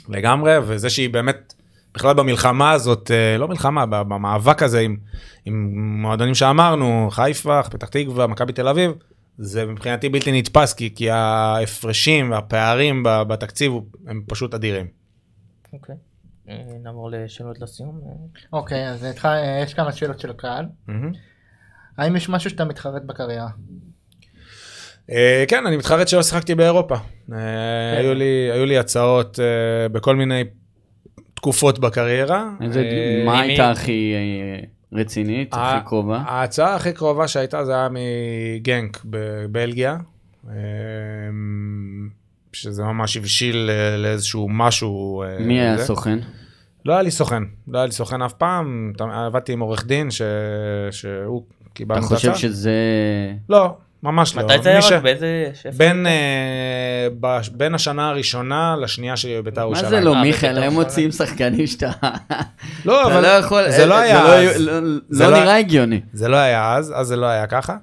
לגמרי, 0.09 0.52
וזה 0.66 0.90
שהיא 0.90 1.10
באמת, 1.10 1.55
בכלל 1.94 2.14
במלחמה 2.14 2.72
הזאת, 2.72 3.10
אה, 3.10 3.39
לא 3.39 3.48
מלחמה, 3.48 3.86
ב- 3.86 4.02
במאבק 4.02 4.62
הזה 4.62 4.81
עם, 4.81 4.97
עם 5.44 5.72
מועדונים 6.02 6.35
שאמרנו, 6.35 7.09
חיפה, 7.10 7.62
פתח 7.62 7.89
תקווה, 7.89 8.26
מכבי 8.26 8.52
תל 8.52 8.68
אביב, 8.68 8.90
זה 9.39 9.66
מבחינתי 9.66 10.09
בלתי 10.09 10.39
נתפס, 10.39 10.73
כי, 10.74 10.94
כי 10.94 11.11
ההפרשים 11.11 12.31
והפערים 12.31 13.02
ב- 13.02 13.23
בתקציב 13.23 13.73
הם 14.06 14.23
פשוט 14.28 14.55
אדירים. 14.55 14.86
אוקיי. 15.73 15.94
אה, 16.48 16.55
נעבור 16.82 17.11
לשאלות 17.12 17.61
לסיום. 17.61 18.01
אוקיי, 18.52 18.89
אז 18.89 19.05
איתך 19.05 19.24
אה, 19.27 19.61
יש 19.62 19.74
כמה 19.74 19.93
שאלות 19.93 20.20
של 20.20 20.31
הקהל. 20.31 20.65
מהמם. 20.89 21.12
האם 21.98 22.16
יש 22.16 22.28
משהו 22.28 22.51
שאתה 22.51 22.65
מתחרט 22.65 23.02
בקריירה? 23.02 23.48
אה, 25.11 25.44
כן, 25.48 25.66
אני 25.66 25.77
מתחרט 25.77 26.09
שלא 26.09 26.23
שיחקתי 26.23 26.55
באירופה. 26.55 26.97
כן. 27.27 27.32
אה, 27.35 27.98
היו 27.98 28.15
לי- 28.15 28.51
היו 28.52 28.65
לי 28.66 28.78
הצעות 28.78 29.40
אה, 29.40 29.89
בכל 29.89 30.16
מיני 30.16 30.44
תקופות 31.35 31.78
בקריירה. 31.78 32.51
איזה- 32.61 32.81
אה, 32.81 33.23
מה 33.27 33.40
הייתה 33.40 33.70
הכי 33.70 34.12
רצינית, 34.95 35.49
הכי 35.53 35.87
קרובה? 35.87 36.16
ההצעה 36.27 36.75
הכי 36.75 36.93
קרובה 36.93 37.29
שהייתה 37.29 37.65
זה 37.65 37.73
היה 37.73 37.89
מגנק 37.91 39.01
בבלגיה. 39.05 39.97
אה, 40.49 40.55
שזה 42.53 42.83
ממש 42.83 43.16
הבשיל 43.16 43.71
לאיזשהו 43.99 44.49
משהו. 44.51 45.23
אה, 45.23 45.37
מי 45.41 45.61
היה. 45.61 45.75
הסוכן? 45.75 46.19
לא 46.85 46.93
היה 46.93 47.03
לי 47.03 47.11
סוכן, 47.11 47.43
לא 47.69 47.79
היה 47.79 47.87
לי 47.87 47.93
סוכן 47.93 48.23
אף 48.23 48.33
פעם, 48.33 48.93
עבדתי 49.01 49.53
עם 49.53 49.61
עורך 49.61 49.87
דין 49.87 50.11
ש... 50.11 50.23
שהוא 50.91 51.45
אתה 51.75 51.85
את 51.85 51.91
ההצעה. 51.91 52.19
חושב 52.19 52.35
שזה... 52.35 52.73
לא, 53.49 53.77
ממש 54.05 54.36
לא. 54.36 54.43
מתי 54.44 54.62
זה 54.62 54.68
היה 54.70 54.78
רק? 54.78 55.02
באיזה... 55.02 55.51
בין? 55.76 56.06
אה, 56.06 56.12
בש- 57.20 57.48
בין 57.48 57.74
השנה 57.74 58.09
הראשונה 58.09 58.76
לשנייה 58.81 59.16
שלי 59.16 59.36
בביתר 59.43 59.60
מה 59.60 59.66
ירושלים. 59.66 59.89
זה 59.90 60.01
לא, 60.01 60.14
אה, 60.14 60.22
מיכאל? 60.22 60.51
בבית"ר 60.52 60.66
הם. 60.66 60.72
מוציאים 60.72 61.10
שחקנים 61.10 61.66
שאתה... 61.66 61.90
לא, 62.85 63.06
אבל 63.12 63.20
לא 63.22 63.26
יכול... 63.28 63.70
זה 63.70 63.86
לא 63.86 63.94
היה 63.98 64.24
לא- 64.24 64.35
אז. 64.35 64.60
לא- 64.60 64.72
זה 65.09 65.24
לא 65.24 65.31
לא- 65.31 65.40
נראה 65.40 65.56
הגיוני. 65.56 66.01
זה 66.12 66.28
לא 66.28 66.36
היה 66.36 66.74
אז, 66.74 66.93
אז 66.97 67.06
זה 67.06 67.16
לא 67.16 67.26
היה 67.26 67.47
ככה. 67.47 67.76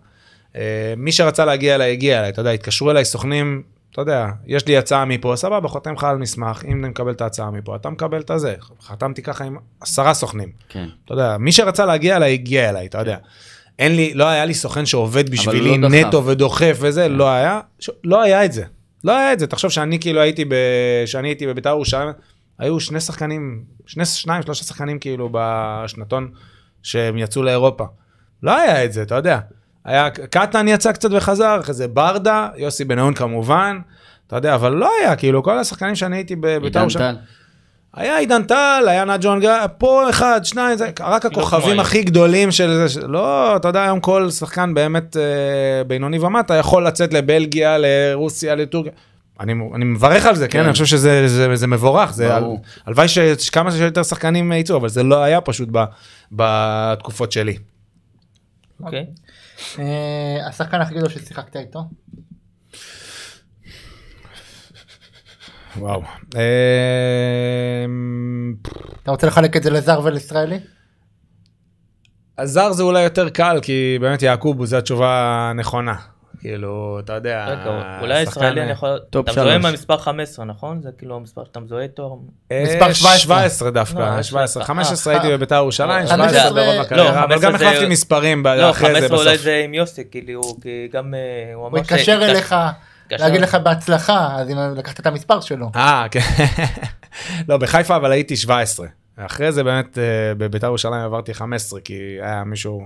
אה, 0.56 0.93
מי 0.98 1.11
שרצה 1.11 1.45
להגיע 1.45 1.76
אליי, 1.76 1.91
הגיע 1.91 2.19
אליי, 2.19 2.30
אתה 2.30 2.41
יודע, 2.41 2.52
התקשרו 2.52 2.91
אליי 2.91 3.06
סוכנים, 3.06 3.61
אתה 3.91 4.02
יודע, 4.02 4.26
יש 4.48 4.68
לי 4.68 4.77
הצעה 4.77 5.06
מפה, 5.06 5.34
סבבה, 5.35 5.68
חותם 5.68 5.93
לך 5.93 6.03
על 6.03 6.18
מסמך, 6.18 6.64
אם 6.68 6.80
אני 6.80 6.89
מקבל 6.89 7.11
את 7.11 7.22
ההצעה 7.22 7.52
מפה, 7.52 7.76
אתה 7.76 7.89
מקבל 7.89 8.19
את 8.22 8.30
הזה. 8.30 8.56
חתמתי 8.84 9.22
ככה 9.22 9.43
עם 9.43 9.56
עשרה 9.81 10.14
סוכנים. 10.14 10.49
כן. 10.69 10.85
אתה 11.06 11.14
יודע, 11.14 11.38
מי 11.39 11.52
שרצה 11.52 11.85
להגיע 11.85 12.15
אליי, 12.15 12.34
הגיע 12.34 12.69
אליי, 12.69 12.85
אתה 12.85 12.99
יודע. 12.99 13.18
אין 13.82 13.95
לי, 13.95 14.14
לא 14.14 14.26
היה 14.28 14.45
לי 14.45 14.53
סוכן 14.53 14.86
שעובד 14.86 15.30
בשבילי 15.30 15.78
לא. 15.78 15.90
נטו 15.90 16.26
ודוחף 16.26 16.78
וזה, 16.82 17.08
לא 17.08 17.30
היה, 17.30 17.60
ש- 17.80 17.90
לא 18.03 18.22
היה 18.22 18.45
את 18.45 18.52
זה. 18.52 18.64
לא 19.03 19.18
היה 19.18 19.34
את 19.34 19.40
זה. 19.40 19.48
תחשוב 19.48 19.72
שאני 19.72 19.99
כאילו 19.99 20.22
הייתי, 20.22 20.45
ב... 20.45 20.53
שאני 21.06 21.28
הייתי 21.28 21.48
בביתר 21.48 21.70
ירושלים, 21.70 22.10
היו 22.60 22.80
שני 22.80 22.99
שחקנים, 22.99 23.64
שני, 23.86 24.06
שניים, 24.06 24.41
שלושה 24.41 24.64
שחקנים 24.64 24.99
כאילו 24.99 25.30
בשנתון 25.32 26.32
שהם 26.84 27.18
יצאו 27.18 27.44
לאירופה. 27.44 27.86
לא 28.44 28.58
היה 28.58 28.86
את 28.86 28.94
זה, 28.94 29.02
אתה 29.02 29.16
יודע. 29.16 29.40
היה, 29.86 30.10
קטן 30.10 30.68
יצא 30.68 30.91
קצת 30.91 31.10
וחזר, 31.14 31.58
אחרי 31.60 31.74
זה 31.74 31.88
ברדה, 31.88 32.49
יוסי 32.58 32.86
בניון 32.86 33.14
כמובן, 33.14 33.80
אתה 34.28 34.36
יודע, 34.36 34.56
אבל 34.56 34.72
לא 34.72 34.90
היה, 35.02 35.16
כאילו, 35.16 35.44
כל 35.44 35.58
השחקנים 35.60 35.95
שאני 35.95 36.16
הייתי 36.16 36.36
בביתר 36.36 36.80
ירושלים. 36.80 37.16
היה 37.94 38.18
עידן 38.18 38.44
טל, 38.44 38.86
היה 38.88 39.06
נג'ון 39.06 39.40
גיא, 39.40 39.50
פה 39.78 40.10
אחד, 40.10 40.42
שניים, 40.44 40.78
זה 40.78 40.92
רק 41.00 41.26
כמו 41.26 41.42
הכוכבים 41.42 41.70
היום. 41.70 41.80
הכי 41.80 42.04
גדולים 42.04 42.52
של 42.52 42.88
זה, 42.88 43.08
לא, 43.08 43.56
אתה 43.56 43.68
יודע, 43.68 43.84
היום 43.84 44.00
כל 44.00 44.30
שחקן 44.30 44.74
באמת 44.74 45.18
אה, 45.18 45.84
בינוני 45.84 46.20
ומטה 46.20 46.56
יכול 46.56 46.88
לצאת 46.88 47.14
לבלגיה, 47.14 47.78
לרוסיה, 47.80 48.56
לטורקיה. 48.56 48.92
אני, 49.40 49.54
אני 49.76 49.86
מברך 49.86 50.26
על 50.26 50.36
זה, 50.36 50.48
כן? 50.48 50.60
כן. 50.60 50.64
אני 50.64 50.74
חושב 50.74 50.86
שזה 50.86 51.28
זה, 51.28 51.56
זה 51.56 51.68
מבורך, 51.68 52.14
זה 52.14 52.30
הלוואי 52.86 53.08
שכמה 53.38 53.72
שיותר 53.72 54.04
שחקנים 54.04 54.52
יצאו, 54.52 54.78
אבל 54.78 54.90
זה 54.90 55.04
לא 55.04 55.24
היה 55.24 55.42
פשוט 55.42 55.70
ב, 55.72 55.84
בתקופות 56.32 57.32
שלי. 57.32 57.58
אוקיי. 58.84 59.06
אה, 59.80 60.48
השחקן 60.48 60.82
הכי 60.82 60.94
גדול 60.94 61.10
ששיחקת 61.10 61.56
איתו? 61.56 61.80
וואו. 65.77 66.02
אה, 66.35 66.41
אתה 69.03 69.11
רוצה 69.11 69.27
לחלק 69.27 69.57
את 69.57 69.64
זה 69.64 69.69
לזר 69.69 69.99
ולישראלי? 70.03 70.60
הזר 72.38 72.72
זה 72.72 72.84
אולי 72.84 73.03
יותר 73.03 73.30
קל, 73.30 73.60
כי 73.61 73.98
באמת 74.02 74.22
יעקובו 74.22 74.65
זה 74.65 74.77
התשובה 74.77 75.49
הנכונה. 75.49 75.95
כאילו, 76.41 76.99
אתה 76.99 77.14
יודע, 77.14 77.45
רגע, 77.48 77.99
אולי 78.02 78.22
השחקן, 78.22 78.39
ישראלי 78.39 78.60
אה, 78.60 78.65
אני 78.65 78.72
יכול... 78.72 78.99
טופ 79.10 79.30
אתה 79.30 79.41
מזוהה 79.41 79.56
עם. 79.56 79.65
המספר 79.65 79.98
15, 79.98 80.45
נכון? 80.45 80.81
זה 80.81 80.89
כאילו 80.98 81.15
המספר 81.15 81.43
שאתה 81.43 81.60
מזוהה 81.60 81.84
איתו. 81.84 82.22
אה, 82.52 82.64
מספר 82.64 82.93
17. 82.93 83.18
17 83.18 83.72
דווקא, 83.72 84.15
לא, 84.18 84.23
17. 84.23 84.61
אה, 84.64 84.68
15 84.68 85.14
אה, 85.14 85.19
הייתי 85.19 85.34
בביתר 85.34 85.56
ירושלים, 85.56 86.03
לא, 86.03 86.07
17 86.07 86.41
15 86.41 86.64
ברוב 86.64 86.81
הקריירה, 86.81 87.11
לא, 87.11 87.23
אבל 87.23 87.35
15 87.35 87.49
גם 87.49 87.56
החלפתי 87.56 87.85
מספרים 87.85 88.45
לא, 88.45 88.69
אחרי 88.69 88.89
זה 88.89 89.07
15 89.07 89.18
אולי 89.18 89.34
בסוף. 89.34 89.43
זה 89.43 89.61
עם 89.65 89.73
יוסי, 89.73 90.03
כאילו, 90.11 90.41
כי 90.61 90.88
גם 90.93 91.14
אה, 91.14 91.53
הוא 91.53 91.68
אמר 91.68 91.77
הוא 91.77 91.80
התקשר 91.80 92.19
אליך. 92.23 92.56
להגיד 93.20 93.42
לך 93.42 93.56
בהצלחה, 93.56 94.36
אז 94.36 94.50
אם 94.50 94.58
לקחת 94.76 95.00
את 95.00 95.06
המספר 95.06 95.42
שלו. 95.42 95.72
אה, 95.76 96.06
כן. 96.12 96.20
לא, 97.50 97.58
בחיפה 97.58 97.96
אבל 97.96 98.12
הייתי 98.12 98.36
17. 98.36 98.88
אחרי 99.18 99.52
זה 99.52 99.64
באמת 99.64 99.98
אה, 99.98 100.04
בביתר 100.38 100.68
ירושלים 100.68 100.94
עברתי 100.94 101.34
15, 101.34 101.82
כי 101.82 101.94
היה 102.22 102.44
מישהו... 102.44 102.82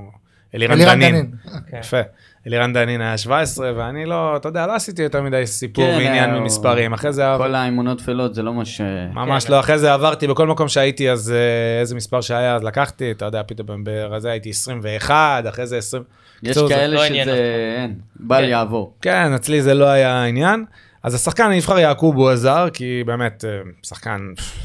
אלירן 0.55 0.79
דנין. 0.79 1.31
יפה. 1.79 2.01
אלירן 2.47 2.73
דנין 2.73 3.01
היה 3.01 3.17
17, 3.17 3.71
ואני 3.75 4.05
לא, 4.05 4.35
אתה 4.37 4.49
יודע, 4.49 4.67
לא 4.67 4.75
עשיתי 4.75 5.01
יותר 5.01 5.21
מדי 5.21 5.47
סיפור 5.47 5.85
כן, 5.85 5.91
ועניין 5.91 6.29
הוא- 6.33 6.39
ממספרים. 6.41 6.93
אחרי 6.93 7.13
זה 7.13 7.23
כל 7.37 7.55
האמונות 7.55 7.97
טפלות 7.97 8.35
זה 8.35 8.43
לא 8.43 8.53
מה 8.53 8.65
ש... 8.65 8.81
ממש 9.13 9.45
כן. 9.45 9.53
לא, 9.53 9.59
אחרי 9.59 9.79
זה 9.79 9.93
עברתי 9.93 10.27
בכל 10.27 10.47
מקום 10.47 10.67
שהייתי, 10.67 11.09
אז 11.11 11.31
אה, 11.31 11.79
איזה 11.81 11.95
מספר 11.95 12.21
שהיה, 12.21 12.55
אז 12.55 12.63
לקחתי, 12.63 13.11
אתה 13.11 13.25
יודע, 13.25 13.41
פתאום 13.47 13.83
ברזה 13.83 14.31
הייתי 14.31 14.49
21, 14.49 15.43
אחרי 15.49 15.67
זה 15.67 15.77
20. 15.77 16.03
יש 16.03 16.49
בקיצור, 16.49 16.67
זה- 16.67 16.73
כאלה 16.73 16.95
לא 16.95 17.03
עניין 17.03 17.25
שזה... 17.27 17.75
אין, 17.81 17.95
בל 18.19 18.37
כן. 18.41 18.49
יעבור. 18.49 18.93
כן, 19.01 19.33
אצלי 19.35 19.61
זה 19.61 19.73
לא 19.73 19.85
היה 19.85 20.13
העניין. 20.13 20.65
אז 21.03 21.13
השחקן 21.15 21.43
הנבחר 21.51 21.79
יעקוב 21.79 22.15
בועזר, 22.15 22.67
כי 22.73 23.03
באמת, 23.05 23.45
אה, 23.45 23.49
שחקן, 23.83 24.21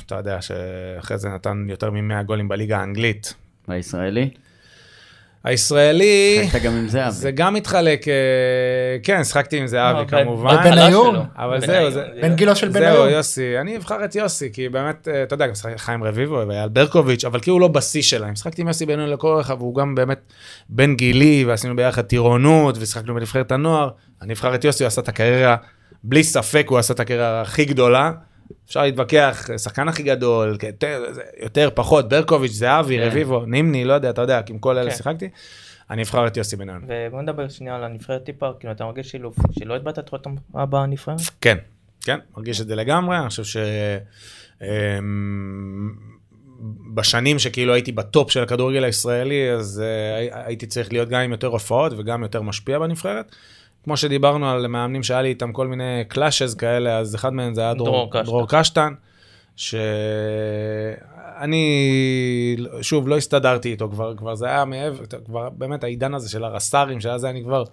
אתה 0.07 0.15
יודע, 0.15 0.39
שאחרי 0.43 1.19
זה 1.19 1.29
נתן 1.29 1.67
יותר 1.69 1.91
מ-100 1.91 2.23
גולים 2.23 2.49
בליגה 2.49 2.79
האנגלית. 2.79 3.35
והישראלי? 3.69 4.31
הישראלי, 5.45 6.49
גם 6.65 6.73
עם 6.73 6.89
זהבי. 6.89 7.11
זה 7.11 7.31
גם 7.31 7.55
מתחלק, 7.55 8.09
אה, 8.09 8.15
כן, 9.03 9.25
שחקתי 9.25 9.59
עם 9.59 9.67
זהבי 9.67 10.01
לא, 10.01 10.07
כמובן. 10.07 10.57
בן. 10.65 10.91
שלו. 10.91 11.13
אבל 11.37 11.61
בן 11.61 11.67
זהו, 11.67 12.03
בן 12.23 12.35
גילו 12.35 12.57
של 12.57 12.73
זהו, 12.73 12.83
בניון. 12.83 13.09
יוסי, 13.09 13.59
אני 13.59 13.77
אבחר 13.77 14.05
את 14.05 14.15
יוסי, 14.15 14.53
כי 14.53 14.69
באמת, 14.69 15.09
אה, 15.09 15.23
אתה 15.23 15.35
יודע, 15.35 15.47
גם 15.47 15.55
שחק 15.55 15.77
חיים 15.77 16.05
רביבו 16.05 16.43
ואייל 16.49 16.69
ברקוביץ', 16.69 17.25
אבל 17.25 17.41
הוא 17.47 17.61
לא 17.61 17.69
בשיא 17.69 18.03
שלהם. 18.03 18.37
שחקתי 18.37 18.63
עם 18.63 18.69
יוסי 18.69 18.87
בן 18.87 18.99
לכל 19.01 19.29
אורך, 19.29 19.51
והוא 19.59 19.75
גם 19.75 19.95
באמת 19.95 20.33
בן 20.69 20.97
גילי, 20.97 21.45
ועשינו 21.45 21.77
ביחד 21.77 22.03
טירונות, 22.03 22.77
ושיחקנו 22.81 23.15
בנבחרת 23.15 23.53
הנוער. 23.53 23.89
אני 24.23 24.33
אבחר 24.33 24.55
את 24.55 24.65
יוסי, 24.65 24.83
הוא 24.83 24.87
עשה 24.87 25.01
את 25.01 25.09
הקריירה, 25.09 25.57
בלי 26.05 26.25
ספק 26.25 26.67
הוא 26.69 26.79
עשה 26.79 26.95
את 26.95 27.01
הקריירה 27.01 27.41
הכי 27.41 27.65
גדולה. 27.65 28.13
אפשר 28.71 28.83
להתווכח, 28.83 29.49
שחקן 29.59 29.89
הכי 29.89 30.03
גדול, 30.03 30.57
יותר, 30.63 31.05
זה- 31.11 31.23
יותר, 31.43 31.69
פחות, 31.75 32.09
ברקוביץ', 32.09 32.53
זהבי, 32.53 32.99
כן. 32.99 33.07
רביבו, 33.07 33.45
נימני, 33.47 33.85
לא 33.85 33.93
יודע, 33.93 34.11
אתה 34.11 34.23
יודע, 34.23 34.41
עם 34.51 34.59
כל 34.59 34.79
אלה 34.79 34.91
כן. 34.91 34.97
שיחקתי. 34.97 35.29
אני 35.91 36.03
אבחר 36.03 36.27
את 36.27 36.37
יוסי 36.37 36.57
בניון. 36.57 36.85
ובוא 36.89 37.23
נדבר 37.23 37.49
שנייה 37.49 37.77
על 37.77 37.85
הנבחרת 37.85 38.25
טיפה, 38.25 38.51
כאילו 38.61 38.73
אתה 38.73 38.85
מרגיש 38.85 39.11
שילוב, 39.11 39.37
שלא 39.59 39.75
איבדת 39.75 39.99
את 39.99 40.09
רותם 40.09 40.35
בנבחרת? 40.55 41.21
כן, 41.41 41.57
כן, 42.05 42.19
מרגיש 42.37 42.61
את 42.61 42.67
זה 42.67 42.77
לגמרי, 42.77 43.19
אני 43.19 43.29
חושב 43.29 43.45
ש... 43.45 43.57
אמ, 44.63 45.91
בשנים 46.95 47.39
שכאילו 47.39 47.75
הייתי 47.75 47.93
בטופ 47.93 48.31
של 48.31 48.43
הכדורגל 48.43 48.85
הישראלי, 48.85 49.51
אז 49.53 49.83
uh, 49.83 50.19
הי- 50.19 50.45
הייתי 50.47 50.67
צריך 50.67 50.93
להיות 50.93 51.09
גם 51.09 51.21
עם 51.21 51.31
יותר 51.33 51.47
הופעות 51.47 51.93
וגם 51.99 52.23
יותר 52.23 52.43
משפיע 52.43 52.79
בנבחרת. 52.79 53.37
כמו 53.85 53.97
שדיברנו 53.97 54.51
על 54.51 54.67
מאמנים 54.67 55.03
שהיה 55.03 55.23
לי 55.23 55.29
איתם 55.29 55.53
כל 55.53 55.67
מיני 55.67 56.05
clashes 56.09 56.55
כאלה, 56.55 56.99
אז 56.99 57.15
אחד 57.15 57.33
מהם 57.33 57.55
זה 57.55 57.61
היה 57.61 57.75
דרור, 57.75 57.91
דרור 57.91 58.11
קשטן. 58.11 58.25
דרור 58.25 58.47
קשטן, 58.49 58.95
שאני, 59.57 61.57
שוב, 62.83 63.09
לא 63.09 63.17
הסתדרתי 63.17 63.71
איתו, 63.71 63.91
כבר, 63.91 64.17
כבר 64.17 64.35
זה 64.35 64.47
היה 64.47 64.65
מעבר, 64.65 65.05
כבר 65.27 65.49
באמת 65.51 65.85
העידן 65.85 66.15
הזה 66.15 66.31
של 66.31 66.45
הרס"רים, 66.45 67.01
שהיה 67.01 67.19
זה 67.19 67.31
אני 67.31 67.43
כבר... 67.43 67.65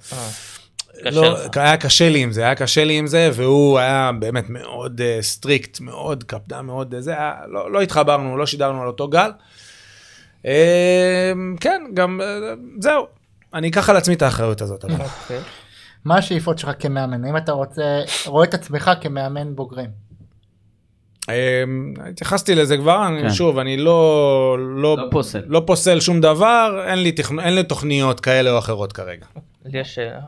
אה, 1.06 1.12
לא, 1.12 1.34
לך. 1.34 1.58
היה 1.58 1.78
קשה 1.78 2.10
לי 2.10 2.20
עם 2.20 2.32
זה, 2.32 2.44
היה 2.44 2.56
קשה 2.56 2.84
לי 2.84 2.98
עם 2.98 3.08
זה, 3.08 3.30
והוא 3.34 3.80
היה 3.80 4.12
באמת 4.20 4.50
מאוד 4.50 5.02
אה, 5.02 5.22
strict, 5.22 5.80
מאוד 5.80 6.24
קפדן, 6.24 6.66
מאוד 6.66 6.94
אה, 6.94 7.00
זה, 7.00 7.12
היה, 7.12 7.34
לא, 7.48 7.72
לא 7.72 7.82
התחברנו, 7.82 8.38
לא 8.38 8.46
שידרנו 8.46 8.82
על 8.82 8.88
אותו 8.88 9.08
גל. 9.08 9.32
אה, 10.44 10.48
כן, 11.60 11.82
גם, 11.94 12.22
uh, 12.22 12.82
זהו, 12.82 13.08
אני 13.54 13.70
אקח 13.70 13.90
על 13.90 13.98
עצמי 13.98 14.16
את 14.16 14.22
האחריות 14.22 14.62
הזאת. 14.62 14.86
אבל. 14.86 15.06
מה 16.08 16.18
השאיפות 16.18 16.60
שלך 16.60 16.72
כמאמן? 16.80 17.26
האם 17.26 17.38
אתה 17.38 17.52
רוצה, 17.52 18.02
רואה 18.26 18.46
את 18.46 18.54
עצמך 18.54 18.92
כמאמן 19.02 19.56
בוגרים? 19.56 19.90
uh, 21.26 21.30
התייחסתי 22.10 22.56
לזה 22.56 22.78
כבר, 22.78 23.08
אני, 23.08 23.22
כן. 23.22 23.30
שוב, 23.30 23.58
אני 23.58 23.78
לא, 23.78 24.58
לא, 24.60 24.98
לא 24.98 25.04
פוסל. 25.12 25.44
לא 25.48 25.64
פוסל 25.68 26.00
שום 26.00 26.22
דבר, 26.22 26.84
אין 26.88 27.00
לי, 27.00 27.12
תכנ... 27.12 27.40
אין 27.40 27.56
לי 27.56 27.64
תוכניות 27.64 28.20
כאלה 28.20 28.52
או 28.52 28.58
אחרות 28.58 28.94
כרגע. 28.94 29.26
לי 29.66 29.80
יש 29.80 29.96
שאלה 29.96 30.20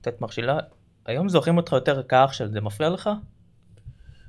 קצת 0.00 0.20
מכשילה, 0.20 0.58
היום 1.06 1.28
זוכרים 1.28 1.56
אותך 1.56 1.72
יותר 1.72 2.02
כאח 2.02 2.32
של 2.32 2.50
זה 2.50 2.60
מפריע 2.60 2.90
לך? 2.90 3.10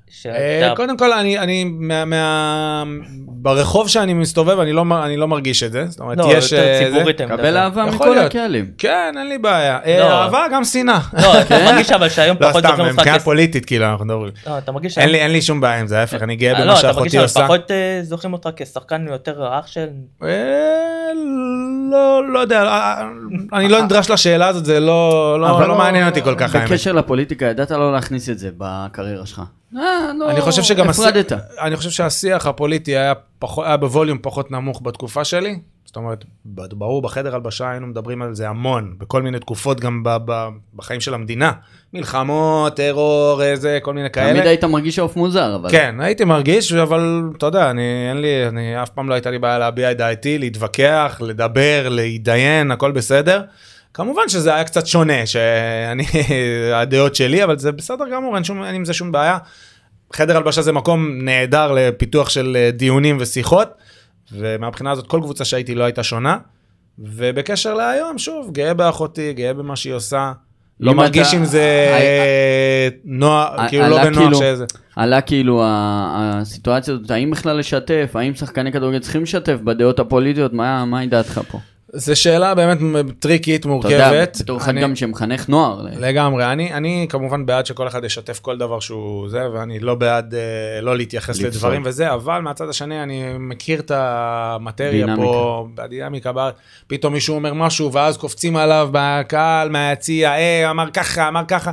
אה, 0.08 0.12
שאתה- 0.12 0.76
קודם 0.76 0.98
כל, 0.98 1.14
אני, 1.14 1.40
אני 1.40 1.64
מה, 1.64 2.06
מה, 2.06 2.84
ברחוב 3.28 3.88
שאני 3.90 4.14
מסתובב, 4.14 4.60
אני 4.60 4.74
לא, 4.74 4.84
אני 5.06 5.18
לא 5.18 5.28
מרגיש 5.28 5.64
את 5.64 5.72
זה. 5.72 5.86
זאת 5.88 6.00
אומרת, 6.00 6.18
לא, 6.18 6.30
יש... 6.38 6.52
יותר 6.52 6.64
אה, 6.68 6.80
זה- 6.84 6.94
ציבורית. 6.94 7.22
קבל. 7.22 7.58
אהבה 7.58 7.86
מכל 7.86 8.06
להיות. 8.10 8.26
הקהלים. 8.26 8.72
כן, 8.78 9.16
אין 9.18 9.30
לי 9.30 9.38
בעיה. 9.38 9.80
אה, 9.86 9.98
לא. 10.00 10.04
אהבה, 10.12 10.46
גם 10.54 10.64
שנאה. 10.64 11.00
לא, 11.22 11.42
אתה 11.42 11.56
מרגיש 11.66 11.92
אבל 11.92 12.10
שהיום 12.10 12.38
לא, 12.42 12.48
פחות 12.50 12.60
סתם, 12.60 12.70
זוכרים 12.70 12.88
אותך 12.88 13.00
מבחינה 13.00 13.20
פוליטית, 13.20 13.66
כאילו, 13.66 13.86
אנחנו 13.86 14.06
מדברים. 14.06 14.32
לא, 14.48 14.58
אתה 14.58 14.72
מרגיש 14.72 14.98
אין 14.98 15.10
לי, 15.10 15.18
אין 15.22 15.32
לי 15.32 15.42
שום 15.42 15.62
בעיה 15.62 15.80
עם 15.80 15.88
זה, 15.88 16.00
ההפך, 16.00 16.24
אני 16.24 16.36
גאה 16.36 16.50
אה, 16.54 16.56
במה 16.62 16.66
לא, 16.66 16.80
אתה 16.80 16.88
מרגיש 16.88 17.12
שאחותי 17.12 17.18
עושה. 17.18 17.40
שפחות 17.40 17.72
זוכרים 18.02 18.34
אותך 18.34 18.50
כשחקן 18.56 19.06
יותר 19.10 19.60
אח 19.60 19.68
של... 19.68 19.88
לא, 21.92 22.34
לא 22.34 22.40
יודע, 22.40 22.64
אני 23.54 23.70
לא 23.70 23.82
נדרש 23.82 24.10
לשאלה 24.10 24.48
הזאת, 24.48 24.66
זה 24.66 24.80
לא 24.80 25.38
לא- 25.42 25.68
לא 25.68 25.76
מעניין 25.78 26.08
אותי 26.08 26.22
כל 26.22 26.36
כך, 26.38 26.56
האמת. 26.56 26.68
בקשר 26.70 26.92
לפוליטיקה, 26.92 27.46
ידעת 27.46 27.72
לא 27.72 27.94
להכניס 27.94 28.30
את 28.30 28.40
זה 28.40 28.50
בקריירה 28.58 29.26
שלך. 29.26 29.42
אה, 29.76 29.82
לא, 30.20 30.30
אני 30.32 30.42
חושב 30.42 30.64
שגם 30.64 30.90
השיח- 30.90 31.06
הפרדת. 31.06 31.32
אני 31.62 31.76
חושב 31.76 31.90
שהשיח 31.90 32.46
הפוליטי 32.48 32.98
היה 32.98 33.14
פחות, 33.40 33.66
היה 33.66 33.78
בווליום 33.78 34.18
פחות 34.22 34.52
נמוך 34.52 34.82
בתקופה 34.84 35.24
שלי. 35.24 35.60
זאת 35.86 35.96
אומרת, 35.96 36.26
ברור, 36.46 37.02
בחדר 37.02 37.36
הלבשה 37.36 37.70
היינו 37.72 37.88
מדברים 37.88 38.22
על 38.22 38.36
זה 38.36 38.50
המון, 38.50 38.96
בכל 38.98 39.22
מיני 39.22 39.40
תקופות 39.40 39.80
גם 39.80 40.04
ב- 40.04 40.18
ב- 40.26 40.48
בחיים 40.76 41.02
של 41.02 41.14
המדינה. 41.14 41.52
מלחמות, 41.94 42.76
טרור, 42.76 43.44
איזה, 43.44 43.80
כל 43.82 43.94
מיני 43.94 44.10
כאלה. 44.10 44.32
תמיד 44.34 44.46
היית 44.48 44.64
מרגיש 44.64 45.00
עוף 45.00 45.16
מוזר, 45.16 45.56
אבל... 45.56 45.70
כן, 45.72 45.96
הייתי 46.00 46.26
מרגיש, 46.26 46.74
אבל 46.74 47.22
אתה 47.38 47.46
יודע, 47.46 47.70
אני, 47.70 47.82
אין 48.10 48.22
לי, 48.22 48.48
אני, 48.48 48.84
אף 48.84 48.90
פעם 48.90 49.10
לא 49.10 49.14
הייתה 49.14 49.32
לי 49.32 49.40
בעיה 49.40 49.60
להביע 49.60 49.92
את 49.92 49.98
דעתי, 49.98 50.38
להתווכח, 50.38 51.22
לדבר, 51.26 51.88
להתדיין, 51.90 52.72
הכל 52.72 52.92
בסדר. 52.92 53.42
כמובן 53.98 54.30
שזה 54.30 54.56
היה 54.56 54.64
קצת 54.64 54.88
שונה, 54.88 55.26
שאני, 55.26 56.04
הדעות 56.82 57.16
שלי, 57.16 57.44
אבל 57.44 57.58
זה 57.60 57.72
בסדר 57.72 58.06
גמור, 58.14 58.36
אין, 58.36 58.44
שום, 58.44 58.64
אין 58.64 58.76
עם 58.76 58.86
זה 58.86 58.94
שום 58.94 59.12
בעיה. 59.12 59.38
חדר 60.14 60.38
הלבשה 60.38 60.62
זה 60.62 60.72
מקום 60.72 61.08
נהדר 61.22 61.72
לפיתוח 61.72 62.30
של 62.30 62.58
אה, 62.60 62.72
דיונים 62.72 63.18
ושיחות, 63.20 63.70
ומהבחינה 64.32 64.92
הזאת 64.92 65.08
כל 65.08 65.20
קבוצה 65.24 65.46
שהייתי 65.46 65.76
לא 65.76 65.84
הייתה 65.84 66.04
שונה. 66.04 66.38
ובקשר 67.00 67.74
להיום, 67.74 68.18
שוב, 68.18 68.50
גאה 68.54 68.74
באחותי, 68.74 69.34
גאה 69.34 69.54
במה 69.54 69.76
שהיא 69.76 69.94
עושה. 69.94 70.32
לא 70.80 70.94
מרגיש 70.94 71.28
אתה- 71.28 71.38
עם 71.38 71.46
זה 71.46 71.62
אה, 72.00 72.88
נוח, 73.06 73.50
אה, 73.60 73.70
כאילו 73.70 73.88
לא 73.88 74.04
בנוח 74.04 74.18
כאילו- 74.24 74.38
שזה. 74.40 74.66
עלה 74.96 75.22
כאילו 75.22 75.64
הסיטואציה 75.66 76.94
הזאת, 76.94 77.12
האם 77.12 77.32
בכלל 77.32 77.58
לשתף, 77.58 78.12
האם 78.16 78.36
שחקני 78.36 78.72
כדורגל 78.72 79.00
צריכים 79.00 79.24
לשתף 79.24 79.58
בדעות 79.64 80.00
הפוליטיות, 80.00 80.54
מה 80.54 80.86
מהי 80.86 81.08
דעתך 81.08 81.42
פה? 81.52 81.60
זו 81.98 82.16
שאלה 82.16 82.56
באמת 82.56 82.78
טריקית, 83.20 83.66
אתה 83.66 83.70
יודע, 83.70 84.10
מורכבת. 84.10 84.38
בתור 84.42 84.58
אחד 84.58 84.76
גם 84.76 84.96
שמחנך 84.96 85.50
נוער. 85.50 85.82
לגמרי, 86.00 86.46
אני, 86.46 86.74
אני 86.74 87.06
כמובן 87.10 87.46
בעד 87.46 87.66
שכל 87.66 87.88
אחד 87.88 88.04
ישתף 88.04 88.40
כל 88.40 88.58
דבר 88.58 88.80
שהוא 88.80 89.30
זה, 89.30 89.50
ואני 89.54 89.80
לא 89.80 89.96
בעד 89.96 90.34
אה, 90.36 90.82
לא 90.82 90.98
להתייחס 90.98 91.30
לפסול. 91.30 91.48
לדברים 91.48 91.82
וזה, 91.86 92.14
אבל 92.14 92.40
מהצד 92.40 92.70
השני 92.70 93.04
אני 93.04 93.24
מכיר 93.40 93.80
את 93.80 93.92
המטריה 93.96 95.06
דינמיקה. 95.06 95.22
פה, 95.22 95.68
בדינמיקה, 95.76 96.32
בארץ. 96.32 96.56
פתאום 96.88 97.14
מישהו 97.14 97.36
אומר 97.36 97.54
משהו, 97.54 97.94
ואז 97.94 98.18
קופצים 98.18 98.56
עליו 98.56 98.90
בקהל, 98.92 99.70
מהיציע, 99.70 100.32
אה, 100.32 100.72
אמר 100.72 100.90
ככה, 100.94 101.28
אמר 101.28 101.44
ככה. 101.48 101.72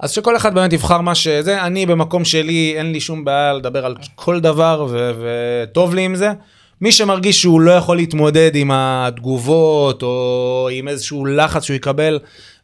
אז 0.00 0.10
שכל 0.10 0.36
אחד 0.36 0.54
באמת 0.54 0.72
יבחר 0.72 1.00
מה 1.00 1.14
שזה, 1.14 1.62
אני 1.62 1.86
במקום 1.86 2.24
שלי, 2.24 2.74
אין 2.76 2.92
לי 2.92 3.00
שום 3.00 3.24
בעיה 3.24 3.52
לדבר 3.52 3.86
על 3.86 3.94
כל 4.14 4.40
דבר, 4.40 4.86
וטוב 5.20 5.94
לי 5.94 6.02
עם 6.02 6.14
זה. 6.14 6.32
מי 6.80 6.92
שמרגיש 6.92 7.42
שהוא 7.42 7.60
לא 7.60 7.70
יכול 7.70 7.96
להתמודד 7.96 8.50
עם 8.54 8.70
התגובות, 8.74 10.02
או 10.02 10.68
עם 10.72 10.88
איזשהו 10.88 11.26
לחץ 11.26 11.62
שהוא 11.62 11.74
יקבל 11.74 12.18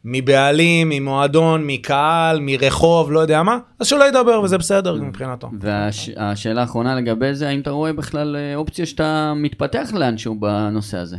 מבעלים, 0.05 0.89
ממועדון, 0.89 1.67
מקהל, 1.67 2.39
מרחוב, 2.41 3.11
לא 3.11 3.19
יודע 3.19 3.43
מה, 3.43 3.57
אז 3.79 3.87
שלא 3.87 4.03
ידבר, 4.03 4.41
וזה 4.41 4.57
בסדר 4.57 4.93
מבחינתו. 4.93 5.49
והשאלה 5.59 6.61
האחרונה 6.61 6.95
לגבי 6.95 7.33
זה, 7.33 7.49
האם 7.49 7.59
אתה 7.59 7.69
רואה 7.69 7.93
בכלל 7.93 8.35
אה, 8.35 8.55
אופציה 8.55 8.85
שאתה 8.85 9.33
מתפתח 9.35 9.89
לאנשהו 9.93 10.39
בנושא 10.39 10.97
הזה? 10.97 11.17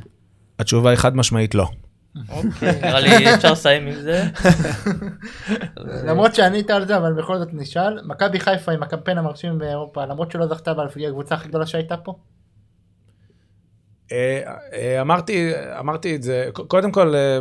התשובה 0.59 0.91
היא 0.91 0.97
חד 0.97 1.17
משמעית 1.17 1.55
לא. 1.55 1.69
אוקיי, 2.29 2.81
נראה 2.83 3.01
לי 3.01 3.35
אפשר 3.35 3.53
לסיים 3.53 3.87
עם 3.87 3.95
זה. 3.95 4.25
למרות 6.09 6.35
שענית 6.35 6.71
על 6.71 6.87
זה 6.87 6.97
אבל 6.97 7.13
בכל 7.13 7.39
זאת 7.39 7.49
נשאל 7.53 8.01
מכבי 8.05 8.41
חיפה 8.41 8.73
עם 8.73 8.83
הקמפיין 8.83 9.19
המרשים 9.19 9.59
באירופה 9.59 10.05
למרות 10.05 10.31
שלא 10.31 10.47
זכתה 10.47 10.75
באליפות 10.75 10.97
היא 10.97 11.09
הקבוצה 11.09 11.35
הכי 11.35 11.49
גדולה 11.49 11.67
שהייתה 11.67 11.97
פה. 11.97 12.15
אה, 14.13 14.41
אה, 14.73 15.01
אמרתי, 15.01 15.51
אמרתי 15.79 16.15
את 16.17 16.23
זה, 16.23 16.49
קודם 16.69 16.93
כל, 16.93 17.15
אה, 17.15 17.39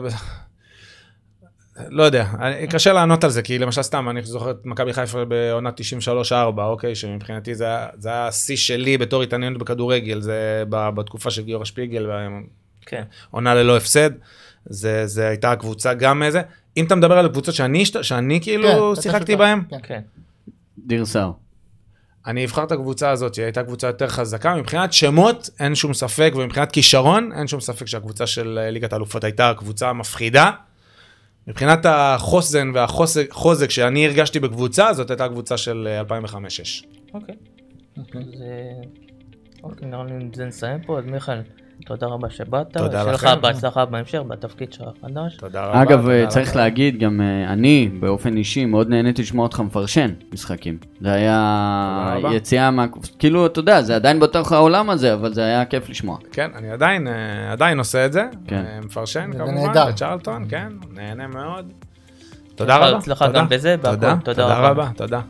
לא 1.89 2.03
יודע, 2.03 2.25
אני- 2.39 2.67
קשה 2.67 2.93
לענות 2.93 3.23
על 3.23 3.29
זה, 3.29 3.41
כי 3.41 3.59
למשל 3.59 3.81
סתם, 3.81 4.09
אני 4.09 4.21
זוכר 4.23 4.51
את 4.51 4.65
מכבי 4.65 4.93
חיפה 4.93 5.25
בעונה 5.25 5.69
93-4, 5.71 6.31
אוקיי, 6.65 6.95
שמבחינתי 6.95 7.55
זה 7.55 7.65
היה- 7.65 7.87
השיא 8.27 8.55
שלי 8.55 8.97
בתור 8.97 9.23
התעניינות 9.23 9.57
בכדורגל, 9.61 10.21
זה 10.21 10.63
ב- 10.69 10.89
בתקופה 10.89 11.31
של 11.31 11.43
גיורא 11.43 11.65
שפיגל, 11.65 12.09
כן. 12.85 13.03
עונה 13.31 13.53
ללא 13.55 13.77
הפסד, 13.77 14.09
זה, 14.65 15.07
זה 15.07 15.27
הייתה 15.27 15.51
הקבוצה 15.51 15.93
גם 15.93 16.23
איזה, 16.23 16.41
אם 16.77 16.85
אתה 16.85 16.95
מדבר 16.95 17.17
על 17.17 17.29
קבוצות 17.29 17.55
שאני, 17.55 17.83
שאני 17.85 18.39
כן, 18.39 18.45
כאילו 18.45 18.93
אתה 18.93 19.01
שיחקתי 19.01 19.35
בהן, 19.35 19.61
כן. 19.69 19.77
כן. 19.83 20.01
דיר 20.85 21.05
סער. 21.05 21.31
אני 22.27 22.45
אבחר 22.45 22.63
את 22.63 22.71
הקבוצה 22.71 23.09
הזאת, 23.09 23.33
שהיא 23.33 23.45
הייתה 23.45 23.63
קבוצה 23.63 23.87
יותר 23.87 24.07
חזקה. 24.07 24.55
מבחינת 24.55 24.93
שמות, 24.93 25.49
אין 25.59 25.75
שום 25.75 25.93
ספק, 25.93 26.33
ומבחינת 26.35 26.71
כישרון, 26.71 27.31
אין 27.31 27.47
שום 27.47 27.59
ספק 27.59 27.85
שהקבוצה 27.85 28.27
של 28.27 28.59
אה, 28.61 28.71
ליגת 28.71 28.93
האלופות 28.93 29.23
הייתה 29.23 29.53
קבוצה 29.57 29.93
מפחידה. 29.93 30.51
מבחינת 31.47 31.85
החוסן 31.85 32.71
והחוזק 32.73 33.69
שאני 33.69 34.05
הרגשתי 34.05 34.39
בקבוצה, 34.39 34.93
זאת 34.93 35.09
הייתה 35.09 35.27
קבוצה 35.27 35.57
של 35.57 35.87
אה, 36.09 36.19
2005-2006. 36.19 36.35
אוקיי. 37.13 37.35
אוקיי. 37.97 38.21
אז 38.21 38.41
אה, 38.41 38.87
אוקיי, 39.63 39.87
נראה 39.87 40.03
לי 40.03 40.13
זה 40.33 40.45
נסיים 40.45 40.81
פה. 40.81 40.99
אז 40.99 41.05
מיכאל, 41.05 41.41
תודה 41.85 42.07
רבה 42.07 42.29
שבאת. 42.29 42.73
תודה 42.73 42.87
ושיהיה 42.87 43.13
לך 43.13 43.23
לכם. 43.23 43.41
בהצלחה 43.41 43.85
בהמשך 43.85 44.19
בתפקיד 44.27 44.73
שלך 44.73 44.87
החדש. 45.03 45.37
תודה 45.37 45.65
רבה. 45.65 45.81
אגב, 45.81 46.01
תודה 46.01 46.27
צריך 46.27 46.49
לכם. 46.49 46.59
להגיד, 46.59 46.99
גם 46.99 47.21
אה, 47.21 47.53
אני, 47.53 47.89
באופן 47.99 48.37
אישי, 48.37 48.65
מאוד 48.65 48.89
נהניתי 48.89 49.21
לשמוע 49.21 49.45
אותך 49.45 49.59
מפרשן 49.59 50.11
משחקים. 50.33 50.77
זה 51.01 51.11
היה. 51.11 52.15
יציאה 52.31 52.71
מה... 52.71 52.85
כאילו, 53.19 53.45
אתה 53.45 53.59
יודע, 53.59 53.81
זה 53.81 53.95
עדיין 53.95 54.19
בתוך 54.19 54.51
העולם 54.51 54.89
הזה, 54.89 55.13
אבל 55.13 55.33
זה 55.33 55.43
היה 55.43 55.65
כיף 55.65 55.89
לשמוע. 55.89 56.17
כן, 56.31 56.49
אני 56.55 56.71
עדיין, 56.71 57.07
אה, 57.07 57.51
עדיין 57.51 57.77
עושה 57.79 58.05
את 58.05 58.13
זה. 58.13 58.23
כן. 58.47 58.63
אה, 58.67 58.79
מפרשן 58.85 59.31
כמובן, 59.37 59.53
נהדר. 59.53 59.85
בצ'רלטון, 59.85 60.45
כן, 60.49 60.67
נהנה 60.93 61.27
מאוד. 61.27 61.73
תודה 62.55 62.77
רבה. 62.77 62.99
תודה. 63.01 63.31
גם 63.39 63.49
בזה. 63.49 63.75
תודה, 63.81 63.95
תודה 63.95 64.17
תודה 64.23 64.57
רבה. 64.57 64.69
רבה, 64.69 64.89
תודה. 64.95 65.21